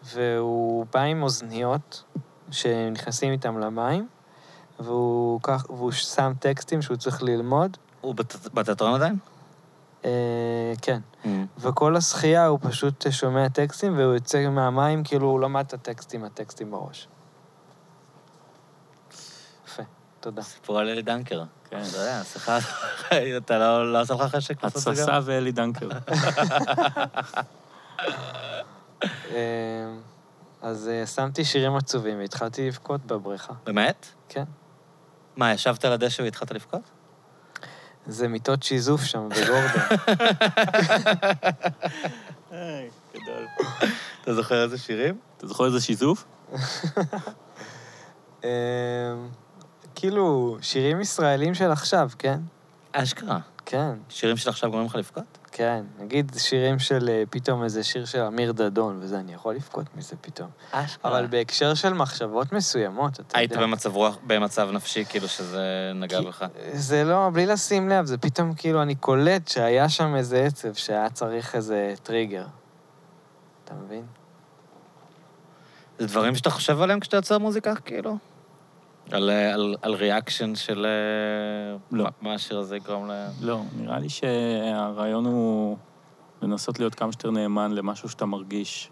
והוא 0.04 0.86
בא 0.94 1.02
עם 1.02 1.24
אוזניות 1.24 2.04
שנכנסים 2.52 3.32
איתם 3.32 3.60
למים, 3.60 4.08
והוא, 4.80 5.40
כך, 5.44 5.66
והוא 5.70 5.92
שם 5.92 6.32
טקסטים 6.40 6.82
שהוא 6.82 6.98
צריך 6.98 7.24
ללמוד. 7.24 7.78
הוא 8.02 8.16
בת- 8.16 8.48
בתיאטרון 8.54 8.94
עדיין? 8.94 9.18
אה, 10.06 10.10
כן. 10.82 11.00
Hmm. 11.24 11.28
וכל 11.58 11.96
השחייה 11.96 12.46
הוא 12.48 12.60
פשוט 12.62 13.06
שומע 13.12 13.50
טקסטים, 13.50 13.98
והוא 13.98 14.14
יוצא 14.14 14.48
מהמים, 14.50 15.04
כאילו 15.04 15.28
הוא 15.28 15.40
למד 15.40 15.66
את 15.68 15.74
הטקסטים, 15.74 16.24
הטקסטים 16.24 16.72
בראש. 16.72 17.08
יפה, 19.68 19.84
תודה. 20.26 20.42
סיפור 20.42 20.80
על 20.80 20.90
אלי 20.90 21.02
דנקר. 21.02 21.44
כן. 21.70 21.82
אתה 21.90 21.98
יודע, 21.98 22.24
שיחה... 22.24 22.58
אתה 23.38 23.58
לא 23.58 23.94
לא 23.94 24.02
עושה 24.02 24.14
לך 24.14 24.22
חשק 24.22 24.64
לעשות 24.64 24.78
את 24.78 24.84
זה 24.84 24.92
התססה 24.92 25.12
גם? 25.12 25.22
ואלי 25.26 25.52
דנקר. 25.52 25.90
אה, 29.04 29.94
אז 30.62 30.90
אה, 30.94 31.06
שמתי 31.06 31.46
שירים 31.46 31.76
עצובים 31.76 32.20
והתחלתי 32.20 32.68
לבכות 32.68 33.06
בבריכה. 33.06 33.54
באמת? 33.66 34.08
כן. 34.30 34.44
מה, 35.36 35.54
ישבת 35.54 35.86
על 35.86 35.92
הדשא 35.92 36.22
והתחלת 36.22 36.52
לבכות? 36.52 36.82
זה 38.08 38.28
מיטות 38.28 38.64
שיזוף 38.64 39.04
שם 39.04 39.30
בגורדון. 39.30 39.82
גדול. 43.14 43.48
אתה 44.22 44.34
זוכר 44.34 44.64
איזה 44.64 44.78
שירים? 44.78 45.18
אתה 45.38 45.48
זוכר 45.48 45.66
איזה 45.66 45.82
שיזוף? 45.82 46.26
כאילו, 49.96 50.58
שירים 50.62 51.02
ישראלים 51.02 51.54
של 51.54 51.72
עכשיו, 51.72 52.10
כן? 52.20 52.40
אשכרה. 52.92 53.40
כן, 53.66 53.92
שירים 54.10 54.38
של 54.38 54.50
עכשיו 54.50 54.70
גורמים 54.70 54.88
לך 54.90 54.96
לבכות? 54.96 55.24
כן. 55.52 55.84
נגיד 56.00 56.32
שירים 56.38 56.80
של 56.80 57.10
אה, 57.10 57.24
פתאום 57.30 57.64
איזה 57.64 57.84
שיר 57.84 58.06
של 58.06 58.22
אמיר 58.22 58.52
דדון 58.52 58.98
וזה, 59.02 59.20
אני 59.20 59.34
יכול 59.34 59.56
לבכות 59.56 59.86
מזה 59.98 60.16
פתאום. 60.22 60.50
אשכרה. 60.72 61.12
אבל 61.12 61.28
בהקשר 61.28 61.74
של 61.74 61.94
מחשבות 61.94 62.52
מסוימות, 62.54 63.20
אתה 63.20 63.38
היית 63.40 63.52
יודע. 63.52 63.64
במצב 63.64 63.96
רוח, 63.96 64.18
במצב 64.28 64.70
נפשי, 64.72 65.06
כאילו 65.06 65.28
שזה 65.28 65.92
נגע 65.96 66.20
כי- 66.20 66.26
בך. 66.26 66.46
זה 66.74 67.04
לא, 67.04 67.30
בלי 67.34 67.46
לשים 67.46 67.90
לב, 67.90 68.06
זה 68.06 68.18
פתאום 68.18 68.54
כאילו, 68.54 68.82
אני 68.82 68.96
קולט 68.96 69.48
שהיה 69.48 69.90
שם 69.90 70.16
איזה 70.16 70.44
עצב, 70.44 70.74
שהיה 70.74 71.10
צריך 71.10 71.56
איזה 71.56 71.94
טריגר. 72.04 72.46
אתה 73.66 73.74
מבין? 73.74 74.06
זה 76.00 76.08
דברים 76.08 76.36
שאתה 76.36 76.50
חושב 76.50 76.82
עליהם 76.82 77.00
כשאתה 77.00 77.18
יוצר 77.18 77.38
מוזיקה, 77.38 77.76
כאילו? 77.76 78.18
על, 79.12 79.30
אה, 79.30 79.54
על, 79.54 79.76
על 79.82 79.94
ריאקשן 79.94 80.56
של... 80.56 80.86
אה, 80.86 81.78
לא. 81.92 82.04
מה- 82.04 82.10
מה 82.22 82.34
השיר 82.34 82.60
הזה 82.60 82.76
יגרום 82.76 83.08
ל... 83.12 83.28
לא, 83.42 83.62
נראה 83.78 84.00
לי 84.00 84.10
שהרעיון 84.10 85.26
הוא 85.26 85.78
לנסות 86.42 86.80
להיות 86.80 86.96
כמה 86.96 87.12
שיותר 87.12 87.32
נאמן 87.32 87.72
למשהו 87.72 88.10
שאתה 88.10 88.26
מרגיש. 88.26 88.90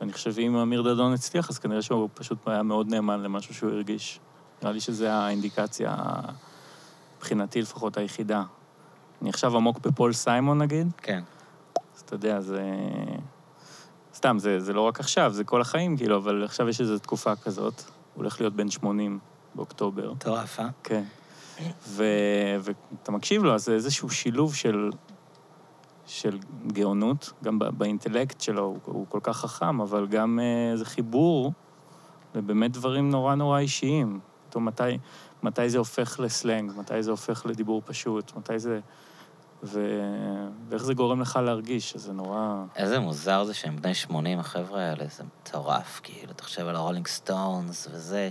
ואני 0.00 0.12
חושב 0.12 0.32
שאם 0.32 0.56
אמיר 0.56 0.82
דדון 0.82 1.12
הצליח, 1.12 1.50
אז 1.50 1.58
כנראה 1.58 1.82
שהוא 1.82 2.08
פשוט 2.14 2.48
היה 2.48 2.62
מאוד 2.62 2.90
נאמן 2.90 3.22
למשהו 3.22 3.54
שהוא 3.54 3.70
הרגיש. 3.70 4.20
נראה 4.62 4.72
לי 4.72 4.80
שזו 4.80 5.06
האינדיקציה, 5.06 5.96
מבחינתי 7.16 7.62
לפחות, 7.62 7.96
היחידה. 7.96 8.42
אני 9.22 9.30
עכשיו 9.30 9.56
עמוק 9.56 9.78
בפול 9.78 10.12
סיימון, 10.12 10.58
נגיד, 10.62 10.92
כן. 10.96 11.22
אז 11.96 12.00
אתה 12.00 12.14
יודע, 12.14 12.40
זה... 12.40 12.62
סתם, 14.14 14.38
זה, 14.38 14.60
זה 14.60 14.72
לא 14.72 14.80
רק 14.80 15.00
עכשיו, 15.00 15.32
זה 15.32 15.44
כל 15.44 15.60
החיים, 15.60 15.96
כאילו, 15.96 16.16
אבל 16.16 16.44
עכשיו 16.44 16.68
יש 16.68 16.80
איזו 16.80 16.98
תקופה 16.98 17.36
כזאת. 17.36 17.74
הוא 17.78 18.22
הולך 18.22 18.40
להיות 18.40 18.54
בן 18.54 18.70
80 18.70 19.18
באוקטובר. 19.54 20.12
מטורף, 20.12 20.60
אה? 20.60 20.68
כן. 20.82 21.02
ואתה 21.86 23.12
מקשיב 23.12 23.44
לו, 23.44 23.54
אז 23.54 23.64
זה 23.64 23.72
איזשהו 23.72 24.10
שילוב 24.10 24.54
של, 24.54 24.90
של 26.06 26.38
גאונות, 26.66 27.32
גם 27.44 27.58
באינטלקט 27.58 28.40
שלו, 28.40 28.62
הוא, 28.62 28.78
הוא 28.84 29.06
כל 29.08 29.20
כך 29.22 29.36
חכם, 29.36 29.80
אבל 29.80 30.06
גם 30.06 30.38
אה, 30.42 30.72
איזה 30.72 30.84
חיבור 30.84 31.52
לבאמת 32.34 32.72
דברים 32.72 33.10
נורא 33.10 33.34
נורא 33.34 33.58
אישיים. 33.58 34.20
פתאום 34.48 34.64
מתי, 34.64 34.98
מתי 35.42 35.70
זה 35.70 35.78
הופך 35.78 36.20
לסלנג, 36.20 36.72
מתי 36.76 37.02
זה 37.02 37.10
הופך 37.10 37.46
לדיבור 37.46 37.82
פשוט, 37.84 38.36
מתי 38.36 38.58
זה... 38.58 38.80
ו... 39.62 39.80
ואיך 40.68 40.84
זה 40.84 40.94
גורם 40.94 41.20
לך 41.20 41.38
להרגיש, 41.44 41.90
שזה 41.90 42.12
נורא... 42.12 42.64
איזה 42.76 43.00
מוזר 43.00 43.44
זה 43.44 43.54
שהם 43.54 43.76
בני 43.76 43.94
80, 43.94 44.38
החבר'ה 44.38 44.80
האלה, 44.80 45.04
זה 45.06 45.24
מטורף, 45.24 46.00
כאילו, 46.02 46.32
אתה 46.32 46.44
חושב 46.44 46.66
על 46.66 46.76
הרולינג 46.76 47.06
סטונס 47.06 47.88
וזה. 47.92 48.28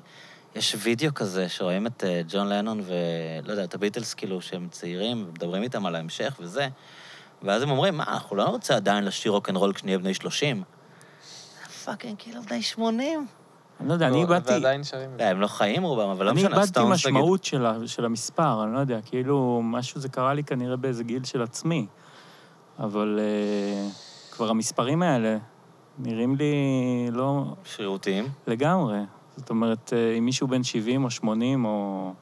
יש 0.56 0.76
וידאו 0.80 1.14
כזה 1.14 1.50
שרואים 1.50 1.88
את 1.88 2.04
אה, 2.04 2.22
ג'ון 2.28 2.50
לנון 2.50 2.82
ולא 2.86 3.52
יודע, 3.52 3.64
את 3.64 3.74
הביטלס, 3.74 4.14
כאילו, 4.14 4.42
שהם 4.42 4.68
צעירים, 4.72 5.26
ומדברים 5.28 5.64
איתם 5.64 5.86
על 5.86 5.96
ההמשך 5.96 6.38
וזה, 6.40 6.68
ואז 7.44 7.62
הם 7.62 7.72
אומרים, 7.72 7.98
מה, 7.98 8.04
אנחנו 8.08 8.36
לא 8.36 8.52
נרצה 8.52 8.76
עדיין 8.76 9.04
לשיר 9.04 9.32
רוקנרול 9.32 9.74
כשנהיה 9.74 9.98
בני 9.98 10.14
30. 10.14 10.64
fucking 11.86 12.16
כאילו 12.18 12.42
בני 12.42 12.62
80. 12.62 13.28
אני 13.80 13.90
לא 13.90 13.94
יודע, 13.94 14.08
אני 14.08 14.16
לא, 14.16 14.22
איבדתי... 14.22 14.52
ועדיין 14.52 14.84
שרים 14.84 15.12
לא, 15.12 15.18
זה. 15.18 15.30
הם 15.30 15.42
לא 15.42 15.48
חיים 15.48 15.84
רובם, 15.84 16.10
אבל 16.10 16.26
לא 16.26 16.32
אני 16.32 16.40
משנה, 16.40 16.56
איבדתי 16.56 16.68
סטונס 16.68 17.06
נגיד. 17.06 17.18
משמעות 17.18 17.44
של, 17.88 18.06
המספר, 18.06 18.64
אני 18.64 18.74
לא 18.74 18.80
יודע, 18.80 19.00
כאילו, 19.06 19.62
משהו 19.64 20.00
זה 20.02 20.10
קרה 20.10 20.34
לי 20.34 20.44
כנראה 20.44 20.76
באיזה 20.76 21.04
גיל 21.04 21.24
של 21.24 21.42
עצמי. 21.42 21.86
אבל 22.80 23.20
uh, 23.20 24.32
כבר 24.32 24.50
המספרים 24.50 25.02
האלה 25.02 25.38
נראים 26.00 26.36
לי 26.36 26.54
לא 27.12 27.44
שרירותיים. 27.64 28.28
לגמרי. 28.48 28.98
זאת 29.42 29.50
אומרת, 29.50 29.90
uh, 29.90 30.18
אם 30.18 30.26
מישהו 30.26 30.48
בן 30.48 30.64
70 30.64 31.04
או 31.04 31.10
80 31.10 31.66
או, 31.66 32.14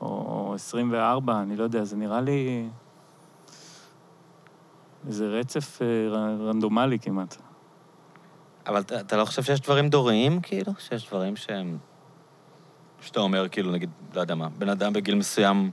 או 0.00 0.52
24, 0.54 1.40
אני 1.40 1.56
לא 1.56 1.64
יודע, 1.64 1.84
זה 1.84 1.96
נראה 1.96 2.20
לי 2.20 2.68
איזה 5.06 5.26
רצף 5.26 5.82
ר- 6.10 6.48
רנדומלי 6.48 6.98
כמעט. 6.98 7.36
אבל 8.66 8.80
אתה, 8.80 9.00
אתה 9.00 9.16
לא 9.16 9.24
חושב 9.24 9.42
שיש 9.42 9.60
דברים 9.60 9.88
דוריים, 9.88 10.40
כאילו? 10.40 10.72
שיש 10.78 11.08
דברים 11.08 11.36
שהם... 11.36 11.78
שאתה 13.00 13.20
אומר, 13.20 13.48
כאילו, 13.48 13.72
נגיד, 13.72 13.90
לא 14.14 14.20
יודע 14.20 14.34
מה, 14.34 14.48
בן 14.48 14.68
אדם 14.68 14.92
בגיל 14.92 15.14
מסוים, 15.14 15.70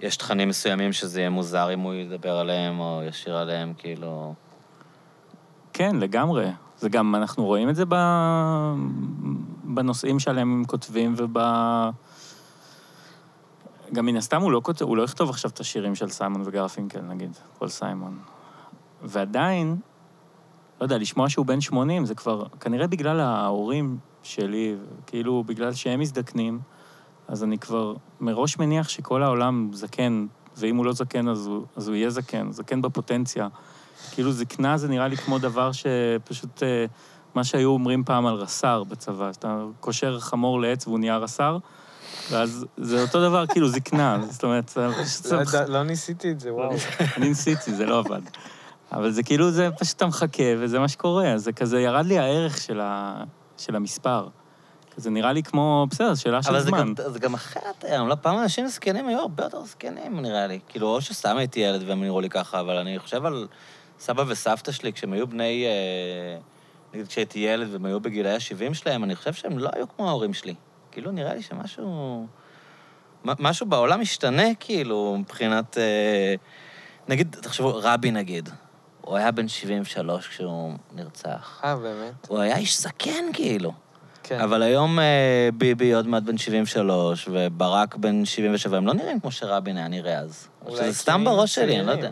יש 0.00 0.16
תכנים 0.16 0.48
מסוימים 0.48 0.92
שזה 0.92 1.20
יהיה 1.20 1.30
מוזר 1.30 1.74
אם 1.74 1.80
הוא 1.80 1.94
ידבר 1.94 2.36
עליהם 2.36 2.80
או 2.80 3.02
ישיר 3.08 3.36
עליהם, 3.36 3.72
כאילו... 3.78 4.34
כן, 5.72 5.96
לגמרי. 5.96 6.50
זה 6.78 6.88
גם, 6.88 7.14
אנחנו 7.14 7.44
רואים 7.44 7.68
את 7.68 7.76
זה 7.76 7.84
ב... 7.88 7.94
בנושאים 9.64 10.18
שעליהם 10.18 10.52
הם 10.52 10.64
כותבים 10.64 11.14
וב... 11.16 11.38
גם 13.92 14.06
מן 14.06 14.16
הסתם 14.16 14.42
הוא 14.42 14.52
לא, 14.52 14.60
כותב, 14.64 14.84
הוא 14.84 14.96
לא 14.96 15.02
יכתוב 15.02 15.30
עכשיו 15.30 15.50
את 15.50 15.60
השירים 15.60 15.94
של 15.94 16.08
סיימון 16.08 16.42
וגרפינקל, 16.44 17.00
נגיד, 17.00 17.36
כל 17.58 17.68
סיימון. 17.68 18.18
ועדיין, 19.02 19.76
לא 20.80 20.84
יודע, 20.84 20.98
לשמוע 20.98 21.28
שהוא 21.28 21.46
בן 21.46 21.60
80, 21.60 22.06
זה 22.06 22.14
כבר, 22.14 22.44
כנראה 22.60 22.86
בגלל 22.86 23.20
ההורים 23.20 23.98
שלי, 24.22 24.76
כאילו, 25.06 25.44
בגלל 25.44 25.72
שהם 25.72 26.00
מזדקנים, 26.00 26.60
אז 27.28 27.44
אני 27.44 27.58
כבר 27.58 27.94
מראש 28.20 28.58
מניח 28.58 28.88
שכל 28.88 29.22
העולם 29.22 29.70
זקן, 29.72 30.26
ואם 30.56 30.76
הוא 30.76 30.84
לא 30.84 30.92
זקן, 30.92 31.28
אז 31.28 31.46
הוא, 31.46 31.64
אז 31.76 31.88
הוא 31.88 31.96
יהיה 31.96 32.10
זקן, 32.10 32.52
זקן 32.52 32.82
בפוטנציה. 32.82 33.48
כאילו 34.12 34.32
זקנה 34.32 34.76
זה 34.76 34.88
נראה 34.88 35.08
לי 35.08 35.16
כמו 35.16 35.38
דבר 35.38 35.70
שפשוט, 35.72 36.62
אה, 36.62 36.86
מה 37.34 37.44
שהיו 37.44 37.70
אומרים 37.70 38.04
פעם 38.04 38.26
על 38.26 38.34
רס"ר 38.34 38.84
בצבא, 38.84 39.32
שאתה 39.32 39.64
קושר 39.80 40.20
חמור 40.20 40.60
לעץ 40.60 40.86
והוא 40.86 40.98
נהיה 40.98 41.16
רס"ר, 41.16 41.58
ואז 42.30 42.66
זה 42.76 43.02
אותו 43.02 43.28
דבר, 43.28 43.46
כאילו 43.46 43.68
זקנה, 43.68 44.18
זאת 44.30 44.44
אומרת. 44.44 44.76
לא 44.76 45.64
לא 45.68 45.82
ניסיתי 45.82 46.30
את 46.30 46.40
זה, 46.40 46.54
וואו. 46.54 46.70
אני 47.16 47.28
ניסיתי, 47.28 47.74
זה 47.74 47.86
לא 47.86 47.98
עבד. 47.98 48.20
אבל 48.92 49.10
זה 49.10 49.22
כאילו, 49.22 49.50
זה 49.50 49.68
פשוט 49.78 49.96
אתה 49.96 50.06
מחכה, 50.06 50.42
וזה 50.58 50.78
מה 50.78 50.88
שקורה. 50.88 51.32
זה 51.36 51.52
כזה, 51.52 51.80
ירד 51.80 52.06
לי 52.06 52.18
הערך 52.18 52.60
של, 52.60 52.80
ה... 52.80 53.24
של 53.58 53.76
המספר. 53.76 54.28
זה 54.96 55.10
נראה 55.10 55.32
לי 55.32 55.42
כמו, 55.42 55.86
בסדר, 55.90 56.14
שאלה 56.14 56.42
של 56.42 56.50
אבל 56.50 56.60
זה 56.60 56.68
זמן. 56.68 56.78
גם, 56.78 57.12
זה 57.12 57.18
גם 57.18 57.34
אחרת 57.34 57.84
היום, 57.84 58.08
לא? 58.08 58.14
פעם 58.14 58.38
אנשים 58.38 58.68
זקנים 58.68 59.08
היו 59.08 59.18
הרבה 59.18 59.44
יותר 59.44 59.64
זקנים, 59.64 60.20
נראה 60.20 60.46
לי. 60.46 60.58
כאילו, 60.68 60.86
או 60.86 61.00
שסתם 61.00 61.36
הייתי 61.36 61.60
ילד 61.60 61.82
והם 61.86 62.02
נראו 62.02 62.20
לי 62.20 62.30
ככה, 62.30 62.60
אבל 62.60 62.76
אני 62.76 62.98
חושב 62.98 63.26
על 63.26 63.46
סבא 64.00 64.24
וסבתא 64.26 64.72
שלי, 64.72 64.92
כשהם 64.92 65.12
היו 65.12 65.26
בני... 65.26 65.64
אה, 65.66 66.40
נגיד, 66.94 67.08
כשהייתי 67.08 67.38
ילד 67.38 67.68
והם 67.72 67.84
היו 67.84 68.00
בגילאי 68.00 68.32
ה-70 68.32 68.74
שלהם, 68.74 69.04
אני 69.04 69.16
חושב 69.16 69.32
שהם 69.32 69.58
לא 69.58 69.70
היו 69.72 69.88
כמו 69.88 70.08
ההורים 70.08 70.34
שלי. 70.34 70.54
כאילו, 70.92 71.10
נראה 71.10 71.34
לי 71.34 71.42
שמשהו... 71.42 72.26
משהו 73.24 73.66
בעולם 73.66 74.00
משתנה, 74.00 74.54
כאילו, 74.60 75.16
מבחינת... 75.18 75.78
אה, 75.78 76.34
נגיד, 77.08 77.36
תחשבו, 77.40 77.72
רבין 77.82 78.16
נגיד, 78.16 78.48
הוא 79.00 79.16
היה 79.16 79.30
בן 79.30 79.48
73 79.48 80.28
כשהוא 80.28 80.72
נרצח. 80.94 81.60
אה, 81.64 81.76
באמת? 81.76 82.28
הוא 82.28 82.38
היה 82.38 82.56
איש 82.56 82.80
זקן, 82.80 83.32
כאילו. 83.32 83.72
כן. 84.22 84.40
אבל 84.40 84.62
היום 84.62 84.98
אה, 84.98 85.48
ביבי 85.54 85.94
עוד 85.94 86.06
מעט 86.06 86.22
בן 86.22 86.38
73, 86.38 87.28
וברק 87.32 87.96
בן 87.96 88.24
77, 88.24 88.76
הם 88.76 88.86
לא 88.86 88.94
נראים 88.94 89.20
כמו 89.20 89.30
שרבין 89.30 89.76
היה 89.76 89.88
נראה 89.88 90.18
אז. 90.18 90.48
או 90.62 90.70
אולי 90.70 90.82
שזה 90.82 90.94
סתם 90.94 91.24
בראש 91.24 91.54
שלי, 91.54 91.78
אני 91.78 91.86
לא 91.86 91.92
יודע. 91.92 92.10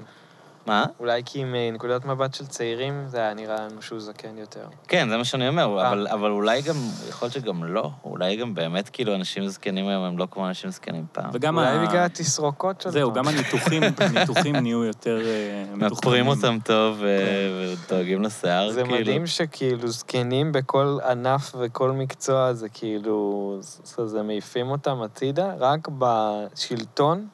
מה? 0.66 0.84
אולי 1.01 1.22
כי 1.24 1.44
מנקודת 1.44 2.05
מבט 2.05 2.34
של 2.34 2.47
צעירים, 2.47 3.05
זה 3.06 3.18
היה 3.18 3.34
נראה 3.34 3.56
לנו 3.56 3.82
שהוא 3.82 4.01
זקן 4.01 4.39
יותר. 4.39 4.64
כן, 4.89 5.09
זה 5.09 5.16
מה 5.16 5.24
שאני 5.24 5.48
אומר, 5.48 5.78
אה. 5.78 5.89
אבל, 5.89 6.06
אבל 6.09 6.30
אולי 6.30 6.62
גם, 6.62 6.74
יכול 7.09 7.26
להיות 7.26 7.32
שגם 7.34 7.64
לא. 7.64 7.90
אולי 8.05 8.36
גם 8.36 8.55
באמת, 8.55 8.89
כאילו, 8.89 9.14
אנשים 9.14 9.48
זקנים 9.48 9.89
היום 9.89 10.05
הם 10.05 10.18
לא 10.18 10.26
כמו 10.30 10.48
אנשים 10.48 10.70
זקנים 10.70 11.05
פעם. 11.12 11.30
וגם 11.32 11.59
אולי 11.59 11.68
ה- 11.68 11.86
בגלל 11.86 12.05
התסרוקות 12.05 12.80
שלו. 12.80 12.93
זהו, 12.93 13.12
גם 13.12 13.28
הניתוחים, 13.28 13.82
הניתוחים 13.98 14.56
נהיו 14.56 14.84
יותר 14.84 15.18
אה, 15.26 15.64
מתוחכמים. 15.76 16.26
אותם 16.28 16.59
טוב 16.64 16.97
ו- 17.01 17.76
ודואגים 17.86 18.22
לשיער, 18.22 18.70
זה 18.72 18.82
כאילו. 18.82 18.98
מדהים 19.01 19.26
שכאילו 19.26 19.89
זקנים 19.89 20.52
בכל 20.52 20.98
ענף 21.10 21.55
וכל 21.60 21.90
מקצוע, 21.93 22.52
זה 22.52 22.68
כאילו, 22.68 23.56
זה, 23.60 24.06
זה 24.06 24.22
מעיפים 24.22 24.70
אותם 24.70 25.02
הצידה, 25.02 25.55
רק 25.59 25.89
בשלטון, 25.98 27.26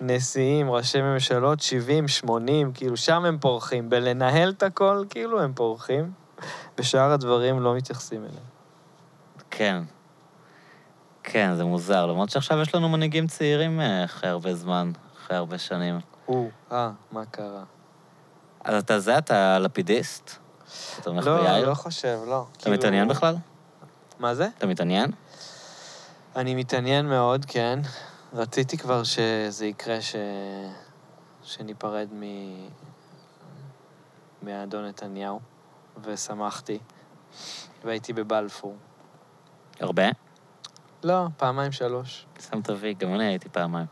נשיאים, 0.00 0.70
ראשי 0.70 1.02
ממשלות, 1.02 1.60
70, 1.60 2.08
80, 2.08 2.72
כאילו 2.72 2.96
שם 2.96 3.24
הם 3.24 3.38
פורחים. 3.38 3.90
בלנהל 3.90 4.50
את 4.50 4.62
הכל, 4.62 5.04
כאילו 5.10 5.40
הם 5.42 5.52
פורחים. 5.54 6.12
בשאר 6.78 7.12
הדברים 7.12 7.60
לא 7.60 7.74
מתייחסים 7.74 8.20
אליהם. 8.20 8.44
כן. 9.50 9.82
כן, 11.22 11.54
זה 11.56 11.64
מוזר. 11.64 12.06
למרות 12.06 12.30
שעכשיו 12.30 12.60
יש 12.62 12.74
לנו 12.74 12.88
מנהיגים 12.88 13.26
צעירים 13.26 13.80
אה, 13.80 14.04
אחרי 14.04 14.30
הרבה 14.30 14.54
זמן, 14.54 14.90
אחרי 15.18 15.36
הרבה 15.36 15.58
שנים. 15.58 16.00
או, 16.28 16.48
אה, 16.72 16.90
מה 17.12 17.24
קרה? 17.24 17.64
אז 18.64 18.82
אתה 18.82 19.00
זה, 19.00 19.18
אתה 19.18 19.58
לפידיסט? 19.58 20.36
אתה 21.00 21.10
לא, 21.10 21.20
ביאיר? 21.20 21.68
לא 21.68 21.74
חושב, 21.74 22.18
לא. 22.26 22.46
אתה 22.56 22.70
מתעניין 22.70 23.08
בכלל? 23.08 23.36
מה 24.18 24.34
זה? 24.34 24.48
אתה 24.58 24.66
מתעניין? 24.66 25.10
אני 26.36 26.54
מתעניין 26.54 27.08
מאוד, 27.08 27.44
כן. 27.44 27.78
רציתי 28.32 28.78
כבר 28.78 29.02
שזה 29.04 29.66
יקרה, 29.66 30.00
ש... 30.00 30.16
שניפרד 31.42 32.08
מ... 32.12 32.22
מהאדון 34.42 34.84
נתניהו, 34.84 35.40
ושמחתי. 36.02 36.78
והייתי 37.84 38.12
בבלפור. 38.12 38.76
הרבה? 39.80 40.02
לא, 41.04 41.26
פעמיים 41.36 41.72
שלוש. 41.72 42.26
שם 42.50 42.62
תביא, 42.62 42.94
גם 42.98 43.14
אני 43.14 43.24
הייתי 43.24 43.48
פעמיים. 43.48 43.86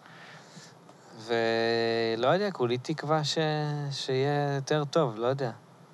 ולא 1.26 2.26
יודע, 2.26 2.50
כולי 2.50 2.78
תקווה 2.78 3.24
ש... 3.24 3.38
שיהיה 3.90 4.54
יותר 4.54 4.84
טוב, 4.84 5.18
לא 5.18 5.26
יודע. 5.26 5.50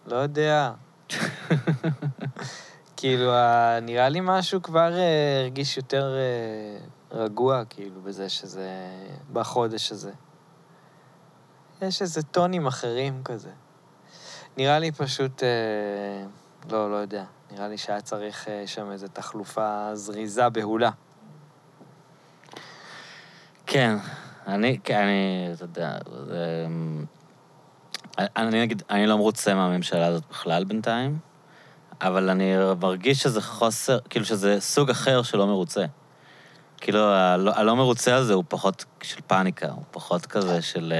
לא 0.06 0.16
יודע. 0.16 0.72
כאילו, 2.96 3.32
נראה 3.82 4.08
לי 4.08 4.20
משהו 4.22 4.62
כבר 4.62 4.92
אה, 4.98 5.40
הרגיש 5.40 5.76
יותר 5.76 6.14
אה, 6.16 6.86
רגוע, 7.12 7.62
כאילו, 7.70 8.00
בזה 8.00 8.28
שזה... 8.28 8.68
בחודש 9.32 9.92
הזה. 9.92 10.12
יש 11.82 12.02
איזה 12.02 12.22
טונים 12.22 12.66
אחרים 12.66 13.22
כזה. 13.24 13.50
נראה 14.56 14.78
לי 14.78 14.92
פשוט... 14.92 15.42
אה, 15.42 16.26
לא, 16.70 16.90
לא 16.90 16.96
יודע. 16.96 17.24
נראה 17.50 17.68
לי 17.68 17.78
שהיה 17.78 18.00
צריך 18.00 18.48
אה, 18.48 18.66
שם 18.66 18.90
איזו 18.90 19.06
תחלופה 19.12 19.90
זריזה, 19.94 20.48
בהולה. 20.48 20.90
כן, 23.66 23.96
אני, 24.46 24.78
כן, 24.84 24.98
אני, 24.98 25.50
אתה 25.54 25.64
יודע, 25.64 25.98
זה... 26.26 26.66
אני 28.18 28.62
נגיד, 28.62 28.82
אני 28.90 29.06
לא 29.06 29.16
מרוצה 29.16 29.54
מהממשלה 29.54 30.06
הזאת 30.06 30.22
בכלל 30.30 30.64
בינתיים, 30.64 31.18
אבל 32.00 32.30
אני 32.30 32.52
מרגיש 32.80 33.22
שזה 33.22 33.42
חוסר, 33.42 33.98
כאילו 34.10 34.24
שזה 34.24 34.60
סוג 34.60 34.90
אחר 34.90 35.22
שלא 35.22 35.46
מרוצה. 35.46 35.84
כאילו, 36.82 37.00
הלא, 37.04 37.52
הלא 37.54 37.76
מרוצה 37.76 38.14
הזה 38.14 38.34
הוא 38.34 38.44
פחות 38.48 38.84
של 39.02 39.20
פאניקה, 39.26 39.66
הוא 39.70 39.82
פחות 39.90 40.26
כזה 40.26 40.62
של... 40.62 40.92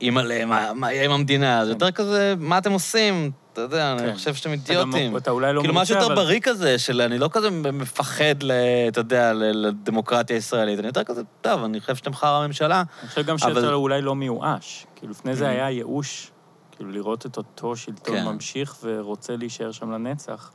אימא'לה, 0.00 0.44
מה, 0.44 0.72
מה 0.74 0.92
יהיה 0.92 1.04
עם 1.04 1.10
המדינה? 1.10 1.64
זה 1.64 1.70
יותר 1.70 1.90
כזה, 1.90 2.34
מה 2.38 2.58
אתם 2.58 2.72
עושים? 2.72 3.30
אתה 3.52 3.60
יודע, 3.60 3.92
אני 3.92 4.02
כן. 4.02 4.14
חושב 4.14 4.34
שאתם 4.34 4.52
אתה 4.52 4.72
אידיוטים. 4.72 5.16
אתה 5.16 5.30
אולי 5.30 5.52
לא 5.52 5.60
כאילו, 5.60 5.74
מרוצה, 5.74 5.82
משהו 5.82 6.02
יותר 6.02 6.06
אבל- 6.06 6.14
בריא 6.24 6.40
כזה, 6.40 6.78
של 6.78 7.00
אני 7.00 7.18
לא 7.18 7.28
כזה 7.32 7.50
מפחד, 7.50 8.42
ל, 8.42 8.52
אתה 8.88 9.00
יודע, 9.00 9.32
לדמוקרטיה 9.34 10.36
הישראלית, 10.36 10.78
אני 10.78 10.86
יותר 10.86 11.04
כזה, 11.04 11.22
טוב, 11.40 11.64
אני 11.64 11.80
חושב 11.80 11.96
שאתם 11.96 12.14
חרא 12.14 12.42
הממשלה. 12.42 12.82
אני 13.02 13.08
חושב 13.08 13.22
גם 13.26 13.36
אבל- 13.42 13.54
שאתה 13.62 13.72
אולי 13.72 14.02
לא 14.02 14.14
מיואש. 14.14 14.86
כאילו, 14.96 15.12
לפני 15.12 15.36
זה 15.36 15.44
Mhm. 15.46 15.48
היה 15.50 15.70
ייאוש, 15.70 16.30
כאילו, 16.76 16.90
לראות 16.90 17.26
את 17.26 17.36
אותו 17.36 17.76
שלטון 17.76 18.16
כן. 18.16 18.24
ממשיך 18.24 18.76
ורוצה 18.82 19.36
להישאר 19.36 19.72
שם 19.72 19.90
לנצח, 19.90 20.50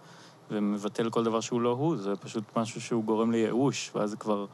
ומבטל 0.54 1.10
כל 1.10 1.24
דבר 1.24 1.40
שהוא 1.40 1.62
לא 1.62 1.70
הוא, 1.70 1.98
זה 1.98 2.16
פשוט 2.16 2.44
משהו 2.58 2.82
שהוא 2.82 3.04
גורם 3.04 3.32
לייאוש, 3.32 3.92
ואז 3.96 4.10
זה 4.10 4.18
כבר... 4.18 4.46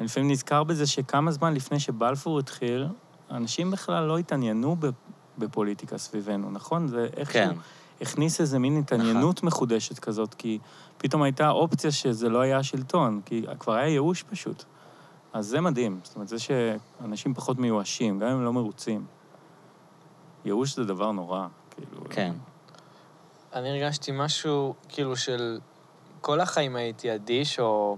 אני 0.00 0.06
לפעמים 0.06 0.30
נזכר 0.30 0.64
בזה 0.64 0.86
שכמה 0.86 1.30
זמן 1.30 1.54
לפני 1.54 1.80
שבלפור 1.80 2.38
התחיל, 2.38 2.86
אנשים 3.30 3.70
בכלל 3.70 4.04
לא 4.04 4.18
התעניינו 4.18 4.76
בפוליטיקה 5.38 5.98
סביבנו, 5.98 6.50
נכון? 6.50 6.88
זה 6.88 7.08
איכשהו 7.16 7.54
כן. 7.54 7.54
הכניס 8.00 8.40
איזה 8.40 8.58
מין 8.58 8.78
התעניינות 8.78 9.42
מחודשת 9.42 9.98
כזאת, 9.98 10.34
כי 10.34 10.58
פתאום 10.98 11.22
הייתה 11.22 11.50
אופציה 11.50 11.90
שזה 11.90 12.28
לא 12.28 12.40
היה 12.40 12.58
השלטון, 12.58 13.20
כי 13.24 13.44
כבר 13.58 13.72
היה 13.72 13.88
ייאוש 13.88 14.22
פשוט. 14.22 14.64
אז 15.32 15.46
זה 15.46 15.60
מדהים. 15.60 16.00
זאת 16.02 16.14
אומרת, 16.14 16.28
זה 16.28 16.36
שאנשים 16.38 17.34
פחות 17.34 17.58
מיואשים, 17.58 18.18
גם 18.18 18.28
אם 18.28 18.34
הם 18.34 18.44
לא 18.44 18.52
מרוצים. 18.52 19.04
ייאוש 20.44 20.76
זה 20.76 20.84
דבר 20.84 21.12
נורא, 21.12 21.46
כאילו... 21.70 22.04
כן. 22.10 22.32
אני 23.54 23.70
הרגשתי 23.70 24.12
משהו, 24.14 24.74
כאילו, 24.88 25.16
של... 25.16 25.60
כל 26.20 26.40
החיים 26.40 26.76
הייתי 26.76 27.14
אדיש, 27.14 27.60
או 27.60 27.96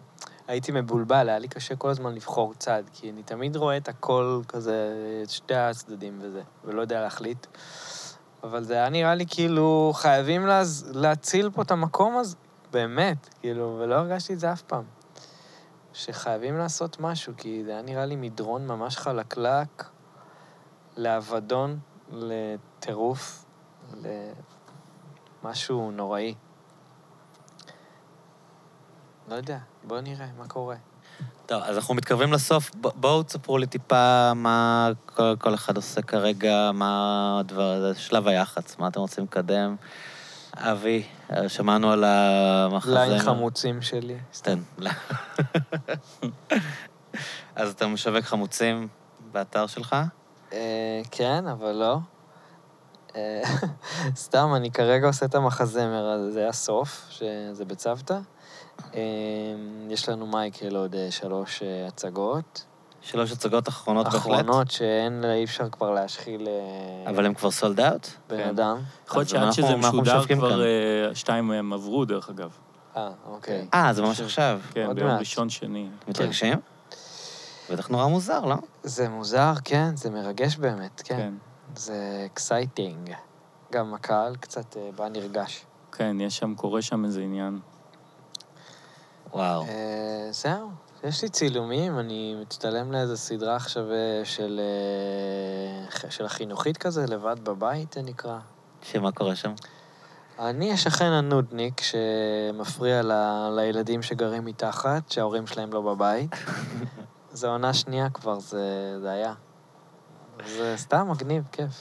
הייתי 0.49 0.73
מבולבל, 0.73 1.29
היה 1.29 1.39
לי 1.39 1.49
קשה 1.49 1.77
כל 1.77 1.89
הזמן 1.89 2.15
לבחור 2.15 2.55
צד, 2.55 2.83
כי 2.93 3.11
אני 3.11 3.23
תמיד 3.23 3.57
רואה 3.57 3.77
את 3.77 3.89
הכל 3.89 4.41
כזה, 4.49 4.95
את 5.23 5.31
שתי 5.31 5.55
הצדדים 5.55 6.19
וזה, 6.23 6.43
ולא 6.65 6.81
יודע 6.81 7.01
להחליט. 7.01 7.47
אבל 8.43 8.65
זה 8.65 8.75
היה 8.75 8.89
נראה 8.89 9.15
לי 9.15 9.25
כאילו, 9.29 9.93
חייבים 9.95 10.47
להז... 10.47 10.91
להציל 10.95 11.51
פה 11.51 11.63
את 11.63 11.71
המקום 11.71 12.17
הזה, 12.17 12.37
באמת, 12.71 13.29
כאילו, 13.41 13.79
ולא 13.81 13.95
הרגשתי 13.95 14.33
את 14.33 14.41
זה 14.41 14.53
אף 14.53 14.63
פעם. 14.63 14.85
שחייבים 15.93 16.59
לעשות 16.59 17.01
משהו, 17.01 17.33
כי 17.37 17.63
זה 17.65 17.71
היה 17.71 17.83
נראה 17.83 18.07
לי 18.07 18.17
מדרון 18.17 18.67
ממש 18.67 18.97
חלקלק, 18.97 19.85
לאבדון, 20.97 21.79
לטירוף, 22.13 23.45
למשהו 25.47 25.91
נוראי. 25.91 26.35
לא 29.29 29.35
יודע, 29.35 29.59
בואו 29.85 30.01
נראה 30.01 30.27
מה 30.39 30.49
קורה. 30.49 30.77
טוב, 31.47 31.63
אז 31.63 31.77
אנחנו 31.77 31.95
מתקרבים 31.95 32.33
לסוף. 32.33 32.71
ב- 32.81 32.89
בואו 32.95 33.23
תספרו 33.23 33.59
לי 33.59 33.67
טיפה 33.67 34.33
מה 34.35 34.89
כל, 35.07 35.35
כל 35.39 35.55
אחד 35.55 35.77
עושה 35.77 36.03
כרגע, 36.03 36.71
מה 36.75 37.37
הדבר, 37.41 37.81
זה 37.81 38.01
שלב 38.01 38.29
היח"צ, 38.29 38.79
מה 38.79 38.89
אתם 38.89 39.01
רוצים 39.01 39.25
לקדם. 39.25 39.77
אבי, 40.57 41.03
שמענו 41.49 41.93
על 41.93 42.05
המחזמר. 42.05 42.95
ליין 42.95 43.19
חמוצים 43.19 43.83
שלי. 43.83 44.19
סתם. 44.35 44.59
לא. 44.79 44.91
אז 47.57 47.71
אתה 47.73 47.87
משווק 47.87 48.25
חמוצים 48.25 48.89
באתר 49.33 49.67
שלך? 49.67 49.97
אה, 50.53 51.01
כן, 51.11 51.47
אבל 51.47 51.73
לא. 51.73 51.99
אה, 53.17 53.43
סתם, 54.17 54.53
אני 54.57 54.71
כרגע 54.71 55.07
עושה 55.07 55.27
את 55.27 55.35
המחזמר, 55.35 56.11
אז 56.11 56.33
זה 56.33 56.49
הסוף, 56.49 57.07
שזה 57.11 57.65
בצוותא. 57.65 58.19
אה, 58.95 59.01
יש 59.89 60.09
לנו 60.09 60.27
מה 60.27 60.47
יקרה 60.47 60.71
לעוד 60.71 60.95
אה, 60.95 61.11
שלוש 61.11 61.63
הצגות. 61.89 62.65
שלוש 63.03 63.33
הצגות 63.33 63.69
אחרונות 63.69 64.07
בהחלט. 64.07 64.21
אחרונות 64.21 64.71
שאין, 64.71 65.25
אי 65.25 65.45
אפשר 65.45 65.69
כבר 65.69 65.91
להשחיל 65.91 66.49
אבל 67.07 67.27
הם 67.27 67.35
כבר 67.35 67.51
סולד 67.51 67.81
אאוט? 67.81 68.09
בן 68.29 68.37
כן. 68.37 68.49
אדם. 68.49 68.79
יכול 69.07 69.21
להיות 69.21 69.29
שעד 69.29 69.53
שזה 69.53 69.77
משודר 69.77 70.27
כבר 70.27 70.63
שתיים 71.15 71.49
מהם 71.49 71.73
עברו, 71.73 72.05
דרך 72.05 72.31
אגב. 72.31 72.51
אה, 72.97 73.11
אוקיי. 73.27 73.67
אה, 73.75 73.93
זה 73.93 74.03
ממש 74.03 74.21
עכשיו. 74.21 74.61
כן, 74.73 74.87
עוד 74.87 74.97
ביום. 74.97 75.11
ראשון, 75.11 75.51
שני. 75.51 75.89
מתרגשים? 76.09 76.59
בטח 77.71 77.89
נורא 77.89 78.07
מוזר, 78.07 78.45
לא? 78.45 78.57
זה 78.83 79.09
מוזר, 79.09 79.53
כן, 79.65 79.97
זה 79.97 80.11
מרגש 80.11 80.57
באמת, 80.57 81.03
כן. 81.05 81.33
זה 81.79 82.23
exciting. 82.27 83.15
גם 83.73 83.95
הקהל 83.95 84.37
קצת 84.37 84.77
אה, 84.77 84.91
בא 84.97 85.09
נרגש. 85.09 85.65
כן, 85.93 86.21
יש 86.21 86.37
שם, 86.37 86.55
קורה 86.55 86.83
שם 86.83 87.05
איזה 87.05 87.21
עניין. 87.21 87.59
וואו. 89.33 89.63
אה, 89.63 90.29
זהו, 90.31 90.71
יש 91.05 91.23
לי 91.23 91.29
צילומים, 91.29 91.99
אני 91.99 92.35
מצטלם 92.41 92.93
לאיזה 92.93 93.17
סדרה 93.17 93.57
עכשיו 93.57 93.93
אה, 93.93 94.25
של, 94.25 94.61
ח- 95.91 96.11
של 96.11 96.25
החינוכית 96.25 96.77
כזה, 96.77 97.05
לבד 97.07 97.37
בבית, 97.45 97.93
זה 97.93 98.03
נקרא. 98.03 98.39
שמה 98.83 99.13
קורה 99.13 99.37
שם? 99.37 99.53
אני 100.39 100.73
השכן 100.73 101.05
הנודניק 101.05 101.81
שמפריע 101.81 103.03
ל, 103.03 103.13
לילדים 103.57 104.03
שגרים 104.03 104.45
מתחת, 104.45 105.11
שההורים 105.11 105.47
שלהם 105.47 105.73
לא 105.73 105.81
בבית. 105.81 106.31
זו 107.33 107.49
עונה 107.49 107.75
שנייה 107.75 108.11
כבר, 108.11 108.39
זה, 108.39 108.97
זה 109.01 109.11
היה. 109.11 109.35
זה 110.57 110.75
סתם 110.77 111.11
מגניב, 111.11 111.43
כיף. 111.53 111.81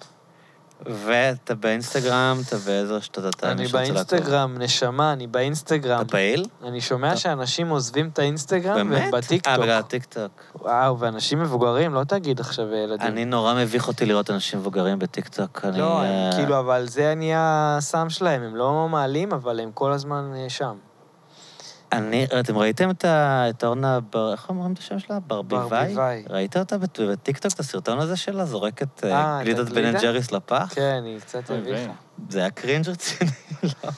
ואתה 0.85 1.55
באינסטגרם, 1.55 2.37
אתה 2.47 2.57
באיזה 2.57 2.93
רשתות 2.93 3.35
אתה? 3.35 3.51
אני. 3.51 3.67
באינסטגרם, 3.67 4.55
נשמה, 4.57 5.13
אני 5.13 5.27
באינסטגרם. 5.27 6.01
אתה 6.01 6.11
פעיל? 6.11 6.45
אני 6.63 6.81
שומע 6.81 7.07
אתה- 7.07 7.17
שאנשים 7.17 7.69
עוזבים 7.69 8.09
את 8.13 8.19
האינסטגרם 8.19 8.75
והם 8.75 8.89
באמת? 8.89 9.13
בטיקטוק. 9.13 9.47
אה, 9.53 9.57
בגלל 9.57 9.79
הטיקטוק. 9.79 10.31
וואו, 10.61 10.99
ואנשים 10.99 11.39
מבוגרים, 11.41 11.93
לא 11.93 12.03
תגיד 12.03 12.39
עכשיו 12.39 12.73
ילדים. 12.73 13.07
אני 13.07 13.25
נורא 13.25 13.53
מביך 13.53 13.87
אותי 13.87 14.05
לראות 14.05 14.29
אנשים 14.31 14.59
מבוגרים 14.59 14.99
בטיקטוק. 14.99 15.65
לא, 15.73 16.01
אה, 16.01 16.29
כאילו, 16.35 16.59
אבל 16.59 16.87
זה 16.87 17.13
נהיה 17.15 17.75
הסם 17.77 18.09
שלהם, 18.09 18.41
הם 18.41 18.55
לא 18.55 18.87
מעלים, 18.89 19.33
אבל 19.33 19.59
הם 19.59 19.71
כל 19.73 19.91
הזמן 19.91 20.31
אה, 20.35 20.49
שם. 20.49 20.75
אני, 21.91 22.27
אתם 22.39 22.57
ראיתם 22.57 22.89
את 22.89 23.05
ה- 23.05 23.49
את 23.49 23.63
אורנה, 23.63 23.99
בר- 23.99 24.31
איך 24.31 24.49
אומרים 24.49 24.73
את 24.73 24.77
השם 24.79 24.99
שלה? 24.99 25.19
ברביבאי? 25.19 25.59
ברביבאי. 25.69 26.23
ראית 26.29 26.57
אותה 26.57 26.77
בט- 26.77 26.99
בטיקטוק, 26.99 27.51
את 27.53 27.59
הסרטון 27.59 27.99
הזה 27.99 28.15
שלה? 28.15 28.45
זורקת 28.45 29.03
אה, 29.03 29.11
אה, 29.11 29.41
את 29.41 29.45
גלידת 29.45 29.69
בן? 29.69 29.85
אנד 29.85 30.01
ג'ריס 30.01 30.31
לפח? 30.31 30.71
כן, 30.75 31.01
היא 31.05 31.19
קצת 31.19 31.51
אוי, 31.51 31.57
הביכה. 31.59 31.91
זה 32.29 32.39
היה 32.39 32.49
cringe 32.49 32.89
רציני. 32.89 33.31
לא 33.63 33.91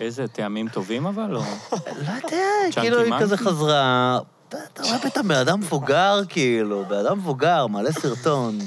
איזה 0.00 0.28
טעמים 0.28 0.68
טובים 0.68 1.06
אבל, 1.06 1.36
או... 1.36 1.42
לא 1.72 1.78
יודע, 2.24 2.38
כאילו 2.72 3.00
היא? 3.00 3.12
כזה 3.20 3.36
חזרה... 3.36 4.18
אתה 4.48 4.58
אתה 4.72 4.82
רואה 4.82 4.98
פתאום 4.98 5.28
בן 5.28 5.34
אדם 5.34 5.60
מבוגר, 5.60 6.20
כאילו, 6.28 6.84
בן 6.88 6.96
אדם 6.96 7.18
מבוגר, 7.18 7.66
מעלה 7.66 7.92
סרטון. 7.92 8.58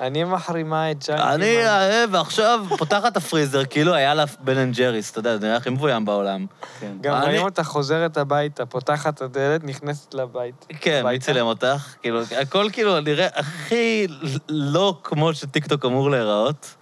אני 0.00 0.24
מחרימה 0.24 0.90
את 0.90 1.04
Chunky. 1.08 1.22
אני 1.22 1.56
מן. 1.56 1.66
אוהב, 1.66 2.10
ועכשיו 2.14 2.64
פותחת 2.78 3.12
את 3.12 3.16
הפריזר, 3.16 3.64
כאילו 3.64 3.94
היה 3.94 4.14
לה 4.14 4.24
בן 4.40 4.56
אנד 4.58 4.74
ג'ריס, 4.76 5.10
אתה 5.10 5.18
יודע, 5.18 5.36
זה 5.38 5.46
נראה 5.46 5.56
הכי 5.56 5.70
מבוים 5.70 6.04
בעולם. 6.04 6.46
כן. 6.80 6.92
גם 7.00 7.14
אני- 7.14 7.24
רואים 7.26 7.42
אותה 7.42 7.64
חוזרת 7.64 8.16
הביתה, 8.16 8.66
פותחת 8.66 9.14
את 9.14 9.20
הדלת, 9.22 9.64
נכנסת 9.64 10.14
לבית. 10.14 10.66
כן, 10.80 10.90
מי 10.92 10.98
הביתה. 11.08 11.24
צילם 11.24 11.46
אותך? 11.46 11.94
כאילו, 12.02 12.20
הכל 12.40 12.68
כאילו 12.72 13.00
נראה 13.00 13.26
הכי 13.34 14.06
לא 14.48 15.00
כמו 15.04 15.34
שטיקטוק 15.34 15.84
אמור 15.84 16.10
להיראות. 16.10 16.74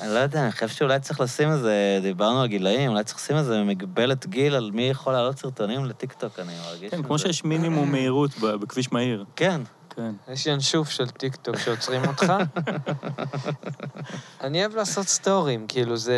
אני 0.00 0.14
לא 0.14 0.18
יודע, 0.18 0.42
אני 0.42 0.52
חושב 0.52 0.68
שאולי 0.68 1.00
צריך 1.00 1.20
לשים 1.20 1.50
איזה, 1.52 1.98
דיברנו 2.02 2.40
על 2.40 2.46
גילאים, 2.46 2.90
אולי 2.90 3.04
צריך 3.04 3.18
לשים 3.18 3.36
איזה 3.36 3.62
מגבלת 3.62 4.26
גיל 4.26 4.54
על 4.54 4.70
מי 4.74 4.82
יכול 4.82 5.12
לעלות 5.12 5.38
סרטונים 5.38 5.84
לטיקטוק, 5.84 6.38
אני 6.38 6.52
מרגיש 6.66 6.90
כן, 6.90 7.02
כמו 7.02 7.18
שיש 7.18 7.44
מינימום 7.44 7.92
מהירות 7.92 8.30
ב- 8.42 8.46
בכביש 8.54 8.92
מהיר. 8.92 9.24
כן. 9.36 9.60
כן. 9.98 10.32
יש 10.32 10.46
ינשוף 10.46 10.90
של 10.90 11.08
טיקטוק 11.08 11.56
שעוצרים 11.58 12.02
אותך. 12.08 12.32
אני 14.44 14.60
אוהב 14.60 14.76
לעשות 14.76 15.06
סטורים, 15.08 15.66
כאילו 15.68 15.96
זה 15.96 16.16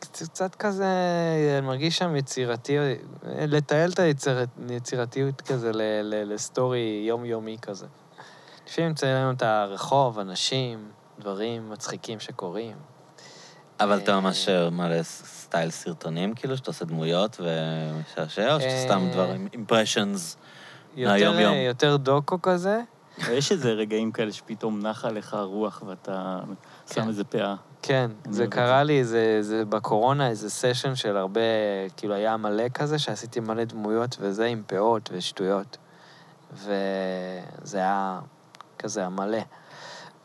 קצ- 0.00 0.24
קצת 0.28 0.54
כזה, 0.54 0.86
אני 1.58 1.66
מרגיש 1.66 1.98
שם 1.98 2.16
יצירתי, 2.16 2.76
לתעל 3.24 3.90
את 3.90 3.98
היצירת- 3.98 4.48
היצירתיות 4.70 5.40
כזה 5.40 5.72
ל- 5.72 5.82
ל- 6.02 6.34
לסטורי 6.34 7.04
יומיומי 7.08 7.56
כזה. 7.62 7.86
לפעמים 8.66 8.90
מציינים 8.90 9.34
את 9.36 9.42
הרחוב, 9.42 10.18
אנשים, 10.18 10.88
דברים 11.18 11.70
מצחיקים 11.70 12.20
שקורים. 12.20 12.76
אבל 13.80 13.98
אתה 13.98 14.12
אה, 14.14 14.20
ממש 14.20 14.48
ס- 15.02 15.22
סטייל 15.42 15.70
סרטונים, 15.70 16.34
כאילו, 16.34 16.56
שאתה 16.56 16.70
עושה 16.70 16.84
דמויות 16.84 17.40
ומשעשע, 17.40 18.54
או 18.54 18.60
שאתה 18.60 18.72
אה, 18.72 18.84
סתם 18.84 19.08
דברים, 19.12 19.48
אימפרשנס? 19.52 20.36
יותר, 20.96 21.10
מהיום-יום. 21.12 21.54
יותר 21.54 21.96
דוקו 21.96 22.42
כזה. 22.42 22.80
יש 23.38 23.52
איזה 23.52 23.72
רגעים 23.72 24.12
כאלה 24.12 24.32
שפתאום 24.32 24.86
נחה 24.86 25.10
לך 25.10 25.34
הרוח 25.34 25.82
ואתה 25.86 26.40
כן. 26.86 26.94
שם 26.94 27.08
איזה 27.08 27.24
פאה. 27.24 27.54
כן, 27.82 28.10
זה 28.30 28.46
קרה. 28.46 28.82
לי, 28.82 29.04
זה, 29.04 29.38
זה 29.40 29.64
בקורונה, 29.64 30.28
איזה 30.28 30.50
סשן 30.50 30.94
של 30.94 31.16
הרבה, 31.16 31.40
כאילו 31.96 32.14
היה 32.14 32.36
מלא 32.36 32.68
כזה, 32.74 32.98
שעשיתי 32.98 33.40
מלא 33.40 33.64
דמויות 33.64 34.16
וזה 34.20 34.46
עם 34.46 34.62
פאות 34.66 35.10
ושטויות. 35.12 35.76
וזה 36.52 37.78
היה 37.78 38.20
כזה 38.78 39.06
המלא. 39.06 39.38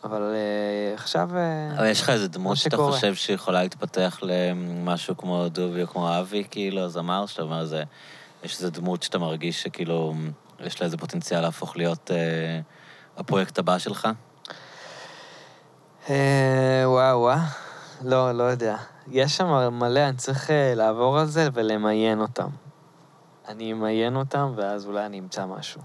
אבל 0.03 0.21
אה, 0.21 0.93
עכשיו... 0.93 1.29
אה, 1.35 1.77
אבל 1.77 1.85
יש 1.85 2.01
לך 2.01 2.09
איזה 2.09 2.27
דמות 2.27 2.57
שאתה 2.57 2.75
שקורה. 2.75 2.91
חושב 2.91 3.15
שיכולה 3.15 3.63
להתפתח 3.63 4.19
למשהו 4.21 5.17
כמו 5.17 5.49
דובי 5.49 5.81
או 5.81 5.87
כמו 5.87 6.19
אבי, 6.19 6.43
כאילו, 6.51 6.89
זמר, 6.89 7.25
שאתה 7.25 7.41
אומר, 7.41 7.65
זה... 7.65 7.83
יש 8.43 8.55
איזו 8.55 8.69
דמות 8.69 9.03
שאתה 9.03 9.17
מרגיש 9.17 9.63
שכאילו, 9.63 10.13
יש 10.59 10.81
לה 10.81 10.85
איזה 10.85 10.97
פוטנציאל 10.97 11.41
להפוך 11.41 11.77
להיות 11.77 12.11
אה, 12.11 12.59
הפרויקט 13.17 13.59
הבא 13.59 13.77
שלך? 13.77 14.07
אה, 16.09 16.83
וואו, 16.85 17.19
וואו. 17.19 17.37
לא, 18.01 18.31
לא 18.31 18.43
יודע. 18.43 18.77
יש 19.07 19.37
שם 19.37 19.69
מלא, 19.71 19.99
אני 19.99 20.17
צריך 20.17 20.51
אה, 20.51 20.73
לעבור 20.75 21.19
על 21.19 21.25
זה 21.25 21.47
ולמיין 21.53 22.21
אותם. 22.21 22.49
אני 23.47 23.73
אמיין 23.73 24.15
אותם, 24.15 24.53
ואז 24.55 24.85
אולי 24.85 25.05
אני 25.05 25.19
אמצא 25.19 25.45
משהו. 25.45 25.81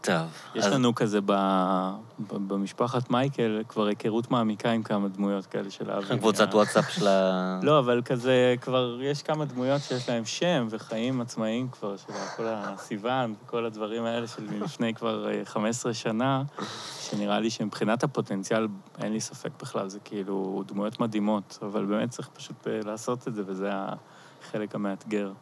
טוב. 0.00 0.16
יש 0.54 0.64
אז- 0.64 0.72
לנו 0.72 0.94
כזה 0.94 1.20
ב... 1.20 1.32
ב- 2.18 2.48
במשפחת 2.48 3.10
מייקל 3.10 3.62
כבר 3.68 3.86
היכרות 3.86 4.30
מעמיקה 4.30 4.70
עם 4.70 4.82
כמה 4.82 5.08
דמויות 5.08 5.46
כאלה 5.46 5.70
של 5.70 5.90
אבי. 5.90 5.98
יש 6.00 6.04
לכם 6.04 6.18
קבוצת 6.18 6.48
וואטסאפ 6.54 6.90
של 6.90 7.06
ה... 7.08 7.58
לא, 7.62 7.78
אבל 7.78 8.02
כזה, 8.04 8.54
כבר 8.60 8.98
יש 9.02 9.22
כמה 9.22 9.44
דמויות 9.44 9.80
שיש 9.82 10.08
להם 10.08 10.24
שם 10.24 10.66
וחיים 10.70 11.20
עצמאיים 11.20 11.68
כבר, 11.68 11.96
של 11.96 12.12
כל 12.36 12.44
הסיוון 12.48 13.34
וכל 13.46 13.66
הדברים 13.66 14.04
האלה 14.04 14.26
של 14.26 14.42
מלפני 14.50 14.94
כבר 14.94 15.28
אה, 15.30 15.42
15 15.44 15.94
שנה, 15.94 16.42
שנראה 17.00 17.40
לי 17.40 17.50
שמבחינת 17.50 18.02
הפוטנציאל, 18.02 18.68
אין 19.02 19.12
לי 19.12 19.20
ספק 19.20 19.50
בכלל, 19.62 19.88
זה 19.88 19.98
כאילו 20.00 20.62
דמויות 20.66 21.00
מדהימות, 21.00 21.58
אבל 21.62 21.84
באמת 21.84 22.10
צריך 22.10 22.28
פשוט 22.28 22.66
אה, 22.66 22.80
לעשות 22.84 23.28
את 23.28 23.34
זה, 23.34 23.42
וזה 23.46 23.70
החלק 24.42 24.74
המאתגר. 24.74 25.32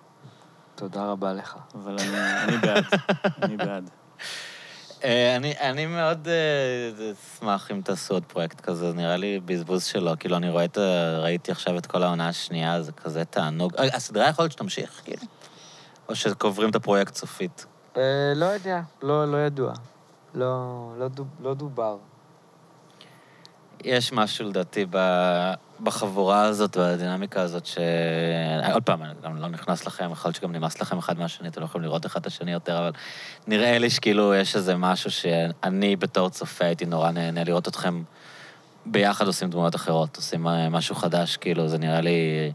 תודה 0.74 1.05
רבה 1.10 1.32
לך. 1.32 1.56
אבל 1.74 1.97
אני, 1.98 2.43
אני 2.44 2.56
בעד, 2.56 2.85
אני 3.43 3.56
בעד. 3.56 3.90
אה, 5.05 5.36
אני, 5.36 5.55
אני 5.60 5.86
מאוד 5.86 6.28
אה, 6.28 7.12
אשמח 7.12 7.70
אם 7.70 7.80
תעשו 7.84 8.14
עוד 8.14 8.24
פרויקט 8.24 8.60
כזה, 8.60 8.92
נראה 8.92 9.16
לי 9.16 9.40
בזבוז 9.44 9.84
שלו. 9.84 10.12
כאילו, 10.18 10.36
אני 10.36 10.48
רואה 10.48 10.64
את 10.64 10.78
ה... 10.78 11.18
ראיתי 11.18 11.52
עכשיו 11.52 11.78
את 11.78 11.86
כל 11.86 12.02
העונה 12.02 12.28
השנייה, 12.28 12.82
זה 12.82 12.92
כזה 12.92 13.24
תענוג. 13.24 13.74
אה, 13.74 13.97
הסדרה 13.97 14.28
יכול 14.28 14.42
להיות 14.42 14.52
שתמשיך, 14.52 15.01
כאילו? 15.05 15.22
או 16.09 16.14
שקוברים 16.14 16.70
את 16.70 16.74
הפרויקט 16.74 17.14
סופית? 17.14 17.66
אה, 17.97 18.32
לא 18.36 18.44
יודע, 18.44 18.80
לא, 19.02 19.32
לא 19.32 19.36
ידוע. 19.36 19.72
לא, 20.34 20.92
לא, 20.98 21.09
דוב, 21.09 21.26
לא 21.40 21.55
דובר. 21.55 21.97
יש 23.85 24.12
משהו 24.12 24.48
לדעתי 24.48 24.86
בחבורה 25.82 26.43
הזאת, 26.43 26.77
בדינמיקה 26.77 27.43
הזאת, 27.43 27.66
ש... 27.66 27.78
עוד 28.73 28.82
פעם, 28.82 29.02
אני 29.02 29.12
גם 29.24 29.36
לא 29.36 29.48
נכנס 29.48 29.86
לכם, 29.86 30.09
יכול 30.12 30.28
להיות 30.28 30.36
שגם 30.36 30.52
נמאס 30.52 30.81
לכם 30.81 30.98
אחד 30.98 31.19
מהשני, 31.19 31.48
אתם 31.48 31.61
לא 31.61 31.65
יכולים 31.65 31.85
לראות 31.85 32.07
אחד 32.07 32.20
את 32.20 32.27
השני 32.27 32.52
יותר, 32.52 32.78
אבל 32.78 32.93
נראה 33.47 33.78
לי 33.78 33.90
שכאילו 33.90 34.35
יש 34.35 34.57
איזה 34.57 34.77
משהו 34.77 35.11
שאני 35.11 35.97
בתור 35.97 36.31
צופה 36.31 36.65
הייתי 36.65 36.86
נורא 36.86 37.11
נהנה 37.11 37.44
לראות 37.44 37.69
אתכם 37.69 38.02
ביחד 38.86 39.27
עושים 39.27 39.51
דמויות 39.51 39.74
אחרות, 39.74 40.16
עושים 40.16 40.48
אה, 40.48 40.69
משהו 40.69 40.94
חדש, 40.94 41.36
כאילו, 41.36 41.69
זה 41.69 41.78
נראה 41.78 42.01
לי 42.01 42.52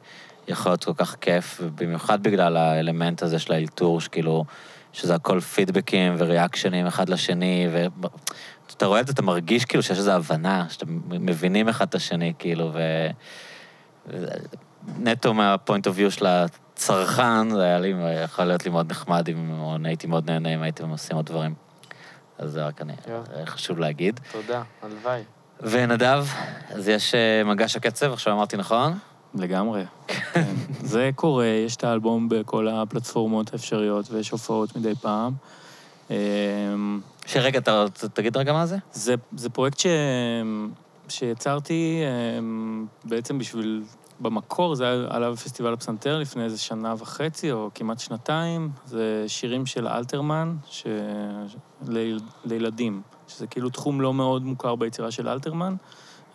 יכול 0.48 0.72
להיות 0.72 0.84
כל 0.84 0.94
כך 0.94 1.16
כיף, 1.22 1.60
ובמיוחד 1.64 2.24
בגלל 2.24 2.58
האלמנט 2.58 3.24
הזה 3.24 3.40
של 3.40 3.54
האלתור, 3.54 4.02
שכאילו, 4.02 4.46
שזה 4.94 5.16
הכל 5.16 5.40
פידבקים 5.40 6.16
וריאקשנים 6.18 6.88
אחד 6.88 7.10
לשני, 7.10 7.68
ו... 7.72 7.86
כשאתה 8.68 8.86
רואה 8.86 9.00
את 9.00 9.08
זה, 9.08 9.14
אתה 9.14 9.22
מרגיש 9.22 9.66
כאילו 9.66 9.84
שיש 9.84 9.98
איזו 9.98 10.12
הבנה, 10.12 10.66
שאתם 10.70 11.00
מבינים 11.10 11.70
אחד 11.70 11.88
את 11.88 11.96
השני, 11.96 12.34
כאילו, 12.40 12.72
ו... 12.74 12.80
נטו 15.00 15.34
מהפוינט 15.34 15.88
אוף 15.88 15.96
ויו 15.98 16.12
של 16.12 16.26
הצרכן, 16.26 17.50
זה 17.50 17.64
היה 17.64 17.80
לי, 17.80 17.94
יכול 18.24 18.46
להיות 18.46 18.66
לי 18.66 18.72
מאוד 18.72 18.92
נחמד, 18.92 19.30
אם, 19.30 19.60
או 19.60 19.78
הייתי 19.84 20.08
מאוד 20.08 20.32
נהנה 20.32 20.54
אם 20.54 20.62
הייתם 20.62 20.90
עושים 20.90 21.16
עוד 21.16 21.26
דברים. 21.26 21.54
אז 22.38 22.52
זה 22.52 22.66
רק 22.68 22.82
אני, 22.82 22.94
יופי. 23.08 23.46
חשוב 23.46 23.80
להגיד. 23.80 24.20
תודה, 24.32 24.64
הלוואי. 24.82 25.22
ונדב, 25.62 26.26
אז 26.70 26.88
יש 26.88 27.16
אה, 27.16 27.44
מגש 27.44 27.76
הקצב, 27.76 28.14
עכשיו 28.14 28.34
אמרתי 28.34 28.58
נכון? 28.58 28.98
לגמרי. 29.36 29.84
כן. 30.08 30.54
זה 30.82 31.10
קורה, 31.16 31.46
יש 31.46 31.76
את 31.76 31.84
האלבום 31.84 32.30
בכל 32.30 32.68
הפלטפורמות 32.68 33.54
האפשריות, 33.54 34.12
ויש 34.12 34.30
הופעות 34.30 34.76
מדי 34.76 34.96
פעם. 34.96 35.34
אמ, 36.10 37.00
שרגע, 37.26 37.60
אתה 37.60 37.86
תגיד 38.14 38.38
רגע 38.38 38.54
מה 38.54 38.66
זה? 38.66 38.78
זה, 38.92 39.16
זה 39.36 39.50
פרויקט 39.50 39.80
ש... 39.80 39.86
שיצרתי 41.10 42.02
אמ, 42.40 42.86
בעצם 43.04 43.38
בשביל... 43.38 43.84
במקור 44.20 44.76
זה 44.76 44.84
היה 44.84 45.08
עלה 45.10 45.32
בפסטיבל 45.32 45.74
הפסנתר 45.74 46.20
לפני 46.20 46.44
איזה 46.44 46.58
שנה 46.58 46.94
וחצי, 46.98 47.52
או 47.52 47.70
כמעט 47.76 48.00
שנתיים. 48.00 48.72
זה 48.86 49.24
שירים 49.28 49.66
של 49.66 49.88
אלתרמן, 49.88 50.56
ש... 50.70 50.84
ליל... 51.88 52.20
לילדים, 52.46 53.02
שזה 53.28 53.48
כאילו 53.48 53.70
תחום 53.70 54.02
לא 54.02 54.14
מאוד 54.14 54.44
מוכר 54.44 54.76
ביצירה 54.76 55.12
של 55.12 55.28
אלתרמן. 55.28 55.76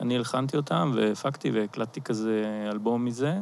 אני 0.01 0.16
הלחנתי 0.16 0.56
אותם 0.56 0.92
והפקתי 0.94 1.51
והקלטתי 1.51 2.01
כזה 2.01 2.66
אלבום 2.72 3.05
מזה. 3.05 3.38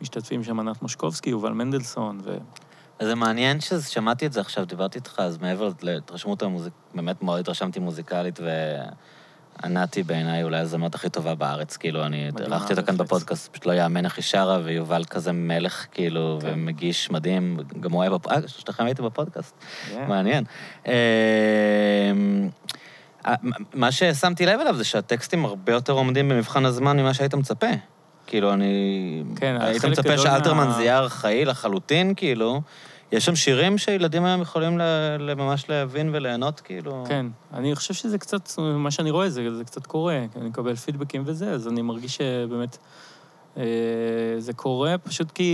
משתתפים 0.00 0.44
שם 0.44 0.60
ענת 0.60 0.82
מושקובסקי, 0.82 1.30
יובל 1.30 1.52
מנדלסון, 1.52 2.20
ו... 2.24 2.36
אז 2.98 3.06
זה 3.06 3.14
מעניין 3.14 3.60
ששמעתי 3.60 4.26
את 4.26 4.32
זה 4.32 4.40
עכשיו, 4.40 4.64
דיברתי 4.64 4.98
איתך, 4.98 5.18
אז 5.18 5.38
מעבר 5.38 5.72
להתרשמות 5.82 6.42
המוזיק... 6.42 6.72
באמת 6.94 7.22
מאוד 7.22 7.40
התרשמתי 7.40 7.80
מוזיקלית, 7.80 8.40
וענת 9.62 9.94
היא 9.94 10.04
בעיניי 10.04 10.42
אולי 10.42 10.58
הזמרת 10.58 10.94
הכי 10.94 11.08
טובה 11.08 11.34
בארץ, 11.34 11.76
כאילו, 11.76 12.06
אני 12.06 12.30
אירחתי 12.40 12.72
אותה 12.72 12.82
כאן. 12.82 12.96
בפודקאסט, 12.96 13.52
פשוט 13.52 13.66
לא 13.66 13.72
יאמן 13.72 14.04
איך 14.04 14.16
היא 14.16 14.22
שרה, 14.22 14.60
ויובל 14.64 15.04
כזה 15.04 15.32
מלך, 15.32 15.86
כאילו, 15.92 16.38
כן. 16.40 16.48
ומגיש 16.52 17.10
מדהים, 17.10 17.58
גם 17.80 17.92
הוא 17.92 18.02
היה 18.02 18.10
בפודקאסט, 18.10 18.44
אה, 18.44 18.48
שלושתכם 18.48 18.84
הייתם 18.84 19.04
בפודקאסט, 19.04 19.54
כן. 19.88 20.04
מעניין. 20.08 20.44
אמ, 20.86 20.92
אה, 23.26 23.34
מה 23.74 23.92
ששמתי 23.92 24.46
לב 24.46 24.60
אליו 24.60 24.76
זה 24.76 24.84
שהטקסטים 24.84 25.44
הרבה 25.44 25.72
יותר 25.72 25.92
עומדים 25.92 26.28
במבחן 26.28 26.64
הזמן 26.64 27.00
ממה 27.00 27.14
שהיית 27.14 27.34
מצפה. 27.34 27.66
כאילו, 28.32 28.52
אני... 28.52 29.22
כן, 29.36 29.56
היית 29.60 29.82
חלק 29.82 29.90
מצפה 29.90 30.02
גדול 30.02 30.16
שאלתרמן 30.24 30.66
מה- 30.66 30.72
זה 30.72 30.82
יהיה 30.82 30.98
ארכאי 30.98 31.44
לחלוטין, 31.44 32.14
כאילו. 32.14 32.60
יש 33.12 33.24
שם 33.24 33.36
שירים 33.36 33.78
שילדים 33.78 34.24
היום 34.24 34.42
יכולים 34.42 34.78
ל- 34.78 35.34
ממש 35.34 35.64
להבין 35.68 36.10
וליהנות, 36.12 36.60
כאילו. 36.60 37.04
כן, 37.08 37.26
אני 37.54 37.74
חושב 37.74 37.94
שזה 37.94 38.18
קצת, 38.18 38.48
מה 38.58 38.90
שאני 38.90 39.10
רואה, 39.10 39.30
זה, 39.30 39.56
זה 39.56 39.64
קצת 39.64 39.86
קורה. 39.86 40.18
אני 40.36 40.48
מקבל 40.48 40.74
פידבקים 40.76 41.22
וזה, 41.26 41.50
אז 41.50 41.68
אני 41.68 41.82
מרגיש 41.82 42.16
שבאמת 42.16 42.76
אה, 43.56 43.62
זה 44.38 44.52
קורה, 44.52 44.98
פשוט 44.98 45.30
כי 45.30 45.52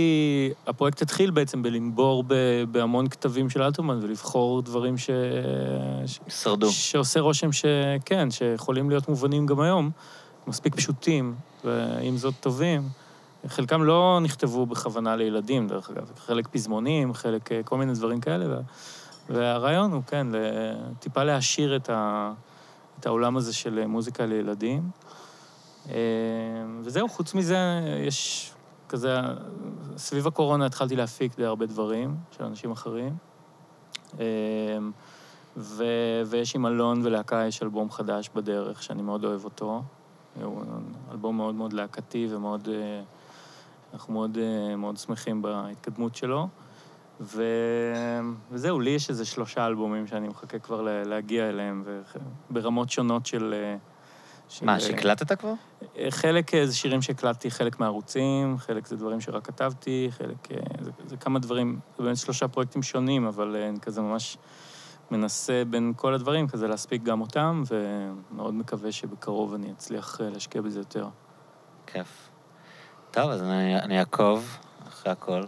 הפרויקט 0.67 1.01
התחיל 1.01 1.31
בעצם 1.31 1.63
בלנבור 1.63 2.23
בהמון 2.71 3.07
כתבים 3.07 3.49
של 3.49 3.61
אלתרמן 3.61 3.99
ולבחור 4.01 4.61
דברים. 4.61 4.97
ש... 4.97 5.09
שרדו. 6.27 6.71
שעושה 6.71 7.19
רושם 7.19 7.49
שכן, 7.51 8.31
שיכולים 8.31 8.89
להיות 8.89 9.09
מובנים 9.09 9.45
גם 9.45 9.59
היום, 9.59 9.91
מספיק 10.49 10.75
פשוטים, 10.75 11.35
ועם 11.63 12.17
זאת 12.17 12.33
טובים. 12.39 12.89
חלקם 13.47 13.83
לא 13.83 14.19
נכתבו 14.21 14.65
בכוונה 14.65 15.15
לילדים, 15.15 15.67
דרך 15.67 15.89
אגב, 15.89 16.11
חלק 16.17 16.47
פזמונים, 16.47 17.13
חלק 17.13 17.51
אה, 17.51 17.63
כל 17.63 17.77
מיני 17.77 17.93
דברים 17.93 18.21
כאלה, 18.21 18.49
וה- 18.49 18.61
והרעיון 19.29 19.91
הוא, 19.91 20.03
כן, 20.07 20.27
טיפה 20.99 21.23
להעשיר 21.23 21.75
את, 21.75 21.89
ה, 21.89 22.31
את 22.99 23.05
העולם 23.05 23.37
הזה 23.37 23.53
של 23.53 23.85
מוזיקה 23.87 24.25
לילדים. 24.25 24.89
אה, 25.89 25.95
וזהו, 26.81 27.09
חוץ 27.09 27.33
מזה, 27.33 27.57
יש 28.07 28.51
כזה, 28.89 29.17
סביב 29.97 30.27
הקורונה 30.27 30.65
התחלתי 30.65 30.95
להפיק 30.95 31.35
די 31.35 31.45
הרבה 31.45 31.65
דברים 31.65 32.15
של 32.37 32.43
אנשים 32.43 32.71
אחרים. 32.71 33.15
אה, 34.19 34.25
ו, 35.57 35.83
ויש 36.25 36.55
עם 36.55 36.65
אלון 36.65 37.01
ולהקה, 37.05 37.45
יש 37.47 37.63
אלבום 37.63 37.91
חדש 37.91 38.29
בדרך, 38.35 38.83
שאני 38.83 39.01
מאוד 39.01 39.25
אוהב 39.25 39.43
אותו. 39.43 39.81
הוא 40.43 40.63
אלבום 41.11 41.37
מאוד 41.37 41.55
מאוד 41.55 41.73
להקתי 41.73 42.27
ומאוד... 42.29 42.69
אה, 42.69 43.01
אנחנו 43.93 44.13
מאוד, 44.13 44.37
אה, 44.37 44.75
מאוד 44.75 44.97
שמחים 44.97 45.41
בהתקדמות 45.41 46.15
שלו. 46.15 46.47
ו... 47.21 47.43
וזהו, 48.51 48.79
לי 48.79 48.89
יש 48.89 49.09
איזה 49.09 49.25
שלושה 49.25 49.65
אלבומים 49.67 50.07
שאני 50.07 50.27
מחכה 50.27 50.59
כבר 50.59 50.81
לה- 50.81 51.03
להגיע 51.03 51.49
אליהם, 51.49 51.83
וח- 51.85 52.15
ברמות 52.49 52.89
שונות 52.89 53.25
של... 53.25 53.53
אה, 53.53 53.75
של 54.49 54.65
מה, 54.65 54.79
שהקלטת 54.79 55.39
כבר? 55.39 55.53
חלק 56.09 56.51
זה 56.65 56.75
שירים 56.75 57.01
שהקלטתי, 57.01 57.51
חלק 57.51 57.79
מהערוצים, 57.79 58.57
חלק 58.57 58.87
זה 58.87 58.95
דברים 58.95 59.21
שרק 59.21 59.45
כתבתי, 59.45 60.07
חלק... 60.11 60.47
זה, 60.79 60.91
זה 61.05 61.17
כמה 61.17 61.39
דברים, 61.39 61.79
זה 61.97 62.03
באמת 62.03 62.17
שלושה 62.17 62.47
פרויקטים 62.47 62.83
שונים, 62.83 63.25
אבל 63.25 63.55
אני 63.55 63.79
כזה 63.79 64.01
ממש 64.01 64.37
מנסה 65.11 65.63
בין 65.69 65.93
כל 65.95 66.13
הדברים, 66.13 66.47
כזה 66.47 66.67
להספיק 66.67 67.03
גם 67.03 67.21
אותם, 67.21 67.63
ומאוד 67.69 68.53
מקווה 68.53 68.91
שבקרוב 68.91 69.53
אני 69.53 69.71
אצליח 69.71 70.21
אה, 70.21 70.29
להשקיע 70.29 70.61
בזה 70.61 70.79
יותר. 70.79 71.07
כיף. 71.87 72.29
טוב, 73.11 73.29
אז 73.29 73.43
אני 73.43 73.79
אני 73.79 73.99
אעקוב 73.99 74.57
אחרי 74.87 75.11
הכל. 75.11 75.43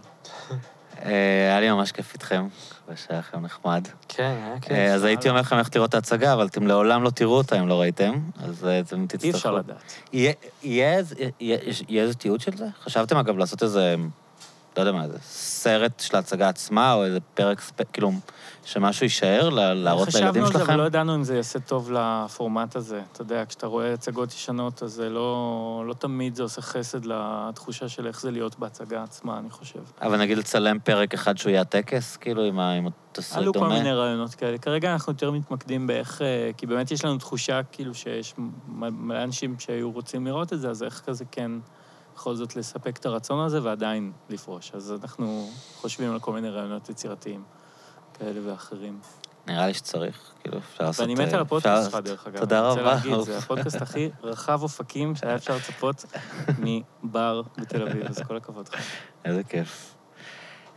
אה, 1.04 1.10
היה 1.48 1.60
לי 1.60 1.70
ממש 1.70 1.92
כיף 1.92 2.14
איתכם, 2.14 2.46
ושהיה 2.88 3.18
לכם 3.18 3.40
נחמד. 3.40 3.88
כן, 4.08 4.36
היה 4.44 4.60
כיף. 4.60 4.72
אה, 4.72 4.94
אז 4.94 5.04
הייתי 5.04 5.28
אומר 5.28 5.40
לכם 5.40 5.56
ללכת 5.56 5.76
לראות 5.76 5.90
את 5.90 5.94
ההצגה, 5.94 6.32
אבל 6.32 6.46
אתם 6.46 6.66
לעולם 6.66 7.02
לא 7.02 7.10
תראו 7.10 7.36
אותה 7.36 7.60
אם 7.60 7.68
לא 7.68 7.80
ראיתם, 7.80 8.20
אז 8.44 8.66
אתם 8.80 9.06
תצטרכו. 9.06 9.26
אי 9.26 9.30
אפשר 9.30 9.52
לדעת. 9.52 9.92
יהיה 10.62 12.02
איזה 12.02 12.14
תיעוד 12.14 12.40
של 12.40 12.56
זה? 12.56 12.66
חשבתם, 12.82 13.16
אגב, 13.16 13.38
לעשות 13.38 13.62
איזה, 13.62 13.96
לא 14.76 14.82
יודע 14.82 14.92
מה, 14.92 15.02
איזה 15.04 15.18
סרט 15.22 16.00
של 16.00 16.16
ההצגה 16.16 16.48
עצמה, 16.48 16.92
או 16.94 17.04
איזה 17.04 17.18
פרק, 17.34 17.60
ספ- 17.60 17.84
כאילו, 17.92 18.12
שמשהו 18.64 19.04
יישאר 19.04 19.48
ל- 19.48 19.72
להראות 19.72 20.08
לילדים 20.14 20.30
חשבנו 20.30 20.46
על 20.46 20.52
זה, 20.52 20.58
שלכם? 20.58 20.72
אבל 20.72 20.80
לא 20.80 20.86
ידענו 20.86 21.14
אם 21.14 21.24
זה 21.24 21.36
יעשה 21.36 21.58
טוב 21.60 21.92
לפורמט 21.92 22.76
הזה. 22.76 23.00
אתה 23.12 23.22
יודע, 23.22 23.44
כשאתה 23.48 23.66
רואה 23.66 23.92
הצגות 23.92 24.32
ישנות, 24.32 24.82
אז 24.82 24.92
זה 24.92 25.08
לא, 25.08 25.84
לא 25.88 25.94
תמיד 25.94 26.34
זה 26.34 26.42
עושה 26.42 26.62
חסד 26.62 27.00
לתחושה 27.04 27.88
של 27.88 28.06
איך 28.06 28.20
זה 28.20 28.30
להיות 28.30 28.58
בהצגה 28.58 29.02
עצמה, 29.02 29.38
אני 29.38 29.50
חושב. 29.50 29.78
אבל 30.02 30.16
נגיד 30.20 30.38
לצלם 30.38 30.78
פרק 30.84 31.14
אחד 31.14 31.38
שהוא 31.38 31.50
יהיה 31.50 31.60
הטקס, 31.60 32.16
כאילו, 32.16 32.42
עם 32.42 32.58
ה- 32.58 32.72
עם 32.72 32.86
התסריט 32.86 33.42
עלו 33.42 33.52
כל 33.52 33.58
דומה? 33.58 33.74
מיני 33.78 33.92
רעיונות 33.92 34.34
כאלה. 34.34 34.58
כרגע 34.58 34.92
אנחנו 34.92 35.12
יותר 35.12 35.30
מתמקדים 35.30 35.86
באיך... 35.86 36.22
אה, 36.22 36.50
כי 36.56 36.66
באמת 36.66 36.90
יש 36.90 37.04
לנו 37.04 37.18
תחושה 37.18 37.60
כאילו 37.72 37.94
שיש 37.94 38.34
מלא 38.68 39.22
אנשים 39.22 39.54
שהיו 39.58 39.90
רוצים 39.90 40.26
לראות 40.26 40.52
את 40.52 40.60
זה, 40.60 40.70
אז 40.70 40.82
איך 40.82 41.00
כזה 41.06 41.24
כן 41.30 41.50
בכל 42.22 42.34
זאת 42.34 42.56
לספק 42.56 42.96
את 42.96 43.06
הרצון 43.06 43.44
הזה 43.44 43.62
ועדיין 43.62 44.12
לפרוש. 44.28 44.72
אז 44.74 44.94
אנחנו 45.02 45.50
חושבים 45.76 46.12
על 46.12 46.20
כל 46.20 46.32
מיני 46.32 46.48
רעיונות 46.48 46.88
יצירתיים 46.88 47.42
כאלה 48.18 48.40
ואחרים. 48.46 49.00
נראה 49.46 49.66
לי 49.66 49.74
שצריך, 49.74 50.32
כאילו, 50.40 50.58
אפשר 50.58 50.84
לעשות... 50.84 51.00
ואני 51.00 51.14
מת 51.14 51.28
אה, 51.28 51.34
על 51.34 51.40
הפודקאסט 51.40 51.90
שלך, 51.90 52.00
דרך 52.04 52.26
אגב. 52.26 52.38
תודה 52.38 52.58
אני 52.58 52.68
רוצה 52.68 52.80
רבה. 52.80 52.94
להגיד, 52.94 53.20
זה 53.20 53.38
הפודקאסט 53.38 53.82
הכי 53.82 54.10
רחב 54.22 54.62
אופקים 54.62 55.16
שהיה 55.16 55.34
אפשר 55.34 55.56
לצפות 55.56 56.04
מבר 56.64 57.42
בתל 57.58 57.88
אביב, 57.88 58.06
אז 58.06 58.22
כל 58.22 58.36
הכבוד 58.36 58.68
לך. 58.68 58.80
איזה 59.24 59.42
כיף. 59.42 59.94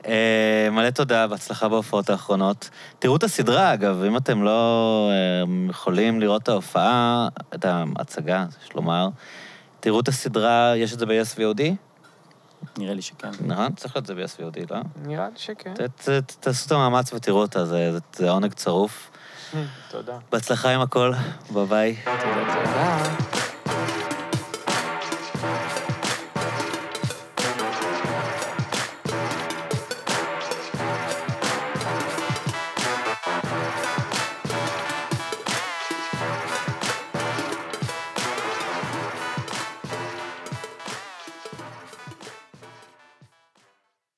אה, 0.05 0.69
מלא 0.71 0.89
תודה, 0.89 1.27
בהצלחה 1.27 1.69
בהופעות 1.69 2.09
האחרונות. 2.09 2.69
תראו 2.99 3.15
את 3.15 3.23
הסדרה, 3.23 3.73
אגב, 3.73 4.03
אם 4.03 4.17
אתם 4.17 4.43
לא 4.43 5.09
אה, 5.11 5.69
יכולים 5.69 6.19
לראות 6.19 6.43
את 6.43 6.49
ההופעה, 6.49 7.27
את 7.55 7.65
ההצגה, 7.65 8.45
יש 8.63 8.75
לומר, 8.75 9.07
תראו 9.85 9.99
את 9.99 10.07
הסדרה, 10.07 10.73
יש 10.77 10.93
את 10.93 10.99
זה 10.99 11.05
ב-SVOD? 11.05 11.61
נראה 12.77 12.93
לי 12.93 13.01
שכן. 13.01 13.29
נכון? 13.45 13.73
צריך 13.75 13.95
להיות 13.95 14.05
זה 14.05 14.15
ב-SVOD, 14.15 14.73
לא? 14.73 14.77
נראה 15.05 15.25
לי 15.25 15.37
שכן. 15.37 15.73
תעשו 16.39 16.65
את 16.67 16.71
המאמץ 16.71 17.13
ותראו 17.13 17.41
אותה, 17.41 17.65
זה 18.15 18.29
עונג 18.29 18.53
צרוף. 18.53 19.11
תודה. 19.91 20.17
בהצלחה 20.31 20.69
עם 20.69 20.81
הכל, 20.81 21.11
ביי 21.53 21.65
ביי. 21.65 21.95
תודה. 22.03 22.55
תודה. 22.55 23.54